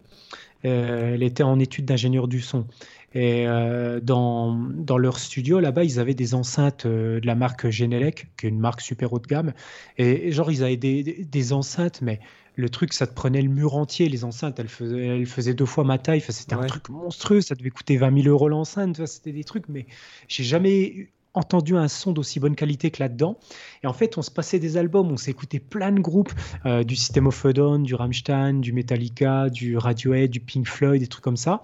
Euh, 0.64 1.14
elle 1.14 1.22
était 1.22 1.42
en 1.42 1.58
études 1.58 1.84
d'ingénieur 1.84 2.28
du 2.28 2.40
son. 2.40 2.66
Et 3.14 3.46
euh, 3.46 4.00
dans, 4.00 4.54
dans, 4.54 4.96
leur 4.96 5.18
studio, 5.18 5.60
là-bas, 5.60 5.84
ils 5.84 6.00
avaient 6.00 6.14
des 6.14 6.34
enceintes 6.34 6.86
de 6.86 7.20
la 7.22 7.34
marque 7.34 7.68
Genelec, 7.68 8.28
qui 8.38 8.46
est 8.46 8.48
une 8.48 8.58
marque 8.58 8.80
super 8.80 9.12
haut 9.12 9.18
de 9.18 9.26
gamme. 9.26 9.52
Et, 9.98 10.32
genre, 10.32 10.50
ils 10.50 10.64
avaient 10.64 10.78
des, 10.78 11.02
des 11.02 11.52
enceintes, 11.52 12.00
mais 12.00 12.20
le 12.54 12.68
truc, 12.68 12.92
ça 12.92 13.06
te 13.06 13.14
prenait 13.14 13.42
le 13.42 13.48
mur 13.48 13.76
entier. 13.76 14.08
Les 14.08 14.24
enceintes, 14.24 14.58
elles 14.58 14.68
faisaient, 14.68 15.06
elles 15.06 15.54
deux 15.54 15.66
fois 15.66 15.84
ma 15.84 15.98
taille. 15.98 16.20
c'était 16.20 16.54
un 16.54 16.66
truc 16.66 16.88
monstrueux. 16.88 17.40
Ça 17.40 17.54
devait 17.54 17.70
coûter 17.70 17.96
20 17.96 18.22
000 18.22 18.28
euros 18.28 18.48
l'enceinte. 18.48 19.04
C'était 19.06 19.32
des 19.32 19.44
trucs, 19.44 19.68
mais 19.68 19.86
j'ai 20.28 20.44
jamais 20.44 21.08
entendu 21.34 21.76
un 21.76 21.88
son 21.88 22.12
d'aussi 22.12 22.40
bonne 22.40 22.54
qualité 22.54 22.90
que 22.90 23.02
là-dedans. 23.02 23.38
Et 23.82 23.86
en 23.86 23.92
fait, 23.92 24.18
on 24.18 24.22
se 24.22 24.30
passait 24.30 24.58
des 24.58 24.76
albums, 24.76 25.10
on 25.10 25.16
s'écoutait 25.16 25.60
plein 25.60 25.92
de 25.92 26.00
groupes, 26.00 26.32
euh, 26.66 26.84
du 26.84 26.94
System 26.94 27.26
of 27.26 27.46
a 27.46 27.52
Down, 27.52 27.82
du 27.82 27.94
Rammstein, 27.94 28.60
du 28.60 28.72
Metallica, 28.72 29.48
du 29.48 29.76
Radiohead, 29.76 30.30
du 30.30 30.40
Pink 30.40 30.66
Floyd, 30.66 31.00
des 31.00 31.06
trucs 31.06 31.24
comme 31.24 31.38
ça. 31.38 31.62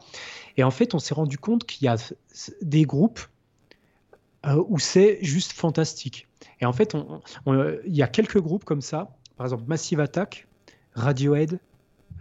Et 0.57 0.65
en 0.65 0.71
fait, 0.71 0.95
on 0.95 0.99
s'est 0.99 1.15
rendu 1.15 1.39
compte 1.39 1.65
qu'il 1.65 1.85
y 1.85 1.89
a 1.89 1.97
des 2.63 2.83
groupes 2.85 3.21
euh, 4.47 4.63
où 4.69 4.79
c'est 4.79 5.19
juste 5.23 5.53
fantastique. 5.53 6.29
Et 6.61 6.67
en 6.67 6.73
fait, 6.73 6.97
il 7.47 7.95
y 7.95 8.03
a 8.03 8.09
quelques 8.09 8.41
groupes 8.41 8.65
comme 8.65 8.81
ça. 8.81 9.15
Par 9.37 9.47
exemple, 9.47 9.65
Massive 9.69 10.01
Attack, 10.01 10.48
Radiohead, 10.99 11.59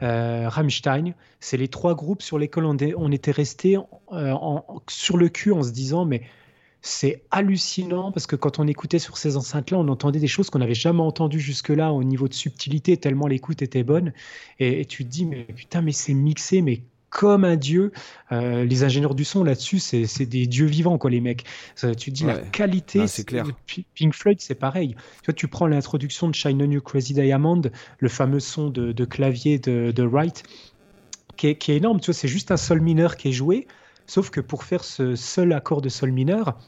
euh, 0.01 0.47
Rammstein. 0.47 1.13
C'est 1.39 1.57
les 1.57 1.67
trois 1.67 1.95
groupes 1.95 2.21
sur 2.21 2.37
lesquels 2.37 2.65
on, 2.65 3.11
était 3.11 3.31
resté 3.31 3.77
euh, 4.11 4.35
sur 4.89 5.17
le 5.17 5.29
cul 5.29 5.51
en 5.51 5.63
se 5.63 5.71
disant 5.71 6.05
mais 6.05 6.23
c'est 6.81 7.23
hallucinant 7.31 8.11
parce 8.11 8.27
que 8.27 8.35
quand 8.35 8.59
on 8.59 8.67
écoutait 8.67 8.99
sur 8.99 9.17
ces 9.17 9.35
enceintes-là, 9.35 9.79
on 9.79 9.87
entendait 9.87 10.19
des 10.19 10.27
choses 10.27 10.49
qu'on 10.49 10.59
n'avait 10.59 10.75
jamais 10.75 11.01
entendues 11.01 11.39
jusque-là 11.39 11.91
au 11.91 12.03
niveau 12.03 12.27
de 12.27 12.33
subtilité, 12.33 12.97
tellement 12.97 13.27
l'écoute 13.27 13.61
était 13.61 13.83
bonne. 13.83 14.13
Et, 14.59 14.81
et, 14.81 14.85
tu 14.85 15.03
te 15.03 15.09
dis, 15.09 15.25
mais 15.25 15.43
putain, 15.43 15.81
mais 15.81 15.91
c'est 15.91 16.13
mixé, 16.13 16.61
mais 16.61 16.83
comme 17.17 17.45
un 17.45 17.55
dieu. 17.55 17.91
Euh, 18.31 18.63
les 18.63 18.83
ingénieurs 18.83 19.15
du 19.15 19.25
son 19.25 19.43
là-dessus, 19.43 19.79
c'est 19.79 20.25
des 20.27 20.45
dieux 20.45 20.67
vivants, 20.67 20.99
quoi, 20.99 21.09
les 21.09 21.19
mecs. 21.19 21.45
tu 21.75 21.95
te 21.95 22.09
dis 22.11 22.23
la 22.23 22.37
qualité. 22.37 23.01
Ah, 23.01 23.07
c'est 23.07 23.23
clair. 23.23 23.47
Pink 23.95 24.13
Floyd, 24.13 24.39
c'est 24.39 24.55
pareil. 24.55 24.95
Tu 25.23 25.25
vois, 25.25 25.33
tu 25.33 25.47
prends 25.47 25.65
l'introduction 25.65 26.29
de 26.29 26.35
Shine 26.35 26.61
on 26.61 26.69
You 26.69 26.79
Crazy 26.79 27.15
Diamond, 27.15 27.63
le 27.97 28.09
fameux 28.09 28.39
son 28.39 28.69
de, 28.69 29.05
clavier 29.05 29.57
de, 29.57 29.91
de 29.91 30.03
Wright, 30.03 30.43
qui 31.37 31.47
est, 31.47 31.69
énorme. 31.69 31.99
Tu 31.99 32.11
vois, 32.11 32.13
c'est 32.13 32.27
juste 32.27 32.51
un 32.51 32.57
sol 32.57 32.81
mineur 32.81 33.17
qui 33.17 33.29
est 33.29 33.33
joué. 33.33 33.67
Sauf 34.05 34.29
que 34.29 34.39
pour 34.39 34.63
faire 34.63 34.83
ce 34.83 35.15
seul 35.15 35.53
accord 35.53 35.81
de 35.81 35.89
sol 35.89 36.11
mineur, 36.11 36.59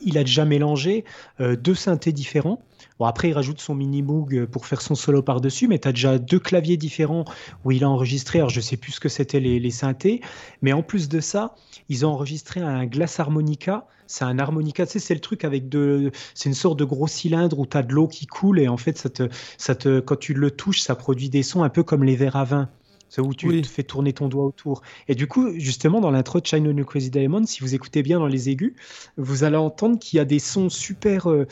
il 0.00 0.16
a 0.16 0.24
déjà 0.24 0.46
mélangé 0.46 1.04
deux 1.38 1.74
synthés 1.74 2.12
différents. 2.12 2.62
Bon, 2.98 3.04
après, 3.04 3.28
il 3.28 3.32
rajoute 3.32 3.60
son 3.60 3.74
mini 3.74 4.02
Moog 4.02 4.46
pour 4.46 4.66
faire 4.66 4.80
son 4.80 4.94
solo 4.94 5.22
par-dessus, 5.22 5.68
mais 5.68 5.78
tu 5.78 5.88
as 5.88 5.92
déjà 5.92 6.18
deux 6.18 6.38
claviers 6.38 6.76
différents 6.76 7.24
où 7.64 7.72
il 7.72 7.84
a 7.84 7.90
enregistré. 7.90 8.38
Alors, 8.38 8.50
je 8.50 8.60
sais 8.60 8.76
plus 8.76 8.92
ce 8.92 9.00
que 9.00 9.08
c'était 9.08 9.40
les, 9.40 9.60
les, 9.60 9.70
synthés, 9.70 10.20
mais 10.62 10.72
en 10.72 10.82
plus 10.82 11.08
de 11.08 11.20
ça, 11.20 11.54
ils 11.88 12.06
ont 12.06 12.10
enregistré 12.10 12.60
un 12.60 12.86
glass 12.86 13.20
harmonica. 13.20 13.86
C'est 14.06 14.24
un 14.24 14.38
harmonica, 14.38 14.86
tu 14.86 14.92
sais, 14.92 14.98
c'est 14.98 15.14
le 15.14 15.20
truc 15.20 15.44
avec 15.44 15.68
de. 15.68 16.10
C'est 16.34 16.48
une 16.48 16.54
sorte 16.54 16.78
de 16.78 16.84
gros 16.84 17.08
cylindre 17.08 17.58
où 17.58 17.66
tu 17.66 17.76
as 17.76 17.82
de 17.82 17.92
l'eau 17.92 18.08
qui 18.08 18.26
coule 18.26 18.60
et 18.60 18.68
en 18.68 18.76
fait, 18.76 18.96
ça 18.96 19.10
te, 19.10 19.28
ça 19.58 19.74
te, 19.74 20.00
quand 20.00 20.16
tu 20.16 20.32
le 20.32 20.50
touches, 20.50 20.80
ça 20.80 20.94
produit 20.94 21.28
des 21.28 21.42
sons 21.42 21.62
un 21.64 21.68
peu 21.68 21.82
comme 21.82 22.04
les 22.04 22.16
verres 22.16 22.36
à 22.36 22.44
vin. 22.44 22.68
C'est 23.08 23.20
où 23.20 23.32
tu 23.34 23.62
te 23.62 23.66
fais 23.66 23.84
tourner 23.84 24.12
ton 24.12 24.28
doigt 24.28 24.44
autour. 24.44 24.82
Et 25.08 25.14
du 25.14 25.26
coup, 25.28 25.52
justement, 25.56 26.00
dans 26.00 26.10
l'intro 26.10 26.40
de 26.40 26.46
China 26.46 26.72
New 26.72 26.84
Crazy 26.84 27.10
Diamond, 27.10 27.46
si 27.46 27.60
vous 27.60 27.74
écoutez 27.74 28.02
bien 28.02 28.18
dans 28.18 28.26
les 28.26 28.48
aigus, 28.48 28.74
vous 29.16 29.44
allez 29.44 29.56
entendre 29.56 29.98
qu'il 29.98 30.16
y 30.16 30.20
a 30.20 30.24
des 30.24 30.40
sons 30.40 30.68
super 30.68 31.30
euh, 31.30 31.46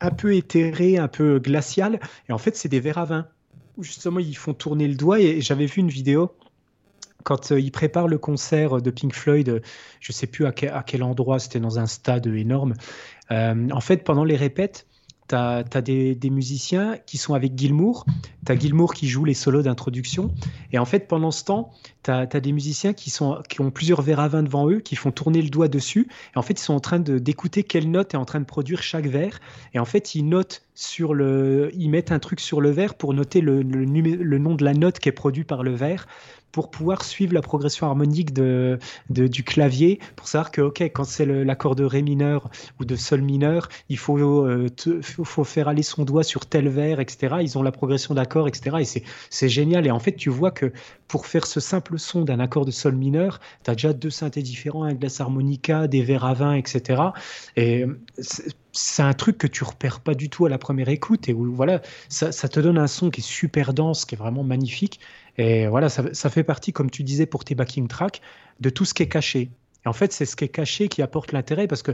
un 0.00 0.10
peu 0.10 0.34
éthéré, 0.34 0.98
un 0.98 1.08
peu 1.08 1.38
glacial. 1.38 2.00
Et 2.28 2.32
en 2.32 2.38
fait, 2.38 2.56
c'est 2.56 2.68
des 2.68 2.80
verres 2.80 2.98
à 2.98 3.04
vin. 3.04 3.26
Où 3.76 3.82
justement, 3.82 4.20
ils 4.20 4.36
font 4.36 4.54
tourner 4.54 4.88
le 4.88 4.94
doigt. 4.94 5.20
Et 5.20 5.40
j'avais 5.40 5.66
vu 5.66 5.80
une 5.80 5.88
vidéo 5.88 6.32
quand 7.26 7.50
euh, 7.50 7.60
ils 7.60 7.72
préparent 7.72 8.06
le 8.06 8.18
concert 8.18 8.80
de 8.80 8.90
Pink 8.90 9.12
Floyd, 9.12 9.60
je 9.98 10.12
sais 10.12 10.28
plus 10.28 10.46
à 10.46 10.52
quel, 10.52 11.02
endroit, 11.02 11.40
c'était 11.40 11.58
dans 11.58 11.80
un 11.80 11.86
stade 11.86 12.28
énorme. 12.28 12.74
Euh, 13.32 13.68
en 13.72 13.80
fait, 13.80 14.04
pendant 14.04 14.22
les 14.22 14.36
répètes, 14.36 14.86
tu 15.28 15.34
as, 15.34 15.62
des, 15.82 16.30
musiciens 16.30 16.96
qui 17.06 17.18
sont 17.18 17.34
avec 17.34 17.58
Gilmour, 17.58 18.06
tu 18.44 18.52
as 18.52 18.56
Gilmour 18.56 18.94
qui 18.94 19.08
joue 19.08 19.24
les 19.24 19.34
solos 19.34 19.62
d'introduction, 19.62 20.32
et 20.72 20.78
en 20.78 20.84
fait, 20.84 21.08
pendant 21.08 21.30
ce 21.30 21.44
temps, 21.44 21.72
tu 22.02 22.10
as, 22.10 22.26
des 22.26 22.52
musiciens 22.52 22.92
qui, 22.92 23.10
sont, 23.10 23.42
qui 23.48 23.60
ont 23.60 23.70
plusieurs 23.70 24.02
verres 24.02 24.20
à 24.20 24.28
vin 24.28 24.42
devant 24.42 24.68
eux, 24.68 24.80
qui 24.80 24.96
font 24.96 25.10
tourner 25.10 25.42
le 25.42 25.48
doigt 25.48 25.68
dessus, 25.68 26.08
et 26.34 26.38
en 26.38 26.42
fait, 26.42 26.54
ils 26.60 26.64
sont 26.64 26.74
en 26.74 26.80
train 26.80 27.00
d'écouter 27.00 27.62
quelle 27.62 27.90
note 27.90 28.14
est 28.14 28.18
en 28.18 28.24
train 28.24 28.40
de 28.40 28.46
produire 28.46 28.82
chaque 28.82 29.06
verre, 29.06 29.40
et 29.74 29.78
en 29.78 29.84
fait, 29.84 30.14
ils 30.14 30.24
notent 30.24 30.62
sur 30.74 31.14
le, 31.14 31.70
ils 31.74 31.88
mettent 31.88 32.12
un 32.12 32.18
truc 32.18 32.40
sur 32.40 32.60
le 32.60 32.70
verre 32.70 32.94
pour 32.94 33.14
noter 33.14 33.40
le, 33.40 33.62
le 33.62 34.38
nom 34.38 34.54
de 34.54 34.64
la 34.64 34.74
note 34.74 34.98
qui 34.98 35.08
est 35.08 35.12
produite 35.12 35.46
par 35.46 35.62
le 35.62 35.74
verre, 35.74 36.06
pour 36.56 36.70
pouvoir 36.70 37.04
suivre 37.04 37.34
la 37.34 37.42
progression 37.42 37.86
harmonique 37.86 38.32
de, 38.32 38.78
du 39.10 39.44
clavier, 39.44 40.00
pour 40.16 40.26
savoir 40.26 40.50
que, 40.50 40.62
ok, 40.62 40.80
quand 40.84 41.04
c'est 41.04 41.26
l'accord 41.26 41.76
de 41.76 41.84
Ré 41.84 42.00
mineur 42.00 42.48
ou 42.80 42.86
de 42.86 42.96
Sol 42.96 43.20
mineur, 43.20 43.68
il 43.90 43.98
faut, 43.98 44.16
euh, 44.46 44.68
faut 45.02 45.44
faire 45.44 45.68
aller 45.68 45.82
son 45.82 46.04
doigt 46.04 46.22
sur 46.22 46.46
tel 46.46 46.70
verre, 46.70 46.98
etc. 46.98 47.36
Ils 47.42 47.58
ont 47.58 47.62
la 47.62 47.72
progression 47.72 48.14
d'accords, 48.14 48.48
etc. 48.48 48.78
Et 48.80 49.02
c'est 49.28 49.48
génial. 49.50 49.86
Et 49.86 49.90
en 49.90 49.98
fait, 49.98 50.12
tu 50.12 50.30
vois 50.30 50.50
que 50.50 50.72
pour 51.08 51.26
faire 51.26 51.46
ce 51.46 51.60
simple 51.60 51.98
son 51.98 52.22
d'un 52.22 52.40
accord 52.40 52.64
de 52.64 52.70
Sol 52.70 52.96
mineur, 52.96 53.38
tu 53.62 53.70
as 53.70 53.74
déjà 53.74 53.92
deux 53.92 54.08
synthés 54.08 54.40
différents, 54.40 54.84
un 54.84 54.94
glace 54.94 55.20
harmonica, 55.20 55.88
des 55.88 56.00
verres 56.00 56.24
à 56.24 56.32
vin, 56.32 56.54
etc. 56.54 57.02
Et 57.56 57.84
c'est 58.76 59.02
un 59.02 59.14
truc 59.14 59.38
que 59.38 59.46
tu 59.46 59.64
repères 59.64 60.00
pas 60.00 60.14
du 60.14 60.28
tout 60.28 60.44
à 60.46 60.48
la 60.48 60.58
première 60.58 60.88
écoute 60.88 61.28
et 61.28 61.32
où 61.32 61.52
voilà, 61.52 61.80
ça, 62.08 62.30
te 62.30 62.60
donne 62.60 62.78
un 62.78 62.86
son 62.86 63.10
qui 63.10 63.20
est 63.20 63.24
super 63.24 63.72
dense, 63.72 64.04
qui 64.04 64.14
est 64.14 64.18
vraiment 64.18 64.44
magnifique. 64.44 65.00
Et 65.38 65.66
voilà, 65.66 65.88
ça, 65.88 66.30
fait 66.30 66.44
partie, 66.44 66.72
comme 66.72 66.90
tu 66.90 67.02
disais 67.02 67.26
pour 67.26 67.44
tes 67.44 67.54
backing 67.54 67.88
tracks, 67.88 68.20
de 68.60 68.70
tout 68.70 68.84
ce 68.84 68.94
qui 68.94 69.02
est 69.02 69.08
caché. 69.08 69.50
Et 69.84 69.88
en 69.88 69.92
fait, 69.92 70.12
c'est 70.12 70.24
ce 70.24 70.34
qui 70.36 70.44
est 70.44 70.48
caché 70.48 70.88
qui 70.88 71.02
apporte 71.02 71.32
l'intérêt 71.32 71.66
parce 71.66 71.82
que 71.82 71.92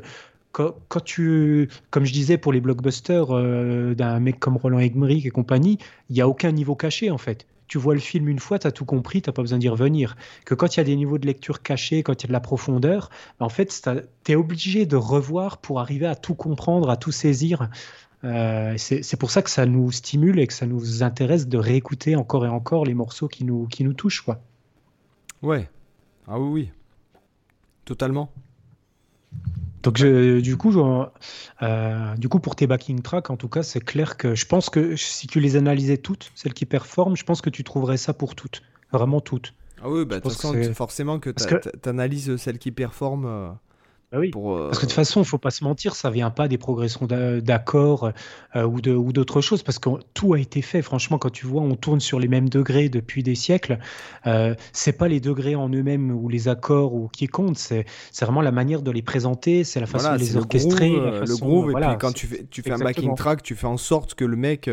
quand, 0.53 0.75
tu, 1.05 1.71
comme 1.91 2.05
je 2.05 2.13
disais 2.13 2.37
pour 2.37 2.53
les 2.53 2.61
blockbusters 2.61 3.35
euh, 3.35 3.95
d'un 3.95 4.21
mec 4.21 4.39
comme 4.39 4.57
Roland 4.57 4.79
Emmerich 4.79 5.25
et 5.25 5.31
compagnie, 5.31 5.79
il 6.11 6.15
n'y 6.15 6.21
a 6.21 6.29
aucun 6.29 6.53
niveau 6.53 6.75
caché 6.75 7.11
en 7.11 7.19
fait. 7.19 7.47
Tu 7.69 7.79
vois 7.79 7.95
le 7.95 8.01
film 8.01 8.29
une 8.29 8.39
fois, 8.39 8.59
tu 8.59 8.67
as 8.67 8.73
tout 8.73 8.85
compris, 8.85 9.23
tu 9.23 9.31
n'as 9.31 9.33
pas 9.33 9.41
besoin 9.41 9.59
d'y 9.59 9.71
revenir. 9.71 10.15
Que 10.45 10.55
quand 10.55 10.77
il 10.77 10.81
y 10.81 10.81
a 10.81 10.85
des 10.85 10.95
niveaux 10.95 11.17
de 11.17 11.27
lecture 11.27 11.63
cachés, 11.63 12.03
quand 12.03 12.13
il 12.23 12.25
y 12.25 12.27
a 12.27 12.29
de 12.29 12.33
la 12.33 12.41
profondeur, 12.41 13.09
en 13.41 13.49
fait, 13.49 13.83
tu 14.25 14.33
es 14.33 14.35
obligé 14.35 14.85
de 14.85 14.97
revoir 14.97 15.57
pour 15.57 15.81
arriver 15.81 16.07
à 16.07 16.15
tout 16.15 16.35
comprendre, 16.35 16.91
à 16.91 16.99
tout 16.99 17.13
saisir. 17.13 17.71
Euh, 18.25 18.75
c'est 18.77 19.17
pour 19.17 19.31
ça 19.31 19.43
que 19.43 19.51
ça 19.51 19.67
nous 19.67 19.91
stimule 19.91 20.39
et 20.39 20.47
que 20.47 20.53
ça 20.53 20.67
nous 20.67 21.03
intéresse 21.03 21.49
de 21.49 21.59
réécouter 21.59 22.15
encore 22.15 22.47
et 22.47 22.49
encore 22.49 22.85
les 22.85 22.95
morceaux 22.95 23.29
qui 23.29 23.45
nous, 23.45 23.67
qui 23.67 23.85
nous 23.85 23.95
touchent. 23.95 24.21
Quoi. 24.21 24.41
Ouais. 25.43 25.69
Ah 26.29 26.39
oui, 26.39 26.49
oui. 26.51 26.71
Totalement. 27.85 28.31
Donc 29.83 29.95
du 29.97 30.57
coup, 30.57 30.73
euh, 31.63 32.17
du 32.17 32.29
coup, 32.29 32.39
pour 32.39 32.55
tes 32.55 32.69
backing 32.69 33.03
tracks, 33.03 33.31
en 33.31 33.37
tout 33.37 33.49
cas, 33.49 33.65
c'est 33.65 33.81
clair 33.81 34.17
que 34.17 34.37
je 34.37 34.47
pense 34.47 34.71
que 34.71 34.95
si 34.95 35.27
tu 35.27 35.41
les 35.41 35.57
analysais 35.57 35.97
toutes, 35.97 36.31
celles 36.37 36.55
qui 36.55 36.67
performent, 36.67 37.17
je 37.17 37.25
pense 37.25 37.41
que 37.41 37.51
tu 37.51 37.65
trouverais 37.65 37.97
ça 37.97 38.15
pour 38.15 38.37
toutes, 38.37 38.63
vraiment 38.93 39.21
toutes. 39.21 39.55
Ah 39.83 39.91
oui, 39.91 40.05
bah, 40.05 40.21
de 40.21 40.23
toute 40.23 40.33
façon, 40.33 40.55
forcément 40.75 41.19
que 41.19 41.31
tu 41.31 41.89
analyses 41.89 42.37
celles 42.37 42.59
qui 42.59 42.71
performent. 42.71 43.27
Euh, 43.27 43.51
bah 44.13 44.19
oui. 44.19 44.31
Parce 44.31 44.79
que 44.79 44.85
de 44.85 44.91
toute 44.91 44.91
euh, 44.91 44.95
façon, 44.95 45.23
il 45.23 45.25
faut 45.25 45.39
pas 45.39 45.51
se 45.51 45.65
mentir, 45.65 45.95
ça 45.95 46.11
vient 46.11 46.29
pas 46.29 46.47
des 46.47 46.59
progressions 46.59 47.07
d'accords 47.07 48.13
euh, 48.55 48.65
ou 48.65 48.81
d'autres 49.13 49.41
choses, 49.41 49.63
parce 49.63 49.79
que 49.79 49.89
tout 50.13 50.35
a 50.35 50.39
été 50.39 50.61
fait. 50.61 50.83
Franchement, 50.83 51.17
quand 51.17 51.31
tu 51.31 51.47
vois, 51.47 51.63
on 51.63 51.77
tourne 51.77 52.01
sur 52.01 52.21
les 52.21 52.29
mêmes 52.29 52.51
degrés 52.51 52.91
depuis 52.91 53.23
des 53.23 53.35
siècles. 53.35 53.79
Euh, 54.27 54.55
c'est 54.73 54.93
pas 54.93 55.09
les 55.09 55.19
degrés 55.19 55.55
en 55.55 55.71
eux-mêmes 55.71 56.11
ou 56.11 56.29
les 56.29 56.49
accords 56.49 56.93
ou 56.93 57.09
qui 57.09 57.27
comptent, 57.27 57.57
c'est 57.57 57.87
vraiment 58.21 58.43
la 58.43 58.53
manière 58.53 58.83
de 58.83 58.91
les 58.91 59.03
présenter, 59.03 59.65
c'est 59.65 59.81
la 59.81 59.87
façon 59.87 60.13
de 60.13 60.19
les 60.19 60.37
orchestrer. 60.37 60.91
Le 60.91 61.41
groove, 61.41 61.71
et 61.71 61.75
puis 61.75 61.99
quand 61.99 62.13
tu 62.13 62.27
fais, 62.27 62.47
tu 62.51 62.61
fais 62.61 62.73
un 62.73 62.79
backing 62.79 63.15
track, 63.15 63.43
tu 63.43 63.55
fais 63.55 63.67
en 63.67 63.79
sorte 63.79 64.15
que 64.15 64.27
le 64.27 64.37
mec 64.37 64.69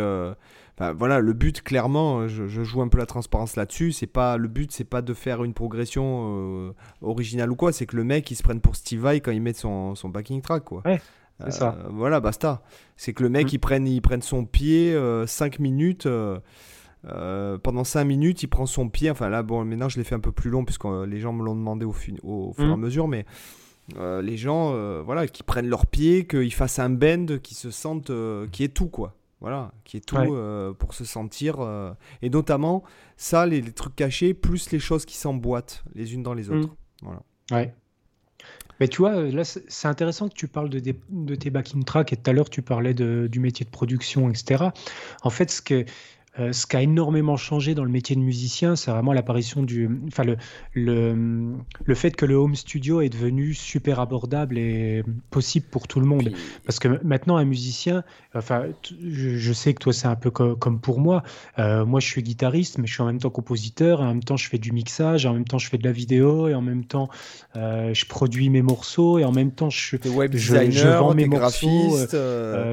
voilà, 0.96 1.20
le 1.20 1.34
but 1.34 1.62
clairement, 1.62 2.28
je, 2.28 2.48
joue 2.48 2.82
un 2.82 2.88
peu 2.88 2.98
la 2.98 3.06
transparence 3.06 3.56
là-dessus. 3.56 3.92
C'est 3.92 4.08
pas 4.08 4.38
le 4.38 4.48
but, 4.48 4.72
c'est 4.72 4.86
pas 4.86 5.02
de 5.02 5.14
faire 5.14 5.44
une 5.44 5.54
progression 5.54 6.70
euh, 6.70 6.74
originale 7.02 7.52
ou 7.52 7.56
quoi. 7.56 7.74
C'est 7.74 7.86
que 7.86 7.98
le 7.98 8.04
mec 8.04 8.30
il 8.32 8.36
se 8.36 8.44
prenne 8.44 8.62
pour 8.62 8.76
Steve 8.76 9.02
Vai 9.02 9.20
quand 9.20 9.32
il 9.32 9.42
met 9.42 9.54
son, 9.54 9.96
son 9.96 10.10
backing 10.10 10.42
track 10.42 10.64
quoi. 10.64 10.82
Ouais, 10.86 11.02
c'est 11.44 11.52
ça. 11.52 11.78
Euh, 11.80 11.90
voilà, 11.92 12.22
basta. 12.22 12.62
C'est 12.96 13.14
que 13.14 13.24
le 13.24 13.30
mec 13.30 13.48
mm. 13.48 13.56
il 13.56 13.60
prenne 13.60 13.88
il 13.88 14.02
prenne 14.02 14.22
son 14.22 14.46
pied 14.46 14.94
5 14.94 14.96
euh, 14.96 15.58
minutes. 15.60 16.08
pendant 17.64 17.84
5 17.84 18.06
minutes, 18.06 18.44
il 18.44 18.48
prend 18.48 18.66
son 18.66 18.88
pied. 18.88 19.12
Enfin 19.12 19.28
là, 19.28 19.44
bon, 19.44 19.66
maintenant 19.66 19.90
je 19.90 19.98
l'ai 19.98 20.06
fait 20.06 20.16
un 20.16 20.22
peu 20.22 20.32
plus 20.32 20.50
long 20.50 20.64
puisque 20.64 20.86
les 20.86 21.20
gens 21.20 21.34
me 21.34 21.44
l'ont 21.44 21.56
demandé 21.56 21.86
au, 21.86 21.94
au, 22.24 22.54
fur 22.54 22.70
et 22.70 22.72
à 22.72 22.78
mm. 22.78 22.80
mesure, 22.80 23.10
mais 23.10 23.26
les 23.98 24.38
gens, 24.38 25.02
voilà, 25.04 25.28
qui 25.28 25.44
prennent 25.44 25.68
leur 25.68 25.88
pied, 25.88 26.26
qu'ils 26.26 26.54
fassent 26.54 26.80
un 26.80 26.90
bend, 26.90 27.38
qui 27.44 27.54
se 27.54 27.70
sentent, 27.70 28.14
qui 28.54 28.64
est 28.64 28.74
tout 28.74 28.88
quoi. 28.88 29.16
Voilà, 29.42 29.72
qui 29.86 29.98
est 29.98 30.06
tout 30.06 30.18
euh, 30.18 30.74
pour 30.74 30.94
se 30.94 31.06
sentir. 31.06 31.60
Euh, 31.60 31.94
et 32.22 32.30
notamment, 32.30 32.84
ça, 33.16 33.46
les, 33.46 33.62
trucs 33.72 33.96
cachés, 33.96 34.34
plus 34.34 34.72
les 34.72 34.80
choses 34.80 35.06
qui 35.06 35.16
s'emboîtent 35.16 35.84
les 35.96 36.14
unes 36.14 36.24
dans 36.24 36.34
les 36.34 36.50
autres. 36.50 36.68
Mm. 36.68 36.76
Voilà. 37.04 37.22
Ouais. 37.52 37.74
Mais 38.80 38.88
tu 38.88 38.98
vois, 38.98 39.22
là, 39.24 39.44
c'est 39.44 39.88
intéressant 39.88 40.30
que 40.30 40.34
tu 40.34 40.48
parles 40.48 40.70
de, 40.70 40.82
de 41.10 41.36
tes 41.36 41.50
backing 41.50 41.84
tracks 41.84 42.14
et 42.14 42.18
tout 42.18 42.30
à 42.30 42.34
l'heure, 42.34 42.50
tu 42.50 42.62
parlais 42.62 42.94
de, 42.94 43.28
du 43.30 43.40
métier 43.40 43.66
de 43.66 43.70
production, 43.70 44.30
etc. 44.30 44.66
En 45.22 45.30
fait, 45.30 45.52
ce 45.52 45.62
que 45.62 45.86
euh, 46.38 46.54
ce 46.54 46.68
qui 46.68 46.76
a 46.76 46.82
énormément 46.82 47.38
changé 47.38 47.74
dans 47.74 47.84
le 47.84 47.90
métier 47.90 48.16
de 48.16 48.22
musicien, 48.22 48.76
c'est 48.76 48.92
vraiment 48.92 49.14
l'apparition 49.14 49.64
du, 49.64 49.90
enfin 50.08 50.24
le, 50.24 50.38
le, 50.74 51.56
le, 51.84 51.96
fait 51.96 52.16
que 52.16 52.26
le 52.26 52.36
home 52.36 52.56
studio 52.56 53.02
est 53.02 53.10
devenu 53.10 53.54
super 53.54 54.00
abordable 54.00 54.58
et 54.58 55.04
possible 55.32 55.66
pour 55.72 55.88
tout 55.88 56.00
le 56.00 56.06
monde. 56.06 56.32
Parce 56.66 56.80
que 56.80 57.04
maintenant, 57.04 57.38
un 57.38 57.46
musicien, 57.46 58.04
enfin, 58.36 58.66
je, 59.04 59.54
sais 59.54 59.74
que 59.74 59.80
toi 59.80 59.92
c'est 59.92 60.08
un 60.08 60.16
peu 60.16 60.30
comme 60.30 60.80
pour 60.80 61.00
moi. 61.00 61.24
Euh, 61.58 61.84
moi, 61.84 62.00
je 62.00 62.08
suis 62.08 62.22
guitariste, 62.22 62.78
mais 62.78 62.86
je 62.86 62.94
suis 62.94 63.02
en 63.02 63.08
même 63.08 63.20
temps 63.20 63.32
compositeur. 63.32 64.02
En 64.02 64.08
même 64.08 64.24
temps, 64.24 64.38
je 64.38 64.48
fais 64.48 64.60
du 64.60 64.72
mixage. 64.72 65.26
En 65.26 65.34
même 65.34 65.46
temps, 65.46 65.58
je 65.58 65.68
fais 65.68 65.78
de 65.78 65.84
la 65.84 65.92
vidéo. 65.92 66.48
Et 66.48 66.54
en 66.54 66.62
même 66.62 66.86
temps, 66.86 67.10
euh, 67.56 67.94
je 67.94 68.06
produis 68.06 68.50
mes 68.50 68.62
morceaux. 68.62 69.18
Et 69.18 69.26
en 69.26 69.32
même 69.32 69.52
temps, 69.52 69.70
je, 69.70 69.98
web 70.10 70.32
designer, 70.32 70.72
je, 70.72 70.88
vends 70.88 71.16
mes 71.16 71.26
morceaux. 71.26 71.98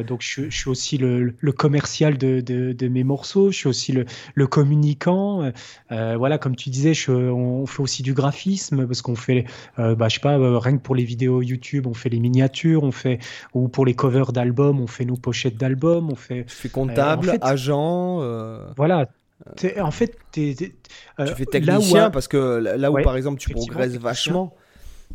donc, 0.07 0.20
je, 0.20 0.50
je, 0.50 0.57
suis 0.57 0.68
aussi 0.68 0.98
le, 0.98 1.34
le 1.38 1.52
commercial 1.52 2.18
de, 2.18 2.40
de, 2.40 2.72
de 2.72 2.88
mes 2.88 3.02
morceaux 3.02 3.45
je 3.51 3.59
suis 3.59 3.68
aussi 3.68 3.92
le, 3.92 4.05
le 4.34 4.47
communicant. 4.47 5.42
Euh, 5.42 5.51
euh, 5.92 6.16
voilà, 6.16 6.38
comme 6.38 6.57
tu 6.57 6.70
disais, 6.70 6.94
je, 6.94 7.12
on 7.12 7.66
fait 7.66 7.82
aussi 7.82 8.03
du 8.03 8.14
graphisme 8.14 8.86
parce 8.86 9.03
qu'on 9.03 9.16
fait, 9.16 9.44
euh, 9.78 9.94
bah, 9.94 10.09
je 10.09 10.14
sais 10.14 10.20
pas, 10.20 10.36
rien 10.59 10.76
que 10.76 10.82
pour 10.82 10.94
les 10.94 11.05
vidéos 11.05 11.42
YouTube, 11.42 11.86
on 11.86 11.94
fait 11.94 12.09
les 12.09 12.20
miniatures, 12.20 12.82
on 12.82 12.92
fait, 12.92 13.18
ou 13.55 13.68
pour 13.68 13.86
les 13.86 13.94
covers 13.94 14.32
d'albums, 14.32 14.80
on 14.80 14.86
fait 14.86 15.05
nos 15.05 15.16
pochettes 15.16 15.57
d'albums, 15.57 16.11
on 16.11 16.16
fait. 16.16 16.44
Tu 16.44 16.55
fais 16.55 16.68
comptable, 16.68 17.38
agent. 17.40 18.20
Voilà, 18.76 19.09
en 19.80 19.90
fait, 19.90 20.16
tu 20.32 20.55
fais 21.16 21.47
technicien 21.47 22.11
parce 22.11 22.28
que 22.28 22.59
là 22.76 22.90
où, 22.90 23.03
par 23.03 23.16
exemple, 23.16 23.38
tu 23.38 23.51
progresses 23.51 23.97
vachement, 23.97 24.55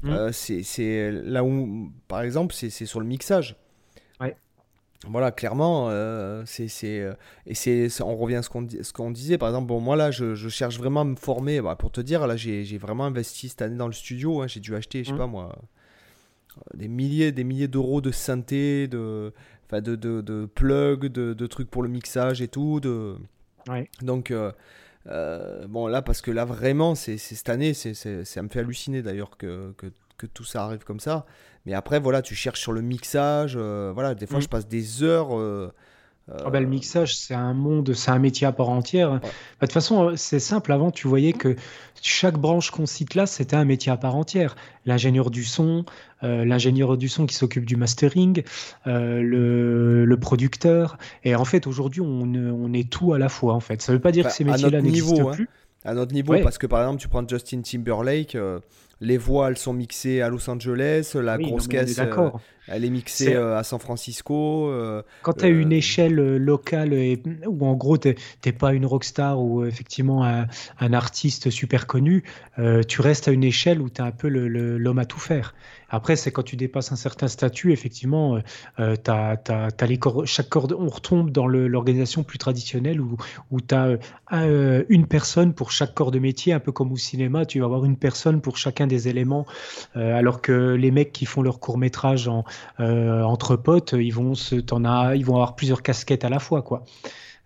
mmh. 0.04 0.32
c'est 0.32 1.12
là 1.12 1.44
où, 1.44 1.92
par 2.08 2.22
exemple, 2.22 2.54
c'est 2.54 2.70
sur 2.70 3.00
le 3.00 3.06
mixage. 3.06 3.56
Voilà, 5.08 5.32
clairement, 5.32 5.88
euh, 5.90 6.44
c'est, 6.46 6.70
euh, 7.00 7.14
et 7.48 7.56
c'est, 7.56 7.90
on 8.02 8.16
revient 8.16 8.36
à 8.36 8.44
ce 8.44 8.50
qu'on, 8.50 8.68
ce 8.70 8.94
qu'on 8.94 9.10
disait. 9.10 9.40
Par 9.40 9.50
exemple, 9.50 9.68
bon, 9.68 9.80
moi 9.80 9.96
là, 9.96 10.12
je, 10.12 10.36
cherche 10.36 10.78
vraiment 10.78 11.02
à 11.02 11.06
me 11.06 11.16
former. 11.16 11.60
Bah, 11.60 11.76
pour 11.76 11.92
te 11.92 12.02
dire, 12.02 12.28
là, 12.28 12.36
j'ai, 12.36 12.78
vraiment 12.78 13.06
investi 13.06 13.50
cette 13.50 13.64
année 13.64 13.78
dans 13.78 13.88
le 13.88 13.94
studio. 13.94 14.42
Hein. 14.42 14.48
j'ai 14.48 14.60
dû 14.60 14.76
acheter, 14.76 15.04
je 15.04 15.10
sais 15.10 15.16
mmh. 15.16 15.18
pas 15.18 15.28
moi, 15.28 15.56
euh, 15.58 16.62
des 16.76 16.88
milliers, 16.88 17.32
des 17.32 17.44
milliers 17.44 17.68
d'euros 17.68 18.02
de 18.02 18.12
synthé, 18.12 18.88
de, 18.88 19.34
de, 19.72 19.96
de, 19.96 20.22
de 20.22 20.46
plugs, 20.46 21.08
de, 21.08 21.34
de, 21.34 21.48
trucs 21.48 21.72
pour 21.72 21.82
le 21.82 21.90
mixage 21.90 22.44
et 22.44 22.48
tout. 22.48 22.80
De... 22.80 23.16
Donc, 24.04 24.32
bon, 25.68 25.88
là, 25.88 26.04
parce 26.04 26.22
que 26.22 26.30
là, 26.30 26.46
vraiment, 26.46 26.94
c'est, 26.94 27.18
cette 27.18 27.50
année, 27.50 27.74
c'est, 27.74 27.96
ça 27.96 28.44
me 28.44 28.50
fait 28.50 28.60
halluciner 28.60 29.02
d'ailleurs 29.02 29.36
que, 29.38 29.74
que 29.78 29.88
que 30.22 30.28
tout 30.28 30.44
ça 30.44 30.64
arrive 30.64 30.84
comme 30.84 31.00
ça. 31.00 31.26
Mais 31.66 31.74
après, 31.74 32.00
voilà, 32.00 32.22
tu 32.22 32.36
cherches 32.36 32.60
sur 32.60 32.72
le 32.72 32.82
mixage. 32.82 33.58
voilà, 33.58 34.16
des 34.16 34.28
fois, 34.28 34.40
mm. 34.40 34.44
je 34.44 34.48
passe 34.48 34.68
des 34.68 35.04
heures 35.04 35.32
ah 36.30 36.50
bah, 36.50 36.60
le 36.60 36.68
mixage, 36.68 37.16
c'est 37.18 37.34
un 37.34 37.54
monde, 37.54 37.94
c'est 37.94 38.12
un 38.12 38.20
métier 38.20 38.48
à 38.48 38.52
part 38.52 38.70
entière. 38.70 39.10
Bah, 39.12 39.20
de 39.20 39.66
toute 39.66 39.74
façon, 39.74 40.10
euh, 40.10 40.16
c'est 40.16 40.40
simple. 40.40 40.72
Avant, 40.72 40.92
tu 40.92 41.08
voyais 41.08 41.34
que 41.34 41.56
chaque 42.02 42.38
branche 42.38 42.72
qu'on 42.72 42.86
cite 42.86 43.16
là, 43.16 43.26
c'était 43.26 43.56
un 43.56 43.66
métier 43.66 43.92
à 43.92 43.98
part 43.98 44.16
entière. 44.16 44.56
L'ingénieur 44.86 45.30
du 45.30 45.44
son, 45.44 45.84
euh, 46.24 46.46
l'ingénieur 46.46 46.98
du 46.98 47.10
son 47.10 47.26
qui 47.26 47.36
s'occupe 47.36 47.66
du 47.66 47.76
mastering, 47.76 48.44
euh, 48.88 49.22
le, 49.22 50.18
producteur. 50.18 50.98
Et 51.24 51.36
en 51.36 51.46
fait, 51.46 51.68
aujourd'hui, 51.68 52.02
on, 52.02 52.74
est 52.74 52.90
tout 52.90 53.14
à 53.14 53.18
la 53.18 53.28
fois. 53.28 53.54
En 53.54 53.60
fait, 53.60 53.82
ça 53.82 53.92
ne 53.92 53.98
veut 53.98 54.02
pas 54.02 54.12
dire 54.12 54.24
que 54.26 54.30
bah, 54.30 54.34
ces 54.36 54.44
métiers-là 54.44 54.82
n'existent 54.82 55.30
hein. 55.30 55.34
plus. 55.34 55.50
À 55.84 55.96
notre 55.96 56.14
niveau, 56.14 56.36
parce 56.44 56.60
que 56.60 56.68
par 56.68 56.82
exemple, 56.82 57.02
tu 57.02 57.08
prends 57.08 57.28
Justin 57.28 57.62
Timberlake 57.62 58.38
les 59.02 59.18
voix 59.18 59.50
elles 59.50 59.58
sont 59.58 59.74
mixées 59.74 60.22
à 60.22 60.30
Los 60.30 60.50
Angeles, 60.50 61.12
la 61.16 61.38
grosse 61.38 61.68
caisse 61.68 62.00
euh, 62.00 62.30
elle 62.68 62.86
est 62.86 62.90
mixée 62.90 63.34
euh, 63.34 63.58
à 63.58 63.64
San 63.64 63.80
Francisco. 63.80 64.70
Euh, 64.70 65.02
Quand 65.24 65.34
tu 65.34 65.46
as 65.46 65.50
une 65.50 65.72
échelle 65.72 66.38
locale 66.38 66.94
et, 66.94 67.22
où 67.48 67.66
en 67.66 67.74
gros 67.74 67.98
tu 67.98 68.16
n'es 68.46 68.52
pas 68.52 68.74
une 68.74 68.86
rockstar 68.86 69.42
ou 69.42 69.66
effectivement 69.66 70.24
un, 70.24 70.94
artiste 70.94 71.50
super 71.50 71.88
connu, 71.88 72.24
tu 72.88 73.02
restes 73.02 73.28
à 73.28 73.32
une 73.32 73.44
échelle 73.44 73.82
où 73.82 73.90
tu 73.90 74.02
es 74.02 74.06
un 74.06 74.12
peu 74.12 74.28
l'homme 74.28 75.00
à 75.00 75.06
tout 75.06 75.20
faire. 75.20 75.54
Après, 75.92 76.16
c'est 76.16 76.32
quand 76.32 76.44
tu 76.44 76.56
dépasses 76.56 76.94
un 76.94 76.96
certain 76.96 77.28
statut, 77.28 77.74
effectivement, 77.74 78.40
euh, 78.80 78.96
as, 79.08 79.86
les 79.86 80.00
chaque 80.24 80.48
corde, 80.48 80.74
on 80.74 80.88
retombe 80.88 81.32
dans 81.32 81.48
l'organisation 81.48 82.24
plus 82.24 82.38
traditionnelle 82.38 83.02
où, 83.02 83.18
où 83.52 83.60
tu 83.60 83.76
as 83.76 83.98
euh, 84.32 84.84
une 84.88 85.06
personne 85.06 85.54
pour 85.54 85.72
chaque 85.72 85.94
corps 85.94 86.12
de 86.12 86.20
métier, 86.20 86.54
un 86.54 86.62
peu 86.62 86.72
comme 86.72 86.94
au 86.94 86.98
cinéma, 86.98 87.46
tu 87.46 87.60
vas 87.60 87.66
avoir 87.66 87.84
une 87.84 87.98
personne 87.98 88.40
pour 88.40 88.58
chacun 88.58 88.88
des 88.92 89.08
éléments, 89.08 89.46
euh, 89.96 90.16
alors 90.16 90.42
que 90.42 90.76
les 90.76 90.92
mecs 90.92 91.12
qui 91.12 91.26
font 91.26 91.42
leur 91.42 91.60
court 91.60 91.78
métrage 91.78 92.28
en, 92.28 92.44
euh, 92.80 93.24
entre 93.24 93.56
potes, 93.56 93.94
ils 93.98 94.14
vont, 94.14 94.36
se, 94.36 94.56
en 94.72 94.86
as, 94.86 95.16
ils 95.16 95.26
vont 95.26 95.36
avoir 95.36 95.56
plusieurs 95.56 95.82
casquettes 95.82 96.26
à 96.26 96.30
la 96.30 96.40
fois, 96.40 96.62
quoi. 96.62 96.84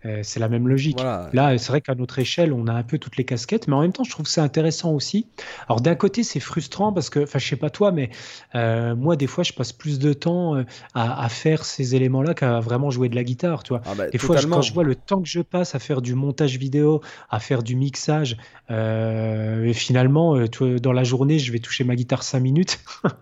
Euh, 0.05 0.19
c'est 0.23 0.39
la 0.39 0.49
même 0.49 0.67
logique. 0.67 0.99
Là, 1.01 1.57
c'est 1.57 1.69
vrai 1.69 1.81
qu'à 1.81 1.95
notre 1.95 2.19
échelle, 2.19 2.53
on 2.53 2.67
a 2.67 2.73
un 2.73 2.83
peu 2.83 2.99
toutes 2.99 3.17
les 3.17 3.23
casquettes, 3.23 3.67
mais 3.67 3.75
en 3.75 3.81
même 3.81 3.91
temps, 3.91 4.03
je 4.03 4.11
trouve 4.11 4.27
c'est 4.27 4.41
intéressant 4.41 4.91
aussi. 4.91 5.27
Alors, 5.67 5.81
d'un 5.81 5.95
côté, 5.95 6.23
c'est 6.23 6.39
frustrant 6.39 6.93
parce 6.93 7.09
que, 7.09 7.23
enfin, 7.23 7.39
je 7.39 7.47
sais 7.47 7.55
pas 7.55 7.69
toi, 7.69 7.91
mais 7.91 8.09
euh, 8.53 8.95
moi, 8.95 9.15
des 9.15 9.27
fois, 9.27 9.43
je 9.43 9.53
passe 9.53 9.73
plus 9.73 9.97
de 9.97 10.13
temps 10.13 10.55
euh, 10.55 10.63
à, 10.93 11.27
faire 11.29 11.65
ces 11.65 11.95
éléments-là 11.95 12.33
qu'à 12.33 12.59
vraiment 12.59 12.91
jouer 12.91 13.09
de 13.09 13.15
la 13.15 13.23
guitare, 13.23 13.63
tu 13.63 13.69
vois. 13.69 13.81
Ah 13.85 13.95
bah, 13.95 14.09
des 14.09 14.17
fois, 14.17 14.37
quand 14.41 14.61
je 14.61 14.73
vois 14.73 14.83
le 14.83 14.95
temps 14.95 15.21
que 15.21 15.27
je 15.27 15.41
passe 15.41 15.73
à 15.73 15.79
faire 15.79 16.01
du 16.01 16.13
montage 16.13 16.57
vidéo, 16.57 17.01
à 17.29 17.39
faire 17.39 17.63
du 17.63 17.75
mixage, 17.75 18.37
et 18.69 19.73
finalement, 19.73 20.37
dans 20.81 20.93
la 20.93 21.03
journée, 21.03 21.39
je 21.39 21.51
vais 21.51 21.59
toucher 21.59 21.83
ma 21.83 21.95
guitare 21.95 22.23
5 22.23 22.39
minutes. 22.39 22.79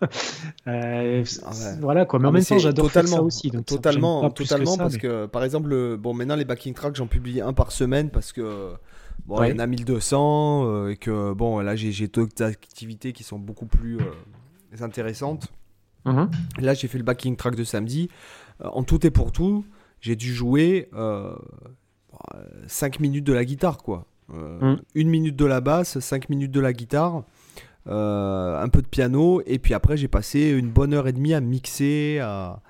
Ah 0.66 1.02
voilà, 1.80 2.06
quoi. 2.06 2.20
Mais 2.20 2.28
en 2.28 2.32
même 2.32 2.44
temps, 2.44 2.58
j'adore 2.58 2.90
ça 2.92 3.22
aussi. 3.22 3.52
totalement, 3.66 4.30
totalement, 4.30 4.78
parce 4.78 4.98
que, 4.98 5.26
par 5.26 5.44
exemple, 5.44 5.98
bon, 5.98 6.14
maintenant, 6.14 6.36
les 6.36 6.46
backing 6.46 6.73
track, 6.74 6.96
j'en 6.96 7.08
publie 7.08 7.42
un 7.42 7.54
par 7.54 7.72
semaine 7.72 8.10
parce 8.10 8.32
que 8.32 8.74
bon, 9.26 9.44
il 9.44 9.52
y 9.52 9.54
en 9.54 9.60
a 9.60 9.68
1200 9.68 10.66
euh, 10.66 10.90
et 10.90 10.98
que 10.98 11.34
bon, 11.34 11.60
là 11.60 11.76
j'ai 11.76 12.08
d'autres 12.08 12.44
activités 12.44 13.14
qui 13.14 13.24
sont 13.24 13.40
beaucoup 13.40 13.66
plus 13.66 13.98
euh, 14.00 14.82
intéressantes. 14.82 15.52
Mhm. 16.06 16.30
Là, 16.60 16.74
j'ai 16.74 16.88
fait 16.88 16.98
le 16.98 17.04
backing 17.04 17.38
track 17.38 17.56
de 17.56 17.64
samedi. 17.64 18.10
Euh, 18.62 18.68
en 18.74 18.84
tout 18.84 19.06
et 19.06 19.12
pour 19.12 19.32
tout, 19.32 19.66
j'ai 20.02 20.16
dû 20.16 20.34
jouer 20.34 20.90
5 22.68 23.00
minutes 23.00 23.24
de 23.24 23.34
la 23.34 23.46
guitare, 23.46 23.78
quoi. 23.78 24.06
Mhm. 24.30 24.82
Une 24.96 25.10
minute 25.10 25.36
de 25.36 25.46
la 25.46 25.62
basse, 25.62 26.00
5 26.00 26.30
minutes 26.30 26.52
de 26.52 26.60
la 26.60 26.74
guitare. 26.74 27.24
Euh, 27.90 28.64
un 28.64 28.70
peu 28.70 28.82
de 28.82 28.88
piano, 28.88 29.42
et 29.46 29.60
puis 29.60 29.74
après 29.74 29.98
j'ai 29.98 30.08
passé 30.08 30.52
une 30.52 30.70
bonne 30.70 30.94
heure 30.94 31.06
et 31.06 31.12
demie 31.12 31.34
à 31.34 31.42
mixer, 31.42 32.20
à, 32.20 32.62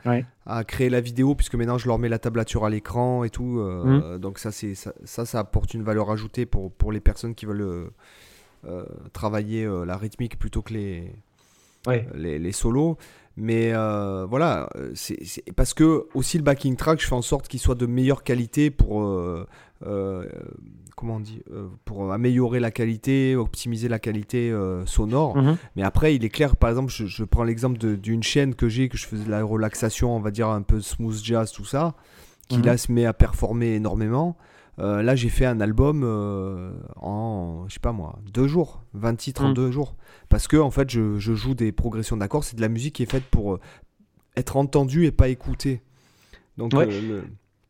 à 0.47 0.63
créer 0.63 0.89
la 0.89 1.01
vidéo, 1.01 1.35
puisque 1.35 1.53
maintenant 1.53 1.77
je 1.77 1.87
leur 1.87 1.99
mets 1.99 2.09
la 2.09 2.17
tablature 2.17 2.65
à 2.65 2.71
l'écran 2.71 3.23
et 3.23 3.29
tout. 3.29 3.59
Euh, 3.59 4.15
mmh. 4.15 4.19
Donc 4.19 4.39
ça, 4.39 4.51
c'est, 4.51 4.73
ça, 4.73 4.91
ça, 5.03 5.39
apporte 5.39 5.75
une 5.75 5.83
valeur 5.83 6.09
ajoutée 6.09 6.47
pour, 6.47 6.71
pour 6.71 6.91
les 6.91 6.99
personnes 6.99 7.35
qui 7.35 7.45
veulent 7.45 7.91
euh, 8.65 8.85
travailler 9.13 9.69
la 9.85 9.97
rythmique 9.97 10.39
plutôt 10.39 10.63
que 10.63 10.73
les, 10.73 11.13
les, 12.15 12.39
les, 12.39 12.51
solos. 12.51 12.97
Mais 13.35 13.73
voilà, 13.73 14.69
c'est, 14.93 15.17
parce 15.55 15.73
que 15.73 16.07
aussi 16.13 16.37
le 16.37 16.43
backing 16.43 16.75
track, 16.75 17.01
je 17.01 17.07
fais 17.07 17.15
en 17.15 17.21
sorte 17.21 17.47
qu'il 17.47 17.59
soit 17.59 17.75
de 17.75 17.85
meilleure 17.85 18.23
qualité 18.23 18.69
pour 18.69 19.01
comment 20.95 21.15
on 21.15 21.19
dit, 21.19 21.41
euh, 21.51 21.67
pour 21.85 22.11
améliorer 22.11 22.59
la 22.59 22.71
qualité, 22.71 23.35
optimiser 23.35 23.87
la 23.87 23.99
qualité 23.99 24.51
euh, 24.51 24.85
sonore. 24.85 25.37
Mhm. 25.37 25.57
Mais 25.75 25.83
après, 25.83 26.15
il 26.15 26.23
est 26.23 26.29
clair, 26.29 26.55
par 26.55 26.69
exemple, 26.69 26.91
je, 26.91 27.23
prends 27.23 27.43
l'exemple 27.43 27.77
d'une 27.77 28.23
chaîne 28.23 28.55
que 28.55 28.69
j'ai, 28.69 28.89
que 28.89 28.97
je 28.97 29.05
faisais 29.05 29.25
de 29.25 29.31
la 29.31 29.43
relaxation, 29.43 30.15
on 30.15 30.19
va 30.19 30.31
dire 30.31 30.49
un 30.49 30.61
peu 30.61 30.79
smooth 30.79 31.21
jazz, 31.23 31.51
tout 31.51 31.65
ça, 31.65 31.93
qui 32.47 32.59
mhm. 32.59 32.65
là 32.65 32.77
se 32.77 32.91
met 32.91 33.05
à 33.05 33.13
performer 33.13 33.75
énormément. 33.75 34.37
Euh, 34.79 35.03
là, 35.03 35.15
j'ai 35.15 35.29
fait 35.29 35.45
un 35.45 35.61
album 35.61 36.03
en, 36.95 37.65
je 37.67 37.73
sais 37.75 37.79
pas 37.79 37.91
moi, 37.91 38.19
deux 38.31 38.47
jours, 38.47 38.83
20 38.93 39.15
titres 39.15 39.43
en 39.43 39.49
mhm. 39.49 39.53
deux 39.53 39.71
jours. 39.71 39.95
Parce 40.29 40.47
que, 40.47 40.57
en 40.57 40.71
fait, 40.71 40.89
je, 40.89 41.19
je 41.19 41.33
joue 41.33 41.53
des 41.53 41.71
progressions 41.71 42.17
d'accords. 42.17 42.43
C'est 42.43 42.55
de 42.55 42.61
la 42.61 42.69
musique 42.69 42.95
qui 42.95 43.03
est 43.03 43.11
faite 43.11 43.25
pour 43.25 43.59
être 44.35 44.57
entendue 44.57 45.05
et 45.05 45.11
pas 45.11 45.29
écoutée. 45.29 45.81
Donc, 46.57 46.73
le, 46.73 47.23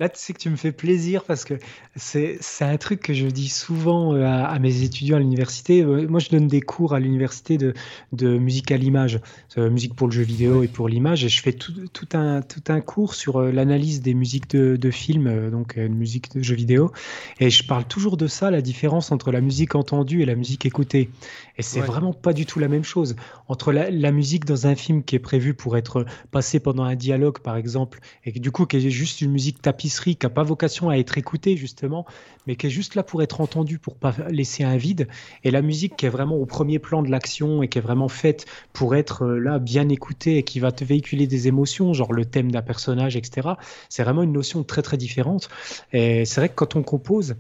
Là, 0.04 0.10
tu 0.10 0.20
sais 0.20 0.34
que 0.34 0.40
tu 0.40 0.50
me 0.50 0.58
fais 0.58 0.74
plaisir 0.74 1.24
parce 1.24 1.46
que 1.46 1.54
c'est 1.96 2.38
un 2.60 2.76
truc 2.76 3.00
que 3.00 3.14
je 3.14 3.26
dis 3.26 3.48
souvent 3.48 4.14
euh, 4.14 4.26
à, 4.26 4.60
mes 4.60 4.84
étudiants 4.84 5.16
à 5.16 5.20
l'université. 5.22 5.82
Euh, 5.82 6.10
moi, 6.10 6.20
je 6.20 6.28
donne 6.28 6.50
des 6.50 6.60
cours 6.60 6.94
à 6.94 7.00
l'université 7.00 7.58
de, 7.58 7.74
de, 8.12 8.38
musique 8.38 8.70
à 8.72 8.76
l'image, 8.76 9.22
euh, 9.58 9.70
musique 9.70 9.96
pour 9.96 10.08
le 10.08 10.12
jeu 10.12 10.24
vidéo 10.24 10.62
et 10.62 10.68
pour 10.68 10.90
l'image. 10.90 11.24
Et 11.24 11.30
je 11.30 11.42
fais 11.42 11.54
tout, 11.54 11.72
tout, 11.94 12.10
un, 12.18 12.42
tout 12.42 12.64
un 12.68 12.82
cours 12.82 13.16
sur 13.16 13.42
l'analyse 13.44 14.02
des 14.02 14.14
musiques 14.14 14.50
de, 14.50 14.76
de 14.76 14.92
films, 14.92 15.50
donc 15.50 15.80
de 15.80 15.88
musique 15.88 16.36
de 16.36 16.44
jeux 16.44 16.56
vidéo. 16.56 16.92
Et 17.40 17.50
je 17.50 17.66
parle 17.66 17.86
toujours 17.86 18.18
de 18.18 18.28
ça, 18.28 18.52
la 18.52 18.62
différence 18.62 19.14
entre 19.14 19.32
la 19.32 19.40
musique 19.40 19.74
entendue 19.74 20.22
et 20.22 20.26
la 20.26 20.36
musique 20.36 20.66
écoutée. 20.66 21.12
Et 21.58 21.62
c'est 21.62 21.82
vraiment 21.82 22.14
pas 22.14 22.34
du 22.34 22.46
tout 22.46 22.60
la 22.60 22.68
même 22.68 22.84
chose. 22.84 23.16
Entre 23.48 23.72
la, 23.72 23.90
la, 23.90 24.12
musique 24.12 24.46
dans 24.46 24.68
un 24.68 24.76
film 24.76 25.04
qui 25.04 25.16
est 25.16 25.20
prévu 25.20 25.54
pour 25.54 25.78
être 25.78 26.06
passé 26.32 26.60
pendant 26.60 26.84
un 26.84 26.96
dialogue, 26.96 27.40
par 27.40 27.58
exemple, 27.58 28.00
et 28.26 28.32
du 28.32 28.52
coup 28.52 28.66
qui 28.66 28.78
est 28.78 28.90
juste 28.90 29.22
une 29.22 29.32
musique 29.32 29.62
tapis 29.62 29.94
qui 30.04 30.18
n'a 30.22 30.30
pas 30.30 30.44
vocation 30.44 30.90
à 30.90 30.98
être 30.98 31.18
écoutée 31.18 31.56
justement, 31.58 32.06
mais 32.48 32.56
qui 32.56 32.68
est 32.68 32.70
juste 32.70 32.96
là 32.96 33.04
pour 33.04 33.22
être 33.22 33.42
entendue, 33.42 33.80
pour 33.80 33.96
pas 33.96 34.14
laisser 34.30 34.64
un 34.64 34.78
vide. 34.78 35.08
Et 35.44 35.52
la 35.52 35.62
musique 35.62 35.96
qui 35.96 36.06
est 36.06 36.10
vraiment 36.10 36.36
au 36.36 36.46
premier 36.46 36.80
plan 36.80 37.04
de 37.04 37.10
l'action 37.10 37.64
et 37.64 37.68
qui 37.68 37.78
est 37.78 37.82
vraiment 37.82 38.10
faite 38.10 38.46
pour 38.74 38.96
être 38.96 39.24
euh, 39.24 39.40
là 39.40 39.60
bien 39.60 39.90
écoutée 39.90 40.38
et 40.38 40.44
qui 40.44 40.60
va 40.60 40.72
te 40.72 40.84
véhiculer 40.84 41.28
des 41.28 41.48
émotions, 41.48 41.94
genre 41.94 42.14
le 42.14 42.26
thème 42.26 42.52
d'un 42.52 42.62
personnage, 42.62 43.16
etc. 43.16 43.50
C'est 43.90 44.04
vraiment 44.04 44.24
une 44.24 44.34
notion 44.34 44.64
très 44.64 44.82
très 44.82 44.98
différente. 44.98 45.50
Et 45.92 46.26
c'est 46.26 46.42
vrai 46.42 46.50
que 46.50 46.56
quand 46.56 46.76
on 46.76 46.84
compose, 46.84 47.36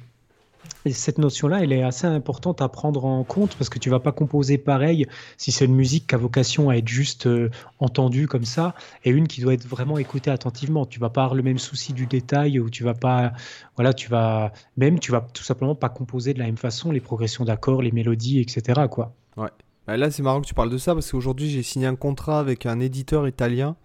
et 0.85 0.91
cette 0.91 1.17
notion-là, 1.17 1.63
elle 1.63 1.71
est 1.71 1.83
assez 1.83 2.07
importante 2.07 2.61
à 2.61 2.67
prendre 2.67 3.05
en 3.05 3.23
compte 3.23 3.55
parce 3.55 3.69
que 3.69 3.79
tu 3.79 3.89
vas 3.89 3.99
pas 3.99 4.11
composer 4.11 4.57
pareil 4.57 5.07
si 5.37 5.51
c'est 5.51 5.65
une 5.65 5.75
musique 5.75 6.07
qui 6.07 6.15
a 6.15 6.17
vocation 6.17 6.69
à 6.69 6.75
être 6.75 6.87
juste 6.87 7.25
euh, 7.27 7.49
entendue 7.79 8.27
comme 8.27 8.43
ça 8.43 8.75
et 9.05 9.09
une 9.09 9.27
qui 9.27 9.41
doit 9.41 9.53
être 9.53 9.65
vraiment 9.65 9.97
écoutée 9.97 10.29
attentivement. 10.29 10.85
Tu 10.85 10.99
vas 10.99 11.09
pas 11.09 11.23
avoir 11.23 11.35
le 11.35 11.43
même 11.43 11.57
souci 11.57 11.93
du 11.93 12.05
détail 12.05 12.59
ou 12.59 12.69
tu 12.69 12.83
vas 12.83 12.93
pas, 12.93 13.31
voilà, 13.75 13.93
tu 13.93 14.09
vas 14.09 14.51
même, 14.75 14.99
tu 14.99 15.11
vas 15.11 15.25
tout 15.33 15.43
simplement 15.43 15.75
pas 15.75 15.89
composer 15.89 16.33
de 16.33 16.39
la 16.39 16.45
même 16.45 16.57
façon 16.57 16.91
les 16.91 16.99
progressions 16.99 17.45
d'accords, 17.45 17.81
les 17.81 17.91
mélodies, 17.91 18.39
etc. 18.39 18.81
Quoi. 18.89 19.13
Ouais. 19.37 19.49
Bah, 19.87 19.97
là, 19.97 20.11
c'est 20.11 20.23
marrant 20.23 20.41
que 20.41 20.47
tu 20.47 20.53
parles 20.53 20.69
de 20.69 20.77
ça 20.77 20.93
parce 20.93 21.11
qu'aujourd'hui, 21.11 21.49
j'ai 21.49 21.63
signé 21.63 21.87
un 21.87 21.95
contrat 21.95 22.39
avec 22.39 22.65
un 22.65 22.79
éditeur 22.79 23.27
italien 23.27 23.75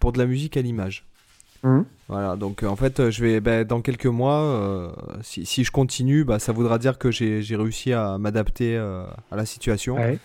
pour 0.00 0.12
de 0.12 0.18
la 0.18 0.26
musique 0.26 0.56
à 0.56 0.62
l'image. 0.62 1.06
Mmh. 1.62 1.82
Voilà, 2.08 2.36
donc 2.36 2.62
euh, 2.62 2.66
en 2.66 2.76
fait, 2.76 3.10
je 3.10 3.24
vais 3.24 3.40
ben, 3.40 3.64
dans 3.64 3.80
quelques 3.80 4.06
mois, 4.06 4.40
euh, 4.40 4.90
si, 5.22 5.46
si, 5.46 5.64
je 5.64 5.70
continue, 5.70 6.24
bah, 6.24 6.38
ça 6.38 6.52
voudra 6.52 6.78
dire 6.78 6.98
que 6.98 7.10
j'ai 7.10 7.56
réussi 7.56 7.92
à 7.92 8.18
m'adapter 8.18 8.76
euh, 8.76 9.04
à 9.30 9.36
la 9.36 9.46
situation. 9.46 9.96
Et 9.98 10.18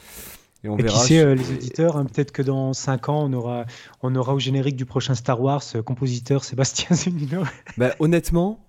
on 0.69 0.75
verra. 0.75 0.99
Qui 0.99 1.13
sait, 1.13 1.35
les 1.35 1.53
éditeurs, 1.53 1.95
hein, 1.95 2.05
peut-être 2.05 2.31
que 2.31 2.41
dans 2.41 2.73
5 2.73 3.09
ans, 3.09 3.23
on 3.23 3.33
aura, 3.33 3.65
on 4.01 4.15
aura 4.15 4.33
au 4.33 4.39
générique 4.39 4.75
du 4.75 4.85
prochain 4.85 5.15
Star 5.15 5.39
Wars, 5.39 5.63
compositeur 5.85 6.43
Sébastien 6.43 6.95
Zunino. 6.95 7.43
Ben, 7.77 7.93
honnêtement, 7.99 8.59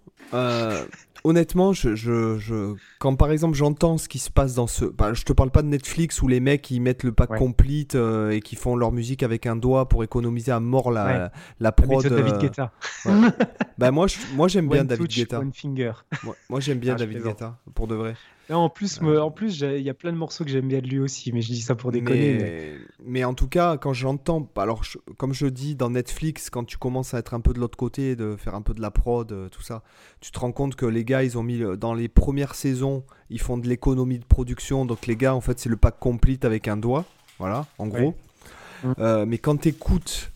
honnêtement, 1.29 1.73
je, 1.73 1.95
je, 1.95 2.75
quand 2.99 3.15
par 3.17 3.31
exemple 3.31 3.57
j'entends 3.57 3.99
ce 3.99 4.09
qui 4.09 4.19
se 4.19 4.31
passe 4.31 4.55
dans 4.55 4.67
ce. 4.67 4.87
Bah, 4.87 5.13
je 5.13 5.25
te 5.25 5.33
parle 5.33 5.51
pas 5.51 5.63
de 5.63 5.69
Netflix 5.69 6.23
où 6.23 6.29
les 6.29 6.41
mecs 6.41 6.71
ils 6.71 6.81
mettent 6.81 7.05
le 7.05 7.13
pack 7.13 7.37
complete 7.37 7.95
euh, 7.95 8.31
et 8.31 8.41
qui 8.41 8.57
font 8.57 8.77
leur 8.77 8.93
musique 8.93 9.23
avec 9.23 9.47
un 9.47 9.57
doigt 9.57 9.89
pour 9.89 10.03
économiser 10.03 10.53
à 10.53 10.61
mort 10.61 10.91
la, 10.91 11.31
la 11.61 11.73
prod. 11.73 12.03
de 12.03 12.09
David 12.09 12.35
euh, 12.35 12.39
Guetta. 12.39 12.73
bah, 13.79 13.91
moi, 13.91 14.07
moi 14.35 14.49
j'aime 14.49 14.69
bien 14.69 14.85
David 14.85 15.09
Guetta. 15.09 15.43
Moi, 16.23 16.35
moi 16.49 16.61
j'aime 16.61 16.79
bien 16.79 16.95
ah, 16.95 16.99
David 16.99 17.23
Guetta, 17.23 17.59
pour 17.75 17.87
de 17.87 17.95
vrai 17.95 18.15
en 18.55 18.71
plus, 18.71 19.01
en 19.03 19.31
plus, 19.31 19.61
il 19.61 19.83
y 19.83 19.91
a 19.91 19.95
plein 19.95 20.13
de 20.13 20.17
morceaux 20.17 20.45
que 20.45 20.51
j'aime 20.51 20.69
bien 20.69 20.81
de 20.81 20.87
lui 20.87 20.99
aussi, 20.99 21.33
mais 21.33 21.43
je 21.43 21.49
dis 21.49 21.61
ça 21.61 21.75
pour 21.75 21.93
déconner. 21.93 22.79
Mais, 23.05 23.25
en 23.25 23.35
tout 23.35 23.49
cas, 23.49 23.77
quand 23.77 23.93
j'entends, 23.93 24.49
alors 24.57 24.83
comme 25.19 25.35
je 25.35 25.47
dis 25.47 25.75
dans 25.75 25.91
Netflix, 25.91 26.49
quand 26.49 26.65
tu 26.65 26.79
commences 26.79 27.13
à 27.13 27.19
être 27.19 27.35
un 27.35 27.41
peu 27.41 27.53
de 27.53 27.59
l'autre 27.59 27.77
côté, 27.77 28.17
de 28.17 28.37
faire 28.37 28.55
un 28.55 28.63
peu 28.63 28.73
de 28.73 28.81
la 28.81 28.91
prod, 28.91 29.31
euh, 29.33 29.49
tout 29.49 29.63
ça, 29.63 29.83
tu 30.21 30.31
te 30.31 30.39
rends 30.39 30.53
compte 30.53 30.77
que 30.77 30.87
les 30.87 31.05
gars, 31.05 31.23
ils 31.23 31.37
ont 31.37 31.43
mis 31.43 31.63
dans 31.77 31.93
les 31.93 32.09
premières 32.09 32.55
saisons, 32.55 33.05
ils 33.29 33.41
font 33.41 33.59
de 33.59 33.69
l'économie 33.69 34.19
de 34.19 34.25
production, 34.25 34.87
donc 34.87 35.07
les 35.07 35.17
gars, 35.17 35.35
en 35.35 35.41
fait, 35.41 35.59
c'est 35.59 35.69
le 35.69 35.77
pack 35.77 35.99
complete 35.99 36.45
avec 36.45 36.69
un 36.69 36.77
doigt, 36.77 37.05
voilà, 37.39 37.67
en 37.79 37.87
gros. 37.87 38.15
Mm. 38.85 39.25
mais 39.27 39.39
quand 39.39 39.63
tu 39.63 39.69
écoutes 39.69 40.33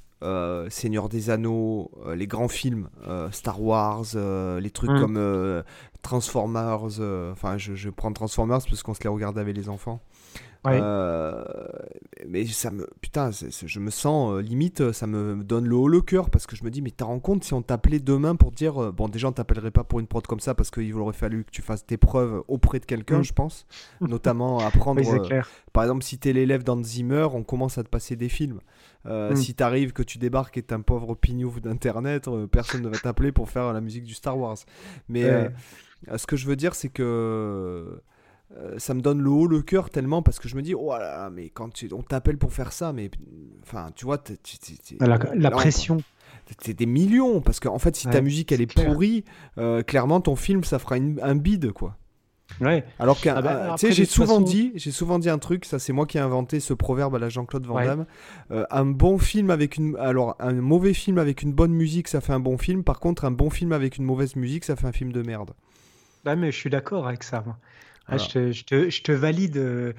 Seigneur 0.68 1.08
des 1.08 1.30
Anneaux, 1.30 1.90
les 2.14 2.26
grands 2.26 2.48
films, 2.48 2.88
Star 3.30 3.62
Wars, 3.62 4.04
les 4.60 4.70
trucs 4.70 4.90
mm. 4.90 5.00
comme 5.00 5.62
Transformers, 6.02 6.82
enfin 7.32 7.58
je, 7.58 7.74
je, 7.74 7.90
prends 7.90 8.12
Transformers 8.12 8.60
parce 8.68 8.82
qu'on 8.82 8.94
se 8.94 9.02
les 9.02 9.08
regarde 9.08 9.38
avec 9.38 9.56
les 9.56 9.68
enfants. 9.68 10.02
Euh, 10.68 11.44
mais 12.28 12.46
ça 12.46 12.70
me. 12.70 12.88
Putain, 13.00 13.30
je 13.30 13.80
me 13.80 13.90
sens 13.90 14.32
euh, 14.32 14.42
limite, 14.42 14.92
ça 14.92 15.06
me 15.06 15.42
donne 15.42 15.66
le 15.66 15.74
haut 15.74 15.88
le 15.88 16.00
cœur 16.00 16.30
parce 16.30 16.46
que 16.46 16.54
je 16.54 16.62
me 16.62 16.70
dis, 16.70 16.82
mais 16.82 16.90
t'as 16.90 17.04
rends 17.04 17.18
compte 17.18 17.42
si 17.42 17.52
on 17.52 17.62
t'appelait 17.62 17.98
demain 17.98 18.36
pour 18.36 18.52
dire. 18.52 18.80
Euh, 18.80 18.92
bon, 18.92 19.08
déjà, 19.08 19.28
on 19.28 19.32
t'appellerait 19.32 19.72
pas 19.72 19.82
pour 19.82 19.98
une 19.98 20.06
prod 20.06 20.24
comme 20.26 20.40
ça 20.40 20.54
parce 20.54 20.70
qu'il 20.70 20.94
aurait 20.94 21.12
fallu 21.12 21.44
que 21.44 21.50
tu 21.50 21.62
fasses 21.62 21.84
tes 21.84 21.96
preuves 21.96 22.44
auprès 22.46 22.78
de 22.78 22.84
quelqu'un, 22.84 23.20
mm. 23.20 23.24
je 23.24 23.32
pense. 23.32 23.66
Notamment 24.00 24.58
apprendre. 24.60 25.02
par 25.72 25.84
exemple, 25.84 26.04
si 26.04 26.18
t'es 26.18 26.32
l'élève 26.32 26.62
dans 26.62 26.82
Zimmer, 26.82 27.28
on 27.32 27.42
commence 27.42 27.78
à 27.78 27.82
te 27.82 27.88
passer 27.88 28.14
des 28.14 28.28
films. 28.28 28.60
Mm. 29.04 29.34
Si 29.34 29.54
t'arrives, 29.54 29.92
que 29.92 30.04
tu 30.04 30.18
débarques 30.18 30.56
et 30.58 30.62
t'es 30.62 30.74
un 30.74 30.80
pauvre 30.80 31.14
pignouf 31.16 31.60
d'internet, 31.60 32.30
personne 32.52 32.82
ne 32.82 32.88
va 32.88 32.98
t'appeler 32.98 33.32
pour 33.32 33.50
faire 33.50 33.72
la 33.72 33.80
musique 33.80 34.04
du 34.04 34.14
Star 34.14 34.38
Wars. 34.38 34.58
Mais 35.08 35.50
ce 36.16 36.26
que 36.26 36.36
je 36.36 36.46
veux 36.46 36.56
dire, 36.56 36.74
c'est 36.74 36.88
que 36.88 38.00
euh, 38.56 38.78
ça 38.78 38.94
me 38.94 39.00
donne 39.00 39.20
le 39.20 39.30
haut 39.30 39.46
le 39.46 39.62
cœur 39.62 39.90
tellement 39.90 40.22
parce 40.22 40.38
que 40.38 40.48
je 40.48 40.56
me 40.56 40.62
dis, 40.62 40.74
oh 40.74 40.90
là 40.92 40.98
là, 40.98 41.30
mais 41.30 41.48
quand 41.48 41.70
on 41.92 42.02
t'appelle 42.02 42.38
pour 42.38 42.52
faire 42.52 42.72
ça, 42.72 42.92
mais 42.92 43.10
enfin, 43.62 43.90
tu 43.94 44.04
vois, 44.04 44.22
la, 45.00 45.50
pression. 45.50 45.98
C'est 46.60 46.74
des 46.74 46.86
millions 46.86 47.40
parce 47.40 47.60
qu'en 47.60 47.74
en 47.74 47.78
fait, 47.78 47.96
si 47.96 48.08
ta 48.08 48.20
musique 48.20 48.52
elle 48.52 48.60
est, 48.60 48.72
pourrie, 48.72 49.24
euh, 49.58 49.82
clairement 49.82 50.20
ton 50.20 50.36
film 50.36 50.64
ça 50.64 50.78
fera 50.78 50.96
un 50.96 51.36
bide 51.36 51.72
quoi. 51.72 51.96
Ouais. 52.60 52.84
Alors 52.98 53.20
que, 53.20 53.28
ah 53.30 53.40
bah, 53.40 53.74
tu 53.78 53.86
sais, 53.86 53.92
j'ai 53.92 54.04
souvent 54.04 54.40
dit, 54.40 54.72
j'ai 54.74 54.90
souvent 54.90 55.18
dit 55.18 55.30
un 55.30 55.38
truc, 55.38 55.64
ça 55.64 55.78
c'est 55.78 55.92
moi 55.92 56.06
qui 56.06 56.18
ai 56.18 56.20
inventé 56.20 56.60
ce 56.60 56.74
proverbe 56.74 57.14
à 57.14 57.18
la 57.18 57.28
Jean-Claude 57.28 57.66
Van 57.66 57.82
Damme. 57.82 58.06
Euh, 58.50 58.64
un 58.70 58.84
bon 58.84 59.18
film 59.18 59.50
avec 59.50 59.76
une, 59.76 59.96
alors 59.96 60.36
un 60.38 60.52
mauvais 60.52 60.92
film 60.92 61.18
avec 61.18 61.42
une 61.42 61.52
bonne 61.52 61.72
musique, 61.72 62.08
ça 62.08 62.20
fait 62.20 62.32
un 62.32 62.40
bon 62.40 62.58
film. 62.58 62.84
Par 62.84 63.00
contre, 63.00 63.24
un 63.24 63.30
bon 63.30 63.48
film 63.48 63.72
avec 63.72 63.96
une 63.96 64.04
mauvaise 64.04 64.36
musique, 64.36 64.64
ça 64.64 64.76
fait 64.76 64.86
un 64.86 64.92
film 64.92 65.12
de 65.12 65.22
merde. 65.22 65.52
Bah 66.24 66.36
mais 66.36 66.52
je 66.52 66.56
suis 66.56 66.70
d'accord 66.70 67.06
avec 67.06 67.22
ça. 67.22 67.42
Moi. 67.44 67.58
Ah, 68.06 68.18
je, 68.18 68.28
te, 68.28 68.52
je, 68.52 68.64
te, 68.64 68.90
je, 68.90 69.02
te, 69.02 69.12
valide 69.12 69.56
euh, 69.56 69.92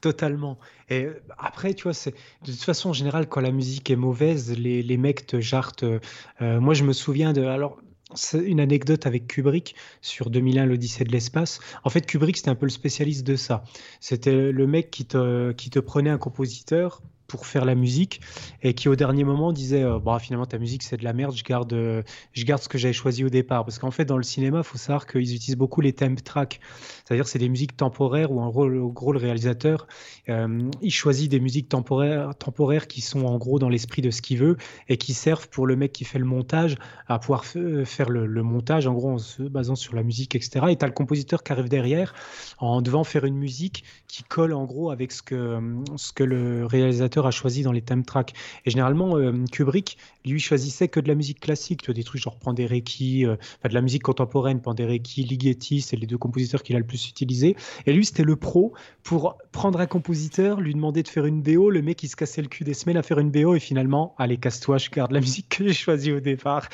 totalement. 0.00 0.58
Et 0.88 1.04
euh, 1.04 1.22
après, 1.38 1.74
tu 1.74 1.84
vois, 1.84 1.94
c'est 1.94 2.12
de 2.44 2.52
toute 2.52 2.62
façon, 2.62 2.90
en 2.90 2.92
général, 2.92 3.28
quand 3.28 3.40
la 3.40 3.50
musique 3.50 3.90
est 3.90 3.96
mauvaise, 3.96 4.56
les, 4.56 4.82
les 4.82 4.96
mecs 4.96 5.26
te 5.26 5.40
jartent. 5.40 5.84
Euh, 5.84 6.60
moi, 6.60 6.74
je 6.74 6.84
me 6.84 6.92
souviens 6.92 7.32
de. 7.32 7.42
Alors, 7.42 7.78
c'est 8.14 8.38
une 8.38 8.60
anecdote 8.60 9.06
avec 9.06 9.26
Kubrick 9.26 9.74
sur 10.00 10.30
2001, 10.30 10.66
l'Odyssée 10.66 11.04
de 11.04 11.12
l'espace. 11.12 11.60
En 11.84 11.90
fait, 11.90 12.06
Kubrick, 12.06 12.36
c'était 12.36 12.48
un 12.48 12.54
peu 12.54 12.66
le 12.66 12.70
spécialiste 12.70 13.26
de 13.26 13.36
ça. 13.36 13.64
C'était 14.00 14.50
le 14.50 14.66
mec 14.66 14.90
qui 14.90 15.04
te, 15.04 15.52
qui 15.52 15.68
te 15.68 15.78
prenait 15.78 16.10
un 16.10 16.18
compositeur 16.18 17.02
pour 17.28 17.44
faire 17.44 17.66
la 17.66 17.74
musique 17.74 18.22
et 18.62 18.72
qui 18.72 18.88
au 18.88 18.96
dernier 18.96 19.22
moment 19.22 19.52
disait 19.52 19.82
euh, 19.82 19.98
bah, 19.98 20.18
finalement 20.18 20.46
ta 20.46 20.58
musique 20.58 20.82
c'est 20.82 20.96
de 20.96 21.04
la 21.04 21.12
merde 21.12 21.36
je 21.36 21.44
garde 21.44 21.70
euh, 21.74 22.02
je 22.32 22.42
garde 22.44 22.62
ce 22.62 22.70
que 22.70 22.78
j'avais 22.78 22.94
choisi 22.94 23.22
au 23.22 23.28
départ. 23.28 23.66
Parce 23.66 23.78
qu'en 23.78 23.90
fait 23.90 24.06
dans 24.06 24.16
le 24.16 24.22
cinéma 24.22 24.58
il 24.58 24.64
faut 24.64 24.78
savoir 24.78 25.06
qu'ils 25.06 25.34
utilisent 25.34 25.58
beaucoup 25.58 25.82
les 25.82 25.92
temp 25.92 26.16
tracks. 26.24 26.58
C'est-à-dire 27.04 27.28
c'est 27.28 27.38
des 27.38 27.50
musiques 27.50 27.76
temporaires 27.76 28.32
où 28.32 28.40
en 28.40 28.48
gros, 28.48 28.66
le 29.12 29.18
réalisateur 29.18 29.86
euh, 30.30 30.70
il 30.80 30.90
choisit 30.90 31.30
des 31.30 31.38
musiques 31.38 31.68
temporaires 31.68 32.34
temporaires 32.34 32.88
qui 32.88 33.02
sont 33.02 33.26
en 33.26 33.36
gros 33.36 33.58
dans 33.58 33.68
l'esprit 33.68 34.00
de 34.00 34.10
ce 34.10 34.22
qu'il 34.22 34.38
veut 34.38 34.56
et 34.88 34.96
qui 34.96 35.12
servent 35.12 35.50
pour 35.50 35.66
le 35.66 35.76
mec 35.76 35.92
qui 35.92 36.04
fait 36.04 36.18
le 36.18 36.24
montage 36.24 36.76
à 37.08 37.18
pouvoir 37.18 37.44
faire 37.44 38.08
le, 38.08 38.42
montage 38.42 38.86
en 38.86 38.94
gros 38.94 39.10
en 39.10 39.18
se 39.18 39.42
basant 39.42 39.74
sur 39.74 39.94
la 39.94 40.02
musique 40.02 40.34
etc 40.34 40.66
et 40.70 40.76
tu 40.76 40.84
as 40.84 40.88
le 40.88 40.94
compositeur 40.94 41.42
qui 41.42 41.52
arrive 41.52 41.68
derrière 41.68 42.14
en 42.56 42.80
devant 42.80 43.04
faire 43.04 43.26
une 43.26 43.36
musique 43.36 43.84
qui 44.06 44.22
colle 44.22 44.54
en 44.54 44.64
gros 44.64 44.90
avec 44.90 45.12
ce 45.12 45.22
que 45.22 45.58
ce 45.96 46.12
que 46.12 46.24
le 46.24 46.64
réalisateur 46.64 47.17
a 47.26 47.30
choisi 47.30 47.62
dans 47.62 47.72
les 47.72 47.82
theme 47.82 48.04
tracks. 48.04 48.34
Et 48.64 48.70
généralement, 48.70 49.16
euh, 49.16 49.32
Kubrick, 49.50 49.98
lui, 50.24 50.40
choisissait 50.40 50.88
que 50.88 51.00
de 51.00 51.08
la 51.08 51.14
musique 51.14 51.40
classique, 51.40 51.82
tu 51.82 51.86
vois, 51.86 51.94
des 51.94 52.04
trucs 52.04 52.20
genre 52.20 52.36
Penderecki, 52.38 53.26
euh, 53.26 53.36
de 53.64 53.74
la 53.74 53.80
musique 53.80 54.02
contemporaine, 54.02 54.60
Penderecki, 54.60 55.24
Ligeti, 55.24 55.80
c'est 55.80 55.96
les 55.96 56.06
deux 56.06 56.18
compositeurs 56.18 56.62
qu'il 56.62 56.76
a 56.76 56.78
le 56.78 56.86
plus 56.86 57.08
utilisé. 57.08 57.56
Et 57.86 57.92
lui, 57.92 58.04
c'était 58.04 58.24
le 58.24 58.36
pro 58.36 58.72
pour 59.02 59.38
prendre 59.52 59.80
un 59.80 59.86
compositeur, 59.86 60.60
lui 60.60 60.74
demander 60.74 61.02
de 61.02 61.08
faire 61.08 61.26
une 61.26 61.42
BO, 61.42 61.70
le 61.70 61.82
mec, 61.82 62.02
il 62.02 62.08
se 62.08 62.16
cassait 62.16 62.42
le 62.42 62.48
cul 62.48 62.64
des 62.64 62.74
semaines 62.74 62.96
à 62.96 63.02
faire 63.02 63.18
une 63.18 63.30
BO, 63.30 63.54
et 63.54 63.60
finalement, 63.60 64.14
allez, 64.18 64.36
casse-toi, 64.36 64.78
je 64.78 64.90
garde 64.90 65.12
la 65.12 65.20
musique 65.20 65.48
que 65.48 65.64
j'ai 65.66 65.72
choisie 65.72 66.12
au 66.12 66.20
départ. 66.20 66.68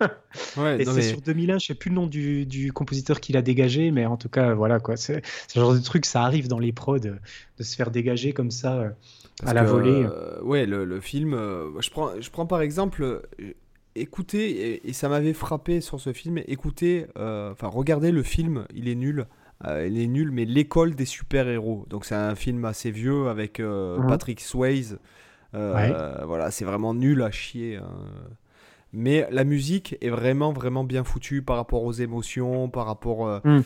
et 0.00 0.84
c'est 0.84 1.02
sur 1.02 1.20
2001, 1.20 1.58
je 1.58 1.66
sais 1.66 1.74
plus 1.74 1.90
le 1.90 1.96
nom 1.96 2.06
du, 2.06 2.46
du 2.46 2.72
compositeur 2.72 3.20
qu'il 3.20 3.36
a 3.36 3.42
dégagé, 3.42 3.90
mais 3.90 4.06
en 4.06 4.16
tout 4.16 4.28
cas, 4.28 4.54
voilà, 4.54 4.78
quoi. 4.78 4.96
C'est 4.96 5.22
ce 5.48 5.58
genre 5.58 5.74
de 5.74 5.80
truc, 5.80 6.06
ça 6.06 6.22
arrive 6.22 6.48
dans 6.48 6.58
les 6.58 6.72
prods 6.72 6.98
de, 6.98 7.16
de 7.58 7.62
se 7.62 7.76
faire 7.76 7.90
dégager 7.90 8.32
comme 8.32 8.50
ça. 8.50 8.92
Euh, 9.44 9.50
à 9.50 9.54
la 9.54 9.62
volée. 9.62 10.04
Euh, 10.04 10.40
ouais, 10.42 10.66
le, 10.66 11.00
film. 11.00 11.34
Euh, 11.34 11.80
je, 11.80 11.90
prends, 11.90 12.10
je 12.20 12.30
prends 12.30 12.46
par 12.46 12.60
exemple. 12.60 13.02
Euh, 13.02 13.20
écoutez, 13.94 14.86
et, 14.88 14.92
ça 14.92 15.08
m'avait 15.08 15.32
frappé 15.32 15.80
sur 15.80 16.00
ce 16.00 16.12
film, 16.12 16.38
écoutez, 16.46 17.06
enfin, 17.16 17.68
regardez 17.68 18.12
le 18.12 18.22
film, 18.22 18.66
il 18.74 18.88
est 18.88 18.94
nul. 18.94 19.26
il 19.64 20.00
est 20.00 20.06
nul, 20.06 20.30
mais 20.30 20.44
L'école 20.44 20.94
des 20.94 21.04
super-héros. 21.04 21.86
Donc, 21.88 22.04
c'est 22.04 22.14
un 22.14 22.34
film 22.34 22.64
assez 22.64 22.90
vieux 22.90 23.28
avec 23.28 23.60
mhm. 23.60 24.06
Patrick 24.08 24.40
Swayze. 24.40 24.98
Voilà, 25.52 26.50
c'est 26.50 26.64
vraiment 26.64 26.94
nul 26.94 27.22
à 27.22 27.30
chier. 27.30 27.76
Hein. 27.76 27.88
Mais 28.92 29.28
la 29.30 29.44
musique 29.44 29.96
est 30.00 30.10
vraiment, 30.10 30.52
vraiment 30.52 30.82
bien 30.82 31.04
foutue 31.04 31.42
par 31.42 31.54
rapport 31.54 31.84
aux 31.84 31.92
émotions, 31.92 32.68
par 32.68 32.86
rapport. 32.86 33.40
Mm. 33.44 33.62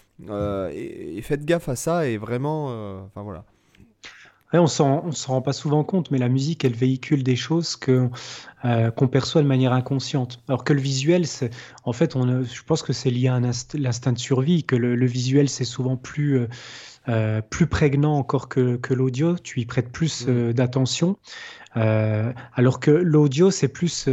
et, 0.73 1.23
faites 1.23 1.45
gaffe 1.45 1.69
à 1.69 1.77
ça, 1.77 2.07
et 2.07 2.19
vraiment. 2.19 2.67
Enfin, 3.07 3.23
voilà 3.23 3.45
on 4.59 4.67
s'en 4.67 5.11
s'en 5.13 5.35
rend 5.35 5.43
pas 5.43 5.53
souvent 5.53 5.85
compte, 5.85 6.11
mais 6.11 6.19
la 6.19 6.29
musique, 6.29 6.65
elle 6.65 6.75
véhicule 6.75 7.23
des 7.23 7.37
choses 7.37 7.77
que 7.77 8.09
euh, 8.65 8.91
qu'on 8.91 9.09
perçoit 9.09 9.43
de 9.43 9.47
manière 9.47 9.73
inconsciente. 9.73 10.41
Alors 10.49 10.65
que 10.65 10.73
le 10.73 10.81
visuel, 10.81 11.27
c'est 11.27 11.51
en 11.85 11.93
fait, 11.93 12.17
on, 12.17 12.43
je 12.43 12.63
pense 12.63 12.83
que 12.83 12.93
c'est 12.93 13.11
lié 13.11 13.29
à 13.29 13.41
l'instinct 13.41 14.13
de 14.13 14.19
survie, 14.19 14.65
que 14.65 14.77
le, 14.77 15.07
visuel, 15.07 15.49
c'est 15.49 15.65
souvent 15.65 15.97
plus 15.97 16.39
euh, 16.39 16.49
euh, 17.09 17.41
plus 17.43 17.67
prégnant 17.67 18.17
encore 18.17 18.49
que, 18.49 18.77
que 18.77 18.95
l'audio. 18.95 19.37
Tu 19.37 19.61
y 19.61 19.67
prêtes 19.67 19.91
plus 19.91 20.27
mmh. 20.27 20.53
d'attention, 20.53 21.17
alors 21.75 22.81
que 22.81 22.91
l'audio, 22.91 23.51
c'est 23.51 23.69
plus 23.69 24.09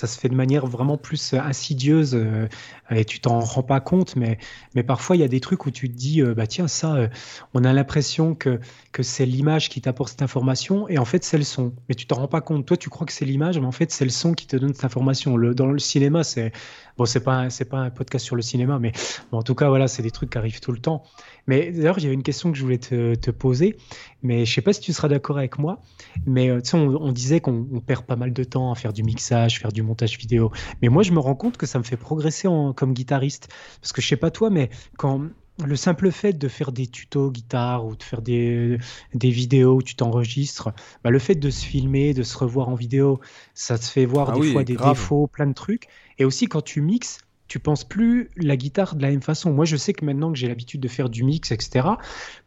ça 0.00 0.06
se 0.06 0.18
fait 0.18 0.30
de 0.30 0.34
manière 0.34 0.66
vraiment 0.66 0.96
plus 0.96 1.34
insidieuse 1.34 2.14
euh, 2.14 2.48
et 2.90 3.04
tu 3.04 3.20
t'en 3.20 3.38
rends 3.40 3.62
pas 3.62 3.80
compte, 3.80 4.16
mais, 4.16 4.38
mais 4.74 4.82
parfois 4.82 5.14
il 5.14 5.18
y 5.18 5.22
a 5.22 5.28
des 5.28 5.40
trucs 5.40 5.66
où 5.66 5.70
tu 5.70 5.90
te 5.90 5.96
dis, 5.96 6.22
euh, 6.22 6.32
bah 6.32 6.46
tiens, 6.46 6.68
ça, 6.68 6.94
euh, 6.94 7.08
on 7.52 7.64
a 7.64 7.72
l'impression 7.74 8.34
que, 8.34 8.60
que 8.92 9.02
c'est 9.02 9.26
l'image 9.26 9.68
qui 9.68 9.82
t'apporte 9.82 10.12
cette 10.12 10.22
information 10.22 10.88
et 10.88 10.96
en 10.96 11.04
fait 11.04 11.22
c'est 11.22 11.36
le 11.36 11.44
son. 11.44 11.74
Mais 11.90 11.94
tu 11.94 12.06
t'en 12.06 12.16
rends 12.16 12.28
pas 12.28 12.40
compte. 12.40 12.64
Toi, 12.64 12.78
tu 12.78 12.88
crois 12.88 13.06
que 13.06 13.12
c'est 13.12 13.26
l'image, 13.26 13.58
mais 13.58 13.66
en 13.66 13.72
fait 13.72 13.92
c'est 13.92 14.06
le 14.06 14.10
son 14.10 14.32
qui 14.32 14.46
te 14.46 14.56
donne 14.56 14.72
cette 14.72 14.86
information. 14.86 15.36
Le, 15.36 15.54
dans 15.54 15.66
le 15.66 15.78
cinéma, 15.78 16.24
c'est 16.24 16.52
bon, 16.96 17.04
c'est 17.04 17.20
pas, 17.22 17.50
c'est 17.50 17.64
pas 17.64 17.78
un 17.78 17.90
podcast 17.90 18.24
sur 18.24 18.36
le 18.36 18.42
cinéma, 18.42 18.78
mais 18.78 18.92
en 19.32 19.42
tout 19.42 19.54
cas, 19.54 19.68
voilà, 19.68 19.88
c'est 19.88 20.02
des 20.02 20.10
trucs 20.10 20.30
qui 20.30 20.38
arrivent 20.38 20.60
tout 20.60 20.72
le 20.72 20.78
temps. 20.78 21.02
Mais 21.46 21.72
d'ailleurs, 21.72 21.98
avait 21.98 22.12
une 22.12 22.22
question 22.22 22.52
que 22.52 22.58
je 22.58 22.62
voulais 22.62 22.78
te, 22.78 23.14
te 23.14 23.30
poser, 23.30 23.76
mais 24.22 24.44
je 24.44 24.52
sais 24.52 24.60
pas 24.60 24.72
si 24.72 24.80
tu 24.80 24.92
seras 24.92 25.08
d'accord 25.08 25.38
avec 25.38 25.58
moi, 25.58 25.80
mais 26.26 26.48
tu 26.62 26.70
sais, 26.70 26.76
on, 26.76 26.86
on 27.02 27.12
disait 27.12 27.40
qu'on 27.40 27.64
perd 27.84 28.04
pas 28.04 28.16
mal 28.16 28.32
de 28.32 28.44
temps 28.44 28.72
à 28.72 28.74
faire 28.74 28.92
du 28.92 29.02
mixage, 29.02 29.58
faire 29.58 29.72
du 29.72 29.82
montage 29.82 30.18
vidéo. 30.18 30.50
Mais 30.82 30.88
moi, 30.88 31.02
je 31.02 31.12
me 31.12 31.18
rends 31.18 31.34
compte 31.34 31.56
que 31.56 31.66
ça 31.66 31.78
me 31.78 31.84
fait 31.84 31.96
progresser 31.96 32.48
en, 32.48 32.72
comme 32.72 32.92
guitariste. 32.92 33.48
Parce 33.80 33.92
que 33.92 34.00
je 34.02 34.08
sais 34.08 34.16
pas 34.16 34.30
toi, 34.30 34.50
mais 34.50 34.70
quand 34.96 35.28
le 35.66 35.76
simple 35.76 36.10
fait 36.10 36.32
de 36.32 36.48
faire 36.48 36.72
des 36.72 36.86
tutos 36.86 37.30
guitare 37.30 37.86
ou 37.86 37.96
de 37.96 38.02
faire 38.02 38.22
des, 38.22 38.78
des 39.14 39.30
vidéos 39.30 39.76
où 39.76 39.82
tu 39.82 39.94
t'enregistres, 39.94 40.70
bah 41.04 41.10
le 41.10 41.18
fait 41.18 41.34
de 41.34 41.50
se 41.50 41.64
filmer, 41.64 42.14
de 42.14 42.22
se 42.22 42.36
revoir 42.36 42.68
en 42.68 42.74
vidéo, 42.74 43.20
ça 43.54 43.78
te 43.78 43.84
fait 43.84 44.06
voir 44.06 44.30
ah 44.30 44.38
des 44.38 44.52
fois 44.52 44.64
des 44.64 44.76
défauts, 44.76 45.26
plein 45.26 45.46
de 45.46 45.54
trucs. 45.54 45.88
Et 46.18 46.24
aussi 46.24 46.46
quand 46.46 46.62
tu 46.62 46.80
mixes, 46.80 47.20
tu 47.48 47.58
penses 47.58 47.82
plus 47.82 48.30
la 48.36 48.56
guitare 48.56 48.94
de 48.94 49.02
la 49.02 49.10
même 49.10 49.22
façon. 49.22 49.52
Moi, 49.52 49.64
je 49.64 49.76
sais 49.76 49.92
que 49.92 50.04
maintenant 50.04 50.30
que 50.30 50.38
j'ai 50.38 50.46
l'habitude 50.46 50.80
de 50.80 50.86
faire 50.86 51.08
du 51.08 51.24
mix, 51.24 51.50
etc., 51.50 51.88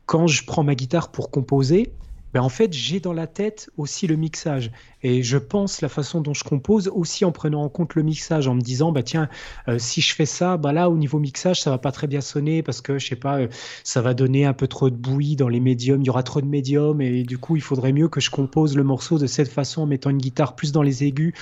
quand 0.05 0.27
je 0.27 0.45
prends 0.45 0.63
ma 0.63 0.75
guitare 0.75 1.11
pour 1.11 1.29
composer, 1.29 1.91
ben 2.33 2.41
en 2.41 2.49
fait, 2.49 2.73
j'ai 2.73 2.99
dans 2.99 3.13
la 3.13 3.27
tête 3.27 3.69
aussi 3.77 4.07
le 4.07 4.15
mixage. 4.15 4.71
Et 5.03 5.21
je 5.21 5.37
pense 5.37 5.81
la 5.81 5.89
façon 5.89 6.21
dont 6.21 6.33
je 6.33 6.43
compose 6.43 6.87
aussi 6.87 7.25
en 7.25 7.31
prenant 7.31 7.63
en 7.63 7.69
compte 7.69 7.93
le 7.95 8.03
mixage, 8.03 8.47
en 8.47 8.55
me 8.55 8.61
disant, 8.61 8.91
bah 8.91 9.03
tiens, 9.03 9.29
euh, 9.67 9.77
si 9.77 10.01
je 10.01 10.15
fais 10.15 10.25
ça, 10.25 10.57
bah 10.57 10.71
là, 10.71 10.89
au 10.89 10.97
niveau 10.97 11.19
mixage, 11.19 11.61
ça 11.61 11.69
va 11.69 11.77
pas 11.77 11.91
très 11.91 12.07
bien 12.07 12.21
sonner 12.21 12.63
parce 12.63 12.81
que, 12.81 12.97
je 12.97 13.07
sais 13.07 13.15
pas, 13.15 13.41
euh, 13.41 13.47
ça 13.83 14.01
va 14.01 14.13
donner 14.13 14.45
un 14.45 14.53
peu 14.53 14.67
trop 14.67 14.89
de 14.89 14.95
bouillie 14.95 15.35
dans 15.35 15.49
les 15.49 15.59
médiums, 15.59 16.01
il 16.01 16.07
y 16.07 16.09
aura 16.09 16.23
trop 16.23 16.41
de 16.41 16.47
médiums 16.47 17.01
et 17.01 17.23
du 17.23 17.37
coup, 17.37 17.55
il 17.55 17.61
faudrait 17.61 17.93
mieux 17.93 18.07
que 18.07 18.21
je 18.21 18.31
compose 18.31 18.75
le 18.75 18.83
morceau 18.83 19.19
de 19.19 19.27
cette 19.27 19.49
façon 19.49 19.83
en 19.83 19.85
mettant 19.85 20.09
une 20.09 20.17
guitare 20.17 20.55
plus 20.55 20.71
dans 20.71 20.81
les 20.81 21.03
aigus 21.03 21.33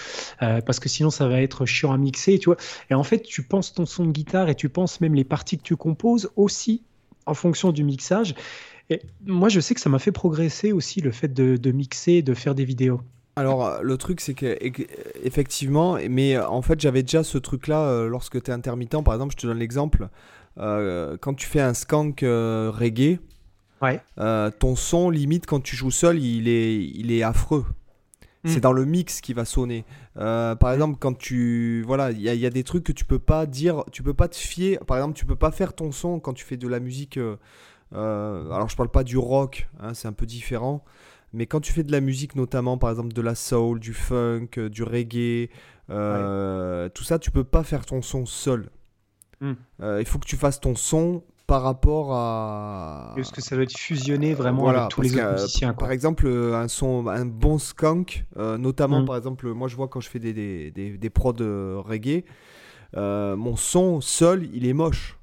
euh, 0.42 0.62
parce 0.62 0.80
que 0.80 0.90
sinon, 0.90 1.10
ça 1.10 1.28
va 1.28 1.42
être 1.42 1.66
chiant 1.66 1.94
à 1.94 1.98
mixer. 1.98 2.40
Et 2.90 2.94
en 2.94 3.04
fait, 3.04 3.22
tu 3.22 3.44
penses 3.44 3.74
ton 3.74 3.86
son 3.86 4.06
de 4.06 4.12
guitare 4.12 4.50
et 4.50 4.56
tu 4.56 4.70
penses 4.70 5.00
même 5.02 5.14
les 5.14 5.24
parties 5.24 5.58
que 5.58 5.64
tu 5.64 5.76
composes 5.76 6.32
aussi 6.36 6.82
en 7.26 7.34
fonction 7.34 7.72
du 7.72 7.84
mixage 7.84 8.34
moi, 9.26 9.50
je 9.50 9.60
sais 9.60 9.74
que 9.74 9.82
ça 9.82 9.90
m'a 9.90 10.00
fait 10.00 10.12
progresser 10.12 10.72
aussi 10.72 11.02
le 11.02 11.12
fait 11.12 11.34
de, 11.34 11.72
mixer, 11.72 12.22
de 12.22 12.34
faire 12.34 12.56
des 12.56 12.66
vidéos. 12.66 13.02
Alors, 13.36 13.66
euh, 13.66 13.80
le 13.82 13.98
truc, 13.98 14.20
c'est 14.20 14.34
que, 14.34 14.58
effectivement, 15.24 15.98
mais 16.10 16.36
euh, 16.36 16.48
en 16.48 16.62
fait, 16.62 16.80
j'avais 16.80 17.02
déjà 17.02 17.24
ce 17.24 17.38
truc-là 17.38 17.82
euh, 17.82 18.08
lorsque 18.08 18.42
tu 18.42 18.52
es 18.52 18.54
intermittent. 18.54 19.04
Par 19.04 19.14
exemple, 19.14 19.34
je 19.38 19.42
te 19.42 19.48
donne 19.48 19.60
l'exemple. 19.60 20.10
quand 20.58 21.34
tu 21.36 21.48
fais 21.48 21.62
un 21.62 21.74
skank 21.74 22.22
reggae, 22.22 23.20
ouais. 23.82 24.02
ton 24.60 24.76
son, 24.76 25.10
limite, 25.10 25.46
quand 25.46 25.62
tu 25.62 25.76
joues 25.76 25.92
seul, 25.92 26.20
il 26.20 26.48
est, 26.48 26.84
il 26.84 27.12
est 27.12 27.24
affreux. 27.24 27.66
C'est 28.44 28.60
dans 28.60 28.74
le 28.74 28.86
mix 28.86 29.22
qui 29.22 29.34
va 29.34 29.46
sonner. 29.46 29.86
Par 30.16 30.74
exemple, 30.74 30.98
quand 31.00 31.18
tu. 31.18 31.84
Voilà, 31.86 32.12
il 32.12 32.22
y, 32.22 32.46
a 32.46 32.50
des 32.50 32.64
trucs 32.64 32.84
que 32.84 32.92
tu 32.92 33.06
peux 33.06 33.20
pas 33.20 33.46
dire. 33.46 33.84
Tu 33.92 34.04
peux 34.04 34.16
pas 34.16 34.28
te 34.28 34.36
fier. 34.36 34.80
Par 34.86 34.98
exemple, 34.98 35.16
tu 35.16 35.26
peux 35.26 35.36
pas 35.36 35.52
faire 35.52 35.74
ton 35.74 35.92
son 35.92 36.20
quand 36.20 36.34
tu 36.34 36.44
fais 36.44 36.58
de 36.58 36.68
la 36.68 36.80
musique. 36.80 37.20
Euh, 37.94 38.46
euh, 38.50 38.52
alors, 38.52 38.70
je 38.70 38.76
parle 38.76 38.90
pas 38.90 39.04
du 39.04 39.18
rock, 39.18 39.70
hein, 39.80 39.94
c'est 39.94 40.08
un 40.08 40.14
peu 40.14 40.26
différent. 40.26 40.84
Mais 41.34 41.46
quand 41.46 41.62
tu 41.62 41.72
fais 41.72 41.84
de 41.84 41.92
la 41.92 42.02
musique, 42.02 42.36
notamment 42.36 42.78
par 42.78 42.90
exemple 42.90 43.14
de 43.14 43.22
la 43.22 43.36
soul, 43.36 43.80
du 43.80 43.94
funk, 43.94 44.50
du 44.70 44.84
reggae, 44.84 45.50
tout 45.88 47.04
ça, 47.04 47.20
tu 47.20 47.32
peux 47.32 47.46
pas 47.46 47.64
faire 47.64 47.86
ton 47.86 48.02
son 48.02 48.26
seul. 48.26 48.70
Hmm. 49.40 49.54
il 50.00 50.06
faut 50.06 50.20
que 50.20 50.28
tu 50.28 50.36
fasses 50.36 50.60
ton 50.60 50.76
son 50.76 51.24
par 51.52 51.64
rapport 51.64 52.14
à. 52.14 53.14
Est-ce 53.18 53.34
que 53.34 53.42
ça 53.42 53.56
doit 53.56 53.66
être 53.66 53.78
fusionné 53.78 54.34
vraiment 54.34 54.70
avec 54.70 54.88
tous 54.88 55.02
les 55.02 55.16
autres 55.16 55.34
musiciens 55.34 55.74
Par 55.74 55.92
exemple, 55.92 56.28
un 56.28 56.70
son, 56.70 57.08
un 57.08 57.26
bon 57.26 57.58
skunk, 57.60 58.26
euh, 58.38 58.58
notamment 58.58 59.02
mm. 59.02 59.06
par 59.06 59.18
exemple, 59.18 59.52
moi 59.52 59.68
je 59.68 59.76
vois 59.76 59.90
quand 59.90 60.00
je 60.00 60.08
fais 60.08 60.20
des, 60.20 60.34
des, 60.34 60.72
des, 60.72 61.10
prods 61.10 61.34
reggae, 61.40 62.24
euh, 62.96 63.36
mon 63.36 63.58
son 63.58 64.00
seul, 64.00 64.48
il 64.54 64.66
est 64.66 64.74
moche. 64.74 65.18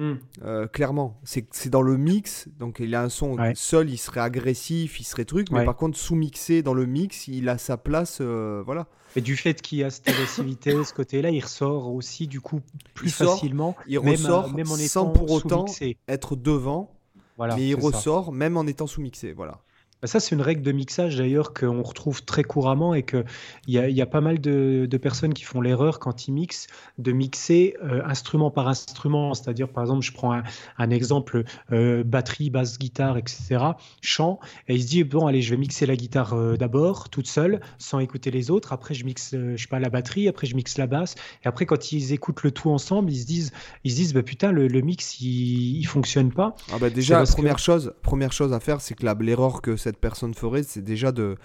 Hmm. 0.00 0.14
Euh, 0.42 0.66
clairement, 0.66 1.20
c'est 1.24 1.68
dans 1.68 1.82
le 1.82 1.98
mix, 1.98 2.48
donc 2.58 2.78
il 2.80 2.94
a 2.94 3.02
un 3.02 3.10
son 3.10 3.36
seul, 3.54 3.90
il 3.90 3.98
serait 3.98 4.20
agressif, 4.20 4.98
il 4.98 5.04
serait 5.04 5.26
truc, 5.26 5.50
mais 5.50 5.62
par 5.66 5.76
contre 5.76 5.98
sous-mixé 5.98 6.62
dans 6.62 6.72
le 6.72 6.86
mix, 6.86 7.28
il 7.28 7.50
a 7.50 7.58
sa 7.58 7.76
place, 7.76 8.20
euh, 8.22 8.62
voilà. 8.64 8.86
Et 9.14 9.20
du 9.20 9.36
fait 9.36 9.60
qu'il 9.60 9.76
y 9.76 9.84
a 9.84 9.90
cette 9.90 10.08
agressivité, 10.08 10.72
ce 10.84 10.94
côté-là, 10.94 11.28
il 11.28 11.42
ressort 11.42 11.92
aussi 11.92 12.26
du 12.26 12.40
coup 12.40 12.60
plus 12.94 13.10
facilement. 13.10 13.76
il 13.86 13.98
ressort 13.98 14.54
même 14.54 14.64
sans 14.64 15.10
pour 15.10 15.30
autant 15.30 15.66
être 16.08 16.34
devant, 16.34 16.96
voilà, 17.36 17.56
mais 17.56 17.68
il 17.68 17.74
ressort 17.74 18.32
même 18.32 18.56
en 18.56 18.66
étant 18.66 18.86
sous-mixé, 18.86 19.34
voilà. 19.34 19.60
Bah, 20.02 20.08
ça, 20.08 20.18
c'est 20.20 20.34
une 20.34 20.40
règle 20.40 20.62
de 20.62 20.72
mixage 20.72 21.16
d'ailleurs 21.16 21.52
qu'on 21.52 21.82
retrouve 21.82 22.24
très 22.24 22.42
couramment 22.42 22.94
et 22.94 23.02
qu'il 23.02 23.24
y, 23.68 23.78
a, 23.78 23.88
y 23.88 24.00
a 24.00 24.06
pas 24.06 24.20
mal 24.20 24.40
de, 24.40 24.88
personnes 25.00 25.32
qui 25.32 25.44
font 25.44 25.60
l'erreur 25.60 25.98
quand 25.98 26.28
ils 26.28 26.32
mixent 26.32 26.66
de 26.98 27.12
mixer 27.12 27.74
euh, 27.82 28.02
instrument 28.04 28.50
par 28.50 28.68
instrument. 28.68 29.34
C'est-à-dire, 29.34 29.68
par 29.68 29.84
exemple, 29.84 30.04
je 30.04 30.12
prends 30.12 30.42
un, 30.78 30.90
exemple 30.90 31.44
euh, 31.72 32.02
batterie, 32.04 32.50
basse, 32.50 32.78
guitare, 32.78 33.16
etc., 33.16 33.58
chant, 34.02 34.40
et 34.68 34.74
il 34.74 34.82
se 34.82 34.88
dit 34.88 35.04
bon, 35.04 35.26
allez, 35.26 35.42
je 35.42 35.50
vais 35.50 35.56
mixer 35.56 35.86
la 35.86 35.96
guitare 35.96 36.34
euh, 36.34 36.56
d'abord, 36.56 37.08
toute 37.08 37.26
seule, 37.26 37.60
sans 37.78 37.98
écouter 38.00 38.30
les 38.30 38.50
autres. 38.50 38.72
Après, 38.72 38.94
je 38.94 39.04
mixe, 39.04 39.30
je 39.32 39.56
sais 39.56 39.68
pas, 39.68 39.78
la 39.78 39.88
batterie, 39.88 40.28
après, 40.28 40.46
je 40.46 40.56
mixe 40.56 40.78
la 40.78 40.86
basse. 40.86 41.14
Et 41.44 41.48
après, 41.48 41.66
quand 41.66 41.92
ils 41.92 42.12
écoutent 42.12 42.42
le 42.42 42.50
tout 42.50 42.70
ensemble, 42.70 43.10
ils 43.10 43.20
se 43.20 43.26
disent, 43.26 43.52
ils 43.84 43.92
se 43.92 43.96
disent 43.96 44.14
bah, 44.14 44.22
putain, 44.22 44.52
le, 44.52 44.68
mix, 44.80 45.20
il, 45.20 45.78
il 45.78 45.86
fonctionne 45.86 46.32
pas. 46.32 46.54
Ah 46.72 46.78
bah 46.78 46.90
déjà, 46.90 47.20
la 47.20 47.26
première, 47.26 47.58
chose, 47.58 47.94
première 48.02 48.32
chose 48.32 48.52
à 48.52 48.60
faire, 48.60 48.80
c'est 48.80 48.94
que 48.94 49.06
l'erreur 49.22 49.62
que 49.62 49.76
cette 49.76 49.89
personne 49.98 50.34
ferait, 50.34 50.62
c'est 50.62 50.82
déjà 50.82 51.12
de 51.12 51.36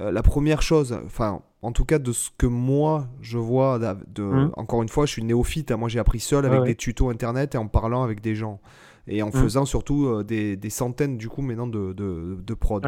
euh, 0.00 0.10
la 0.10 0.22
première 0.22 0.62
chose, 0.62 0.98
enfin 1.04 1.42
en 1.60 1.72
tout 1.72 1.84
cas 1.84 1.98
de 1.98 2.12
ce 2.12 2.30
que 2.36 2.46
moi 2.46 3.08
je 3.20 3.38
vois, 3.38 3.78
de, 3.78 4.22
mmh. 4.22 4.52
encore 4.56 4.82
une 4.82 4.88
fois, 4.88 5.06
je 5.06 5.12
suis 5.12 5.24
néophyte, 5.24 5.70
hein. 5.70 5.76
moi 5.76 5.88
j'ai 5.88 5.98
appris 5.98 6.20
seul 6.20 6.44
avec 6.46 6.62
des 6.64 6.74
tutos 6.74 7.10
internet 7.10 7.54
et 7.54 7.58
en 7.58 7.68
parlant 7.68 8.02
avec 8.02 8.20
des 8.20 8.34
gens 8.34 8.60
et 9.06 9.22
en 9.22 9.28
mmh. 9.28 9.32
faisant 9.32 9.64
surtout 9.64 10.06
euh, 10.06 10.22
des, 10.22 10.56
des, 10.56 10.70
centaines 10.70 11.16
du 11.18 11.28
coup 11.28 11.42
maintenant 11.42 11.66
de, 11.66 11.92
de, 11.92 12.38
de 12.40 12.54
prod. 12.54 12.86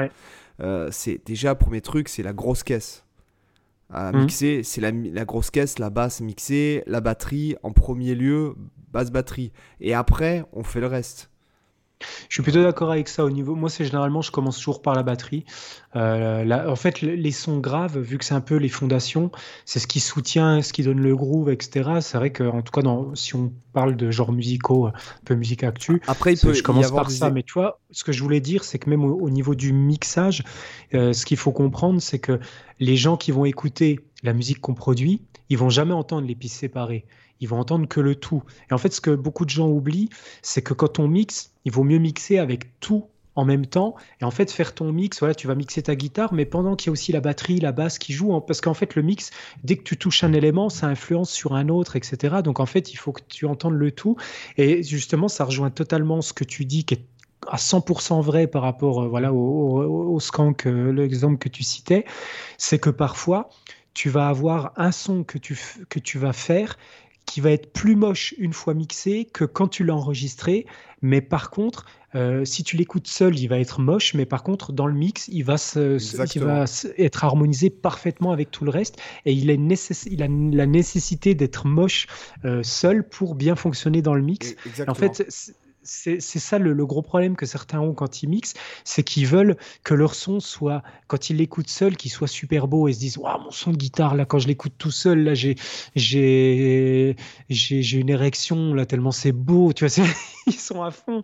Euh, 0.61 0.89
c'est 0.93 1.21
déjà 1.27 1.55
premier 1.55 1.81
truc, 1.81 2.09
c'est 2.09 2.23
la 2.23 2.33
grosse 2.33 2.63
caisse. 2.63 3.05
À 3.91 4.13
mmh. 4.13 4.19
mixer, 4.19 4.63
c'est 4.63 4.81
la, 4.81 4.91
la, 4.91 5.25
grosse 5.25 5.51
caisse, 5.51 5.79
la 5.79 5.91
basse 5.91 6.21
mixée, 6.21 6.83
la 6.87 7.01
batterie 7.01 7.57
en 7.63 7.73
premier 7.73 8.15
lieu, 8.15 8.55
basse 8.93 9.11
batterie. 9.11 9.53
Et 9.81 9.95
après, 9.95 10.45
on 10.53 10.63
fait 10.63 10.81
le 10.81 10.87
reste. 10.87 11.31
Je 12.29 12.35
suis 12.35 12.43
plutôt 12.43 12.63
d'accord 12.63 12.91
avec 12.91 13.09
ça 13.09 13.25
au 13.25 13.31
niveau. 13.31 13.55
Moi, 13.55 13.69
c'est 13.69 13.85
généralement, 13.85 14.23
je 14.23 14.31
commence 14.31 14.59
toujours 14.59 14.83
par 14.83 14.95
la 14.95 15.03
batterie. 15.03 15.45
Euh, 15.97 16.69
en 16.69 16.77
fait, 16.77 17.01
les 17.01 17.31
sons 17.31 17.59
graves, 17.59 17.99
vu 17.99 18.19
que 18.19 18.25
c'est 18.25 18.35
un 18.35 18.41
peu 18.41 18.57
les 18.57 18.69
fondations, 18.69 19.31
c'est 19.65 19.79
ce 19.79 19.87
qui 19.87 20.01
soutient, 20.01 20.63
ce 20.63 20.73
qui 20.73 20.83
donne 20.83 21.01
le 21.01 21.15
groove, 21.15 21.51
etc. 21.51 21.99
C'est 22.01 22.19
vrai 22.19 22.33
qu'en 22.33 22.63
tout 22.63 22.73
cas, 22.73 22.83
dans, 22.83 23.15
si 23.15 23.37
on 23.37 23.53
parle 23.73 23.97
de 23.97 24.11
genres 24.11 24.33
musicaux, 24.33 24.87
un 24.87 24.93
peu 25.25 25.35
musique 25.35 25.65
actu, 25.65 26.03
après, 26.07 26.37
je 26.37 26.63
commence 26.63 26.91
par 26.91 27.11
ça. 27.11 27.31
Mais 27.31 27.43
tu 27.43 27.55
vois, 27.55 27.81
ce 27.91 28.05
que 28.05 28.13
je 28.13 28.23
voulais 28.23 28.41
dire, 28.41 28.65
c'est 28.65 28.79
que 28.79 28.91
même 28.91 29.05
au, 29.05 29.31
niveau 29.31 29.55
du 29.55 29.73
mixage, 29.73 30.45
euh, 30.95 31.13
ce 31.13 31.25
qu'il 31.27 31.37
faut 31.37 31.53
comprendre, 31.53 32.01
c'est 32.01 32.19
que 32.19 32.41
les 32.81 32.97
gens 32.97 33.17
qui 33.17 33.31
vont 33.31 33.45
écouter 33.45 34.01
la 34.23 34.33
musique 34.33 34.61
qu'on 34.61 34.75
produit, 34.75 35.23
ils 35.51 35.59
vont 35.59 35.71
jamais 35.71 35.93
entendre 35.93 36.27
les 36.27 36.35
pistes 36.35 36.57
séparées 36.57 37.05
ils 37.41 37.49
vont 37.49 37.59
entendre 37.59 37.87
que 37.89 38.01
le 38.01 38.15
tout. 38.15 38.43
Et 38.71 38.75
en 38.75 38.79
fait, 38.79 38.93
ce 38.93 39.01
que 39.01 39.11
beaucoup 39.11 39.45
de 39.45 39.51
gens 39.51 39.69
oublient, 39.69 40.11
c'est 40.43 40.63
que 40.63 40.75
quand 40.75 40.99
on 40.99 41.09
mixe, 41.09 41.53
il 41.65 41.73
vaut 41.73 41.85
mieux 41.85 41.99
mixer 41.99 42.39
avec 42.39 42.79
tout 42.81 43.07
en 43.37 43.45
même 43.45 43.67
temps. 43.67 43.95
Et 44.21 44.25
en 44.25 44.31
fait, 44.31 44.51
faire 44.51 44.75
ton 44.75 44.93
mix, 44.93 45.19
voilà, 45.19 45.35
tu 45.35 45.47
vas 45.47 45.55
mixer 45.55 45.83
ta 45.83 45.97
guitare, 45.97 46.33
mais 46.33 46.45
pendant 46.45 46.77
qu'il 46.77 46.89
y 46.89 46.91
a 46.91 46.93
aussi 46.93 47.13
la 47.13 47.21
batterie, 47.21 47.59
la 47.59 47.73
basse 47.73 47.99
qui 47.99 48.13
joue, 48.13 48.39
parce 48.41 48.61
qu'en 48.61 48.75
fait, 48.75 48.95
le 48.95 49.03
mix, 49.03 49.31
dès 49.65 49.77
que 49.77 49.83
tu 49.83 49.97
touches 49.97 50.25
un 50.25 50.33
élément, 50.33 50.69
ça 50.69 50.87
influence 50.87 51.31
sur 51.31 51.55
un 51.55 51.69
autre, 51.69 51.97
etc. 51.97 52.37
Donc 52.45 52.61
en 52.61 52.67
fait, 52.67 52.93
il 52.93 52.97
faut 52.97 53.13
que 53.13 53.23
tu 53.27 53.47
entendes 53.47 53.75
le 53.75 53.91
tout. 53.91 54.17
Et 54.57 54.83
justement, 54.83 55.29
ça 55.29 55.45
rejoint 55.45 55.71
totalement 55.71 56.23
ce 56.23 56.33
que 56.33 56.45
tu 56.45 56.65
dis, 56.65 56.85
qui 56.85 56.95
est 56.95 57.05
à 57.49 57.57
100% 57.57 58.23
vrai 58.23 58.47
par 58.47 58.63
rapport 58.63 59.03
euh, 59.03 59.09
voilà, 59.09 59.33
au, 59.33 60.15
au, 60.15 60.21
skank, 60.21 60.67
euh, 60.67 60.93
l'exemple 60.93 61.39
que 61.39 61.51
tu 61.51 61.63
citais, 61.63 62.07
c'est 62.57 62.79
que 62.79 62.91
parfois, 62.91 63.51
tu 63.93 64.09
vas 64.09 64.29
avoir 64.29 64.73
un 64.77 64.93
son 64.93 65.25
que 65.25 65.39
tu, 65.39 65.59
que 65.89 65.99
tu 65.99 66.19
vas 66.19 66.33
faire 66.33 66.79
qui 67.27 67.41
va 67.41 67.51
être 67.51 67.73
plus 67.73 67.97
moche 67.97 68.35
une 68.39 68.53
fois 68.53 68.75
mixé 68.75 69.25
que 69.25 69.45
quand 69.45 69.69
tu 69.69 69.85
l'as 69.85 69.95
enregistré. 69.95 70.67
Mais 71.03 71.21
par 71.21 71.51
contre, 71.51 71.87
euh, 72.15 72.45
si 72.45 72.63
tu 72.63 72.77
l'écoutes 72.77 73.09
seul, 73.09 73.39
il 73.39 73.49
va 73.49 73.59
être 73.59 73.81
moche, 73.81 74.15
mais 74.15 74.25
par 74.25 74.43
contre, 74.43 74.73
dans 74.73 74.87
le 74.87 74.95
mix, 74.95 75.29
il 75.29 75.43
va, 75.43 75.59
se, 75.59 75.99
va 76.39 76.65
être 76.97 77.25
harmonisé 77.25 77.71
parfaitement 77.71 78.33
avec 78.33 78.51
tout 78.51 78.65
le 78.65 78.71
reste. 78.71 79.01
Et 79.27 79.33
il, 79.33 79.51
a, 79.51 79.55
il 79.55 80.23
a 80.23 80.29
la 80.29 80.67
nécessité 80.67 81.35
d'être 81.35 81.67
moche 81.67 82.07
euh, 82.45 82.63
seul 82.63 83.07
pour 83.07 83.35
bien 83.35 83.57
fonctionner 83.57 84.01
dans 84.01 84.15
le 84.15 84.23
mix. 84.23 84.55
En 84.87 84.95
fait, 84.95 85.29
c'est 85.85 86.21
ça 86.21 86.59
le, 86.59 86.87
gros 86.87 87.03
problème 87.03 87.37
que 87.37 87.47
certains 87.47 87.81
ont 87.81 87.95
quand 87.95 88.23
ils 88.23 88.29
mixent, 88.29 88.55
c'est 88.85 89.03
qu'ils 89.03 89.27
veulent 89.27 89.57
que 89.83 89.95
leur 89.95 90.15
son 90.15 90.41
soit, 90.41 90.83
quand 91.07 91.31
ils 91.31 91.37
l'écoutent 91.37 91.69
seul, 91.69 91.97
qu'il 91.97 92.11
soit 92.11 92.29
super 92.29 92.67
beau 92.67 92.89
et 92.89 92.93
se 92.93 92.99
disent 92.99 93.19
Waouh, 93.19 93.43
mon 93.43 93.51
son 93.51 93.71
de 93.71 93.77
guitare, 93.77 94.15
là, 94.15 94.25
quand 94.25 94.39
je 94.39 94.49
l'écoute 94.49 94.75
tout 94.79 94.91
seul, 94.91 95.25
là, 95.25 95.35
j'ai 95.35 97.17
une 97.49 98.11
érection, 98.11 98.75
là, 98.75 98.87
tellement 98.87 99.13
c'est 99.13 99.33
beau, 99.33 99.73
tu 99.73 99.87
vois, 99.87 100.05
ils 100.47 100.53
sont 100.53 100.83
à 100.83 100.91
fond. 100.91 101.23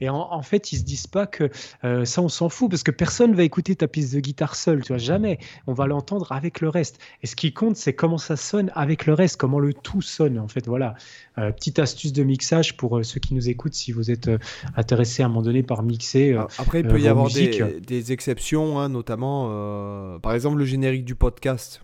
Et 0.00 0.08
en, 0.08 0.42
fait, 0.42 0.72
ils 0.72 0.78
se 0.78 0.84
disent 0.84 1.06
pas 1.06 1.26
que 1.26 1.50
euh, 1.84 2.04
ça, 2.04 2.22
on 2.22 2.28
s'en 2.28 2.48
fout, 2.48 2.70
parce 2.70 2.82
que 2.82 2.90
personne 2.90 3.34
va 3.34 3.42
écouter 3.42 3.76
ta 3.76 3.88
piste 3.88 4.14
de 4.14 4.20
guitare 4.20 4.56
seule, 4.56 4.82
tu 4.82 4.88
vois, 4.88 4.98
jamais. 4.98 5.38
On 5.66 5.72
va 5.72 5.86
l'entendre 5.86 6.32
avec 6.32 6.60
le 6.60 6.68
reste. 6.68 6.98
Et 7.22 7.26
ce 7.26 7.36
qui 7.36 7.52
compte, 7.52 7.76
c'est 7.76 7.94
comment 7.94 8.18
ça 8.18 8.36
sonne 8.36 8.70
avec 8.74 9.06
le 9.06 9.14
reste, 9.14 9.36
comment 9.36 9.58
le 9.58 9.74
tout 9.74 10.02
sonne, 10.02 10.38
en 10.38 10.48
fait, 10.48 10.66
voilà. 10.66 10.94
Euh, 11.38 11.52
petite 11.52 11.78
astuce 11.78 12.12
de 12.12 12.22
mixage 12.22 12.76
pour 12.76 12.98
euh, 12.98 13.02
ceux 13.02 13.20
qui 13.20 13.34
nous 13.34 13.48
écoutent, 13.48 13.74
si 13.74 13.92
vous 13.92 13.99
vous 14.00 14.10
êtes 14.10 14.28
euh, 14.28 14.38
intéressé 14.76 15.22
à 15.22 15.26
un 15.26 15.28
moment 15.28 15.42
donné 15.42 15.62
par 15.62 15.82
mixer. 15.82 16.32
Euh, 16.32 16.44
Après, 16.58 16.80
il 16.80 16.88
peut 16.88 17.00
y 17.00 17.08
avoir 17.08 17.28
des, 17.28 18.12
exceptions, 18.12 18.80
hein, 18.80 18.88
notamment, 18.88 19.48
euh, 19.50 20.18
par 20.18 20.32
exemple, 20.32 20.58
le 20.58 20.64
générique 20.64 21.04
du 21.04 21.14
podcast. 21.14 21.82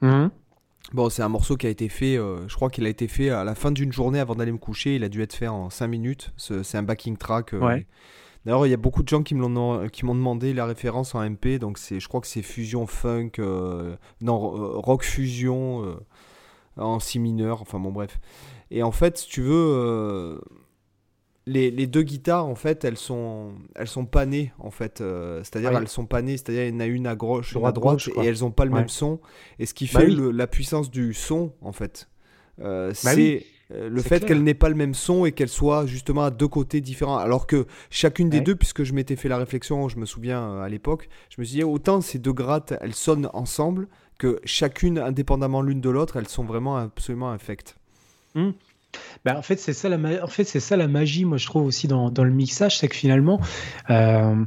Mhm. 0.00 0.30
Bon, 0.92 1.10
c'est 1.10 1.22
un 1.22 1.28
morceau 1.28 1.56
qui 1.56 1.66
a 1.66 1.70
été 1.70 1.88
fait, 1.88 2.16
je 2.16 2.54
crois 2.54 2.70
qu'il 2.70 2.86
a 2.86 2.88
été 2.88 3.06
fait 3.06 3.28
à 3.30 3.44
la 3.44 3.54
fin 3.54 3.70
d'une 3.70 3.92
journée 3.92 4.18
avant 4.18 4.34
d'aller 4.34 4.50
me 4.50 4.58
coucher. 4.58 4.96
Il 4.96 5.04
a 5.04 5.08
dû 5.08 5.22
être 5.22 5.34
fait 5.34 5.46
en 5.46 5.70
5 5.70 5.86
minutes. 5.86 6.32
C'est 6.36 6.78
un 6.78 6.82
backing 6.82 7.16
track. 7.16 7.54
D'ailleurs, 8.44 8.66
il 8.66 8.70
y 8.70 8.74
a 8.74 8.78
beaucoup 8.78 9.02
de 9.02 9.08
gens 9.08 9.22
qui 9.22 9.34
m'ont 9.34 10.14
demandé 10.14 10.54
la 10.54 10.64
référence 10.64 11.14
en 11.14 11.22
MP. 11.22 11.58
Donc, 11.60 11.78
je 11.78 12.08
crois 12.08 12.20
que 12.20 12.26
c'est 12.26 12.42
Fusion 12.42 12.86
Funk, 12.86 13.32
non, 14.20 14.38
Rock 14.80 15.04
Fusion 15.04 16.00
en 16.76 16.98
si 16.98 17.18
mineur. 17.20 17.62
Enfin, 17.62 17.78
bon, 17.78 17.92
bref. 17.92 18.18
Et 18.72 18.82
en 18.82 18.90
fait, 18.90 19.18
si 19.18 19.28
tu 19.28 19.42
veux, 19.42 20.40
les, 21.50 21.86
deux 21.86 22.02
guitares, 22.02 22.46
en 22.46 22.54
fait, 22.54 22.84
elles 22.84 22.96
sont, 22.96 23.52
elles 23.74 23.88
sont 23.88 24.04
panées, 24.04 24.52
en 24.58 24.70
fait. 24.70 25.00
Euh, 25.00 25.40
c'est-à-dire, 25.42 25.76
elles 25.76 25.88
sont 25.88 26.06
panées, 26.06 26.36
c'est-à-dire, 26.36 26.64
il 26.64 26.74
y 26.74 26.76
en 26.76 26.80
a 26.80 26.86
une 26.86 27.06
à 27.06 27.14
gauche, 27.14 27.52
une 27.54 27.64
à 27.64 27.72
droite, 27.72 28.08
et 28.16 28.26
elles 28.26 28.40
n'ont 28.40 28.50
pas 28.50 28.64
le 28.64 28.70
même 28.70 28.88
son. 28.88 29.20
Et 29.58 29.66
ce 29.66 29.74
qui 29.74 29.88
bah 29.92 30.00
fait 30.00 30.08
la 30.08 30.46
puissance 30.46 30.90
du 30.90 31.14
son, 31.14 31.52
en 31.60 31.72
fait, 31.72 32.08
euh, 32.60 32.92
bah 33.04 33.14
c'est 33.14 33.44
euh, 33.72 33.88
le 33.88 34.02
fait 34.02 34.24
qu'elle 34.24 34.42
n'ait 34.42 34.54
pas 34.54 34.68
le 34.68 34.74
même 34.74 34.94
son 34.94 35.24
et 35.24 35.32
qu'elle 35.32 35.48
soit 35.48 35.86
justement 35.86 36.24
à 36.24 36.30
deux 36.30 36.48
côtés 36.48 36.80
différents. 36.80 37.18
Alors 37.18 37.46
que 37.46 37.66
chacune 37.88 38.28
des 38.28 38.40
deux, 38.40 38.56
puisque 38.56 38.82
je 38.82 38.92
m'étais 38.92 39.16
fait 39.16 39.28
la 39.28 39.38
réflexion, 39.38 39.88
je 39.88 39.98
me 39.98 40.06
souviens 40.06 40.60
à 40.60 40.68
l'époque, 40.68 41.08
je 41.30 41.40
me 41.40 41.44
suis 41.44 41.56
dit, 41.56 41.64
autant 41.64 42.00
ces 42.00 42.18
deux 42.18 42.32
grattes, 42.32 42.74
elles 42.80 42.94
sonnent 42.94 43.28
ensemble, 43.32 43.88
que 44.18 44.40
chacune, 44.44 44.98
indépendamment 44.98 45.62
l'une 45.62 45.80
de 45.80 45.88
l'autre, 45.88 46.16
elles 46.16 46.28
sont 46.28 46.44
vraiment 46.44 46.76
absolument 46.76 47.30
infectes. 47.30 47.76
Mmh. 48.34 48.50
Bah, 49.24 49.36
en 49.36 49.42
fait, 49.42 49.56
c'est 49.56 49.72
ça, 49.72 49.88
la 49.88 50.24
en 50.24 50.26
fait, 50.26 50.44
c'est 50.44 50.60
ça 50.60 50.76
la 50.76 50.88
magie, 50.88 51.24
moi 51.24 51.36
je 51.36 51.46
trouve 51.46 51.64
aussi 51.64 51.88
dans, 51.88 52.10
dans 52.10 52.24
le 52.24 52.32
mixage, 52.32 52.78
c'est 52.78 52.88
que 52.88 52.96
finalement, 52.96 53.40
euh, 53.90 54.44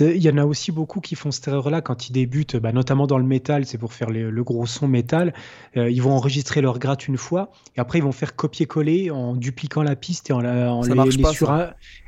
il 0.00 0.22
y 0.22 0.30
en 0.30 0.38
a 0.38 0.44
aussi 0.44 0.72
beaucoup 0.72 1.00
qui 1.00 1.14
font 1.16 1.30
cette 1.30 1.48
erreur-là. 1.48 1.80
Quand 1.80 2.08
ils 2.08 2.12
débutent, 2.12 2.56
bah, 2.56 2.72
notamment 2.72 3.06
dans 3.06 3.18
le 3.18 3.24
métal, 3.24 3.66
c'est 3.66 3.78
pour 3.78 3.92
faire 3.92 4.10
le 4.10 4.44
gros 4.44 4.66
son 4.66 4.88
métal, 4.88 5.34
euh, 5.76 5.90
ils 5.90 6.00
vont 6.00 6.12
enregistrer 6.12 6.60
leur 6.60 6.78
gratte 6.78 7.08
une 7.08 7.18
fois, 7.18 7.50
et 7.76 7.80
après 7.80 7.98
ils 7.98 8.04
vont 8.04 8.12
faire 8.12 8.36
copier-coller 8.36 9.10
en 9.10 9.34
dupliquant 9.34 9.82
la 9.82 9.96
piste 9.96 10.30
et 10.30 10.32
en, 10.32 10.40
la, 10.40 10.72
en 10.72 10.82
les, 10.82 11.24
sur 11.32 11.52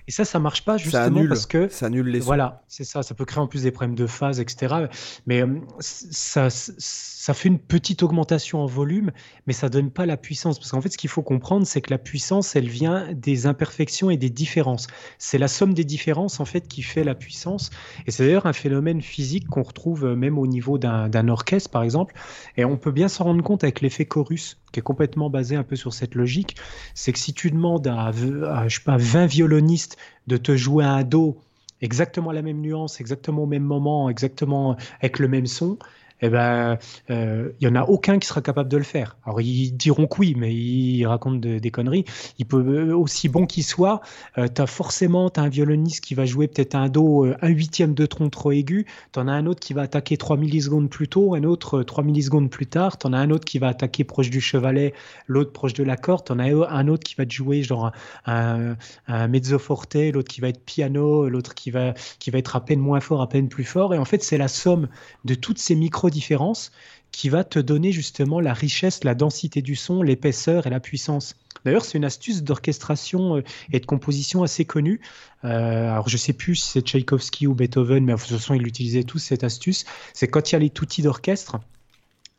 Et 0.08 0.12
ça, 0.12 0.24
ça 0.24 0.38
marche 0.38 0.64
pas 0.64 0.76
justement 0.76 1.26
parce 1.26 1.46
que 1.46 1.68
ça 1.68 1.86
annule 1.86 2.06
les. 2.06 2.20
Voilà, 2.20 2.62
c'est 2.68 2.84
ça. 2.84 3.02
Ça 3.02 3.14
peut 3.14 3.24
créer 3.24 3.40
en 3.40 3.48
plus 3.48 3.62
des 3.62 3.72
problèmes 3.72 3.96
de 3.96 4.06
phase, 4.06 4.40
etc. 4.40 4.86
Mais 5.26 5.42
euh, 5.42 5.58
ça, 5.80 6.48
ça 6.48 7.34
fait 7.34 7.48
une 7.48 7.58
petite 7.58 8.04
augmentation 8.04 8.60
en 8.60 8.66
volume, 8.66 9.10
mais 9.48 9.52
ça 9.52 9.68
donne 9.68 9.90
pas 9.90 10.06
la 10.06 10.16
puissance. 10.16 10.60
Parce 10.60 10.70
qu'en 10.70 10.80
fait, 10.80 10.90
ce 10.90 10.98
qu'il 10.98 11.10
faut 11.10 11.22
comprendre, 11.22 11.66
c'est 11.66 11.80
que 11.80 11.90
la 11.90 11.98
puissance, 11.98 12.54
elle 12.54 12.68
vient 12.68 13.12
des 13.12 13.46
imperfections 13.46 14.08
et 14.10 14.16
des 14.16 14.30
différences. 14.30 14.86
C'est 15.18 15.38
la 15.38 15.48
somme 15.48 15.74
des 15.74 15.84
différences 15.84 16.38
en 16.38 16.44
fait 16.44 16.68
qui 16.68 16.82
fait 16.82 17.02
la 17.02 17.16
puissance. 17.16 17.70
Et 18.06 18.12
c'est 18.12 18.24
d'ailleurs 18.24 18.46
un 18.46 18.52
phénomène 18.52 19.02
physique 19.02 19.48
qu'on 19.48 19.64
retrouve 19.64 20.04
euh, 20.04 20.14
même 20.14 20.38
au 20.38 20.46
niveau 20.46 20.78
d'un 20.78 21.28
orchestre, 21.28 21.70
par 21.70 21.82
exemple. 21.82 22.14
Et 22.56 22.64
on 22.64 22.76
peut 22.76 22.92
bien 22.92 23.08
s'en 23.08 23.24
rendre 23.24 23.42
compte 23.42 23.64
avec 23.64 23.80
l'effet 23.80 24.04
chorus, 24.04 24.58
qui 24.76 24.80
est 24.80 24.82
complètement 24.82 25.30
basé 25.30 25.56
un 25.56 25.62
peu 25.62 25.74
sur 25.74 25.94
cette 25.94 26.14
logique. 26.14 26.56
C'est 26.92 27.10
que 27.10 27.18
si 27.18 27.32
tu 27.32 27.50
demandes 27.50 27.86
à, 27.86 28.12
je 28.12 28.74
sais 28.74 28.84
pas, 28.84 28.98
20 28.98 29.24
violonistes 29.24 29.96
de 30.26 30.36
te 30.36 30.54
jouer 30.54 30.84
un 30.84 31.02
do 31.02 31.38
exactement 31.80 32.30
la 32.30 32.42
même 32.42 32.60
nuance, 32.60 33.00
exactement 33.00 33.44
au 33.44 33.46
même 33.46 33.62
moment, 33.62 34.10
exactement 34.10 34.76
avec 35.00 35.18
le 35.18 35.28
même 35.28 35.46
son, 35.46 35.78
eh 36.22 36.28
ben, 36.28 36.78
il 37.08 37.14
euh, 37.14 37.52
y 37.60 37.66
en 37.66 37.74
a 37.74 37.82
aucun 37.82 38.18
qui 38.18 38.26
sera 38.26 38.40
capable 38.40 38.68
de 38.68 38.76
le 38.76 38.84
faire. 38.84 39.16
Alors 39.24 39.40
ils 39.40 39.72
diront 39.72 40.06
que 40.06 40.16
oui, 40.20 40.34
mais 40.36 40.54
ils 40.54 41.06
racontent 41.06 41.36
des 41.36 41.70
conneries. 41.70 42.04
Il 42.38 42.46
peut 42.46 42.64
euh, 42.66 42.96
aussi 42.96 43.28
bon 43.28 43.46
qu'il 43.46 43.64
soit, 43.64 44.00
euh, 44.38 44.48
tu 44.52 44.62
as 44.62 44.66
forcément 44.66 45.30
un 45.36 45.48
violoniste 45.48 46.02
qui 46.02 46.14
va 46.14 46.24
jouer 46.24 46.48
peut-être 46.48 46.74
un 46.74 46.88
do 46.88 47.26
un 47.40 47.48
huitième 47.48 47.94
de 47.94 48.06
tronc 48.06 48.30
trop 48.30 48.52
aigu, 48.52 48.86
tu 49.12 49.18
en 49.18 49.28
as 49.28 49.32
un 49.32 49.46
autre 49.46 49.60
qui 49.60 49.74
va 49.74 49.82
attaquer 49.82 50.16
3 50.16 50.36
millisecondes 50.36 50.88
plus 50.88 51.08
tôt, 51.08 51.34
un 51.34 51.44
autre 51.44 51.82
3 51.82 52.04
millisecondes 52.04 52.50
plus 52.50 52.66
tard, 52.66 52.98
tu 52.98 53.06
en 53.06 53.12
as 53.12 53.18
un 53.18 53.30
autre 53.30 53.44
qui 53.44 53.58
va 53.58 53.68
attaquer 53.68 54.04
proche 54.04 54.30
du 54.30 54.40
chevalet, 54.40 54.94
l'autre 55.26 55.52
proche 55.52 55.74
de 55.74 55.84
la 55.84 55.96
corde, 55.96 56.24
tu 56.24 56.32
en 56.32 56.38
as 56.38 56.46
un 56.46 56.88
autre 56.88 57.04
qui 57.04 57.14
va 57.14 57.26
te 57.26 57.32
jouer 57.32 57.62
genre 57.62 57.92
un, 58.24 58.76
un, 59.06 59.28
mezzo 59.28 59.58
forte, 59.58 59.96
l'autre 59.96 60.28
qui 60.28 60.40
va 60.40 60.48
être 60.48 60.64
piano, 60.64 61.28
l'autre 61.28 61.54
qui 61.54 61.70
va, 61.70 61.94
qui 62.18 62.30
va 62.30 62.38
être 62.38 62.56
à 62.56 62.64
peine 62.64 62.80
moins 62.80 63.00
fort, 63.00 63.20
à 63.20 63.28
peine 63.28 63.48
plus 63.48 63.64
fort. 63.64 63.94
Et 63.94 63.98
en 63.98 64.04
fait, 64.04 64.22
c'est 64.22 64.38
la 64.38 64.48
somme 64.48 64.88
de 65.24 65.34
toutes 65.34 65.58
ces 65.58 65.74
micro 65.74 66.05
différence 66.10 66.72
qui 67.12 67.28
va 67.28 67.44
te 67.44 67.58
donner 67.58 67.92
justement 67.92 68.40
la 68.40 68.52
richesse, 68.52 69.04
la 69.04 69.14
densité 69.14 69.62
du 69.62 69.76
son, 69.76 70.02
l'épaisseur 70.02 70.66
et 70.66 70.70
la 70.70 70.80
puissance. 70.80 71.34
D'ailleurs, 71.64 71.84
c'est 71.84 71.98
une 71.98 72.04
astuce 72.04 72.42
d'orchestration 72.42 73.36
euh, 73.36 73.42
et 73.72 73.80
de 73.80 73.86
composition 73.86 74.42
assez 74.42 74.64
connue. 74.64 75.00
Euh, 75.44 75.90
alors, 75.90 76.08
je 76.08 76.16
sais 76.16 76.32
plus 76.32 76.56
si 76.56 76.70
c'est 76.72 76.82
Tchaïkovski 76.82 77.46
ou 77.46 77.54
Beethoven, 77.54 78.04
mais 78.04 78.14
de 78.14 78.18
toute 78.18 78.28
façon, 78.28 78.54
ils 78.54 78.66
utilisaient 78.66 79.04
tous 79.04 79.18
cette 79.18 79.44
astuce. 79.44 79.84
C'est 80.12 80.28
quand 80.28 80.50
il 80.50 80.54
y 80.54 80.56
a 80.56 80.60
les 80.60 80.70
toutis 80.70 81.02
d'orchestre, 81.02 81.58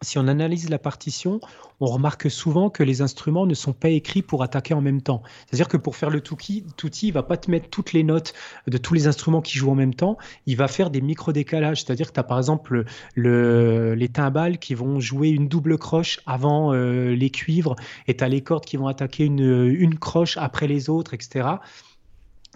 si 0.02 0.18
on 0.20 0.28
analyse 0.28 0.70
la 0.70 0.78
partition, 0.78 1.40
on 1.80 1.88
remarque 1.88 2.30
souvent 2.30 2.70
que 2.70 2.84
les 2.84 3.02
instruments 3.02 3.46
ne 3.46 3.54
sont 3.54 3.74
pas 3.74 3.90
écrits 3.90 4.22
pour 4.22 4.44
attaquer 4.44 4.74
en 4.74 4.82
même 4.82 5.02
temps. 5.02 5.24
C'est-à-dire 5.46 5.68
que 5.68 5.78
pour 5.78 5.96
faire 5.96 6.10
le 6.10 6.22
touti, 6.22 6.66
touti, 6.78 7.08
il 7.08 7.14
va 7.14 7.24
pas 7.24 7.38
te 7.38 7.50
mettre 7.50 7.70
toutes 7.70 7.94
les 7.94 8.04
notes 8.04 8.34
de 8.68 8.78
tous 8.78 8.94
les 8.94 9.08
instruments 9.08 9.42
qui 9.42 9.58
jouent 9.58 9.72
en 9.72 9.76
même 9.76 9.96
temps. 9.96 10.18
Il 10.46 10.56
va 10.56 10.68
faire 10.68 10.90
des 10.90 11.02
micro-décalages. 11.02 11.84
C'est-à-dire 11.84 12.08
que 12.08 12.14
tu 12.14 12.20
as 12.20 12.24
par 12.24 12.38
exemple 12.38 12.86
les 13.16 14.10
timbales 14.10 14.60
qui 14.60 14.76
vont 14.76 15.00
jouer 15.00 15.30
une 15.30 15.48
double 15.48 15.78
croche 15.78 16.20
avant 16.26 16.74
euh, 16.74 17.16
les 17.16 17.30
cuivres 17.30 17.76
et 18.08 18.16
tu 18.16 18.24
as 18.24 18.30
les 18.30 18.42
cordes 18.42 18.66
qui 18.66 18.78
vont 18.78 18.88
attaquer 18.88 19.26
une, 19.26 19.68
une 19.68 19.98
croche 19.98 20.38
après 20.38 20.68
les 20.68 20.90
autres, 20.90 21.14
etc. 21.14 21.48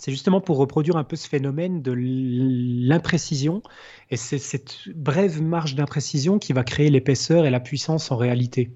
C'est 0.01 0.09
justement 0.09 0.41
pour 0.41 0.57
reproduire 0.57 0.97
un 0.97 1.03
peu 1.03 1.15
ce 1.15 1.27
phénomène 1.27 1.83
de 1.83 1.93
l'imprécision. 1.95 3.61
Et 4.09 4.17
c'est 4.17 4.39
cette 4.39 4.89
brève 4.95 5.43
marge 5.43 5.75
d'imprécision 5.75 6.39
qui 6.39 6.53
va 6.53 6.63
créer 6.63 6.89
l'épaisseur 6.89 7.45
et 7.45 7.51
la 7.51 7.59
puissance 7.59 8.09
en 8.09 8.17
réalité. 8.17 8.71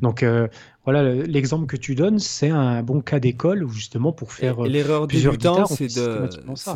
Donc 0.00 0.22
euh, 0.22 0.46
voilà, 0.84 1.02
l'exemple 1.14 1.66
que 1.66 1.76
tu 1.76 1.96
donnes, 1.96 2.20
c'est 2.20 2.50
un 2.50 2.84
bon 2.84 3.00
cas 3.00 3.18
d'école 3.18 3.68
justement 3.70 4.12
pour 4.12 4.32
faire. 4.32 4.62
L'erreur 4.62 5.08
débutant, 5.08 5.66
c'est 5.66 5.98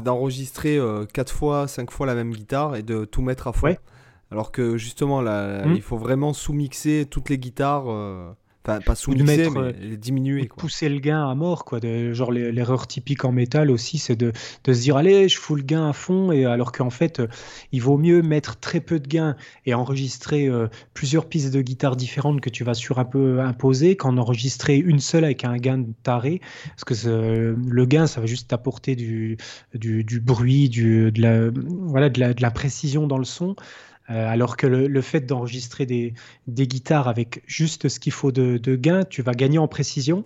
d'enregistrer 0.03 0.77
euh, 0.77 1.07
4 1.07 1.33
fois, 1.33 1.69
5 1.69 1.93
fois 1.93 2.07
la 2.07 2.17
même 2.17 2.33
guitare 2.33 2.75
et 2.75 2.83
de 2.83 3.05
tout 3.05 3.23
mettre 3.23 3.47
à 3.47 3.53
fond. 3.53 3.77
Alors 4.33 4.51
que 4.51 4.77
justement, 4.77 5.21
là, 5.21 5.65
mmh. 5.65 5.77
il 5.77 5.83
faut 5.83 5.97
vraiment 5.97 6.33
sous-mixer 6.33 7.07
toutes 7.09 7.29
les 7.29 7.39
guitares. 7.39 7.85
Euh, 7.89 8.33
pas 8.67 8.95
sous 8.95 9.13
mais 9.13 9.47
euh, 9.57 9.73
diminuer. 9.97 10.49
Pousser 10.57 10.89
le 10.89 10.99
gain 10.99 11.29
à 11.29 11.35
mort, 11.35 11.65
quoi. 11.65 11.81
De, 11.81 12.13
genre 12.13 12.33
l'erreur 12.33 12.87
typique 12.87 13.25
en 13.25 13.33
métal 13.33 13.71
aussi, 13.71 13.99
c'est 13.99 14.17
de, 14.17 14.33
de, 14.65 14.73
se 14.73 14.81
dire 14.81 14.97
allez, 14.97 15.29
je 15.29 15.39
fous 15.39 15.55
le 15.55 15.63
gain 15.63 15.89
à 15.89 15.93
fond, 15.93 16.33
et 16.33 16.45
alors 16.45 16.73
qu'en 16.73 16.91
fait, 16.91 17.21
euh, 17.21 17.29
il 17.73 17.81
vaut 17.83 17.99
mieux 17.99 18.23
mettre 18.23 18.59
très 18.59 18.81
peu 18.81 18.99
de 18.99 19.07
gain 19.07 19.37
et 19.65 19.75
enregistrer 19.75 20.47
euh, 20.47 20.69
plusieurs 20.95 21.27
pistes 21.27 21.53
de 21.53 21.63
guitare 21.63 21.97
différentes 21.97 22.41
que 22.41 22.51
tu 22.51 22.65
vas 22.65 22.75
sur 22.75 22.99
un 22.99 23.05
peu 23.05 23.41
imposer 23.41 23.97
qu'en 23.97 24.17
enregistrer 24.17 24.77
une 24.77 25.01
seule 25.01 25.25
avec 25.25 25.45
un 25.45 25.57
gain 25.57 25.85
taré, 26.03 26.41
parce 26.71 26.85
que 26.85 27.55
le 27.57 27.87
gain, 27.87 28.07
ça 28.07 28.21
va 28.21 28.27
juste 28.27 28.49
t'apporter 28.49 28.97
du, 28.97 29.37
du, 29.75 30.05
du, 30.05 30.21
bruit, 30.21 30.69
du, 30.69 31.13
de 31.13 31.23
la, 31.23 31.51
voilà, 31.83 32.09
de 32.09 32.21
la, 32.21 32.35
de 32.35 32.43
la 32.43 32.51
précision 32.51 33.07
dans 33.07 33.19
le 33.19 33.25
son. 33.25 33.57
Euh, 34.09 34.29
alors 34.29 34.57
que 34.57 34.67
le, 34.67 35.01
fait 35.01 35.23
d'enregistrer 35.23 35.85
des, 35.85 36.15
guitares 36.49 37.09
avec 37.09 37.43
juste 37.47 37.89
ce 37.89 37.99
qu'il 37.99 38.13
faut 38.13 38.31
de, 38.31 38.77
gain, 38.77 39.03
tu 39.05 39.23
vas 39.23 39.33
gagner 39.33 39.59
en 39.59 39.67
précision 39.67 40.25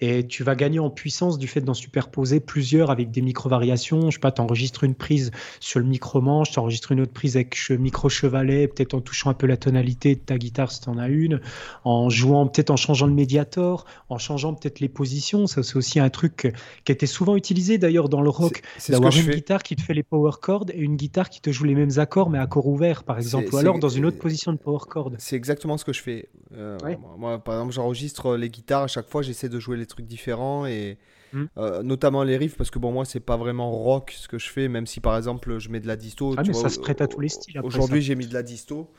et 0.00 0.26
tu 0.26 0.44
vas 0.44 0.54
gagner 0.54 0.78
en 0.78 0.90
puissance 0.90 1.38
du 1.38 1.48
fait 1.48 1.62
d'en 1.62 1.74
superposer 1.74 2.40
plusieurs 2.40 2.90
avec 2.90 3.10
des 3.10 3.22
micro-variations. 3.22 4.10
Je 4.10 4.16
sais 4.16 4.20
pas, 4.20 4.32
tu 4.32 4.42
enregistres 4.42 4.84
une 4.84 4.94
prise 4.94 5.30
sur 5.60 5.80
le 5.80 5.86
micro-manche, 5.86 6.50
tu 6.50 6.58
enregistres 6.58 6.92
une 6.92 7.00
autre 7.00 7.12
prise 7.12 7.36
avec 7.36 7.70
micro-chevalet, 7.70 8.68
peut-être 8.68 8.94
en 8.94 9.00
touchant 9.00 9.30
un 9.30 9.34
peu 9.34 9.46
la 9.46 9.56
tonalité 9.56 10.14
de 10.14 10.20
ta 10.20 10.36
guitare 10.36 10.70
si 10.70 10.82
tu 10.82 10.90
en 10.90 10.98
as 10.98 11.08
une, 11.08 11.40
en 11.84 12.10
jouant, 12.10 12.46
peut-être 12.46 12.70
en 12.70 12.76
changeant 12.76 13.06
le 13.06 13.14
médiator, 13.14 13.86
en 14.10 14.18
changeant 14.18 14.52
peut-être 14.52 14.80
les 14.80 14.88
positions. 14.88 15.46
Ça, 15.46 15.62
c'est 15.62 15.76
aussi 15.76 16.00
un 16.00 16.10
truc 16.10 16.52
qui 16.84 16.92
était 16.92 17.06
souvent 17.06 17.36
utilisé 17.36 17.78
d'ailleurs 17.78 18.10
dans 18.10 18.20
le 18.20 18.30
rock, 18.30 18.62
d'avoir 18.88 19.16
une 19.16 19.30
guitare 19.30 19.62
qui 19.62 19.76
te 19.76 19.80
fait 19.80 19.94
les 19.94 20.02
power 20.02 20.32
chords 20.40 20.66
et 20.72 20.78
une 20.78 20.96
guitare 20.96 21.30
qui 21.30 21.40
te 21.40 21.50
joue 21.50 21.64
les 21.64 21.74
mêmes 21.74 21.98
accords 21.98 22.28
mais 22.28 22.38
à 22.38 22.46
corps 22.46 22.66
ouvert, 22.66 23.04
par 23.04 23.16
exemple 23.16 23.21
exemple, 23.22 23.54
ou 23.54 23.56
alors 23.58 23.78
dans 23.78 23.88
une 23.88 24.04
autre 24.04 24.18
position 24.18 24.52
de 24.52 24.58
power 24.58 24.80
chord. 24.88 25.12
C'est 25.18 25.36
exactement 25.36 25.78
ce 25.78 25.84
que 25.84 25.92
je 25.92 26.02
fais. 26.02 26.28
Euh, 26.54 26.78
moi, 27.18 27.38
par 27.38 27.54
exemple, 27.54 27.72
j'enregistre 27.72 28.36
les 28.36 28.50
guitares 28.50 28.82
à 28.82 28.86
chaque 28.86 29.08
fois, 29.08 29.22
j'essaie 29.22 29.48
de 29.48 29.58
jouer 29.58 29.76
les 29.76 29.86
trucs 29.86 30.06
différents 30.06 30.66
et 30.66 30.98
hmm. 31.32 31.44
euh, 31.58 31.82
notamment 31.82 32.22
les 32.22 32.36
riffs 32.36 32.56
parce 32.56 32.70
que 32.70 32.78
bon, 32.78 32.92
moi, 32.92 33.04
c'est 33.04 33.20
pas 33.20 33.36
vraiment 33.36 33.70
rock 33.70 34.14
ce 34.16 34.28
que 34.28 34.38
je 34.38 34.48
fais, 34.48 34.68
même 34.68 34.86
si 34.86 35.00
par 35.00 35.16
exemple 35.16 35.58
je 35.58 35.68
mets 35.68 35.80
de 35.80 35.86
la 35.86 35.96
disto. 35.96 36.34
Ah, 36.36 36.42
mais 36.46 36.52
ça 36.52 36.68
se 36.68 36.80
prête 36.80 37.00
à 37.00 37.06
tous 37.06 37.20
les 37.20 37.28
styles. 37.28 37.60
Aujourd'hui, 37.62 38.02
j'ai 38.02 38.14
mis 38.14 38.26
de 38.26 38.34
la 38.34 38.42
disto. 38.42 38.90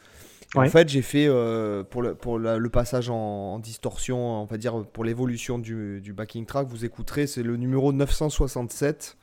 En 0.56 0.70
fait, 0.70 0.88
j'ai 0.88 1.02
fait 1.02 1.26
euh, 1.28 1.84
pour, 1.84 2.02
le, 2.02 2.14
pour 2.16 2.38
le 2.38 2.70
passage 2.70 3.10
en, 3.10 3.60
distorsion, 3.60 4.42
on 4.42 4.46
va 4.46 4.58
dire 4.58 4.86
pour 4.86 5.04
l'évolution 5.04 5.58
du, 5.58 6.00
du, 6.02 6.14
backing 6.14 6.46
track, 6.46 6.68
vous 6.68 6.86
écouterez, 6.86 7.28
c'est 7.28 7.44
le 7.44 7.58
numéro 7.58 7.92
967. 7.92 9.18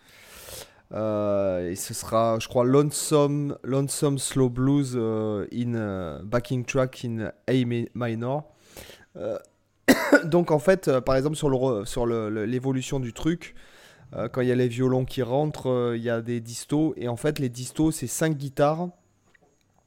Euh, 0.92 1.70
et 1.70 1.76
ce 1.76 1.94
sera, 1.94 2.38
je 2.40 2.48
crois, 2.48 2.64
Lonesome, 2.64 3.56
Lonesome 3.62 4.18
Slow 4.18 4.48
Blues 4.48 4.94
euh, 4.96 5.46
in 5.52 5.74
euh, 5.74 6.20
backing 6.24 6.64
track 6.64 7.04
in 7.04 7.30
A 7.46 7.52
minor. 7.94 8.44
donc 10.24 10.50
en 10.50 10.58
fait, 10.58 11.00
par 11.00 11.16
exemple 11.16 11.36
sur 11.36 11.48
le 11.48 11.84
sur 11.84 12.06
l'évolution 12.06 13.00
du 13.00 13.12
truc, 13.12 13.54
quand 14.32 14.40
il 14.40 14.48
y 14.48 14.52
a 14.52 14.54
les 14.54 14.68
violons 14.68 15.04
qui 15.04 15.22
rentrent, 15.22 15.94
il 15.96 16.02
y 16.02 16.10
a 16.10 16.20
des 16.20 16.40
distos 16.40 16.94
et 16.96 17.08
en 17.08 17.16
fait 17.16 17.38
les 17.38 17.48
distos 17.48 17.90
c'est 17.90 18.06
5 18.06 18.36
guitares 18.36 18.88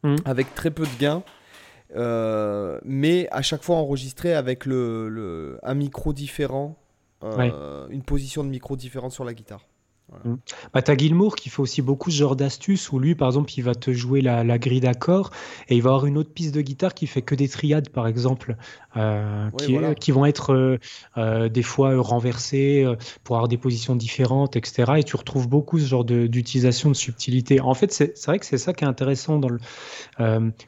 mmh. 0.04 0.16
avec 0.26 0.54
très 0.56 0.72
peu 0.72 0.84
de 0.84 1.00
gains. 1.00 1.24
mais 2.86 3.30
à 3.32 3.42
chaque 3.42 3.64
fois 3.64 3.78
enregistré 3.78 4.34
avec 4.34 4.66
le, 4.66 5.58
un 5.64 5.74
micro 5.74 6.12
différent, 6.12 6.78
une 7.22 8.04
position 8.06 8.44
de 8.44 8.50
micro 8.50 8.76
différente 8.76 9.14
sur 9.14 9.24
la 9.24 9.34
guitare. 9.34 9.66
Mm. 10.24 10.36
Bah, 10.74 10.82
tu 10.82 10.92
as 10.92 10.98
Gilmour 10.98 11.36
qui 11.36 11.50
fait 11.50 11.62
aussi 11.62 11.82
beaucoup 11.82 12.12
ce 12.12 12.18
genre 12.18 12.36
d'astuces 12.36 12.92
où 12.92 13.00
lui, 13.00 13.16
par 13.16 13.28
exemple, 13.30 13.52
il 13.58 13.62
va 13.64 13.76
te 13.76 13.92
jouer 13.92 14.22
la, 14.22 14.58
grille 14.58 14.80
d'accords 14.80 15.32
et 15.70 15.76
il 15.76 15.82
va 15.82 15.92
avoir 15.92 16.06
une 16.06 16.18
autre 16.18 16.32
piste 16.32 16.54
de 16.56 16.62
guitare 16.62 16.94
qui 16.94 17.08
fait 17.08 17.22
que 17.22 17.36
des 17.36 17.48
triades, 17.48 17.90
par 17.90 18.08
exemple, 18.08 18.56
euh, 18.98 19.50
qui, 20.00 20.12
vont 20.12 20.26
être 20.26 20.54
euh, 20.54 20.78
euh, 21.18 21.50
des 21.50 21.64
fois 21.64 22.00
renversées 22.00 22.86
pour 23.24 23.36
avoir 23.36 23.48
des 23.48 23.58
positions 23.58 23.96
différentes, 23.96 24.56
etc. 24.56 24.94
Et 24.98 25.04
tu 25.04 25.16
retrouves 25.16 25.48
beaucoup 25.48 25.80
ce 25.80 25.86
genre 25.86 26.06
d'utilisation 26.06 26.90
de, 26.90 26.96
subtilité. 26.96 27.60
En 27.60 27.74
fait, 27.74 27.92
c'est 27.92 28.26
vrai 28.26 28.40
que 28.40 28.46
c'est 28.46 28.58
ça 28.58 28.74
qui 28.74 28.84
est 28.84 28.88
intéressant 28.88 29.40
dans 29.40 29.50
le, 29.50 29.60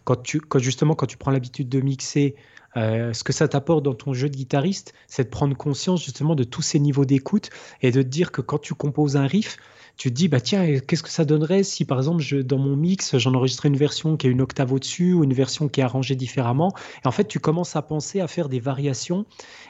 quand, 0.03 0.21
tu, 0.23 0.39
quand 0.41 0.59
justement 0.59 0.95
quand 0.95 1.05
tu 1.05 1.17
prends 1.17 1.31
l'habitude 1.31 1.69
de 1.69 1.81
mixer 1.81 2.35
euh, 2.77 3.13
ce 3.13 3.23
que 3.23 3.33
ça 3.33 3.47
t'apporte 3.47 3.83
dans 3.83 3.93
ton 3.93 4.13
jeu 4.13 4.29
de 4.29 4.35
guitariste, 4.35 4.93
c'est 5.07 5.25
de 5.25 5.29
prendre 5.29 5.55
conscience 5.55 6.03
justement 6.03 6.35
de 6.35 6.43
tous 6.43 6.61
ces 6.61 6.79
niveaux 6.79 7.05
d'écoute 7.05 7.49
et 7.81 7.91
de 7.91 8.01
te 8.01 8.07
dire 8.07 8.31
que 8.31 8.41
quand 8.41 8.59
tu 8.59 8.73
composes 8.73 9.15
un 9.17 9.27
riff, 9.27 9.57
tu 9.97 10.09
te 10.09 10.15
dis, 10.15 10.27
bah 10.27 10.41
tiens, 10.41 10.79
qu'est-ce 10.79 11.03
que 11.03 11.09
ça 11.09 11.25
donnerait 11.25 11.63
si 11.63 11.85
par 11.85 11.97
exemple 11.97 12.21
je, 12.21 12.37
dans 12.37 12.57
mon 12.57 12.75
mix, 12.75 13.17
j'en 13.17 13.33
une 13.65 13.77
version 13.77 14.17
qui 14.17 14.27
a 14.27 14.29
une 14.29 14.41
octave 14.41 14.73
au-dessus 14.73 15.13
ou 15.13 15.23
une 15.23 15.33
version 15.33 15.67
qui 15.69 15.79
est 15.79 15.83
arrangée 15.83 16.15
différemment? 16.15 16.73
Et 17.03 17.07
en 17.07 17.11
fait, 17.11 17.27
tu 17.27 17.39
commences 17.39 17.75
à 17.75 17.81
penser 17.81 18.19
à 18.19 18.27
faire 18.27 18.49
des 18.49 18.59
variations 18.59 19.25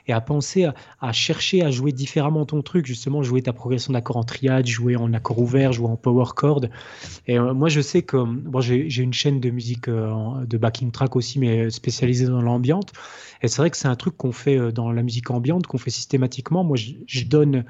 et 0.07 0.14
à 0.14 0.22
penser 0.22 0.68
à, 0.99 1.11
chercher 1.11 1.64
à 1.64 1.72
jouer 1.72 1.91
différemment 1.91 2.45
ton 2.45 2.61
truc, 2.61 2.85
justement, 2.85 3.22
jouer 3.23 3.41
ta 3.41 3.53
progression 3.53 3.93
d'accord 3.93 4.18
en 4.18 4.23
triade, 4.23 4.65
jouer 4.68 4.95
en 4.95 5.14
accord 5.14 5.39
ouvert, 5.39 5.73
jouer 5.73 5.88
en 5.88 5.97
power 5.97 6.26
chord. 6.35 6.65
Et 7.27 7.38
euh, 7.38 7.53
moi, 7.53 7.69
je 7.69 7.81
sais 7.81 8.02
que 8.02 8.18
bon, 8.18 8.61
j'ai 8.61 9.02
une 9.02 9.14
chaîne 9.14 9.39
de 9.39 9.49
musique 9.49 9.88
euh, 9.88 10.45
de 10.45 10.57
backing 10.57 10.91
track 10.91 11.15
aussi, 11.15 11.39
mais 11.39 11.69
spécialisée 11.69 12.26
dans 12.26 12.41
l'ambiante. 12.41 12.93
Et 13.41 13.47
c'est 13.47 13.57
vrai 13.57 13.69
que 13.69 13.77
c'est 13.77 13.88
un 13.88 13.95
truc 13.95 14.18
qu'on 14.18 14.31
fait 14.31 14.57
euh, 14.57 14.72
dans 14.72 14.91
la 14.91 15.03
musique 15.03 15.30
ambiante, 15.31 15.68
qu'on 15.68 15.77
fait 15.77 15.91
systématiquement. 15.91 16.64
Moi, 16.64 16.77
je 16.77 17.26
donne 17.26 17.65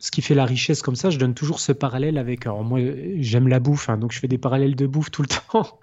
ce 0.00 0.10
qui 0.10 0.22
fait 0.22 0.34
la 0.34 0.44
richesse 0.44 0.82
comme 0.82 0.96
ça, 0.96 1.10
je 1.10 1.18
donne 1.18 1.34
toujours 1.34 1.60
ce 1.60 1.72
parallèle 1.72 2.18
avec. 2.18 2.46
Alors 2.46 2.62
moi, 2.62 2.80
j'aime 3.18 3.48
la 3.48 3.60
bouffe, 3.60 3.88
hein, 3.88 3.98
donc 3.98 4.12
je 4.12 4.18
fais 4.18 4.28
des 4.28 4.38
parallèles 4.38 4.76
de 4.76 4.86
bouffe 4.86 5.10
tout 5.10 5.22
le 5.22 5.28
temps. 5.52 5.78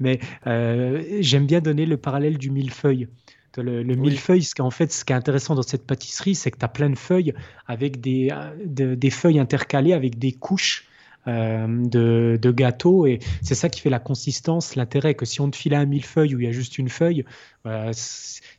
Mais 0.00 0.20
euh, 0.46 1.02
j'aime 1.20 1.46
bien 1.46 1.60
donner 1.60 1.86
le 1.86 1.96
parallèle 1.96 2.38
du 2.38 2.50
millefeuille. 2.50 3.08
Le, 3.56 3.84
millefeuille, 3.84 4.42
ce 4.42 4.52
qui, 4.52 4.62
en 4.62 4.70
fait, 4.72 4.90
ce 4.92 5.04
qui 5.04 5.12
est 5.12 5.16
intéressant 5.16 5.54
dans 5.54 5.62
cette 5.62 5.86
pâtisserie, 5.86 6.34
c'est 6.34 6.50
que 6.50 6.58
tu 6.58 6.64
as 6.64 6.68
plein 6.68 6.90
de 6.90 6.98
feuilles 6.98 7.32
avec 7.68 8.00
des, 8.00 8.30
des 8.66 9.10
feuilles 9.10 9.38
intercalées 9.38 9.92
avec 9.92 10.18
des 10.18 10.32
couches 10.32 10.88
euh, 11.26 11.66
de, 11.68 12.38
de, 12.40 12.50
gâteau. 12.50 13.06
Et 13.06 13.18
c'est 13.42 13.54
ça 13.54 13.68
qui 13.68 13.80
fait 13.80 13.90
la 13.90 13.98
consistance, 13.98 14.76
l'intérêt. 14.76 15.14
Que 15.14 15.24
si 15.24 15.40
on 15.40 15.50
te 15.50 15.56
file 15.56 15.74
un 15.74 15.86
millefeuille 15.86 16.34
où 16.34 16.40
il 16.40 16.44
y 16.44 16.48
a 16.48 16.52
juste 16.52 16.78
une 16.78 16.88
feuille, 16.88 17.24
euh, 17.66 17.92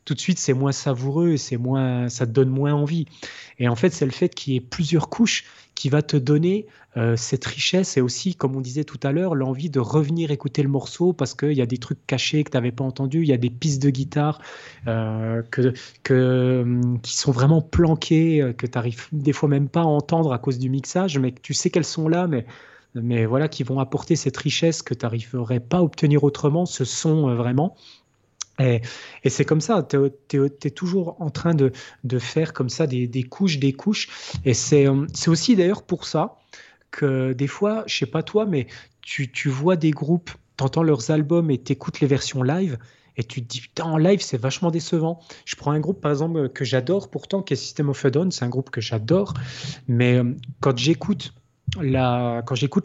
tout 0.04 0.14
de 0.14 0.20
suite 0.20 0.38
c'est 0.38 0.52
moins 0.52 0.72
savoureux 0.72 1.32
et 1.32 1.36
c'est 1.36 1.56
moins, 1.56 2.08
ça 2.08 2.26
te 2.26 2.32
donne 2.32 2.50
moins 2.50 2.74
envie. 2.74 3.06
Et 3.58 3.68
en 3.68 3.76
fait, 3.76 3.90
c'est 3.90 4.06
le 4.06 4.12
fait 4.12 4.34
qu'il 4.34 4.54
y 4.54 4.56
ait 4.56 4.60
plusieurs 4.60 5.08
couches 5.08 5.44
qui 5.76 5.90
va 5.90 6.02
te 6.02 6.16
donner 6.16 6.66
euh, 6.96 7.14
cette 7.16 7.44
richesse 7.44 7.96
et 7.98 8.00
aussi, 8.00 8.34
comme 8.34 8.56
on 8.56 8.60
disait 8.60 8.84
tout 8.84 8.98
à 9.02 9.12
l'heure, 9.12 9.34
l'envie 9.34 9.70
de 9.70 9.78
revenir 9.78 10.30
écouter 10.30 10.62
le 10.62 10.68
morceau 10.68 11.12
parce 11.12 11.34
qu'il 11.34 11.52
y 11.52 11.60
a 11.60 11.66
des 11.66 11.76
trucs 11.76 12.04
cachés 12.06 12.42
que 12.42 12.50
tu 12.50 12.56
n'avais 12.56 12.72
pas 12.72 12.82
entendus, 12.82 13.20
il 13.20 13.28
y 13.28 13.34
a 13.34 13.36
des 13.36 13.50
pistes 13.50 13.82
de 13.82 13.90
guitare 13.90 14.40
euh, 14.88 15.42
hum, 16.10 16.98
qui 17.02 17.16
sont 17.16 17.30
vraiment 17.30 17.60
planquées, 17.60 18.42
euh, 18.42 18.52
que 18.54 18.66
tu 18.66 18.72
n'arrives 18.76 19.06
des 19.12 19.34
fois 19.34 19.48
même 19.48 19.68
pas 19.68 19.82
à 19.82 19.84
entendre 19.84 20.32
à 20.32 20.38
cause 20.38 20.58
du 20.58 20.70
mixage, 20.70 21.18
mais 21.18 21.32
tu 21.42 21.52
sais 21.52 21.70
qu'elles 21.70 21.84
sont 21.84 22.08
là, 22.08 22.26
mais 22.26 22.46
mais 22.94 23.26
voilà, 23.26 23.46
qui 23.46 23.62
vont 23.62 23.78
apporter 23.78 24.16
cette 24.16 24.38
richesse 24.38 24.80
que 24.80 24.94
tu 24.94 25.04
n'arriverais 25.04 25.60
pas 25.60 25.78
à 25.78 25.82
obtenir 25.82 26.24
autrement, 26.24 26.64
ce 26.64 26.86
son 26.86 27.34
vraiment. 27.34 27.76
Et, 28.58 28.80
c'est 29.26 29.44
comme 29.44 29.60
ça, 29.60 29.86
tu 29.86 29.96
es, 30.36 30.70
toujours 30.70 31.20
en 31.20 31.30
train 31.30 31.54
de, 31.54 31.72
faire 32.18 32.52
comme 32.52 32.68
ça 32.68 32.86
des, 32.86 33.22
couches, 33.24 33.58
des 33.58 33.72
couches. 33.72 34.08
Et 34.44 34.54
c'est 34.54 34.88
aussi 35.28 35.56
d'ailleurs 35.56 35.82
pour 35.82 36.06
ça 36.06 36.38
que 36.90 37.32
des 37.32 37.46
fois, 37.46 37.84
je 37.86 37.96
sais 37.96 38.06
pas 38.06 38.22
toi, 38.22 38.46
mais 38.46 38.66
tu, 39.02 39.48
vois 39.48 39.76
des 39.76 39.90
groupes, 39.90 40.30
tu 40.56 40.64
entends 40.64 40.82
leurs 40.82 41.10
albums 41.10 41.50
et 41.50 41.62
tu 41.62 41.72
écoutes 41.72 42.00
les 42.00 42.06
versions 42.06 42.42
live. 42.42 42.78
Et 43.18 43.24
tu 43.24 43.42
te 43.42 43.48
dis, 43.48 43.62
putain, 43.62 43.84
en 43.84 43.96
live, 43.96 44.20
c'est 44.20 44.36
vachement 44.36 44.70
décevant. 44.70 45.20
Je 45.46 45.56
prends 45.56 45.70
un 45.70 45.80
groupe, 45.80 46.02
par 46.02 46.10
exemple, 46.10 46.50
que 46.50 46.66
j'adore 46.66 47.10
pourtant, 47.10 47.42
qui 47.42 47.54
est 47.54 47.56
System 47.56 47.88
of 47.88 48.04
a 48.04 48.10
Down. 48.10 48.30
C'est 48.30 48.44
un 48.44 48.50
groupe 48.50 48.68
que 48.68 48.82
j'adore. 48.82 49.32
Mais 49.88 50.16
euh, 50.16 50.34
quand 50.60 50.76
j'écoute 50.76 51.32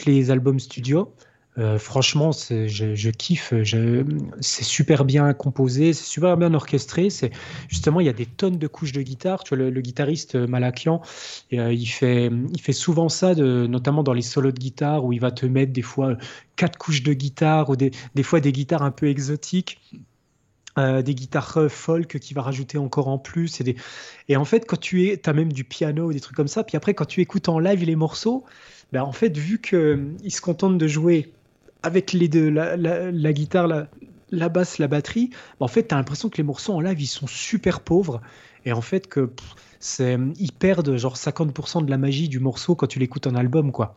les 0.06 0.32
albums 0.32 0.60
studio, 0.62 1.14
euh, 1.58 1.78
franchement, 1.78 2.32
je, 2.32 3.10
kiffe. 3.10 3.54
C'est 4.40 4.64
super 4.64 5.04
bien 5.04 5.34
composé, 5.34 5.94
c'est 5.94 6.06
super 6.06 6.38
bien 6.38 6.54
orchestré. 6.54 7.10
C'est 7.10 7.32
justement, 7.68 8.00
il 8.00 8.06
y 8.06 8.10
a 8.10 8.14
des 8.14 8.26
tonnes 8.26 8.58
de 8.58 8.68
couches 8.68 8.94
de 8.94 9.02
guitare. 9.02 9.44
Tu 9.44 9.56
vois, 9.56 9.70
le, 9.70 9.82
guitariste 9.82 10.36
euh, 10.36 10.48
Malakian, 10.48 11.02
euh, 11.54 11.74
il 11.74 11.88
fait, 11.88 12.32
il 12.54 12.62
fait 12.62 12.74
souvent 12.74 13.10
ça, 13.10 13.36
notamment 13.36 14.04
dans 14.04 14.14
les 14.14 14.22
solos 14.22 14.52
de 14.52 14.60
guitare, 14.60 15.04
où 15.04 15.14
il 15.14 15.20
va 15.20 15.32
te 15.32 15.46
mettre 15.46 15.74
des 15.74 15.82
fois 15.82 16.16
quatre 16.56 16.78
couches 16.78 17.04
de 17.04 17.14
guitare 17.14 17.70
ou 17.70 17.76
des, 17.76 17.92
des 18.16 18.24
fois 18.24 18.40
des 18.40 18.52
guitares 18.52 18.84
un 18.84 18.92
peu 18.92 19.08
exotiques. 19.08 19.80
des 20.78 21.16
guitares 21.16 21.68
folk 21.70 22.18
qui 22.20 22.34
va 22.34 22.44
rajouter 22.44 22.78
encore 22.78 23.10
en 23.10 23.18
plus 23.18 23.60
et, 23.60 23.76
et 24.30 24.38
en 24.38 24.46
fait 24.46 24.66
quand 24.66 24.80
tu 24.80 25.08
es 25.08 25.28
as 25.28 25.34
même 25.34 25.52
du 25.52 25.66
piano 25.66 26.14
des 26.14 26.22
trucs 26.22 26.38
comme 26.38 26.48
ça 26.48 26.64
puis 26.64 26.78
après 26.78 26.94
quand 26.94 27.04
tu 27.06 27.20
écoutes 27.20 27.50
en 27.50 27.60
live 27.60 27.84
les 27.84 27.98
morceaux 27.98 28.46
ben 28.94 29.04
en 29.04 29.12
fait 29.12 29.38
vu 29.38 29.60
qu'il 29.60 30.32
se 30.32 30.40
contente 30.40 30.78
de 30.78 30.88
jouer 30.88 31.34
avec 31.84 32.14
les 32.14 32.28
deux, 32.28 32.50
la, 32.50 33.34
guitare, 33.34 33.68
la, 34.32 34.50
basse, 34.50 34.78
la 34.78 34.88
batterie, 34.88 35.30
bah, 35.60 35.66
en 35.66 35.68
fait, 35.68 35.88
tu 35.88 35.96
as 35.96 35.98
l'impression 35.98 36.30
que 36.30 36.38
les 36.38 36.44
morceaux 36.44 36.74
en 36.74 36.82
live, 36.82 37.02
ils 37.02 37.08
sont 37.08 37.28
super 37.28 37.82
pauvres. 37.82 38.22
Et 38.66 38.74
en 38.74 38.82
fait, 38.82 39.08
que 39.08 39.32
c'est, 39.80 40.18
ils 40.38 40.52
perdent 40.52 40.96
genre 40.98 41.16
50% 41.16 41.86
de 41.86 41.90
la 41.90 41.98
magie 41.98 42.30
du 42.30 42.40
morceau 42.40 42.76
quand 42.76 42.88
tu 42.88 43.00
l'écoutes 43.00 43.28
en 43.28 43.36
album, 43.36 43.72
quoi. 43.72 43.96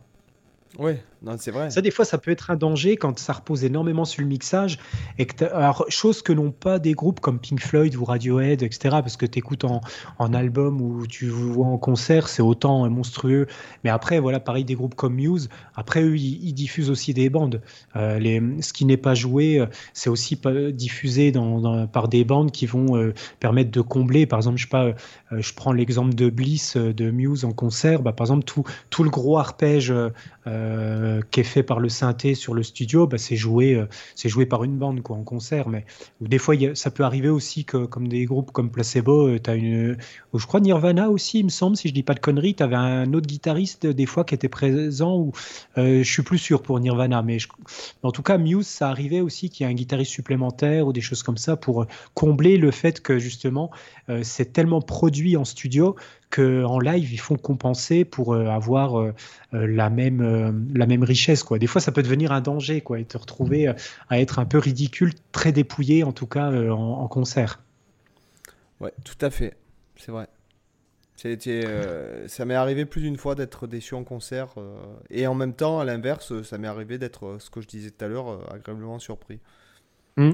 Oui, 0.78 0.94
c'est 1.38 1.50
vrai. 1.50 1.70
Ça, 1.70 1.80
des 1.80 1.90
fois, 1.90 2.04
ça 2.04 2.18
peut 2.18 2.30
être 2.30 2.50
un 2.50 2.56
danger 2.56 2.96
quand 2.96 3.18
ça 3.18 3.32
repose 3.32 3.64
énormément 3.64 4.04
sur 4.04 4.22
le 4.22 4.28
mixage. 4.28 4.78
Et 5.18 5.26
que 5.26 5.44
alors, 5.44 5.84
chose 5.88 6.22
que 6.22 6.32
n'ont 6.32 6.50
pas 6.50 6.78
des 6.78 6.92
groupes 6.92 7.20
comme 7.20 7.38
Pink 7.38 7.60
Floyd 7.60 7.94
ou 7.96 8.04
Radiohead, 8.04 8.62
etc. 8.62 8.96
Parce 9.00 9.16
que 9.16 9.26
tu 9.26 9.38
écoutes 9.38 9.64
en, 9.64 9.80
en, 10.18 10.34
album 10.34 10.80
ou 10.80 11.06
tu 11.06 11.28
vois 11.28 11.66
en 11.66 11.78
concert, 11.78 12.28
c'est 12.28 12.42
autant 12.42 12.88
monstrueux. 12.90 13.46
Mais 13.84 13.90
après, 13.90 14.18
voilà, 14.18 14.40
pareil, 14.40 14.64
des 14.64 14.74
groupes 14.74 14.94
comme 14.94 15.14
Muse, 15.14 15.48
après, 15.74 16.02
eux, 16.02 16.16
ils, 16.16 16.52
diffusent 16.52 16.90
aussi 16.90 17.14
des 17.14 17.30
bandes. 17.30 17.62
Euh, 17.96 18.18
les, 18.18 18.40
ce 18.60 18.72
qui 18.72 18.84
n'est 18.84 18.96
pas 18.96 19.14
joué, 19.14 19.60
euh, 19.60 19.66
c'est 19.92 20.10
aussi 20.10 20.38
diffusé 20.72 21.32
dans, 21.32 21.86
par 21.86 22.08
des 22.08 22.24
bandes 22.24 22.50
qui 22.50 22.66
vont 22.66 22.96
euh, 22.96 23.14
permettre 23.40 23.70
de 23.70 23.80
combler. 23.80 24.26
Par 24.26 24.38
exemple, 24.38 24.58
je, 24.58 24.68
pas, 24.68 24.92
je 25.30 25.52
prends 25.54 25.72
l'exemple 25.72 26.14
de 26.14 26.28
Bliss 26.28 26.76
de 26.76 27.10
Muse 27.10 27.44
en 27.44 27.52
concert. 27.52 28.02
Bah, 28.02 28.12
par 28.12 28.26
exemple, 28.26 28.44
tout, 28.44 28.64
tout 28.90 29.04
le 29.04 29.10
gros 29.10 29.38
arpège 29.38 29.92
euh, 30.46 31.22
qui 31.30 31.40
est 31.40 31.44
fait 31.44 31.62
par 31.62 31.80
le 31.80 31.88
synthé 31.88 32.34
sur 32.34 32.52
le 32.52 32.62
studio, 32.62 33.06
bah, 33.06 33.16
c'est 33.16 33.36
joué, 33.36 33.74
euh, 33.74 33.86
joué 34.24 34.44
par 34.44 34.62
une 34.62 34.76
bande 34.76 35.02
quoi, 35.02 35.16
en 35.16 35.22
concert. 35.22 35.70
Mais 35.70 35.86
des 36.20 36.36
fois, 36.36 36.54
ça 36.74 36.90
peut 36.90 37.02
arriver 37.02 37.30
aussi 37.30 37.64
que, 37.64 37.86
comme 37.86 38.08
des 38.08 38.26
groupes 38.26 38.50
comme 38.50 38.70
Placebo, 38.70 39.28
euh, 39.28 39.40
as 39.46 39.54
une. 39.54 39.96
Je 40.34 40.46
crois 40.46 40.60
Nirvana 40.60 41.08
aussi, 41.08 41.40
il 41.40 41.44
me 41.44 41.50
semble, 41.50 41.76
si 41.76 41.88
je 41.88 41.94
dis 41.94 42.02
pas 42.02 42.14
de 42.14 42.20
conneries, 42.20 42.54
tu 42.54 42.62
avais 42.62 42.76
un 42.76 43.12
autre 43.14 43.26
guitariste 43.26 43.86
des 43.86 44.06
fois 44.06 44.24
qui 44.24 44.34
était 44.34 44.48
présent. 44.48 45.16
Ou, 45.16 45.32
je 45.76 46.02
suis 46.02 46.22
plus 46.22 46.38
sûr 46.38 46.62
pour 46.62 46.78
Nirvana, 46.78 47.22
mais 47.22 47.38
en 48.02 48.10
tout 48.10 48.22
cas, 48.22 48.36
Muse, 48.36 48.66
ça 48.66 48.90
arrivait 48.90 49.20
aussi 49.20 49.48
qu'il 49.48 49.64
y 49.64 49.68
ait 49.68 49.72
un 49.72 49.74
guitariste 49.74 50.10
supplémentaire 50.10 50.86
ou 50.86 50.92
des 50.92 51.00
choses 51.00 51.22
comme 51.22 51.38
ça 51.38 51.56
pour 51.56 51.86
combler 52.14 52.58
le 52.58 52.70
fait 52.70 53.00
que 53.00 53.18
justement, 53.18 53.70
c'est 54.22 54.52
tellement 54.52 54.80
produit 54.80 55.36
en 55.36 55.44
studio 55.44 55.96
en 56.42 56.78
live, 56.78 57.12
ils 57.12 57.20
font 57.20 57.36
compenser 57.36 58.04
pour 58.04 58.34
euh, 58.34 58.46
avoir 58.46 58.98
euh, 58.98 59.14
euh, 59.54 59.66
la, 59.66 59.90
même, 59.90 60.68
la 60.74 60.86
même 60.86 61.02
richesse. 61.02 61.42
Quoi. 61.42 61.58
Des 61.58 61.66
fois, 61.66 61.80
ça 61.80 61.92
peut 61.92 62.02
devenir 62.02 62.32
un 62.32 62.40
danger 62.40 62.80
quoi, 62.80 62.98
et 62.98 63.04
te 63.04 63.16
retrouver 63.16 63.68
à 64.08 64.20
être 64.20 64.38
un 64.38 64.44
peu 64.44 64.58
ridicule, 64.58 65.12
très 65.32 65.52
dépouillé, 65.52 66.04
en 66.04 66.12
tout 66.12 66.26
cas 66.26 66.50
en, 66.52 67.08
concert. 67.08 67.60
Ouais, 68.80 68.92
tout 69.04 69.18
à 69.20 69.30
fait. 69.30 69.56
C'est 69.96 70.12
vrai. 70.12 70.28
ça 72.26 72.44
m'est 72.44 72.54
arrivé 72.54 72.84
plus 72.84 73.02
d'une 73.02 73.16
fois 73.16 73.34
d'être 73.34 73.66
déçu 73.66 73.94
en 73.94 74.04
concert. 74.04 74.54
et 75.10 75.26
en 75.26 75.34
même 75.34 75.54
temps, 75.54 75.80
à 75.80 75.84
l'inverse, 75.84 76.42
ça 76.42 76.58
m'est 76.58 76.68
arrivé 76.68 76.98
d'être, 76.98 77.36
ce 77.38 77.50
que 77.50 77.60
je 77.60 77.68
disais 77.68 77.90
tout 77.90 78.04
à 78.04 78.08
l'heure, 78.08 78.52
agréablement 78.52 78.98
surpris. 78.98 79.40
Mmh. 80.16 80.32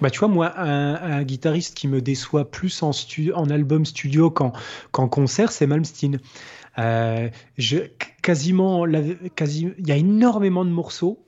Bah, 0.00 0.10
tu 0.10 0.18
vois, 0.18 0.28
moi, 0.28 0.58
un, 0.58 1.22
guitariste 1.22 1.76
qui 1.76 1.88
me 1.88 2.00
déçoit 2.00 2.50
plus 2.50 2.82
en, 2.82 2.90
en 3.34 3.50
album 3.50 3.84
studio 3.84 4.30
qu'en 4.30 5.08
concert, 5.08 5.52
c'est 5.52 5.66
Malmsteen. 5.66 6.18
Euh, 6.78 7.28
quasiment, 8.22 8.84
quasi, 9.36 9.68
il 9.78 9.86
y 9.86 9.92
a 9.92 9.96
énormément 9.96 10.64
de 10.64 10.70
morceaux 10.70 11.24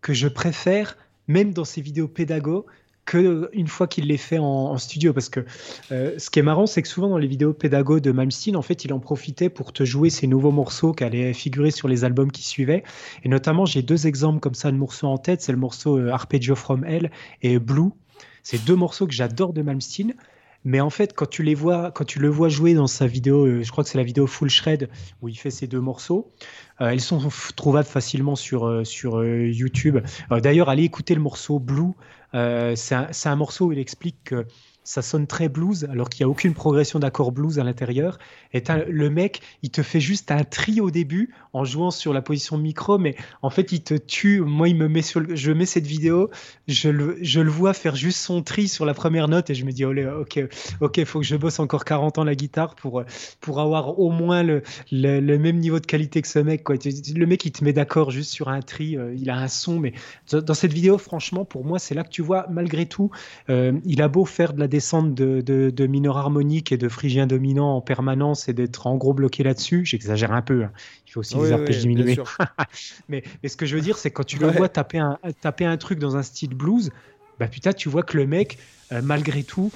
que 0.00 0.12
je 0.12 0.28
préfère, 0.28 0.96
même 1.28 1.52
dans 1.52 1.64
ses 1.64 1.80
vidéos 1.80 2.08
pédago, 2.08 2.66
que 3.08 3.48
une 3.54 3.68
fois 3.68 3.86
qu'il 3.86 4.06
les 4.06 4.18
fait 4.18 4.38
en, 4.38 4.76
studio. 4.76 5.14
Parce 5.14 5.30
que 5.30 5.44
euh, 5.92 6.18
ce 6.18 6.28
qui 6.28 6.40
est 6.40 6.42
marrant, 6.42 6.66
c'est 6.66 6.82
que 6.82 6.88
souvent 6.88 7.08
dans 7.08 7.18
les 7.18 7.26
vidéos 7.26 7.54
pédago 7.54 8.00
de 8.00 8.12
Malmsteen, 8.12 8.54
en 8.54 8.62
fait, 8.62 8.84
il 8.84 8.92
en 8.92 9.00
profitait 9.00 9.48
pour 9.48 9.72
te 9.72 9.84
jouer 9.84 10.10
ces 10.10 10.26
nouveaux 10.26 10.52
morceaux 10.52 10.92
qui 10.92 11.04
allaient 11.04 11.32
figurer 11.32 11.70
sur 11.70 11.88
les 11.88 12.04
albums 12.04 12.30
qui 12.30 12.42
suivaient. 12.42 12.84
Et 13.24 13.28
notamment, 13.28 13.64
j'ai 13.64 13.82
deux 13.82 14.06
exemples 14.06 14.40
comme 14.40 14.54
ça 14.54 14.70
de 14.70 14.76
morceaux 14.76 15.06
en 15.06 15.16
tête. 15.16 15.40
C'est 15.40 15.52
le 15.52 15.58
morceau 15.58 15.98
euh, 15.98 16.10
Arpeggio 16.10 16.54
from 16.54 16.84
Hell 16.84 17.10
et 17.42 17.58
Blue 17.58 17.92
c'est 18.42 18.64
deux 18.64 18.76
morceaux 18.76 19.06
que 19.06 19.14
j'adore 19.14 19.52
de 19.52 19.62
Malmsteen. 19.62 20.14
Mais 20.64 20.80
en 20.80 20.90
fait, 20.90 21.14
quand 21.14 21.28
tu 21.28 21.42
les 21.42 21.54
vois, 21.54 21.92
quand 21.92 22.04
tu 22.04 22.18
le 22.18 22.28
vois 22.28 22.48
jouer 22.48 22.74
dans 22.74 22.88
sa 22.88 23.06
vidéo, 23.06 23.46
euh, 23.46 23.62
je 23.62 23.70
crois 23.70 23.84
que 23.84 23.90
c'est 23.90 23.98
la 23.98 24.04
vidéo 24.04 24.26
Full 24.26 24.50
Shred 24.50 24.90
où 25.22 25.28
il 25.28 25.38
fait 25.38 25.50
ces 25.50 25.66
deux 25.66 25.80
morceaux, 25.80 26.32
euh, 26.80 26.88
elles 26.88 27.00
sont 27.00 27.20
trouvables 27.56 27.86
facilement 27.86 28.34
sur, 28.34 28.66
euh, 28.66 28.84
sur 28.84 29.24
YouTube. 29.24 29.98
D'ailleurs, 30.30 30.68
allez 30.68 30.82
écouter 30.82 31.14
le 31.14 31.20
morceau 31.20 31.58
Blue. 31.60 31.92
c'est 32.32 32.94
un, 32.94 33.08
un, 33.24 33.36
morceau 33.36 33.66
où 33.66 33.72
il 33.72 33.78
explique 33.78 34.24
que 34.24 34.46
ça 34.88 35.02
sonne 35.02 35.26
très 35.26 35.50
blues, 35.50 35.86
alors 35.90 36.08
qu'il 36.08 36.24
n'y 36.24 36.28
a 36.28 36.30
aucune 36.30 36.54
progression 36.54 36.98
d'accord 36.98 37.30
blues 37.30 37.58
à 37.58 37.64
l'intérieur. 37.64 38.18
Et 38.54 38.62
le 38.88 39.10
mec, 39.10 39.42
il 39.62 39.68
te 39.68 39.82
fait 39.82 40.00
juste 40.00 40.30
un 40.30 40.44
tri 40.44 40.80
au 40.80 40.90
début 40.90 41.34
en 41.52 41.66
jouant 41.66 41.90
sur 41.90 42.14
la 42.14 42.22
position 42.22 42.56
micro, 42.56 42.96
mais 42.96 43.14
en 43.42 43.50
fait, 43.50 43.70
il 43.72 43.82
te 43.82 43.92
tue. 43.92 44.40
Moi, 44.40 44.70
il 44.70 44.76
me 44.76 44.88
met 44.88 45.02
sur 45.02 45.20
je 45.36 45.52
mets 45.52 45.66
cette 45.66 45.86
vidéo, 45.86 46.30
je 46.68 46.88
le, 46.88 47.18
je 47.20 47.40
le 47.40 47.50
vois 47.50 47.74
faire 47.74 47.96
juste 47.96 48.20
son 48.20 48.42
tri 48.42 48.66
sur 48.66 48.86
la 48.86 48.94
première 48.94 49.28
note 49.28 49.50
et 49.50 49.54
je 49.54 49.66
me 49.66 49.72
dis, 49.72 49.84
ok, 49.84 50.40
ok, 50.80 51.04
faut 51.04 51.20
que 51.20 51.26
je 51.26 51.36
bosse 51.36 51.58
encore 51.58 51.84
40 51.84 52.16
ans 52.16 52.24
la 52.24 52.34
guitare 52.34 52.74
pour, 52.74 53.02
pour 53.42 53.60
avoir 53.60 53.98
au 53.98 54.10
moins 54.10 54.42
le, 54.42 54.62
le, 54.90 55.36
même 55.36 55.58
niveau 55.58 55.80
de 55.80 55.86
qualité 55.86 56.22
que 56.22 56.28
ce 56.28 56.38
mec. 56.38 56.66
Le 56.66 57.26
mec, 57.26 57.44
il 57.44 57.52
te 57.52 57.62
met 57.62 57.74
d'accord 57.74 58.10
juste 58.10 58.30
sur 58.30 58.48
un 58.48 58.62
tri, 58.62 58.96
euh, 58.96 59.14
il 59.14 59.28
a 59.28 59.36
un 59.36 59.48
son, 59.48 59.78
mais 59.78 59.92
dans 60.32 60.54
cette 60.54 60.72
vidéo, 60.72 60.96
franchement, 60.96 61.44
pour 61.44 61.66
moi, 61.66 61.78
c'est 61.78 61.94
là 61.94 62.04
que 62.04 62.08
tu 62.08 62.22
vois, 62.22 62.46
malgré 62.48 62.86
tout, 62.86 63.10
euh, 63.50 63.72
il 63.84 64.00
a 64.00 64.08
beau 64.08 64.24
faire 64.24 64.54
de 64.54 64.60
la 64.60 64.66
descente 64.78 65.12
de, 65.12 65.40
de, 65.40 65.86
mineur 65.88 66.18
harmonique 66.18 66.70
et 66.70 66.76
de 66.76 66.88
phrygien 66.88 67.26
dominant 67.26 67.74
en 67.74 67.80
permanence 67.80 68.48
et 68.48 68.52
d'être 68.52 68.86
en 68.86 68.96
gros 68.96 69.12
bloqué 69.12 69.42
là-dessus, 69.42 69.84
j'exagère 69.84 70.32
un 70.32 70.40
peu, 70.40 70.62
hein. 70.62 70.70
il 71.04 71.10
faut 71.10 71.20
aussi 71.20 71.36
des 71.36 71.50
arpèges 71.50 71.80
diminués. 71.80 72.16
mais, 73.08 73.24
mais, 73.42 73.48
ce 73.48 73.56
que 73.56 73.66
je 73.66 73.74
veux 73.74 73.82
dire, 73.82 73.98
c'est 73.98 74.12
quand 74.12 74.22
tu 74.22 74.38
le 74.38 74.46
vois 74.46 74.68
taper 74.68 74.98
un, 74.98 75.18
taper 75.40 75.64
un 75.64 75.76
truc 75.76 75.98
dans 75.98 76.16
un 76.16 76.22
style 76.22 76.54
blues, 76.54 76.92
bah 77.40 77.48
putain, 77.48 77.72
tu 77.72 77.88
vois 77.88 78.04
que 78.04 78.16
le 78.16 78.28
mec, 78.28 78.58
euh, 78.92 79.02
malgré 79.02 79.42
tout, 79.42 79.72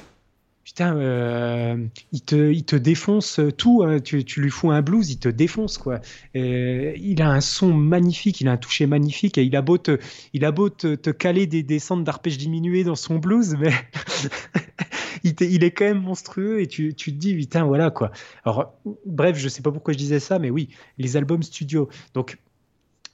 putain, 0.65 0.97
euh, 0.97 1.77
il, 2.13 2.23
te, 2.23 2.51
il 2.53 2.65
te 2.65 2.77
défonce 2.77 3.41
tout. 3.57 3.83
Hein. 3.85 4.01
Tu, 4.01 4.25
tu, 4.25 4.41
lui 4.41 4.51
fous 4.51 4.71
un 4.71 4.83
blues, 4.83 5.11
il 5.11 5.19
te 5.19 5.29
défonce, 5.29 5.79
quoi. 5.79 6.01
il 6.35 7.23
a 7.23 7.31
un 7.31 7.41
son 7.41 7.73
magnifique, 7.73 8.41
il 8.41 8.49
a 8.49 8.53
un 8.53 8.57
toucher 8.57 8.87
magnifique 8.87 9.39
et 9.39 9.45
il 9.45 9.57
a 9.57 9.63
beau 9.63 9.79
te, 9.79 9.99
il 10.33 10.45
a 10.45 10.53
te 10.53 11.11
caler 11.11 11.47
des 11.47 11.63
descentes 11.63 12.05
d'arpèges 12.05 12.39
diminués 12.39 12.85
dans 12.85 12.95
son 12.95 13.19
blues, 13.19 13.57
mais 13.59 13.73
il, 15.25 15.35
il, 15.41 15.65
est 15.65 15.71
quand 15.73 15.85
même 15.85 16.03
monstrueux 16.03 16.61
et 16.61 16.67
tu, 16.67 16.95
tu 16.95 17.13
te 17.13 17.19
dis, 17.19 17.35
putain, 17.35 17.65
voilà, 17.65 17.91
quoi. 17.91 18.13
Alors, 18.45 18.75
bref, 19.07 19.37
je 19.37 19.49
sais 19.49 19.63
pas 19.63 19.73
pourquoi 19.73 19.93
je 19.93 19.99
disais 19.99 20.21
ça, 20.21 20.39
mais 20.39 20.51
oui, 20.51 20.69
les 20.99 21.17
albums 21.17 21.43
studio. 21.43 21.89
Donc, 22.15 22.39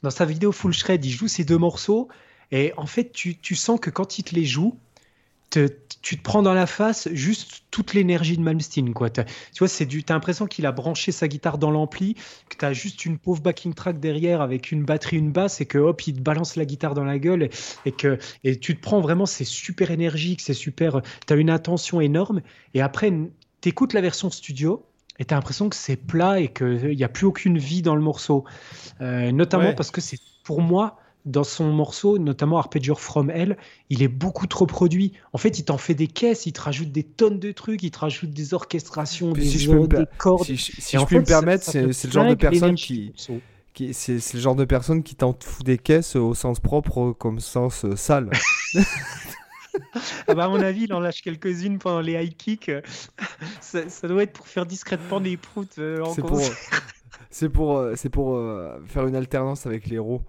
dans 0.02 0.10
sa 0.10 0.24
vidéo 0.24 0.52
Full 0.52 0.72
Shred, 0.72 1.04
il 1.04 1.10
joue 1.10 1.28
ces 1.28 1.44
deux 1.44 1.58
morceaux 1.58 2.08
et 2.50 2.72
en 2.76 2.86
fait, 2.86 3.12
tu, 3.12 3.36
tu 3.36 3.54
sens 3.54 3.78
que 3.78 3.90
quand 3.90 4.18
il 4.18 4.22
te 4.22 4.34
les 4.34 4.44
joue, 4.44 4.78
tu 5.50 6.16
te 6.16 6.22
prends 6.22 6.42
dans 6.42 6.54
la 6.54 6.66
face 6.66 7.08
juste 7.12 7.64
toute 7.70 7.94
l'énergie 7.94 8.36
de 8.36 8.42
Malmsteen. 8.42 8.92
Quoi. 8.94 9.10
tu 9.10 9.22
vois, 9.58 9.68
c'est 9.68 9.86
du, 9.86 10.04
as 10.08 10.12
l'impression 10.12 10.46
qu'il 10.46 10.66
a 10.66 10.72
branché 10.72 11.12
sa 11.12 11.28
guitare 11.28 11.58
dans 11.58 11.70
l'ampli, 11.70 12.14
que 12.48 12.56
tu 12.56 12.64
as 12.64 12.72
juste 12.72 13.04
une 13.04 13.18
pauvre 13.18 13.42
backing 13.42 13.74
track 13.74 14.00
derrière 14.00 14.40
avec 14.40 14.72
une 14.72 14.84
batterie, 14.84 15.18
une 15.18 15.32
basse, 15.32 15.60
et 15.60 15.66
que 15.66 15.78
hop, 15.78 16.06
il 16.06 16.14
te 16.14 16.20
balance 16.20 16.56
la 16.56 16.64
guitare 16.64 16.94
dans 16.94 17.04
la 17.04 17.18
gueule, 17.18 17.48
et, 17.84 17.92
que 17.92 18.18
et 18.44 18.58
tu 18.58 18.76
te 18.76 18.80
prends 18.80 19.00
vraiment, 19.00 19.26
c'est 19.26 19.44
super 19.44 19.90
énergique, 19.90 20.40
c'est 20.40 20.54
super. 20.54 21.02
Tu 21.26 21.32
as 21.32 21.36
une 21.36 21.50
attention 21.50 22.00
énorme, 22.00 22.42
et 22.74 22.80
après, 22.80 23.10
tu 23.60 23.68
écoutes 23.68 23.92
la 23.92 24.00
version 24.00 24.30
studio, 24.30 24.84
et 25.18 25.24
tu 25.24 25.34
as 25.34 25.36
l'impression 25.36 25.68
que 25.68 25.76
c'est 25.76 25.96
plat 25.96 26.40
et 26.40 26.48
qu'il 26.48 26.96
n'y 26.96 27.04
a 27.04 27.08
plus 27.08 27.26
aucune 27.26 27.58
vie 27.58 27.82
dans 27.82 27.96
le 27.96 28.02
morceau. 28.02 28.44
Euh, 29.00 29.32
notamment 29.32 29.74
parce 29.74 29.90
que 29.90 30.00
c'est 30.00 30.18
pour 30.44 30.62
moi 30.62 30.98
dans 31.28 31.44
son 31.44 31.70
morceau, 31.72 32.18
notamment 32.18 32.58
Arpeggio 32.58 32.94
From 32.94 33.30
Hell, 33.30 33.56
il 33.90 34.02
est 34.02 34.08
beaucoup 34.08 34.46
trop 34.46 34.66
produit. 34.66 35.12
En 35.32 35.38
fait, 35.38 35.58
il 35.58 35.64
t'en 35.64 35.78
fait 35.78 35.94
des 35.94 36.06
caisses, 36.06 36.46
il 36.46 36.52
te 36.52 36.60
rajoute 36.60 36.90
des 36.90 37.02
tonnes 37.02 37.38
de 37.38 37.52
trucs, 37.52 37.82
il 37.82 37.90
te 37.90 37.98
rajoute 37.98 38.30
des 38.30 38.54
orchestrations, 38.54 39.32
des, 39.32 39.44
si 39.44 39.68
cordes. 40.16 40.44
Si, 40.44 40.56
je 40.56 41.04
puis 41.04 41.18
me 41.18 41.24
permettre, 41.24 41.64
c'est 41.64 41.82
le 41.82 42.10
genre 42.10 42.28
de 42.28 42.34
personne 42.34 42.74
qui, 42.74 43.12
qui 43.74 43.92
c'est 43.92 44.34
le 44.34 44.40
genre 44.40 44.56
de 44.56 44.64
personne 44.64 45.02
qui 45.02 45.14
t'en 45.14 45.36
fout 45.38 45.64
des 45.64 45.78
caisses 45.78 46.16
au 46.16 46.34
sens 46.34 46.60
propre 46.60 47.12
comme 47.12 47.40
sens 47.40 47.84
euh, 47.84 47.94
sale. 47.94 48.30
ah 50.26 50.34
bah 50.34 50.46
à 50.46 50.48
mon 50.48 50.60
avis, 50.60 50.84
il 50.84 50.92
en 50.92 50.98
lâche 50.98 51.22
quelques-unes 51.22 51.78
pendant 51.78 52.00
les 52.00 52.14
high 52.14 52.34
kicks. 52.34 52.72
ça, 53.60 54.08
doit 54.08 54.22
être 54.22 54.32
pour 54.32 54.48
faire 54.48 54.66
discrètement 54.66 55.20
des 55.20 55.36
proutes 55.36 55.78
euh, 55.78 56.02
en 56.02 56.12
C'est 56.12 56.22
pour, 56.22 57.76
euh, 57.76 57.94
c'est 57.94 58.08
pour, 58.08 58.34
pour 58.34 58.88
faire 58.88 59.06
une 59.06 59.14
alternance 59.14 59.66
avec 59.66 59.86
les 59.86 59.96
héros. 59.96 60.22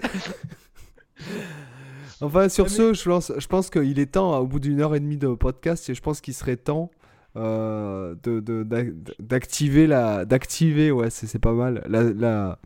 enfin, 2.20 2.48
sur 2.48 2.70
ce, 2.70 2.94
je 2.94 3.08
pense, 3.08 3.32
je 3.36 3.46
pense 3.46 3.70
qu'il 3.70 3.98
est 3.98 4.12
temps, 4.12 4.38
au 4.38 4.46
bout 4.46 4.60
d'une 4.60 4.80
heure 4.80 4.94
et 4.94 5.00
demie 5.00 5.16
de 5.16 5.28
podcast, 5.34 5.88
et 5.90 5.94
je 5.94 6.00
pense 6.00 6.20
qu'il 6.20 6.34
serait 6.34 6.56
temps 6.56 6.90
euh, 7.36 8.14
d'activer 9.20 9.86
la 9.86 10.24
d'activer 10.24 10.90
ouais 10.90 11.10
c'est 11.10 11.38
pas 11.38 11.52
mal 11.52 11.84
la, 11.86 12.02
la, 12.02 12.58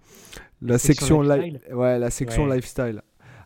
la 0.62 0.78
section, 0.78 1.20
lifestyle. 1.20 1.60
ouais 1.74 1.98
la 1.98 2.10
section 2.10 2.46
lifestyle 2.46 3.02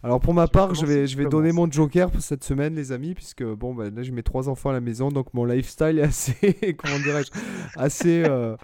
alors 0.06 0.20
pour 0.20 0.34
ma 0.34 0.46
part 0.46 0.72
je 0.72 0.86
vais 0.86 1.06
je 1.08 1.16
vais 1.16 1.26
donner 1.26 1.50
mon 1.50 1.68
joker 1.68 2.12
pour 2.12 2.22
cette 2.22 2.44
semaine 2.44 2.76
les 2.76 2.92
amis 2.92 3.14
puisque 3.14 3.42
bon 3.42 3.74
bah, 3.74 3.90
là 3.90 4.02
j'ai 4.04 4.12
mes 4.12 4.22
trois 4.22 4.48
enfants 4.48 4.70
à 4.70 4.72
la 4.72 4.80
maison 4.80 5.08
donc 5.08 5.34
mon 5.34 5.44
lifestyle 5.44 5.98
est 5.98 6.02
assez 6.02 6.76
comment 6.78 6.98
dirais-je 7.00 7.30
assez 7.76 8.22
euh, 8.24 8.56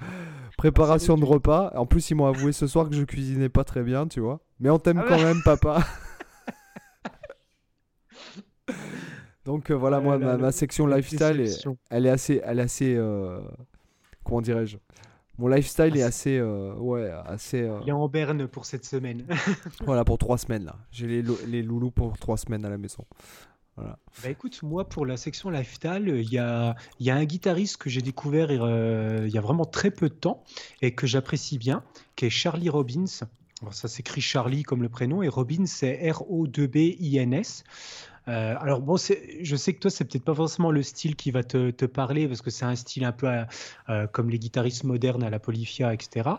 préparation 0.57 1.17
de 1.17 1.25
repas. 1.25 1.73
En 1.75 1.87
plus 1.87 2.11
ils 2.11 2.15
m'ont 2.15 2.27
avoué 2.27 2.53
ce 2.53 2.69
soir 2.69 2.89
que 2.89 2.95
je 2.95 3.03
cuisinais 3.03 3.49
pas 3.49 3.65
très 3.65 3.83
bien 3.83 4.07
tu 4.07 4.21
vois. 4.21 4.39
Mais 4.61 4.71
on 4.71 4.79
t'aime 4.79 5.03
ah 5.05 5.07
quand 5.09 5.21
même, 5.21 5.43
papa. 5.45 5.85
Donc 9.45 9.73
euh, 9.73 9.75
voilà, 9.75 9.99
moi, 9.99 10.19
ma, 10.19 10.53
section 10.53 10.87
lifestyle, 10.87 11.45
elle 11.91 12.07
est 12.07 12.11
assez, 12.11 12.41
elle 12.45 12.61
est 12.61 12.63
assez, 12.63 12.95
euh, 12.95 13.41
comment 14.23 14.41
dirais-je 14.41 14.77
Mon 15.39 15.49
lifestyle 15.49 15.97
est 15.97 16.03
assez, 16.03 16.39
euh, 16.39 16.75
ouais, 16.75 17.11
assez. 17.27 17.69
Il 17.83 17.89
est 17.89 17.93
en 17.93 18.09
berne 18.09 18.47
pour 18.47 18.67
cette 18.67 18.85
semaine. 18.85 19.27
voilà, 19.85 20.05
pour 20.05 20.19
trois 20.19 20.39
semaines 20.39 20.65
là. 20.65 20.77
J'ai 20.91 21.07
les, 21.07 21.23
les, 21.47 21.63
loulous 21.63 21.91
pour 21.91 22.19
trois 22.19 22.37
semaines 22.37 22.65
à 22.65 22.71
la 22.71 22.79
maison. 22.79 23.05
Voilà. 23.77 23.99
Bah 24.23 24.29
écoute, 24.29 24.63
moi 24.63 24.87
pour 24.89 25.07
la 25.07 25.17
section 25.17 25.49
lifestyle, 25.49 26.07
il 26.07 26.31
y 26.31 26.39
a, 26.39 26.77
y 27.01 27.11
a 27.11 27.17
un 27.17 27.25
guitariste 27.25 27.79
que 27.79 27.89
j'ai 27.89 28.03
découvert 28.03 28.51
il 28.51 29.31
y 29.31 29.39
a 29.39 29.41
vraiment 29.41 29.65
très 29.65 29.91
peu 29.91 30.11
de 30.11 30.15
temps 30.15 30.45
et 30.83 30.95
que 30.95 31.07
j'apprécie 31.07 31.57
bien, 31.57 31.83
qui 32.15 32.27
est 32.27 32.31
Charlie 32.31 32.69
Robbins 32.69 33.07
ça 33.71 33.89
s'écrit 33.89 34.21
Charlie 34.21 34.63
comme 34.63 34.83
le 34.83 34.89
prénom 34.89 35.23
et 35.23 35.29
Robin 35.29 35.67
c'est 35.67 36.11
R-O-2-B-I-N-S. 36.11 37.65
Euh, 38.29 38.55
alors 38.61 38.81
bon, 38.81 38.97
je 38.97 39.57
sais 39.57 39.75
que 39.75 39.81
toi 39.81 39.91
c'est 39.91 40.05
peut-être 40.05 40.25
pas 40.25 40.35
forcément 40.35 40.71
le 40.71 40.83
style 40.83 41.17
qui 41.17 41.31
va 41.31 41.43
te, 41.43 41.87
parler 41.87 42.29
parce 42.29 42.41
que 42.41 42.51
c'est 42.51 42.65
un 42.65 42.77
style 42.77 43.05
un 43.05 43.13
peu 43.13 43.27
euh, 43.27 43.45
euh, 43.89 44.07
comme 44.07 44.31
les 44.31 44.39
guitaristes 44.39 44.85
modernes 44.85 45.25
à 45.25 45.31
la 45.31 45.41
Polifia, 45.41 45.93
etc. 45.93 46.31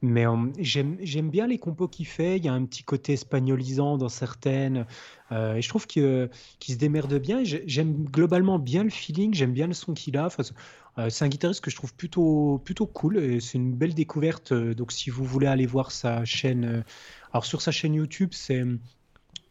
Mais 0.00 0.24
j'aime 0.58 1.30
bien 1.30 1.46
les 1.46 1.58
compos 1.58 1.88
qu'il 1.88 2.06
fait. 2.06 2.36
Il 2.36 2.44
y 2.44 2.48
a 2.48 2.52
un 2.52 2.64
petit 2.64 2.84
côté 2.84 3.14
espagnolisant 3.14 3.98
dans 3.98 4.08
certaines. 4.08 4.86
et 5.32 5.60
je 5.60 5.68
trouve 5.68 5.86
qu'il 5.86 6.30
se 6.62 6.76
démerde 6.76 7.14
bien. 7.18 7.42
J'aime 7.44 8.04
globalement 8.04 8.58
bien 8.58 8.84
le 8.84 8.90
feeling, 8.90 9.34
j'aime 9.34 9.52
bien 9.52 9.66
le 9.66 9.74
son 9.74 9.94
qu'il 9.94 10.16
a. 10.16 10.28
C'est 11.08 11.24
un 11.24 11.28
guitariste 11.28 11.60
que 11.60 11.70
je 11.70 11.76
trouve 11.76 11.94
plutôt, 11.94 12.60
plutôt 12.64 12.86
cool 12.86 13.40
c'est 13.40 13.58
une 13.58 13.74
belle 13.74 13.94
découverte. 13.94 14.52
Donc, 14.52 14.92
si 14.92 15.10
vous 15.10 15.24
voulez 15.24 15.48
aller 15.48 15.66
voir 15.66 15.90
sa 15.90 16.24
chaîne, 16.24 16.84
alors 17.32 17.44
sur 17.44 17.60
sa 17.62 17.72
chaîne 17.72 17.94
YouTube, 17.94 18.30
c'est 18.32 18.62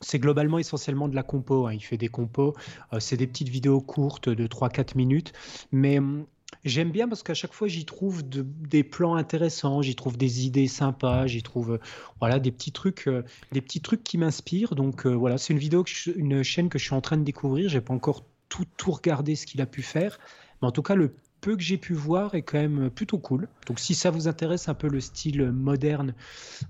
c'est 0.04 0.20
globalement 0.20 0.60
essentiellement 0.60 1.08
de 1.08 1.16
la 1.16 1.24
compo. 1.24 1.68
Hein. 1.68 1.74
Il 1.74 1.82
fait 1.82 1.98
des 1.98 2.08
compos. 2.08 2.54
c'est 3.00 3.18
des 3.18 3.28
petites 3.28 3.50
vidéos 3.50 3.82
courtes 3.82 4.30
de 4.30 4.48
3-4 4.48 4.98
minutes. 4.98 5.34
Mais 5.72 6.00
hum, 6.00 6.26
j'aime 6.66 6.92
bien 6.92 7.08
parce 7.08 7.24
qu'à 7.24 7.34
chaque 7.34 7.54
fois, 7.54 7.68
j'y 7.68 7.86
trouve 7.86 8.24
des 8.24 8.84
plans 8.84 9.16
intéressants, 9.16 9.82
j'y 9.82 9.96
trouve 9.96 10.18
des 10.18 10.46
idées 10.46 10.68
sympas, 10.68 11.28
j'y 11.28 11.44
trouve 11.44 11.80
voilà, 12.20 12.40
des, 12.40 12.52
petits 12.52 12.72
trucs, 12.72 13.10
des 13.52 13.62
petits 13.62 13.82
trucs 13.82 14.04
qui 14.04 14.18
m'inspirent. 14.18 14.76
Donc 14.76 15.06
voilà, 15.06 15.38
c'est 15.38 15.54
une 15.54 15.60
vidéo, 15.60 15.84
une 16.16 16.44
chaîne 16.44 16.70
que 16.70 16.78
je 16.78 16.86
suis 16.86 16.96
en 16.96 17.02
train 17.02 17.18
de 17.18 17.24
découvrir. 17.24 17.70
J'ai 17.70 17.82
pas 17.82 17.94
encore 17.94 18.26
tout, 18.50 18.66
tout 18.78 18.92
regardé 18.92 19.36
ce 19.36 19.46
qu'il 19.46 19.62
a 19.62 19.66
pu 19.66 19.82
faire. 19.82 20.20
Mais 20.62 20.68
en 20.68 20.72
tout 20.72 20.84
cas, 20.84 20.96
le 20.96 21.16
peu 21.44 21.58
que 21.58 21.62
j'ai 21.62 21.78
pu 21.78 21.94
voir 21.94 22.36
est 22.36 22.42
quand 22.42 22.58
même 22.58 22.90
plutôt 22.90 23.18
cool. 23.18 23.48
Donc 23.68 23.80
si 23.80 23.94
ça 23.96 24.10
vous 24.12 24.28
intéresse 24.30 24.70
un 24.70 24.74
peu 24.74 24.88
le 24.88 25.02
style 25.02 25.52
moderne, 25.52 26.14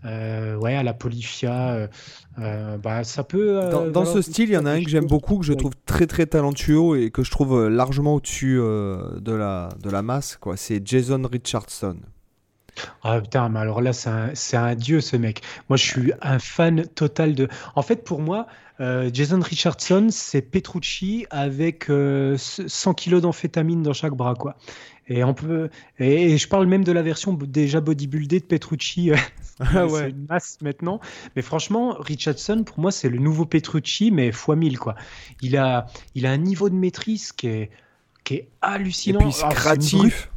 euh, 0.04 0.56
ouais, 0.56 0.76
à 0.76 0.82
la 0.82 0.94
Polifia, 0.96 1.74
euh, 1.74 1.88
euh, 2.40 2.78
bah, 2.78 3.04
ça 3.04 3.24
peut... 3.24 3.62
dans, 3.94 4.06
ce 4.06 4.22
style, 4.24 4.50
il 4.50 4.54
y 4.54 4.58
en 4.58 4.66
a 4.66 4.72
un 4.72 4.84
que 4.84 4.90
j'aime 4.90 5.06
beaucoup, 5.06 5.38
que 5.38 5.46
je 5.46 5.54
trouve 5.54 5.74
très 5.86 6.08
très 6.08 6.26
talentueux 6.26 7.00
et 7.00 7.12
que 7.12 7.24
je 7.24 7.30
trouve 7.30 7.68
largement 7.68 8.16
au-dessus 8.16 8.56
de, 8.58 9.32
la, 9.32 9.70
de 9.82 9.90
la 9.92 10.02
masse. 10.02 10.38
quoi. 10.38 10.58
C'est 10.58 10.86
Jason 10.86 11.22
Richardson. 11.32 11.98
Ah 13.04 13.22
putain, 13.22 13.50
mais 13.50 13.60
alors 13.60 13.82
là, 13.82 13.94
c'est 13.94 14.10
un, 14.10 14.64
un, 14.64 14.76
dieu 14.76 15.02
ce 15.02 15.16
mec. 15.16 15.42
Moi, 15.70 15.78
je 15.78 15.84
suis 15.86 16.14
un 16.22 16.40
fan 16.40 16.86
total 16.96 17.36
de. 17.36 17.48
En 17.76 17.82
fait, 17.82 18.04
pour 18.04 18.20
moi, 18.20 18.48
euh, 18.80 19.10
Jason 19.14 19.40
Richardson, 19.40 20.08
c'est 20.10 20.42
Petrucci 20.42 21.26
avec 21.30 21.86
100 21.86 21.92
euh, 21.92 22.94
kilos 22.96 23.22
d'amphétamine 23.22 23.84
dans 23.84 23.94
chaque 23.94 24.14
bras, 24.14 24.36
quoi. 24.36 24.56
Et 25.08 25.24
on 25.24 25.34
peut, 25.34 25.70
et, 26.00 26.38
je 26.38 26.48
parle 26.48 26.66
même 26.66 26.84
de 26.84 26.92
la 26.92 27.02
version 27.02 27.34
déjà 27.34 27.82
bodybuildée 27.82 28.40
de 28.40 28.46
Petrucci. 28.46 29.12
Euh, 29.12 29.18
ah 29.60 29.86
ouais. 29.86 30.00
C'est 30.00 30.10
une 30.10 30.26
masse 30.28 30.58
maintenant. 30.62 31.00
Mais 31.36 31.42
franchement, 31.42 31.96
Richardson, 32.00 32.64
pour 32.66 32.80
moi, 32.80 32.92
c'est 32.92 33.10
le 33.10 33.20
nouveau 33.20 33.46
Petrucci, 33.46 34.12
mais 34.12 34.30
x 34.30 34.48
1000, 34.48 34.80
quoi. 34.80 34.96
Il 35.42 35.58
a, 35.58 35.86
il 36.16 36.26
a 36.26 36.32
un 36.32 36.38
niveau 36.38 36.70
de 36.70 36.76
maîtrise 36.76 37.32
qui 37.32 37.48
est, 37.48 37.70
qui 38.24 38.36
est 38.36 38.48
hallucinant. 38.62 39.20
Et 39.20 39.24
puis, 39.24 39.34
c'est 39.34 39.50
créatif 39.50 40.30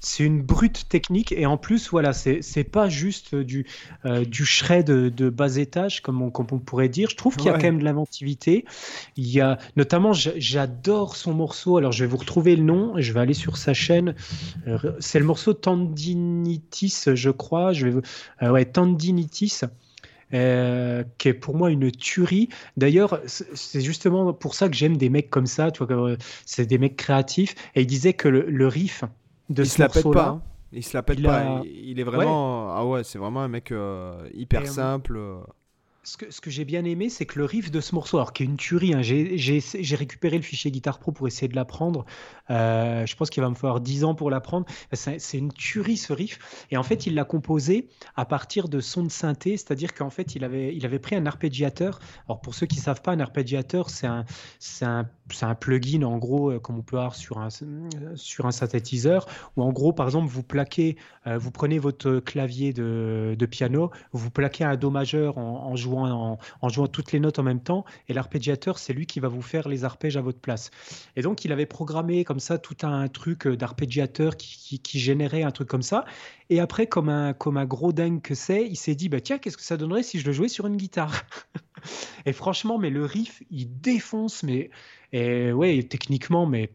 c'est 0.00 0.24
une 0.24 0.42
brute 0.42 0.88
technique 0.88 1.32
et 1.32 1.46
en 1.46 1.56
plus 1.56 1.90
voilà 1.90 2.12
c'est 2.12 2.64
pas 2.64 2.88
juste 2.88 3.34
du 3.34 3.66
euh, 4.04 4.24
du 4.24 4.44
shred 4.44 4.86
de, 4.86 5.30
bas 5.30 5.56
étage 5.56 6.02
comme 6.02 6.22
on, 6.22 6.32
on 6.36 6.58
pourrait 6.58 6.88
dire. 6.88 7.10
Je 7.10 7.16
trouve 7.16 7.36
qu'il 7.36 7.46
y 7.46 7.50
a 7.50 7.54
quand 7.54 7.62
même 7.62 7.80
de 7.80 7.84
l'inventivité. 7.84 8.64
Il 9.16 9.28
y 9.28 9.40
a 9.40 9.58
notamment 9.76 10.12
j'adore 10.12 11.16
son 11.16 11.34
morceau. 11.34 11.76
Alors 11.76 11.92
je 11.92 12.04
vais 12.04 12.10
vous 12.10 12.16
retrouver 12.16 12.56
le 12.56 12.62
nom 12.62 12.94
je 12.98 13.12
vais 13.12 13.20
aller 13.20 13.34
sur 13.34 13.56
sa 13.56 13.74
chaîne. 13.74 14.14
Euh, 14.66 14.78
c'est 15.00 15.18
le 15.18 15.24
morceau 15.24 15.52
Tendinitis 15.54 17.04
je 17.14 17.30
crois. 17.30 17.72
Je 17.72 17.88
vais 17.88 18.00
euh, 18.42 18.50
ouais 18.50 18.64
Tendinitis 18.64 19.60
euh, 20.34 21.04
qui 21.16 21.28
est 21.28 21.34
pour 21.34 21.56
moi 21.56 21.70
une 21.70 21.90
tuerie. 21.90 22.48
D'ailleurs, 22.76 23.20
c'est 23.26 23.80
justement 23.80 24.32
pour 24.32 24.54
ça 24.54 24.68
que 24.68 24.76
j'aime 24.76 24.96
des 24.96 25.08
mecs 25.08 25.30
comme 25.30 25.46
ça, 25.46 25.70
tu 25.70 25.82
vois, 25.82 26.16
c'est 26.44 26.66
des 26.66 26.78
mecs 26.78 26.96
créatifs. 26.96 27.54
Et 27.74 27.82
il 27.82 27.86
disait 27.86 28.12
que 28.12 28.28
le 28.28 28.66
riff, 28.66 29.04
il 29.48 29.66
se 29.66 29.80
la 29.80 29.88
pète 29.88 30.10
pas. 30.10 30.28
Hein. 30.28 30.42
Il 30.72 30.84
se 30.84 30.96
la 30.96 31.02
pète 31.02 31.22
pas. 31.22 31.62
Il, 31.64 31.98
est 31.98 32.04
vraiment. 32.04 32.74
Ah 32.74 32.84
ouais, 32.84 33.04
c'est 33.04 33.18
vraiment 33.18 33.40
un 33.40 33.48
mec 33.48 33.72
euh, 33.72 34.28
hyper 34.34 34.62
euh, 34.62 34.66
simple. 34.66 35.16
Euh. 35.16 35.38
Ce 36.04 36.16
que, 36.16 36.30
ce 36.30 36.40
que 36.40 36.48
j'ai 36.48 36.64
bien 36.64 36.84
aimé, 36.84 37.10
c'est 37.10 37.26
que 37.26 37.38
le 37.38 37.44
riff 37.44 37.70
de 37.70 37.80
ce 37.82 37.94
morceau, 37.94 38.16
alors 38.16 38.32
qui 38.32 38.42
est 38.42 38.46
une 38.46 38.56
tuerie, 38.56 38.94
hein, 38.94 39.02
j'ai 39.02 39.96
récupéré 39.96 40.38
le 40.38 40.42
fichier 40.42 40.70
Guitar 40.70 41.00
Pro 41.00 41.12
pour 41.12 41.26
essayer 41.26 41.48
de 41.48 41.56
l'apprendre. 41.56 42.06
je 42.48 43.14
pense 43.14 43.28
qu'il 43.28 43.42
va 43.42 43.50
me 43.50 43.54
falloir 43.54 43.80
10 43.80 44.04
ans 44.04 44.14
pour 44.14 44.30
l'apprendre. 44.30 44.64
C'est 44.94 45.36
une 45.36 45.52
tuerie 45.52 45.98
ce 45.98 46.14
riff. 46.14 46.38
Et 46.70 46.78
en 46.78 46.82
fait, 46.82 47.06
il 47.06 47.14
l'a 47.14 47.24
composé 47.24 47.90
à 48.16 48.24
partir 48.24 48.70
de 48.70 48.80
sons 48.80 49.02
de 49.02 49.10
synthé, 49.10 49.58
c'est-à-dire 49.58 49.92
qu'en 49.92 50.08
fait, 50.08 50.34
il 50.34 50.44
avait, 50.44 50.74
il 50.74 50.86
avait 50.86 50.98
pris 50.98 51.14
un 51.14 51.26
arpégiateur. 51.26 51.98
Alors 52.26 52.40
pour 52.40 52.54
ceux 52.54 52.64
qui 52.64 52.76
ne 52.76 52.82
savent 52.82 53.02
pas, 53.02 53.12
un 53.12 53.20
arpégiateur, 53.20 53.90
c'est 53.90 54.06
un, 54.06 54.24
un 54.80 55.06
c'est 55.34 55.46
un 55.46 55.54
plugin 55.54 56.02
en 56.02 56.18
gros 56.18 56.50
euh, 56.50 56.58
comme 56.58 56.78
on 56.78 56.82
peut 56.82 56.96
avoir 56.96 57.14
sur 57.14 57.38
un, 57.38 57.48
sur 58.14 58.46
un 58.46 58.50
synthétiseur 58.50 59.26
où 59.56 59.62
en 59.62 59.72
gros 59.72 59.92
par 59.92 60.06
exemple 60.06 60.28
vous 60.28 60.42
plaquez, 60.42 60.96
euh, 61.26 61.38
vous 61.38 61.50
prenez 61.50 61.78
votre 61.78 62.18
clavier 62.20 62.72
de, 62.72 63.34
de, 63.38 63.46
piano, 63.46 63.90
vous 64.12 64.30
plaquez 64.30 64.64
un 64.64 64.76
do 64.76 64.90
majeur 64.90 65.38
en, 65.38 65.74
jouant, 65.76 66.38
en, 66.60 66.68
jouant 66.68 66.86
toutes 66.86 67.12
les 67.12 67.20
notes 67.20 67.38
en 67.38 67.42
même 67.42 67.60
temps 67.60 67.84
et 68.08 68.14
l'arpégiateur 68.14 68.78
c'est 68.78 68.92
lui 68.92 69.06
qui 69.06 69.20
va 69.20 69.28
vous 69.28 69.42
faire 69.42 69.68
les 69.68 69.84
arpèges 69.84 70.16
à 70.16 70.20
votre 70.20 70.40
place. 70.40 70.70
Et 71.16 71.22
donc 71.22 71.44
il 71.44 71.52
avait 71.52 71.66
programmé 71.66 72.24
comme 72.24 72.40
ça 72.40 72.58
tout 72.58 72.76
un 72.82 73.08
truc 73.08 73.48
d'arpégiateur 73.48 74.36
qui, 74.36 74.78
qui, 74.78 74.98
générait 74.98 75.42
un 75.42 75.50
truc 75.50 75.68
comme 75.68 75.82
ça 75.82 76.04
et 76.50 76.60
après 76.60 76.86
comme 76.86 77.08
un, 77.08 77.32
comme 77.32 77.56
un 77.56 77.66
gros 77.66 77.92
dingue 77.92 78.20
que 78.20 78.34
c'est, 78.34 78.66
il 78.66 78.76
s'est 78.76 78.94
dit 78.94 79.08
bah 79.08 79.20
tiens 79.20 79.38
qu'est-ce 79.38 79.56
que 79.56 79.62
ça 79.62 79.76
donnerait 79.76 80.02
si 80.02 80.18
je 80.18 80.26
le 80.26 80.32
jouais 80.32 80.48
sur 80.48 80.66
une 80.66 80.76
guitare? 80.76 81.22
Et 82.26 82.32
franchement 82.32 82.78
mais 82.78 82.90
le 82.90 83.04
riff 83.04 83.42
il 83.50 83.80
défonce 83.80 84.42
mais 84.42 84.70
et 85.12 85.52
ouais, 85.52 85.82
techniquement, 85.82 86.46
mais 86.46 86.70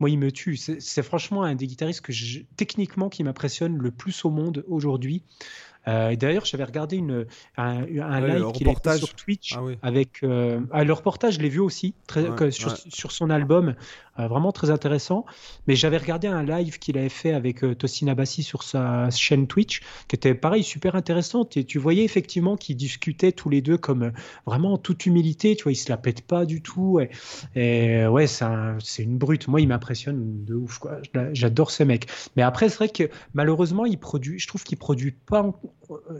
moi, 0.00 0.10
il 0.10 0.18
me 0.18 0.32
tue. 0.32 0.56
C'est 0.56 1.02
franchement 1.02 1.44
un 1.44 1.54
des 1.54 1.66
guitaristes 1.66 2.00
que 2.00 2.12
techniquement 2.56 3.08
qui 3.08 3.22
m'impressionne 3.22 3.78
le 3.78 3.90
plus 3.90 4.24
au 4.24 4.30
monde 4.30 4.64
aujourd'hui. 4.66 5.22
Euh, 5.88 6.14
D'ailleurs, 6.16 6.44
j'avais 6.44 6.64
regardé 6.64 6.96
une, 6.96 7.26
un, 7.56 7.84
un 8.00 8.20
live 8.20 8.52
qu'il 8.52 8.68
a 8.68 8.74
fait 8.74 8.98
sur 8.98 9.14
Twitch 9.14 9.54
ah 9.56 9.62
avec. 9.82 10.22
Euh, 10.22 10.60
ah, 10.70 10.84
le 10.84 10.92
reportage, 10.92 11.34
je 11.34 11.40
l'ai 11.40 11.48
vu 11.48 11.60
aussi 11.60 11.94
très, 12.06 12.50
sur, 12.50 12.76
sur, 12.76 13.12
son 13.12 13.30
album. 13.30 13.74
Euh, 14.18 14.28
vraiment 14.28 14.52
très 14.52 14.70
intéressant. 14.70 15.24
Mais 15.66 15.74
j'avais 15.74 15.96
regardé 15.96 16.28
un 16.28 16.42
live 16.42 16.78
qu'il 16.78 16.98
avait 16.98 17.08
fait 17.08 17.32
avec 17.32 17.64
Tosin 17.78 18.08
Abassi 18.08 18.42
sur 18.42 18.62
sa 18.62 19.08
chaîne 19.10 19.46
Twitch, 19.46 19.80
qui 20.06 20.16
était 20.16 20.34
pareil, 20.34 20.62
super 20.62 20.94
intéressant. 20.94 21.48
Et 21.56 21.64
tu 21.64 21.78
voyais 21.78 22.04
effectivement 22.04 22.56
qu'ils 22.56 22.76
discutaient 22.76 23.32
tous 23.32 23.48
les 23.48 23.62
deux 23.62 23.78
comme 23.78 24.12
vraiment 24.46 24.74
en 24.74 24.78
toute 24.78 25.06
humilité. 25.06 25.56
Tu 25.56 25.64
vois, 25.64 25.72
ils 25.72 25.76
se 25.76 25.88
la 25.88 25.96
pètent 25.96 26.26
pas 26.26 26.44
du 26.44 26.62
tout. 26.62 27.00
Et, 27.56 28.06
ouais, 28.06 28.26
c'est 28.26 29.02
une 29.02 29.18
brute. 29.18 29.48
Moi, 29.48 29.60
il 29.60 29.68
m'impressionne 29.68 30.44
de 30.44 30.54
ouf. 30.54 30.80
J'adore 31.32 31.70
ce 31.70 31.82
mec. 31.82 32.06
Mais 32.36 32.42
après, 32.42 32.68
c'est 32.68 32.76
vrai 32.76 32.88
que 32.90 33.08
malheureusement, 33.34 33.86
il 33.86 33.98
produit, 33.98 34.38
je 34.38 34.46
trouve 34.46 34.62
qu'il 34.62 34.78
produit 34.78 35.12
pas, 35.12 35.50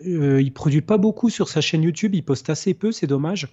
il 0.05 0.53
produit 0.53 0.83
pas 0.83 0.99
beaucoup 0.99 1.31
sur 1.31 1.49
sa 1.49 1.61
chaîne 1.61 1.83
YouTube. 1.83 2.15
Il 2.15 2.25
poste 2.25 2.51
assez 2.51 2.75
peu. 2.75 2.93
C'est 2.93 3.07
dommage. 3.07 3.49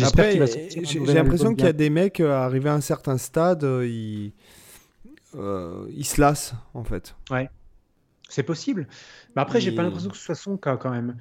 Après, 0.00 0.46
j'ai 0.46 1.14
l'impression 1.14 1.54
qu'il 1.54 1.66
y 1.66 1.68
a 1.68 1.72
des 1.72 1.90
mecs 1.90 2.20
euh, 2.20 2.32
arrivés 2.32 2.70
à 2.70 2.74
un 2.74 2.80
certain 2.80 3.18
stade, 3.18 3.64
euh, 3.64 3.86
ils, 3.86 4.32
euh, 5.34 5.86
ils 5.90 6.06
se 6.06 6.20
lassent 6.20 6.54
en 6.74 6.84
fait. 6.84 7.14
Ouais, 7.30 7.48
c'est 8.28 8.42
possible. 8.42 8.88
Mais 9.34 9.42
après, 9.42 9.60
j'ai 9.60 9.72
pas 9.72 9.82
l'impression 9.82 10.10
que 10.10 10.16
ce 10.16 10.24
soit 10.24 10.34
son 10.34 10.56
cas 10.56 10.76
quand 10.76 10.90
même. 10.90 11.16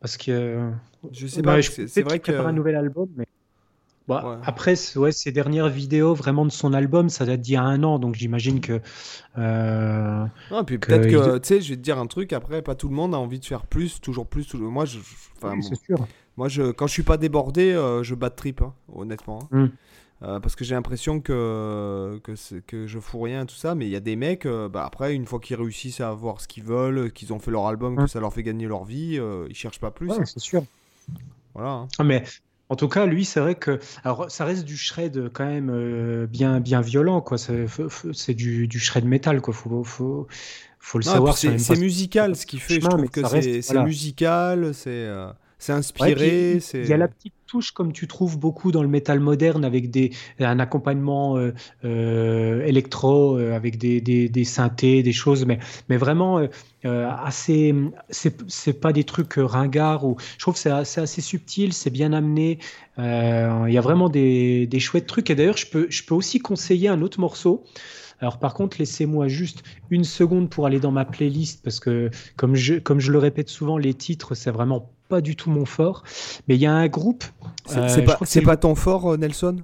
Parce 0.00 0.16
que. 0.16 0.70
Je 1.12 1.26
sais 1.26 1.42
pas, 1.42 1.60
c'est 1.62 2.02
vrai 2.02 2.18
qu'il 2.18 2.34
prépare 2.34 2.48
un 2.48 2.52
nouvel 2.52 2.76
album, 2.76 3.08
mais. 3.16 3.26
Bon, 4.06 4.38
Après, 4.44 4.74
ouais, 4.96 5.12
ces 5.12 5.32
dernières 5.32 5.70
vidéos 5.70 6.14
vraiment 6.14 6.44
de 6.44 6.50
son 6.50 6.74
album, 6.74 7.08
ça 7.08 7.24
date 7.24 7.40
d'il 7.40 7.54
y 7.54 7.56
a 7.56 7.62
un 7.62 7.82
an, 7.82 7.98
donc 7.98 8.14
j'imagine 8.16 8.60
que. 8.60 8.80
Euh, 9.38 10.26
puis 10.66 10.78
peut-être 10.78 11.08
que, 11.08 11.38
tu 11.38 11.48
sais, 11.48 11.60
je 11.62 11.70
vais 11.70 11.76
te 11.76 11.82
dire 11.82 11.98
un 11.98 12.06
truc, 12.06 12.34
après, 12.34 12.60
pas 12.60 12.74
tout 12.74 12.88
le 12.88 12.94
monde 12.94 13.14
a 13.14 13.18
envie 13.18 13.40
de 13.40 13.46
faire 13.46 13.64
plus, 13.64 14.00
toujours 14.00 14.26
plus. 14.26 14.46
Toujours... 14.46 14.70
Moi, 14.70 14.84
je. 14.84 14.98
sûr. 15.86 16.06
Moi, 16.36 16.48
je, 16.48 16.72
quand 16.72 16.86
je 16.86 16.92
suis 16.92 17.02
pas 17.02 17.16
débordé, 17.16 17.72
euh, 17.72 18.02
je 18.02 18.14
bats 18.14 18.30
de 18.30 18.34
trip, 18.34 18.60
hein, 18.62 18.74
honnêtement. 18.92 19.48
Hein. 19.52 19.56
Hmm. 19.56 19.68
Euh, 20.22 20.40
parce 20.40 20.56
que 20.56 20.64
j'ai 20.64 20.74
l'impression 20.74 21.20
que, 21.20 22.20
que, 22.22 22.60
que 22.60 22.86
je 22.86 22.98
fous 22.98 23.20
rien, 23.20 23.46
tout 23.46 23.54
ça. 23.54 23.74
Mais 23.74 23.86
il 23.86 23.90
y 23.90 23.96
a 23.96 24.00
des 24.00 24.16
mecs, 24.16 24.46
euh, 24.46 24.68
bah, 24.68 24.84
après, 24.84 25.14
une 25.14 25.26
fois 25.26 25.38
qu'ils 25.38 25.56
réussissent 25.56 26.00
à 26.00 26.08
avoir 26.08 26.40
ce 26.40 26.48
qu'ils 26.48 26.64
veulent, 26.64 27.12
qu'ils 27.12 27.32
ont 27.32 27.38
fait 27.38 27.50
leur 27.50 27.66
album, 27.66 27.96
que 27.96 28.02
hmm. 28.02 28.08
ça 28.08 28.20
leur 28.20 28.32
fait 28.32 28.42
gagner 28.42 28.66
leur 28.66 28.84
vie, 28.84 29.20
ils 29.48 29.54
cherchent 29.54 29.80
pas 29.80 29.90
plus. 29.90 30.10
c'est 30.24 30.40
sûr. 30.40 30.64
Voilà. 31.54 31.70
Hein. 31.70 31.88
Ah, 31.98 32.04
mais 32.04 32.24
en 32.70 32.76
tout 32.76 32.88
cas, 32.88 33.06
lui, 33.06 33.24
c'est 33.24 33.40
vrai 33.40 33.54
que. 33.54 33.78
Alors, 34.04 34.30
ça 34.30 34.44
reste 34.44 34.64
du 34.64 34.76
shred 34.76 35.30
quand 35.32 35.46
même 35.46 36.26
bien, 36.26 36.60
bien 36.60 36.80
violent, 36.80 37.20
quoi. 37.20 37.38
C'est 37.38 38.34
du, 38.34 38.68
du 38.68 38.78
shred 38.78 39.04
métal, 39.04 39.40
quoi. 39.40 39.54
Faut, 39.54 39.84
faut, 39.84 40.26
faut 40.78 40.98
le 40.98 41.04
savoir. 41.04 41.36
C'est 41.36 41.78
musical 41.78 42.36
ce 42.36 42.46
qu'il 42.46 42.60
fait. 42.60 42.80
je 42.80 42.80
trouve 42.80 43.08
que 43.08 43.20
c'est 43.62 43.82
musical, 43.82 44.74
c'est. 44.74 45.08
C'est 45.58 45.72
inspiré. 45.72 46.60
Il 46.74 46.86
y 46.86 46.92
a 46.92 46.96
la 46.96 47.08
petite 47.08 47.34
touche 47.46 47.70
comme 47.70 47.92
tu 47.92 48.06
trouves 48.06 48.38
beaucoup 48.38 48.72
dans 48.72 48.82
le 48.82 48.88
métal 48.88 49.20
moderne 49.20 49.64
avec 49.64 49.90
des, 49.90 50.10
un 50.40 50.58
accompagnement 50.58 51.36
euh, 51.36 51.52
euh, 51.84 52.64
électro, 52.64 53.38
euh, 53.38 53.54
avec 53.54 53.78
des, 53.78 54.00
des, 54.00 54.28
des, 54.28 54.44
synthés, 54.44 55.02
des 55.02 55.12
choses, 55.12 55.46
mais, 55.46 55.58
mais 55.88 55.96
vraiment 55.96 56.46
assez. 56.82 57.74
C'est 58.10 58.80
pas 58.80 58.92
des 58.92 59.04
trucs 59.04 59.34
ringards. 59.36 60.04
Ou, 60.04 60.16
je 60.34 60.38
trouve 60.38 60.54
que 60.54 60.60
c'est 60.60 60.70
assez, 60.70 61.00
assez, 61.00 61.20
subtil, 61.20 61.72
c'est 61.72 61.90
bien 61.90 62.12
amené. 62.12 62.58
Il 62.98 63.72
y 63.72 63.78
a 63.78 63.80
vraiment 63.80 64.08
des, 64.08 64.66
des, 64.66 64.80
chouettes 64.80 65.06
trucs. 65.06 65.30
Et 65.30 65.34
d'ailleurs, 65.34 65.56
je 65.56 65.66
peux, 65.66 65.86
je 65.88 66.02
peux 66.04 66.14
aussi 66.14 66.40
conseiller 66.40 66.88
un 66.88 67.00
autre 67.00 67.20
morceau. 67.20 67.64
Alors 68.20 68.38
par 68.38 68.54
contre, 68.54 68.78
laissez-moi 68.78 69.28
juste 69.28 69.62
une 69.90 70.04
seconde 70.04 70.48
pour 70.48 70.66
aller 70.66 70.80
dans 70.80 70.92
ma 70.92 71.04
playlist 71.04 71.62
parce 71.62 71.80
que 71.80 72.10
comme 72.36 72.54
je, 72.54 72.74
comme 72.76 73.00
je 73.00 73.12
le 73.12 73.18
répète 73.18 73.48
souvent, 73.48 73.76
les 73.76 73.94
titres, 73.94 74.34
c'est 74.34 74.50
vraiment 74.50 74.90
pas 75.08 75.20
du 75.20 75.36
tout 75.36 75.50
mon 75.50 75.64
fort. 75.64 76.02
Mais 76.48 76.56
il 76.56 76.60
y 76.60 76.66
a 76.66 76.72
un 76.72 76.88
groupe. 76.88 77.24
C'est 77.66 77.78
euh, 77.78 78.44
pas, 78.44 78.56
ton 78.56 78.74
fort, 78.74 79.12
euh, 79.12 79.16
Nelson? 79.16 79.62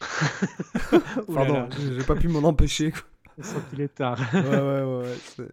Pardon, 1.32 1.68
j'ai 1.70 2.04
pas 2.04 2.14
pu 2.14 2.28
m'en 2.28 2.46
empêcher. 2.46 2.92
Je 3.38 3.70
qu'il 3.70 3.80
est 3.80 3.94
tard. 3.94 4.20
ouais, 4.32 4.42
ouais, 4.42 5.04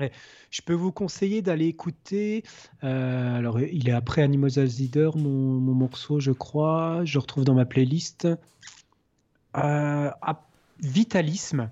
ouais. 0.00 0.12
Je 0.50 0.62
peux 0.62 0.74
vous 0.74 0.92
conseiller 0.92 1.40
d'aller 1.42 1.66
écouter. 1.66 2.44
Euh, 2.84 3.38
alors, 3.38 3.60
il 3.60 3.88
est 3.88 3.92
après 3.92 4.22
Animals 4.22 4.66
Zider, 4.66 5.10
mon, 5.14 5.60
mon, 5.60 5.74
morceau, 5.74 6.20
je 6.20 6.32
crois. 6.32 7.00
Je 7.04 7.18
retrouve 7.18 7.44
dans 7.44 7.54
ma 7.54 7.64
playlist. 7.64 8.28
Vitalisme. 10.80 11.70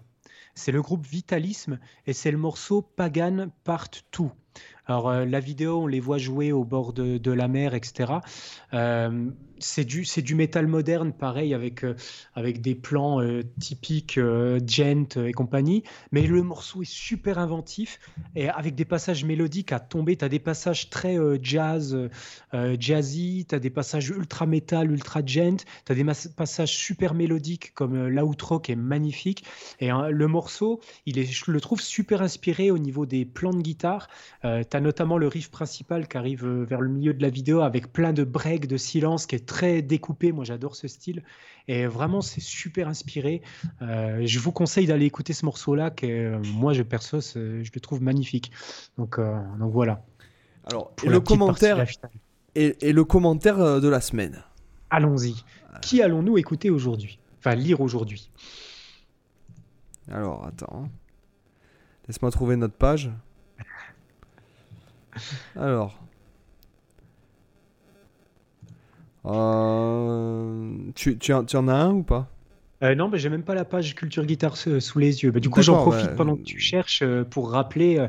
C'est 0.54 0.72
le 0.72 0.82
groupe 0.82 1.06
Vitalisme 1.06 1.78
et 2.06 2.12
c'est 2.12 2.30
le 2.30 2.38
morceau 2.38 2.82
Pagan 2.82 3.48
Part 3.64 3.88
2. 4.18 4.26
Alors, 4.90 5.08
euh, 5.08 5.24
la 5.24 5.38
vidéo, 5.38 5.82
on 5.82 5.86
les 5.86 6.00
voit 6.00 6.18
jouer 6.18 6.50
au 6.50 6.64
bord 6.64 6.92
de, 6.92 7.30
la 7.30 7.46
mer, 7.46 7.74
etc. 7.74 8.14
Euh, 9.60 9.64
c'est 9.70 9.84
du, 9.84 10.04
du 10.22 10.34
métal 10.34 10.66
moderne, 10.66 11.12
pareil, 11.12 11.54
avec, 11.54 11.84
euh, 11.84 11.94
des 12.36 12.74
plans 12.74 13.20
typiques 13.58 14.18
gent 14.66 15.16
et 15.16 15.32
compagnie. 15.32 15.82
Mais 16.12 16.26
le 16.26 16.42
morceau 16.42 16.82
est 16.82 16.90
super 16.90 17.38
inventif 17.38 17.98
et 18.34 18.48
avec 18.48 18.74
des 18.74 18.84
passages 18.84 19.24
mélodiques 19.24 19.72
à 19.72 19.80
tomber. 19.80 20.16
Tu 20.16 20.24
as 20.24 20.28
des 20.28 20.38
passages 20.38 20.90
très 20.90 21.16
jazz, 21.42 21.96
jazzy, 22.78 23.46
tu 23.48 23.54
as 23.54 23.58
des 23.58 23.70
passages 23.70 24.10
ultra 24.10 24.46
métal, 24.46 24.90
ultra 24.90 25.24
gent, 25.24 25.64
tu 25.84 25.92
as 25.92 25.94
des 25.94 26.04
passages 26.36 26.76
super 26.76 27.14
mélodiques 27.14 27.72
comme 27.74 28.08
l'outro 28.08 28.58
qui 28.58 28.72
est 28.72 28.76
magnifique. 28.76 29.44
Et 29.80 29.90
hein, 29.90 30.08
le 30.08 30.26
morceau, 30.26 30.80
il 31.06 31.18
est, 31.18 31.24
je 31.24 31.50
le 31.50 31.60
trouve 31.60 31.80
super 31.80 32.22
inspiré 32.22 32.70
au 32.70 32.78
niveau 32.78 33.06
des 33.06 33.24
plans 33.24 33.52
de 33.52 33.62
guitare. 33.62 34.08
Euh, 34.44 34.62
tu 34.68 34.76
as 34.76 34.80
notamment 34.80 35.18
le 35.18 35.28
riff 35.28 35.50
principal 35.50 36.08
qui 36.08 36.16
arrive 36.16 36.44
euh, 36.44 36.64
vers 36.64 36.80
le 36.80 36.88
milieu 36.88 37.14
de 37.14 37.22
la 37.22 37.30
vidéo 37.30 37.60
avec 37.60 37.92
plein 37.92 38.12
de 38.12 38.24
breaks, 38.24 38.66
de 38.66 38.76
silence, 38.76 39.26
qui 39.26 39.36
est 39.36 39.46
très 39.50 39.82
découpé. 39.82 40.30
Moi, 40.30 40.44
j'adore 40.44 40.76
ce 40.76 40.86
style. 40.86 41.24
Et 41.66 41.86
vraiment, 41.86 42.20
c'est 42.20 42.40
super 42.40 42.88
inspiré. 42.88 43.42
Euh, 43.82 44.22
je 44.24 44.38
vous 44.38 44.52
conseille 44.52 44.86
d'aller 44.86 45.06
écouter 45.06 45.32
ce 45.32 45.44
morceau-là, 45.44 45.90
que 45.90 46.38
moi, 46.52 46.72
je 46.72 46.82
perso, 46.82 47.20
je 47.20 47.70
le 47.74 47.80
trouve 47.80 48.00
magnifique. 48.00 48.52
Donc, 48.96 49.18
donc 49.18 49.72
voilà. 49.72 50.04
Alors, 50.64 50.92
et 51.02 51.08
le, 51.08 51.20
commentaire, 51.20 51.84
et, 52.54 52.92
le 52.92 53.04
commentaire 53.04 53.80
de 53.80 53.88
la 53.88 54.00
semaine. 54.00 54.44
Allons-y. 54.88 55.44
Qui 55.82 56.00
allons-nous 56.00 56.38
écouter 56.38 56.70
aujourd'hui? 56.70 57.18
Enfin, 57.38 57.54
lire 57.54 57.80
aujourd'hui. 57.80 58.30
Alors, 60.10 60.46
attends. 60.46 60.88
Laisse-moi 62.06 62.30
trouver 62.30 62.56
notre 62.56 62.74
page. 62.74 63.10
Alors. 65.56 65.98
Euh, 69.26 70.72
tu, 70.94 71.18
tu, 71.18 71.32
en, 71.32 71.44
tu 71.44 71.56
en 71.56 71.68
as 71.68 71.74
un 71.74 71.92
ou 71.92 72.02
pas? 72.02 72.28
Euh, 72.82 72.94
non, 72.94 73.08
mais 73.08 73.18
j'ai 73.18 73.28
même 73.28 73.42
pas 73.42 73.54
la 73.54 73.66
page 73.66 73.94
Culture 73.94 74.24
Guitare 74.24 74.56
sous 74.56 74.98
les 74.98 75.22
yeux. 75.22 75.30
Bah, 75.30 75.40
du 75.40 75.50
coup, 75.50 75.60
j'en 75.60 75.82
profite 75.82 76.16
pendant 76.16 76.36
que 76.36 76.42
tu 76.42 76.58
cherches 76.58 77.02
euh, 77.02 77.24
pour 77.24 77.50
rappeler 77.50 78.06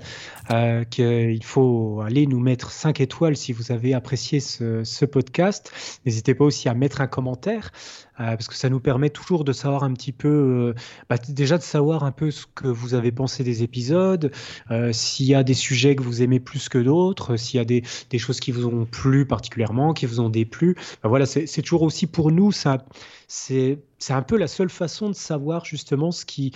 qu'il 0.90 1.44
faut 1.44 2.02
aller 2.06 2.26
nous 2.26 2.40
mettre 2.40 2.72
5 2.72 3.02
étoiles 3.02 3.36
si 3.36 3.52
vous 3.52 3.74
avez 3.74 3.94
apprécié 3.94 4.40
ce, 4.40 4.86
ce 4.86 5.04
podcast. 5.04 5.74
N'hésitez 6.06 6.36
pas 6.36 6.46
aussi 6.46 6.70
à 6.70 6.74
mettre 6.74 7.02
un 7.02 7.08
commentaire. 7.08 7.72
Euh, 8.20 8.36
parce 8.36 8.48
que 8.48 8.56
ça 8.56 8.70
nous 8.70 8.82
permet 8.82 9.10
toujours 9.10 9.44
de 9.46 9.54
savoir 9.54 9.84
un 9.84 9.94
petit 9.94 10.12
peu, 10.12 10.28
euh, 10.28 10.74
bah, 11.10 11.16
déjà 11.30 11.58
de 11.58 11.64
savoir 11.64 12.04
un 12.04 12.12
peu 12.12 12.30
ce 12.30 12.46
que 12.54 12.68
vous 12.68 12.94
avez 12.94 13.12
pensé 13.12 13.44
des 13.44 13.64
épisodes, 13.64 14.32
euh, 14.70 14.92
s'il 14.92 15.28
y 15.28 15.34
a 15.34 15.44
des 15.44 15.54
sujets 15.54 15.96
que 15.96 16.04
vous 16.04 16.22
aimez 16.22 16.42
plus 16.42 16.68
que 16.68 16.78
d'autres, 16.78 17.38
s'il 17.38 17.58
y 17.58 17.62
a 17.62 17.66
des, 17.66 17.84
choses 18.20 18.40
qui 18.40 18.52
vous 18.52 18.68
ont 18.68 18.86
plu 18.86 19.26
particulièrement, 19.26 19.94
qui 19.94 20.06
vous 20.06 20.20
ont 20.20 20.30
déplu. 20.30 20.76
Bah, 21.02 21.10
voilà, 21.10 21.26
c'est 21.26 21.62
toujours 21.62 21.84
aussi 21.84 22.06
pour 22.06 22.32
nous, 22.32 22.52
c'est 22.52 23.80
un 24.10 24.22
peu 24.22 24.38
la 24.38 24.48
seule 24.48 24.70
façon 24.70 25.10
de 25.10 25.16
savoir 25.16 25.64
justement 25.66 26.12
ce 26.12 26.26
qui, 26.26 26.52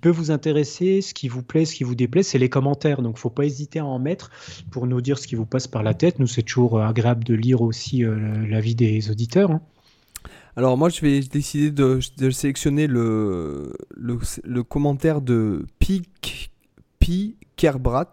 peut 0.00 0.10
vous 0.10 0.30
intéresser, 0.30 1.02
ce 1.02 1.12
qui 1.12 1.28
vous 1.28 1.42
plaît, 1.42 1.64
ce 1.64 1.74
qui 1.74 1.84
vous 1.84 1.96
déplaît, 1.96 2.22
c'est 2.22 2.38
les 2.38 2.48
commentaires. 2.48 3.02
Donc, 3.02 3.18
faut 3.18 3.30
pas 3.30 3.44
hésiter 3.44 3.80
à 3.80 3.84
en 3.84 3.98
mettre 3.98 4.30
pour 4.70 4.86
nous 4.86 5.00
dire 5.00 5.18
ce 5.18 5.26
qui 5.26 5.34
vous 5.34 5.46
passe 5.46 5.66
par 5.66 5.82
la 5.82 5.92
tête. 5.92 6.18
Nous, 6.20 6.28
c'est 6.28 6.42
toujours 6.42 6.80
agréable 6.80 7.24
de 7.24 7.34
lire 7.34 7.60
aussi 7.62 8.04
l'avis 8.48 8.76
des 8.76 9.10
auditeurs. 9.10 9.50
Hein. 9.50 9.60
Alors 10.60 10.76
moi, 10.76 10.90
je 10.90 11.00
vais 11.00 11.20
décider 11.20 11.70
de, 11.70 12.00
de 12.18 12.30
sélectionner 12.30 12.86
le, 12.86 13.72
le, 13.96 14.18
le, 14.44 14.62
commentaire 14.62 15.22
de 15.22 15.64
Pi, 15.78 16.02
Pi 16.98 17.38
Kerbrat. 17.56 18.12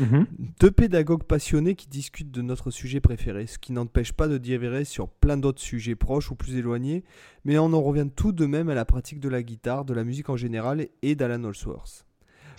Mhm. 0.00 0.26
Deux 0.58 0.72
pédagogues 0.72 1.22
passionnés 1.22 1.76
qui 1.76 1.86
discutent 1.86 2.32
de 2.32 2.42
notre 2.42 2.72
sujet 2.72 2.98
préféré, 2.98 3.46
ce 3.46 3.56
qui 3.56 3.70
n'empêche 3.72 4.12
pas 4.12 4.26
de 4.26 4.36
diverger 4.36 4.84
sur 4.84 5.08
plein 5.08 5.36
d'autres 5.36 5.62
sujets 5.62 5.94
proches 5.94 6.32
ou 6.32 6.34
plus 6.34 6.56
éloignés, 6.56 7.04
mais 7.44 7.56
on 7.56 7.72
en 7.72 7.80
revient 7.80 8.08
tout 8.16 8.32
de 8.32 8.46
même 8.46 8.68
à 8.68 8.74
la 8.74 8.84
pratique 8.84 9.20
de 9.20 9.28
la 9.28 9.44
guitare, 9.44 9.84
de 9.84 9.94
la 9.94 10.02
musique 10.02 10.28
en 10.28 10.36
général 10.36 10.88
et 11.02 11.14
d'Alan 11.14 11.44
Allsworth. 11.44 12.04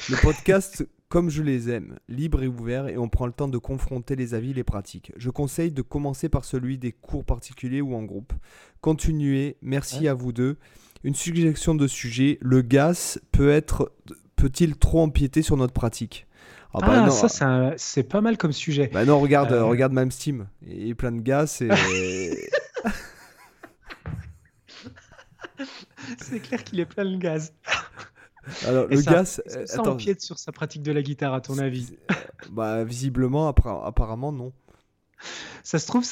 Le 0.10 0.16
podcast 0.22 0.88
comme 1.12 1.30
je 1.30 1.44
les 1.44 1.70
aime, 1.70 2.00
libre 2.08 2.42
et 2.42 2.48
ouvert, 2.48 2.88
et 2.88 2.98
on 2.98 3.10
prend 3.10 3.26
le 3.26 3.34
temps 3.34 3.50
de 3.50 3.58
confronter 3.58 4.16
les 4.16 4.34
avis 4.34 4.52
et 4.52 4.54
les 4.54 4.64
pratiques. 4.64 5.12
Je 5.18 5.30
conseille 5.30 5.74
de 5.74 5.82
commencer 5.82 6.30
par 6.30 6.46
celui 6.46 6.78
des 6.78 6.94
cours 6.94 7.26
particuliers 7.26 7.82
ou 7.82 7.96
en 7.96 8.04
groupe. 8.04 8.32
Continuez, 8.80 9.58
merci 9.62 10.08
à 10.08 10.14
vous 10.14 10.32
deux. 10.32 10.56
Une 11.04 11.14
suggestion 11.14 11.76
de 11.76 11.86
sujet, 11.86 12.38
le 12.40 12.62
gaz 12.62 13.20
peut 13.34 13.50
être 13.50 13.92
peut-il 14.38 14.78
trop 14.78 15.02
empiéter 15.02 15.42
sur 15.42 15.58
notre 15.58 15.74
pratique? 15.74 16.28
Ah, 16.74 16.80
bah 16.80 17.06
ah 17.08 17.10
ça 17.10 17.74
c'est 17.76 18.04
pas 18.04 18.22
mal 18.22 18.38
comme 18.38 18.54
sujet. 18.54 18.90
Bah 18.94 19.04
non, 19.04 19.20
regarde, 19.20 19.52
euh... 19.52 19.66
regarde 19.66 19.92
même 19.92 20.12
Steam, 20.12 20.48
il 20.66 20.92
est 20.92 20.96
plein 20.96 21.12
de 21.12 21.20
gaz 21.20 21.62
et... 21.62 21.70
c'est 26.22 26.40
clair 26.40 26.64
qu'il 26.64 26.80
est 26.80 26.86
plein 26.86 27.04
de 27.04 27.18
gaz. 27.18 27.54
Alors, 28.68 28.88
le 28.88 29.02
ça, 29.02 29.12
gaz. 29.12 29.42
Ça 29.66 29.82
empiète 29.82 30.22
sur 30.22 30.40
sa 30.40 30.52
pratique 30.52 30.82
de 30.82 30.92
la 30.92 31.02
guitare, 31.02 31.34
à 31.34 31.42
ton 31.42 31.58
avis 31.58 31.96
Bah, 32.52 32.84
visiblement, 32.84 33.48
apparemment, 33.48 34.32
non. 34.32 34.52
Ça 35.64 35.78
se 35.78 35.86
trouve, 35.86 36.04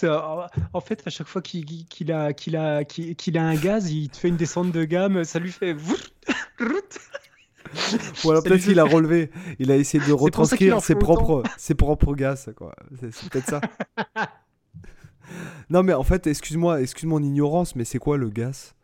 en 0.74 0.82
fait, 0.82 1.02
à 1.06 1.10
chaque 1.10 1.28
fois 1.28 1.42
qu'il 1.42 2.12
a, 2.12 2.34
qu'il 2.34 2.56
a, 2.56 2.84
qu'il 2.84 3.38
a 3.38 3.44
un 3.44 3.56
gaz, 3.56 3.92
il 3.92 4.10
te 4.10 4.18
fait 4.18 4.28
une 4.28 4.38
descente 4.38 4.72
de 4.72 4.84
gamme, 4.86 5.24
ça 5.24 5.40
lui 5.40 5.52
fait. 5.52 5.76
Ou 8.24 8.32
alors 8.32 8.44
peut-être 8.44 8.64
qu'il 8.64 8.80
a 8.80 8.84
relevé, 8.84 9.32
il 9.60 9.72
a 9.72 9.78
essayé 9.78 10.04
de 10.06 10.12
retranscrire 10.12 10.82
ses 10.82 10.96
propres, 10.96 11.44
ses 11.58 11.76
propres 11.76 12.16
gaz, 12.16 12.52
quoi. 12.56 12.76
C'est 13.12 13.30
peut-être 13.30 13.48
ça. 13.48 13.62
non, 15.70 15.84
mais 15.84 15.94
en 15.94 16.04
fait, 16.04 16.28
excuse-moi, 16.28 16.82
excuse 16.82 17.06
mon 17.06 17.22
ignorance, 17.22 17.76
mais 17.76 17.86
c'est 17.86 18.00
quoi 18.00 18.18
le 18.18 18.30
gaz? 18.30 18.76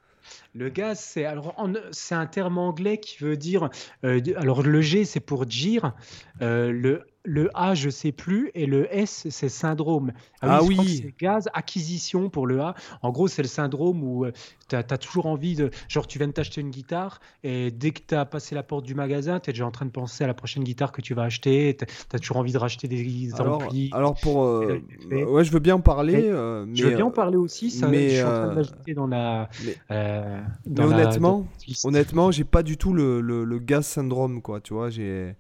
Le 0.56 0.70
gaz, 0.70 1.00
c'est 1.00 1.26
alors 1.26 1.54
c'est 1.92 2.16
un 2.16 2.26
terme 2.26 2.58
anglais 2.58 2.98
qui 2.98 3.22
veut 3.22 3.36
dire 3.36 3.70
euh, 4.06 4.22
alors 4.38 4.64
le 4.64 4.82
G 4.82 5.04
c'est 5.04 5.20
pour 5.20 5.46
dire 5.46 5.94
euh, 6.42 6.72
le 6.72 7.06
le 7.26 7.50
A, 7.54 7.74
je 7.74 7.90
sais 7.90 8.12
plus, 8.12 8.52
et 8.54 8.66
le 8.66 8.88
S, 8.96 9.28
c'est 9.30 9.50
syndrome. 9.50 10.14
Ah, 10.42 10.64
oui, 10.64 10.78
ah 10.80 10.84
c'est 10.86 11.16
gaz, 11.20 11.50
acquisition 11.54 12.30
pour 12.30 12.48
le 12.48 12.62
A. 12.62 12.76
En 13.02 13.12
gros, 13.12 13.28
c'est 13.28 13.42
le 13.42 13.48
syndrome 13.48 14.04
où 14.04 14.26
euh, 14.26 14.32
tu 14.70 14.76
as, 14.76 14.84
toujours 14.84 15.26
envie 15.26 15.56
de. 15.56 15.72
Genre, 15.90 16.08
tu 16.08 16.20
viens 16.20 16.28
de 16.28 16.34
t'acheter 16.34 16.62
une 16.62 16.70
guitare, 16.70 17.20
et 17.44 17.72
dès 17.72 17.92
que 17.92 18.02
tu 18.08 18.16
as 18.16 18.26
passé 18.26 18.56
la 18.56 18.64
porte 18.64 18.86
du 18.86 18.96
magasin, 18.96 19.40
tu 19.40 19.50
es 19.50 19.54
déjà 19.54 19.66
en 19.66 19.72
train 19.72 19.86
de 19.86 19.92
penser 19.92 20.24
à 20.24 20.28
la 20.28 20.34
prochaine 20.34 20.64
guitare 20.64 20.92
que 20.92 21.02
tu 21.02 21.14
vas 21.14 21.24
acheter. 21.24 21.76
Tu 21.78 21.86
as, 22.16 22.20
toujours 22.20 22.38
envie 22.38 22.54
de 22.54 22.58
racheter 22.58 22.88
des 22.88 23.34
alors, 23.38 23.64
amplis. 23.64 23.90
Alors, 23.94 24.16
pour. 24.16 24.38
ouais, 24.38 25.44
je 25.44 25.52
veux 25.52 25.60
bien 25.60 25.76
en 25.76 25.82
parler. 25.82 26.14
mais, 26.14 26.76
je 26.76 26.86
veux 26.86 26.96
bien 26.96 27.06
en 27.06 27.12
parler 27.12 27.38
aussi. 27.38 27.72
Ça, 27.72 27.88
mais, 27.88 28.10
je 28.10 28.16
suis 28.16 28.24
en 28.24 28.32
train 28.32 28.50
de 28.50 28.56
l'ajouter 28.56 28.94
dans 28.94 29.08
la. 29.08 29.50
Mais, 29.90 30.80
honnêtement, 30.80 31.48
honnêtement, 31.84 32.32
j'ai 32.32 32.44
pas 32.44 32.64
du 32.64 32.78
tout 32.78 32.94
le, 32.94 33.22
le, 33.22 33.60
gaz 33.60 33.86
syndrome, 33.86 34.42
quoi. 34.42 34.62
Tu 34.62 34.74
vois, 34.74 34.90
j'ai. 34.90 35.36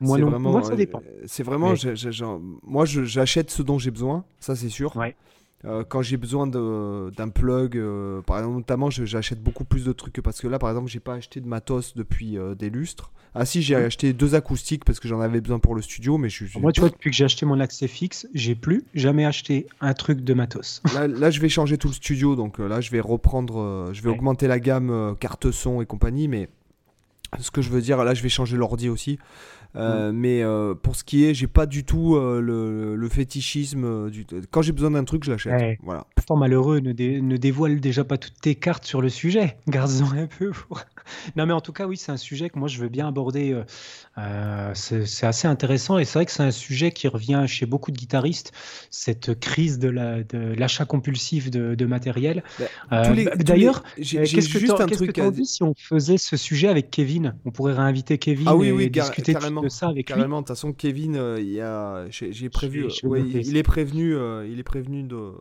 Moi, 0.00 0.18
non, 0.18 0.30
vraiment, 0.30 0.52
moi, 0.52 0.62
ça 0.62 0.76
dépend. 0.76 1.02
C'est 1.26 1.42
vraiment, 1.42 1.74
moi, 2.62 2.84
j'achète 2.84 3.50
ce 3.50 3.62
dont 3.62 3.78
j'ai 3.78 3.90
besoin, 3.90 4.24
ça 4.40 4.54
c'est 4.54 4.68
sûr. 4.68 4.94
Euh, 5.64 5.84
quand 5.88 6.02
j'ai 6.02 6.16
besoin 6.16 6.46
d'un 6.46 7.28
plug, 7.28 7.76
euh, 7.76 8.20
par 8.22 8.38
exemple, 8.38 8.56
notamment, 8.56 8.90
j'achète 8.90 9.42
beaucoup 9.42 9.64
plus 9.64 9.84
de 9.84 9.92
trucs 9.92 10.20
parce 10.20 10.40
que 10.40 10.48
là, 10.48 10.58
par 10.58 10.70
exemple, 10.70 10.88
j'ai 10.88 11.00
pas 11.00 11.14
acheté 11.14 11.40
de 11.40 11.48
matos 11.48 11.94
depuis 11.96 12.38
euh, 12.38 12.54
des 12.54 12.70
lustres. 12.70 13.10
Ah 13.34 13.44
si, 13.44 13.60
j'ai 13.62 13.74
acheté 13.74 14.14
deux 14.14 14.34
acoustiques 14.34 14.84
parce 14.84 14.98
que 14.98 15.08
j'en 15.08 15.20
avais 15.20 15.40
besoin 15.42 15.58
pour 15.58 15.74
le 15.74 15.82
studio, 15.82 16.16
mais 16.16 16.30
je 16.30 16.46
suis. 16.46 16.60
Moi, 16.60 16.72
tu 16.72 16.80
vois, 16.80 16.88
depuis 16.88 17.10
que 17.10 17.16
j'ai 17.16 17.24
acheté 17.24 17.44
mon 17.44 17.60
accès 17.60 17.88
fixe, 17.88 18.26
j'ai 18.32 18.54
plus 18.54 18.84
jamais 18.94 19.26
acheté 19.26 19.66
un 19.80 19.92
truc 19.92 20.22
de 20.22 20.34
matos. 20.34 20.82
là, 20.94 21.30
je 21.30 21.40
vais 21.40 21.48
changer 21.48 21.76
tout 21.76 21.88
le 21.88 21.94
studio, 21.94 22.36
donc 22.36 22.58
là, 22.58 22.80
je 22.80 22.90
vais 22.90 23.00
reprendre, 23.00 23.90
je 23.92 24.02
vais 24.02 24.08
augmenter 24.08 24.46
la 24.46 24.58
gamme 24.58 25.16
carte 25.20 25.50
son 25.50 25.82
et 25.82 25.86
compagnie, 25.86 26.28
mais 26.28 26.48
ce 27.40 27.50
que 27.50 27.60
je 27.60 27.70
veux 27.70 27.82
dire, 27.82 28.02
là, 28.04 28.14
je 28.14 28.22
vais 28.22 28.28
changer 28.28 28.56
l'ordi 28.56 28.88
aussi. 28.88 29.18
Euh, 29.76 30.12
mais 30.12 30.42
euh, 30.42 30.74
pour 30.74 30.96
ce 30.96 31.04
qui 31.04 31.24
est, 31.24 31.34
j'ai 31.34 31.46
pas 31.46 31.66
du 31.66 31.84
tout 31.84 32.16
euh, 32.16 32.40
le, 32.40 33.08
fétichisme. 33.08 34.10
Du... 34.10 34.26
Quand 34.50 34.62
j'ai 34.62 34.72
besoin 34.72 34.90
d'un 34.90 35.04
truc, 35.04 35.24
je 35.24 35.30
l'achète. 35.30 35.78
Voilà. 35.82 36.06
Pourtant, 36.14 36.36
malheureux, 36.36 36.80
ne, 36.80 36.92
ne, 36.92 37.36
dévoile 37.36 37.80
déjà 37.80 38.04
pas 38.04 38.18
toutes 38.18 38.40
tes 38.40 38.54
cartes 38.54 38.84
sur 38.84 39.00
le 39.00 39.08
sujet. 39.08 39.56
Garde-en 39.68 40.16
un 40.16 40.26
peu. 40.26 40.52
Non, 41.36 41.46
mais 41.46 41.52
en 41.52 41.60
tout 41.60 41.72
cas, 41.72 41.86
oui, 41.86 41.96
c'est 41.96 42.12
un 42.12 42.16
sujet 42.16 42.50
que 42.50 42.58
moi 42.58 42.68
je 42.68 42.78
veux 42.78 42.88
bien 42.88 43.08
aborder. 43.08 43.60
c'est 44.74 45.26
assez 45.26 45.48
intéressant 45.48 45.98
et 45.98 46.04
c'est 46.04 46.18
vrai 46.18 46.26
que 46.26 46.32
c'est 46.32 46.42
un 46.42 46.50
sujet 46.50 46.90
qui 46.92 47.08
revient 47.08 47.44
chez 47.46 47.66
beaucoup 47.66 47.90
de 47.90 47.96
guitaristes. 47.96 48.52
Cette 48.90 49.38
crise 49.38 49.78
de 49.78 49.88
l'achat 49.88 50.84
la, 50.84 50.86
compulsif 50.86 51.50
de, 51.50 51.86
matériel. 51.86 52.42
Bah, 52.90 53.12
d'ailleurs, 53.36 53.82
qu'est-ce 53.96 54.48
que 54.48 54.58
tu 54.58 55.12
qu 55.12 55.12
que 55.12 55.44
si 55.44 55.62
on 55.62 55.74
faisait 55.76 56.18
ce 56.18 56.36
sujet 56.36 56.68
avec 56.68 56.90
Kevin? 56.90 57.36
On 57.44 57.50
pourrait 57.50 57.74
réinviter 57.74 58.18
Kevin 58.18 58.46
ah, 58.48 58.56
oui, 58.56 58.70
oui, 58.70 58.84
et 58.84 58.90
discuter 58.90 59.34
carrément 59.34 59.68
ça 59.68 59.88
avec 59.88 60.06
carrément. 60.06 60.40
De 60.40 60.46
toute 60.46 60.48
façon, 60.48 60.72
Kevin, 60.72 61.16
euh, 61.16 61.40
il 61.40 61.50
y 61.50 61.60
a, 61.60 62.06
j'ai 62.10 62.48
prévu, 62.48 62.86
il, 63.34 63.56
est 63.56 63.62
prévenu, 63.62 64.14
euh, 64.14 64.46
il 64.50 64.58
est 64.58 64.64
prévenu 64.64 65.02
de, 65.02 65.32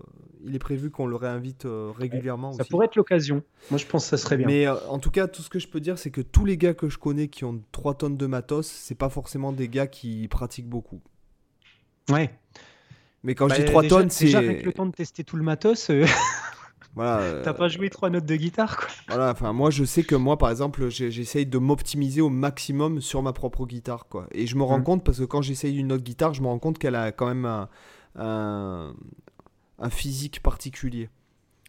il 0.45 0.55
est 0.55 0.59
prévu 0.59 0.89
qu'on 0.91 1.07
le 1.07 1.15
réinvite 1.15 1.65
euh, 1.65 1.91
régulièrement. 1.97 2.53
Ça 2.53 2.65
pourrait 2.65 2.85
être 2.85 2.95
l'occasion. 2.95 3.43
Moi, 3.71 3.77
je 3.77 3.85
pense 3.85 4.03
que 4.03 4.09
ça 4.09 4.17
serait 4.17 4.37
bien. 4.37 4.47
Mais 4.47 4.67
en 4.67 4.99
tout 4.99 5.11
cas, 5.11 5.27
tout 5.27 5.41
ce 5.41 5.49
que 5.49 5.59
je 5.59 5.67
peux 5.67 5.79
dire, 5.79 5.97
c'est 5.97 6.11
que 6.11 6.21
tous 6.21 6.45
les 6.45 6.57
gars 6.57 6.73
que 6.73 6.89
je 6.89 6.97
connais 6.97 7.27
qui 7.27 7.45
ont 7.45 7.61
3 7.71 7.95
tonnes 7.95 8.17
de 8.17 8.25
matos, 8.25 8.67
c'est 8.67 8.95
pas 8.95 9.09
forcément 9.09 9.51
des 9.51 9.67
gars 9.67 9.87
qui 9.87 10.27
pratiquent 10.27 10.69
beaucoup. 10.69 11.01
Ouais. 12.09 12.29
Mais 13.23 13.33
quand 13.33 13.49
je 13.49 13.55
dis 13.55 13.65
3 13.65 13.81
bah, 13.81 13.87
tonnes, 13.87 14.09
c'est. 14.09 14.25
Déjà, 14.25 14.39
avec 14.39 14.65
le 14.65 14.73
temps 14.73 14.85
de 14.85 14.91
tester 14.91 15.23
tout 15.23 15.37
le 15.37 15.43
matos. 15.43 15.91
Voilà, 16.95 17.41
T'as 17.43 17.53
pas 17.53 17.67
joué 17.67 17.89
trois 17.89 18.09
notes 18.09 18.25
de 18.25 18.35
guitare, 18.35 18.77
quoi. 18.77 18.87
Voilà, 19.09 19.31
enfin, 19.31 19.53
moi, 19.53 19.69
je 19.69 19.83
sais 19.83 20.03
que 20.03 20.15
moi, 20.15 20.37
par 20.37 20.49
exemple, 20.49 20.89
j'essaye 20.89 21.45
de 21.45 21.57
m'optimiser 21.57 22.21
au 22.21 22.29
maximum 22.29 23.01
sur 23.01 23.21
ma 23.21 23.33
propre 23.33 23.65
guitare, 23.65 24.07
quoi. 24.07 24.27
Et 24.31 24.47
je 24.47 24.55
me 24.55 24.63
rends 24.63 24.79
mm. 24.79 24.83
compte, 24.83 25.03
parce 25.03 25.19
que 25.19 25.25
quand 25.25 25.41
j'essaye 25.41 25.77
une 25.77 25.91
autre 25.91 26.03
guitare, 26.03 26.33
je 26.33 26.41
me 26.41 26.47
rends 26.47 26.59
compte 26.59 26.79
qu'elle 26.79 26.95
a 26.95 27.11
quand 27.11 27.27
même 27.27 27.45
un, 27.45 27.69
un, 28.15 28.93
physique 29.89 30.41
particulier. 30.41 31.09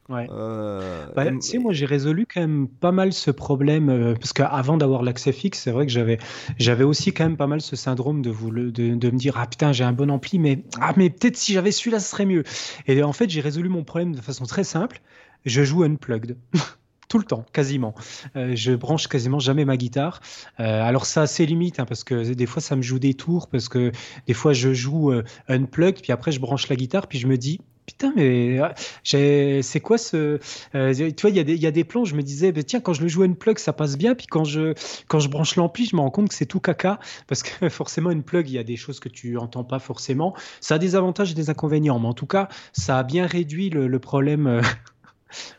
Ouais. 0.08 0.28
Euh, 0.30 1.06
bah, 1.16 1.28
tu 1.32 1.40
sais, 1.40 1.58
moi 1.58 1.72
j'ai 1.72 1.84
résolu 1.84 2.26
quand 2.32 2.40
même 2.40 2.68
pas 2.68 2.92
mal 2.92 3.12
ce 3.12 3.32
problème 3.32 3.88
euh, 3.88 4.14
parce 4.14 4.32
qu'avant 4.32 4.76
d'avoir 4.76 5.02
l'accès 5.02 5.32
fixe, 5.32 5.60
c'est 5.60 5.72
vrai 5.72 5.84
que 5.84 5.90
j'avais 5.90 6.18
j'avais 6.58 6.84
aussi 6.84 7.12
quand 7.12 7.24
même 7.24 7.36
pas 7.36 7.48
mal 7.48 7.60
ce 7.60 7.74
syndrome 7.74 8.22
de, 8.22 8.30
vous, 8.30 8.52
de, 8.52 8.70
de 8.70 9.10
me 9.10 9.18
dire 9.18 9.34
ah 9.36 9.48
putain 9.48 9.72
j'ai 9.72 9.82
un 9.82 9.92
bon 9.92 10.08
ampli 10.10 10.38
mais 10.38 10.62
ah 10.80 10.92
mais 10.96 11.10
peut-être 11.10 11.36
si 11.36 11.54
j'avais 11.54 11.72
celui-là 11.72 11.98
ce 11.98 12.08
serait 12.08 12.26
mieux. 12.26 12.44
Et 12.86 13.02
en 13.02 13.12
fait 13.12 13.28
j'ai 13.28 13.40
résolu 13.40 13.68
mon 13.68 13.82
problème 13.82 14.14
de 14.14 14.20
façon 14.20 14.44
très 14.44 14.62
simple. 14.62 15.00
Je 15.44 15.64
joue 15.64 15.82
unplugged. 15.82 16.36
tout 17.08 17.18
le 17.18 17.24
temps, 17.24 17.44
quasiment. 17.52 17.94
Euh, 18.36 18.52
je 18.54 18.72
branche 18.72 19.08
quasiment 19.08 19.38
jamais 19.38 19.64
ma 19.64 19.76
guitare. 19.76 20.20
Euh, 20.60 20.82
alors 20.82 21.06
ça 21.06 21.22
a 21.22 21.26
ses 21.26 21.46
limites, 21.46 21.80
hein, 21.80 21.86
parce 21.86 22.04
que 22.04 22.32
des 22.32 22.46
fois 22.46 22.60
ça 22.62 22.76
me 22.76 22.82
joue 22.82 22.98
des 22.98 23.14
tours, 23.14 23.48
parce 23.48 23.68
que 23.68 23.92
des 24.26 24.34
fois 24.34 24.52
je 24.52 24.72
joue 24.74 25.12
euh, 25.12 25.24
unplugged, 25.48 26.02
puis 26.02 26.12
après 26.12 26.32
je 26.32 26.40
branche 26.40 26.68
la 26.68 26.76
guitare, 26.76 27.06
puis 27.06 27.18
je 27.18 27.26
me 27.26 27.36
dis, 27.36 27.60
putain, 27.86 28.12
mais 28.16 28.58
c'est 29.04 29.80
quoi 29.80 29.98
ce. 29.98 30.38
tu 30.72 31.20
vois, 31.22 31.30
il 31.30 31.36
y, 31.36 31.56
y, 31.56 31.66
a 31.66 31.70
des 31.70 31.84
plans, 31.84 32.04
je 32.04 32.14
me 32.14 32.22
disais, 32.22 32.52
bah, 32.52 32.62
tiens, 32.62 32.80
quand 32.80 32.92
je 32.92 33.02
le 33.02 33.08
joue 33.08 33.22
unplugged, 33.22 33.58
ça 33.58 33.72
passe 33.72 33.96
bien, 33.96 34.14
puis 34.14 34.26
quand 34.26 34.44
je, 34.44 34.74
quand 35.08 35.18
je 35.20 35.28
branche 35.28 35.56
l'ampli, 35.56 35.86
je 35.86 35.96
me 35.96 36.00
rends 36.00 36.10
compte 36.10 36.28
que 36.28 36.34
c'est 36.34 36.46
tout 36.46 36.60
caca, 36.60 36.98
parce 37.26 37.42
que 37.42 37.68
forcément, 37.70 38.10
unplugged, 38.10 38.50
il 38.50 38.54
y 38.54 38.58
a 38.58 38.64
des 38.64 38.76
choses 38.76 39.00
que 39.00 39.08
tu 39.08 39.38
entends 39.38 39.64
pas 39.64 39.78
forcément. 39.78 40.34
Ça 40.60 40.74
a 40.74 40.78
des 40.78 40.96
avantages 40.96 41.32
et 41.32 41.34
des 41.34 41.50
inconvénients, 41.50 41.98
mais 41.98 42.08
en 42.08 42.14
tout 42.14 42.26
cas, 42.26 42.48
ça 42.72 42.98
a 42.98 43.02
bien 43.02 43.26
réduit 43.26 43.70
le 43.70 43.98
problème 43.98 44.60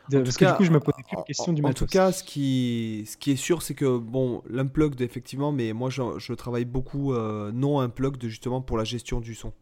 parce 0.09 0.37
que 0.37 0.45
du 0.45 0.53
coup, 0.53 0.63
je 0.63 0.71
me 0.71 0.79
posais 0.79 1.03
plus 1.03 1.15
la 1.15 1.23
question 1.23 1.53
du 1.53 1.61
matos. 1.61 1.83
En 1.83 1.85
tout 1.85 1.91
cas, 1.91 2.11
ce 2.11 2.23
qui, 2.23 3.05
ce 3.07 3.17
qui 3.17 3.31
est 3.31 3.35
sûr, 3.35 3.61
c'est 3.61 3.73
que, 3.73 3.97
bon, 3.97 4.41
l'unplugged, 4.49 5.01
effectivement, 5.01 5.51
mais 5.51 5.73
moi, 5.73 5.89
je, 5.89 6.01
je 6.17 6.33
travaille 6.33 6.65
beaucoup 6.65 7.13
euh, 7.13 7.51
non 7.51 7.79
unplugged, 7.79 8.23
justement, 8.27 8.61
pour 8.61 8.77
la 8.77 8.83
gestion 8.83 9.19
du 9.19 9.35
son. 9.35 9.53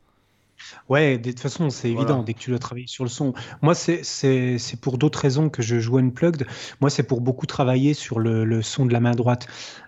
Ouais, 0.90 1.18
de 1.18 1.32
toute 1.32 1.40
façon, 1.40 1.70
c'est 1.70 1.92
évident, 1.92 2.24
dès 2.24 2.34
que 2.34 2.40
tu 2.40 2.50
dois 2.50 2.60
travailler 2.60 2.88
sur 2.88 3.04
le 3.04 3.10
son. 3.10 3.34
Moi, 3.62 3.74
c'est 3.76 4.02
pour 4.82 4.98
d'autres 4.98 5.20
raisons 5.20 5.50
que 5.50 5.62
je 5.62 5.80
joue 5.80 5.98
Unplugged. 5.98 6.46
Moi, 6.82 6.90
c'est 6.90 7.04
pour 7.04 7.22
beaucoup 7.22 7.46
travailler 7.46 7.94
sur 7.94 8.20
le, 8.20 8.46
le, 8.46 8.62
son 8.62 8.86
de 8.86 8.94
la 8.94 9.00
main 9.00 9.12
droite, 9.12 9.48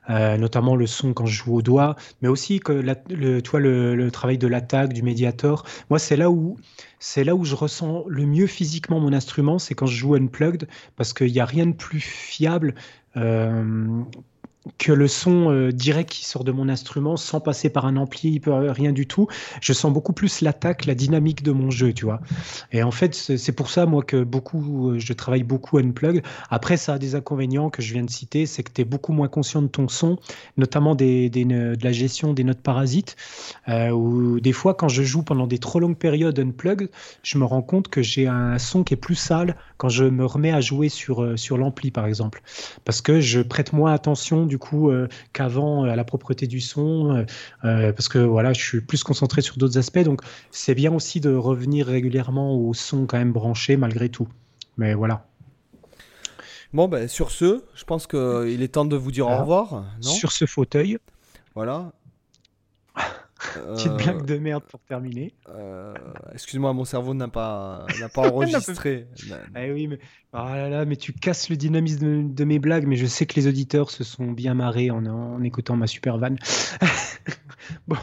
euh, 0.09 0.37
notamment 0.37 0.75
le 0.75 0.87
son 0.87 1.13
quand 1.13 1.25
je 1.25 1.43
joue 1.43 1.55
au 1.55 1.61
doigt, 1.61 1.95
mais 2.21 2.27
aussi 2.27 2.59
que 2.59 2.71
le, 2.71 3.41
toi, 3.41 3.59
le, 3.59 3.95
le 3.95 4.11
travail 4.11 4.37
de 4.37 4.47
l'attaque, 4.47 4.93
du 4.93 5.03
médiator. 5.03 5.65
Moi, 5.89 5.99
c'est 5.99 6.17
là 6.17 6.29
où 6.29 6.57
c'est 6.99 7.23
là 7.23 7.35
où 7.35 7.45
je 7.45 7.55
ressens 7.55 8.05
le 8.07 8.25
mieux 8.25 8.47
physiquement 8.47 8.99
mon 8.99 9.13
instrument, 9.13 9.59
c'est 9.59 9.75
quand 9.75 9.85
je 9.85 9.95
joue 9.95 10.15
Unplugged, 10.15 10.67
parce 10.95 11.13
qu'il 11.13 11.31
n'y 11.31 11.39
a 11.39 11.45
rien 11.45 11.67
de 11.67 11.73
plus 11.73 11.99
fiable. 11.99 12.73
Euh, 13.15 14.03
que 14.77 14.91
le 14.91 15.07
son 15.07 15.51
euh, 15.51 15.71
direct 15.71 16.09
qui 16.09 16.25
sort 16.25 16.43
de 16.43 16.51
mon 16.51 16.69
instrument 16.69 17.17
sans 17.17 17.39
passer 17.39 17.69
par 17.69 17.85
un 17.85 17.97
ampli, 17.97 18.41
rien 18.45 18.91
du 18.91 19.07
tout. 19.07 19.27
Je 19.61 19.73
sens 19.73 19.91
beaucoup 19.91 20.13
plus 20.13 20.41
l'attaque, 20.41 20.85
la 20.85 20.95
dynamique 20.95 21.43
de 21.43 21.51
mon 21.51 21.69
jeu, 21.69 21.93
tu 21.93 22.05
vois. 22.05 22.21
Et 22.71 22.83
en 22.83 22.91
fait, 22.91 23.13
c'est 23.13 23.51
pour 23.51 23.69
ça, 23.69 23.85
moi, 23.85 24.03
que 24.03 24.23
beaucoup, 24.23 24.91
euh, 24.91 24.99
je 24.99 25.13
travaille 25.13 25.43
beaucoup 25.43 25.77
unplug. 25.77 26.23
Après, 26.49 26.77
ça 26.77 26.93
a 26.93 26.97
des 26.99 27.15
inconvénients 27.15 27.69
que 27.69 27.81
je 27.81 27.93
viens 27.93 28.03
de 28.03 28.09
citer, 28.09 28.45
c'est 28.45 28.63
que 28.63 28.71
tu 28.71 28.81
es 28.81 28.85
beaucoup 28.85 29.13
moins 29.13 29.27
conscient 29.27 29.61
de 29.61 29.67
ton 29.67 29.87
son, 29.87 30.17
notamment 30.57 30.95
de 30.95 31.83
la 31.83 31.91
gestion 31.91 32.33
des 32.33 32.43
notes 32.43 32.61
parasites, 32.61 33.15
euh, 33.67 33.89
ou 33.89 34.39
des 34.39 34.53
fois, 34.53 34.73
quand 34.73 34.89
je 34.89 35.03
joue 35.03 35.23
pendant 35.23 35.47
des 35.47 35.59
trop 35.59 35.79
longues 35.79 35.97
périodes 35.97 36.39
unplug, 36.39 36.89
je 37.23 37.37
me 37.37 37.45
rends 37.45 37.61
compte 37.61 37.87
que 37.87 38.01
j'ai 38.01 38.27
un 38.27 38.57
son 38.59 38.83
qui 38.83 38.93
est 38.93 38.97
plus 38.97 39.15
sale 39.15 39.55
quand 39.77 39.89
je 39.89 40.05
me 40.05 40.25
remets 40.25 40.51
à 40.51 40.61
jouer 40.61 40.89
sur, 40.89 41.37
sur 41.37 41.57
l'ampli, 41.57 41.91
par 41.91 42.05
exemple. 42.05 42.41
Parce 42.85 43.01
que 43.01 43.19
je 43.19 43.41
prête 43.41 43.73
moins 43.73 43.93
attention, 43.93 44.45
du 44.45 44.56
coup 44.57 44.89
euh, 44.89 45.07
qu'avant 45.33 45.85
euh, 45.85 45.89
à 45.89 45.95
la 45.95 46.03
propreté 46.03 46.47
du 46.47 46.61
son, 46.61 47.25
euh, 47.63 47.93
parce 47.93 48.07
que 48.09 48.19
voilà, 48.19 48.53
je 48.53 48.61
suis 48.61 48.81
plus 48.81 49.03
concentré 49.03 49.41
sur 49.41 49.57
d'autres 49.57 49.77
aspects. 49.77 50.03
Donc 50.03 50.21
c'est 50.51 50.75
bien 50.75 50.93
aussi 50.93 51.19
de 51.19 51.33
revenir 51.33 51.87
régulièrement 51.87 52.55
au 52.55 52.73
son 52.73 53.05
quand 53.05 53.17
même 53.17 53.33
branché 53.33 53.77
malgré 53.77 54.09
tout. 54.09 54.27
Mais 54.77 54.93
voilà. 54.93 55.25
Bon, 56.73 56.87
ben, 56.87 57.07
sur 57.07 57.31
ce, 57.31 57.63
je 57.75 57.83
pense 57.85 58.07
qu'il 58.07 58.61
est 58.61 58.67
temps 58.73 58.85
de 58.85 58.97
vous 58.97 59.11
dire 59.11 59.27
au 59.27 59.37
revoir. 59.37 59.85
sur 60.01 60.31
ce 60.31 60.45
fauteuil. 60.45 60.97
Voilà. 61.55 61.91
Petite 63.53 63.91
euh, 63.91 63.97
blague 63.97 64.25
de 64.25 64.37
merde 64.37 64.63
pour 64.63 64.79
terminer. 64.81 65.33
Euh, 65.49 65.93
excuse-moi, 66.33 66.73
mon 66.73 66.85
cerveau 66.85 67.13
n'a 67.13 67.27
pas, 67.27 67.85
n'a 67.99 68.09
pas 68.09 68.21
enregistré. 68.31 69.07
eh 69.55 69.71
oui, 69.71 69.87
mais, 69.87 69.99
ah 70.33 70.55
là 70.55 70.69
là, 70.69 70.85
mais 70.85 70.95
tu 70.95 71.13
casses 71.13 71.49
le 71.49 71.57
dynamisme 71.57 72.33
de, 72.33 72.43
mes 72.43 72.59
blagues, 72.59 72.85
mais 72.85 72.95
je 72.95 73.05
sais 73.05 73.25
que 73.25 73.35
les 73.35 73.47
auditeurs 73.47 73.91
se 73.91 74.03
sont 74.03 74.31
bien 74.31 74.53
marrés 74.53 74.91
en, 74.91 75.05
en 75.05 75.41
écoutant 75.43 75.75
ma 75.75 75.87
super 75.87 76.17
vanne. 76.17 76.37
bon, 77.87 77.97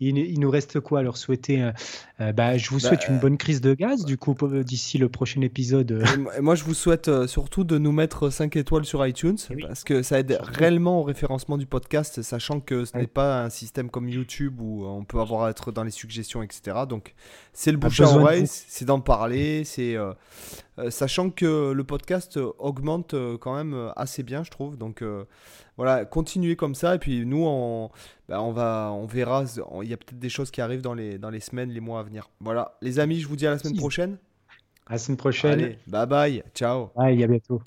il, 0.00 0.40
nous 0.40 0.50
reste 0.50 0.80
quoi 0.80 1.00
à 1.00 1.02
leur 1.02 1.16
souhaiter 1.16 1.62
euh, 1.62 1.72
euh, 2.20 2.32
bah, 2.32 2.56
Je 2.56 2.70
vous 2.70 2.80
souhaite 2.80 3.00
bah, 3.06 3.14
une 3.14 3.18
bonne 3.18 3.38
crise 3.38 3.60
de 3.60 3.74
gaz, 3.74 4.04
du 4.04 4.16
coup, 4.18 4.34
d'ici 4.64 4.98
le 4.98 5.08
prochain 5.08 5.40
épisode. 5.40 5.92
Euh. 5.92 6.04
Et 6.36 6.40
moi, 6.40 6.54
je 6.54 6.64
vous 6.64 6.74
souhaite 6.74 7.26
surtout 7.26 7.64
de 7.64 7.78
nous 7.78 7.92
mettre 7.92 8.30
5 8.30 8.56
étoiles 8.56 8.84
sur 8.84 9.06
iTunes, 9.06 9.38
parce 9.62 9.84
que 9.84 10.02
ça 10.02 10.18
aide 10.18 10.38
réellement 10.42 11.00
au 11.00 11.02
référencement 11.02 11.56
du 11.56 11.66
podcast, 11.66 12.22
sachant 12.22 12.60
que 12.60 12.84
ce 12.84 12.96
n'est 12.96 13.06
pas 13.06 13.42
un 13.42 13.50
système 13.50 13.90
comme 13.90 14.08
YouTube 14.08 14.60
où 14.60 14.84
on 14.84 15.04
peut 15.04 15.20
avoir 15.20 15.44
à 15.44 15.50
être 15.50 15.72
dans 15.72 15.84
les 15.84 15.90
suggestions, 15.90 16.42
etc. 16.42 16.78
Donc, 16.88 17.14
c'est 17.52 17.72
le 17.72 17.78
bouche 17.78 18.00
à 18.00 18.08
oreille, 18.08 18.46
c'est 18.46 18.84
d'en 18.84 19.00
parler, 19.00 19.64
c'est 19.64 19.96
sachant 20.88 21.30
que 21.30 21.72
le 21.72 21.84
podcast 21.84 22.38
augmente 22.58 23.14
quand 23.40 23.54
même 23.56 23.92
assez 23.96 24.22
bien, 24.22 24.42
je 24.44 24.50
trouve. 24.50 24.76
Donc, 24.76 25.02
voilà, 25.76 26.04
continuez 26.04 26.56
comme 26.56 26.74
ça. 26.74 26.94
Et 26.94 26.98
puis 26.98 27.24
nous, 27.26 27.44
on, 27.44 27.90
bah, 28.28 28.40
on, 28.42 28.52
va, 28.52 28.90
on 28.92 29.06
verra. 29.06 29.44
Il 29.82 29.88
y 29.88 29.92
a 29.92 29.96
peut-être 29.96 30.18
des 30.18 30.28
choses 30.28 30.50
qui 30.50 30.60
arrivent 30.60 30.82
dans 30.82 30.94
les, 30.94 31.18
dans 31.18 31.30
les 31.30 31.40
semaines, 31.40 31.70
les 31.70 31.80
mois 31.80 32.00
à 32.00 32.02
venir. 32.02 32.30
Voilà, 32.40 32.76
les 32.80 32.98
amis, 32.98 33.20
je 33.20 33.28
vous 33.28 33.36
dis 33.36 33.46
à 33.46 33.50
la 33.50 33.58
semaine 33.58 33.76
prochaine. 33.76 34.18
À 34.86 34.92
la 34.92 34.98
semaine 34.98 35.16
prochaine. 35.16 35.52
Allez, 35.52 35.78
bye 35.86 36.06
bye. 36.06 36.42
Ciao. 36.54 36.90
Bye, 36.94 37.22
à 37.22 37.26
bientôt. 37.26 37.62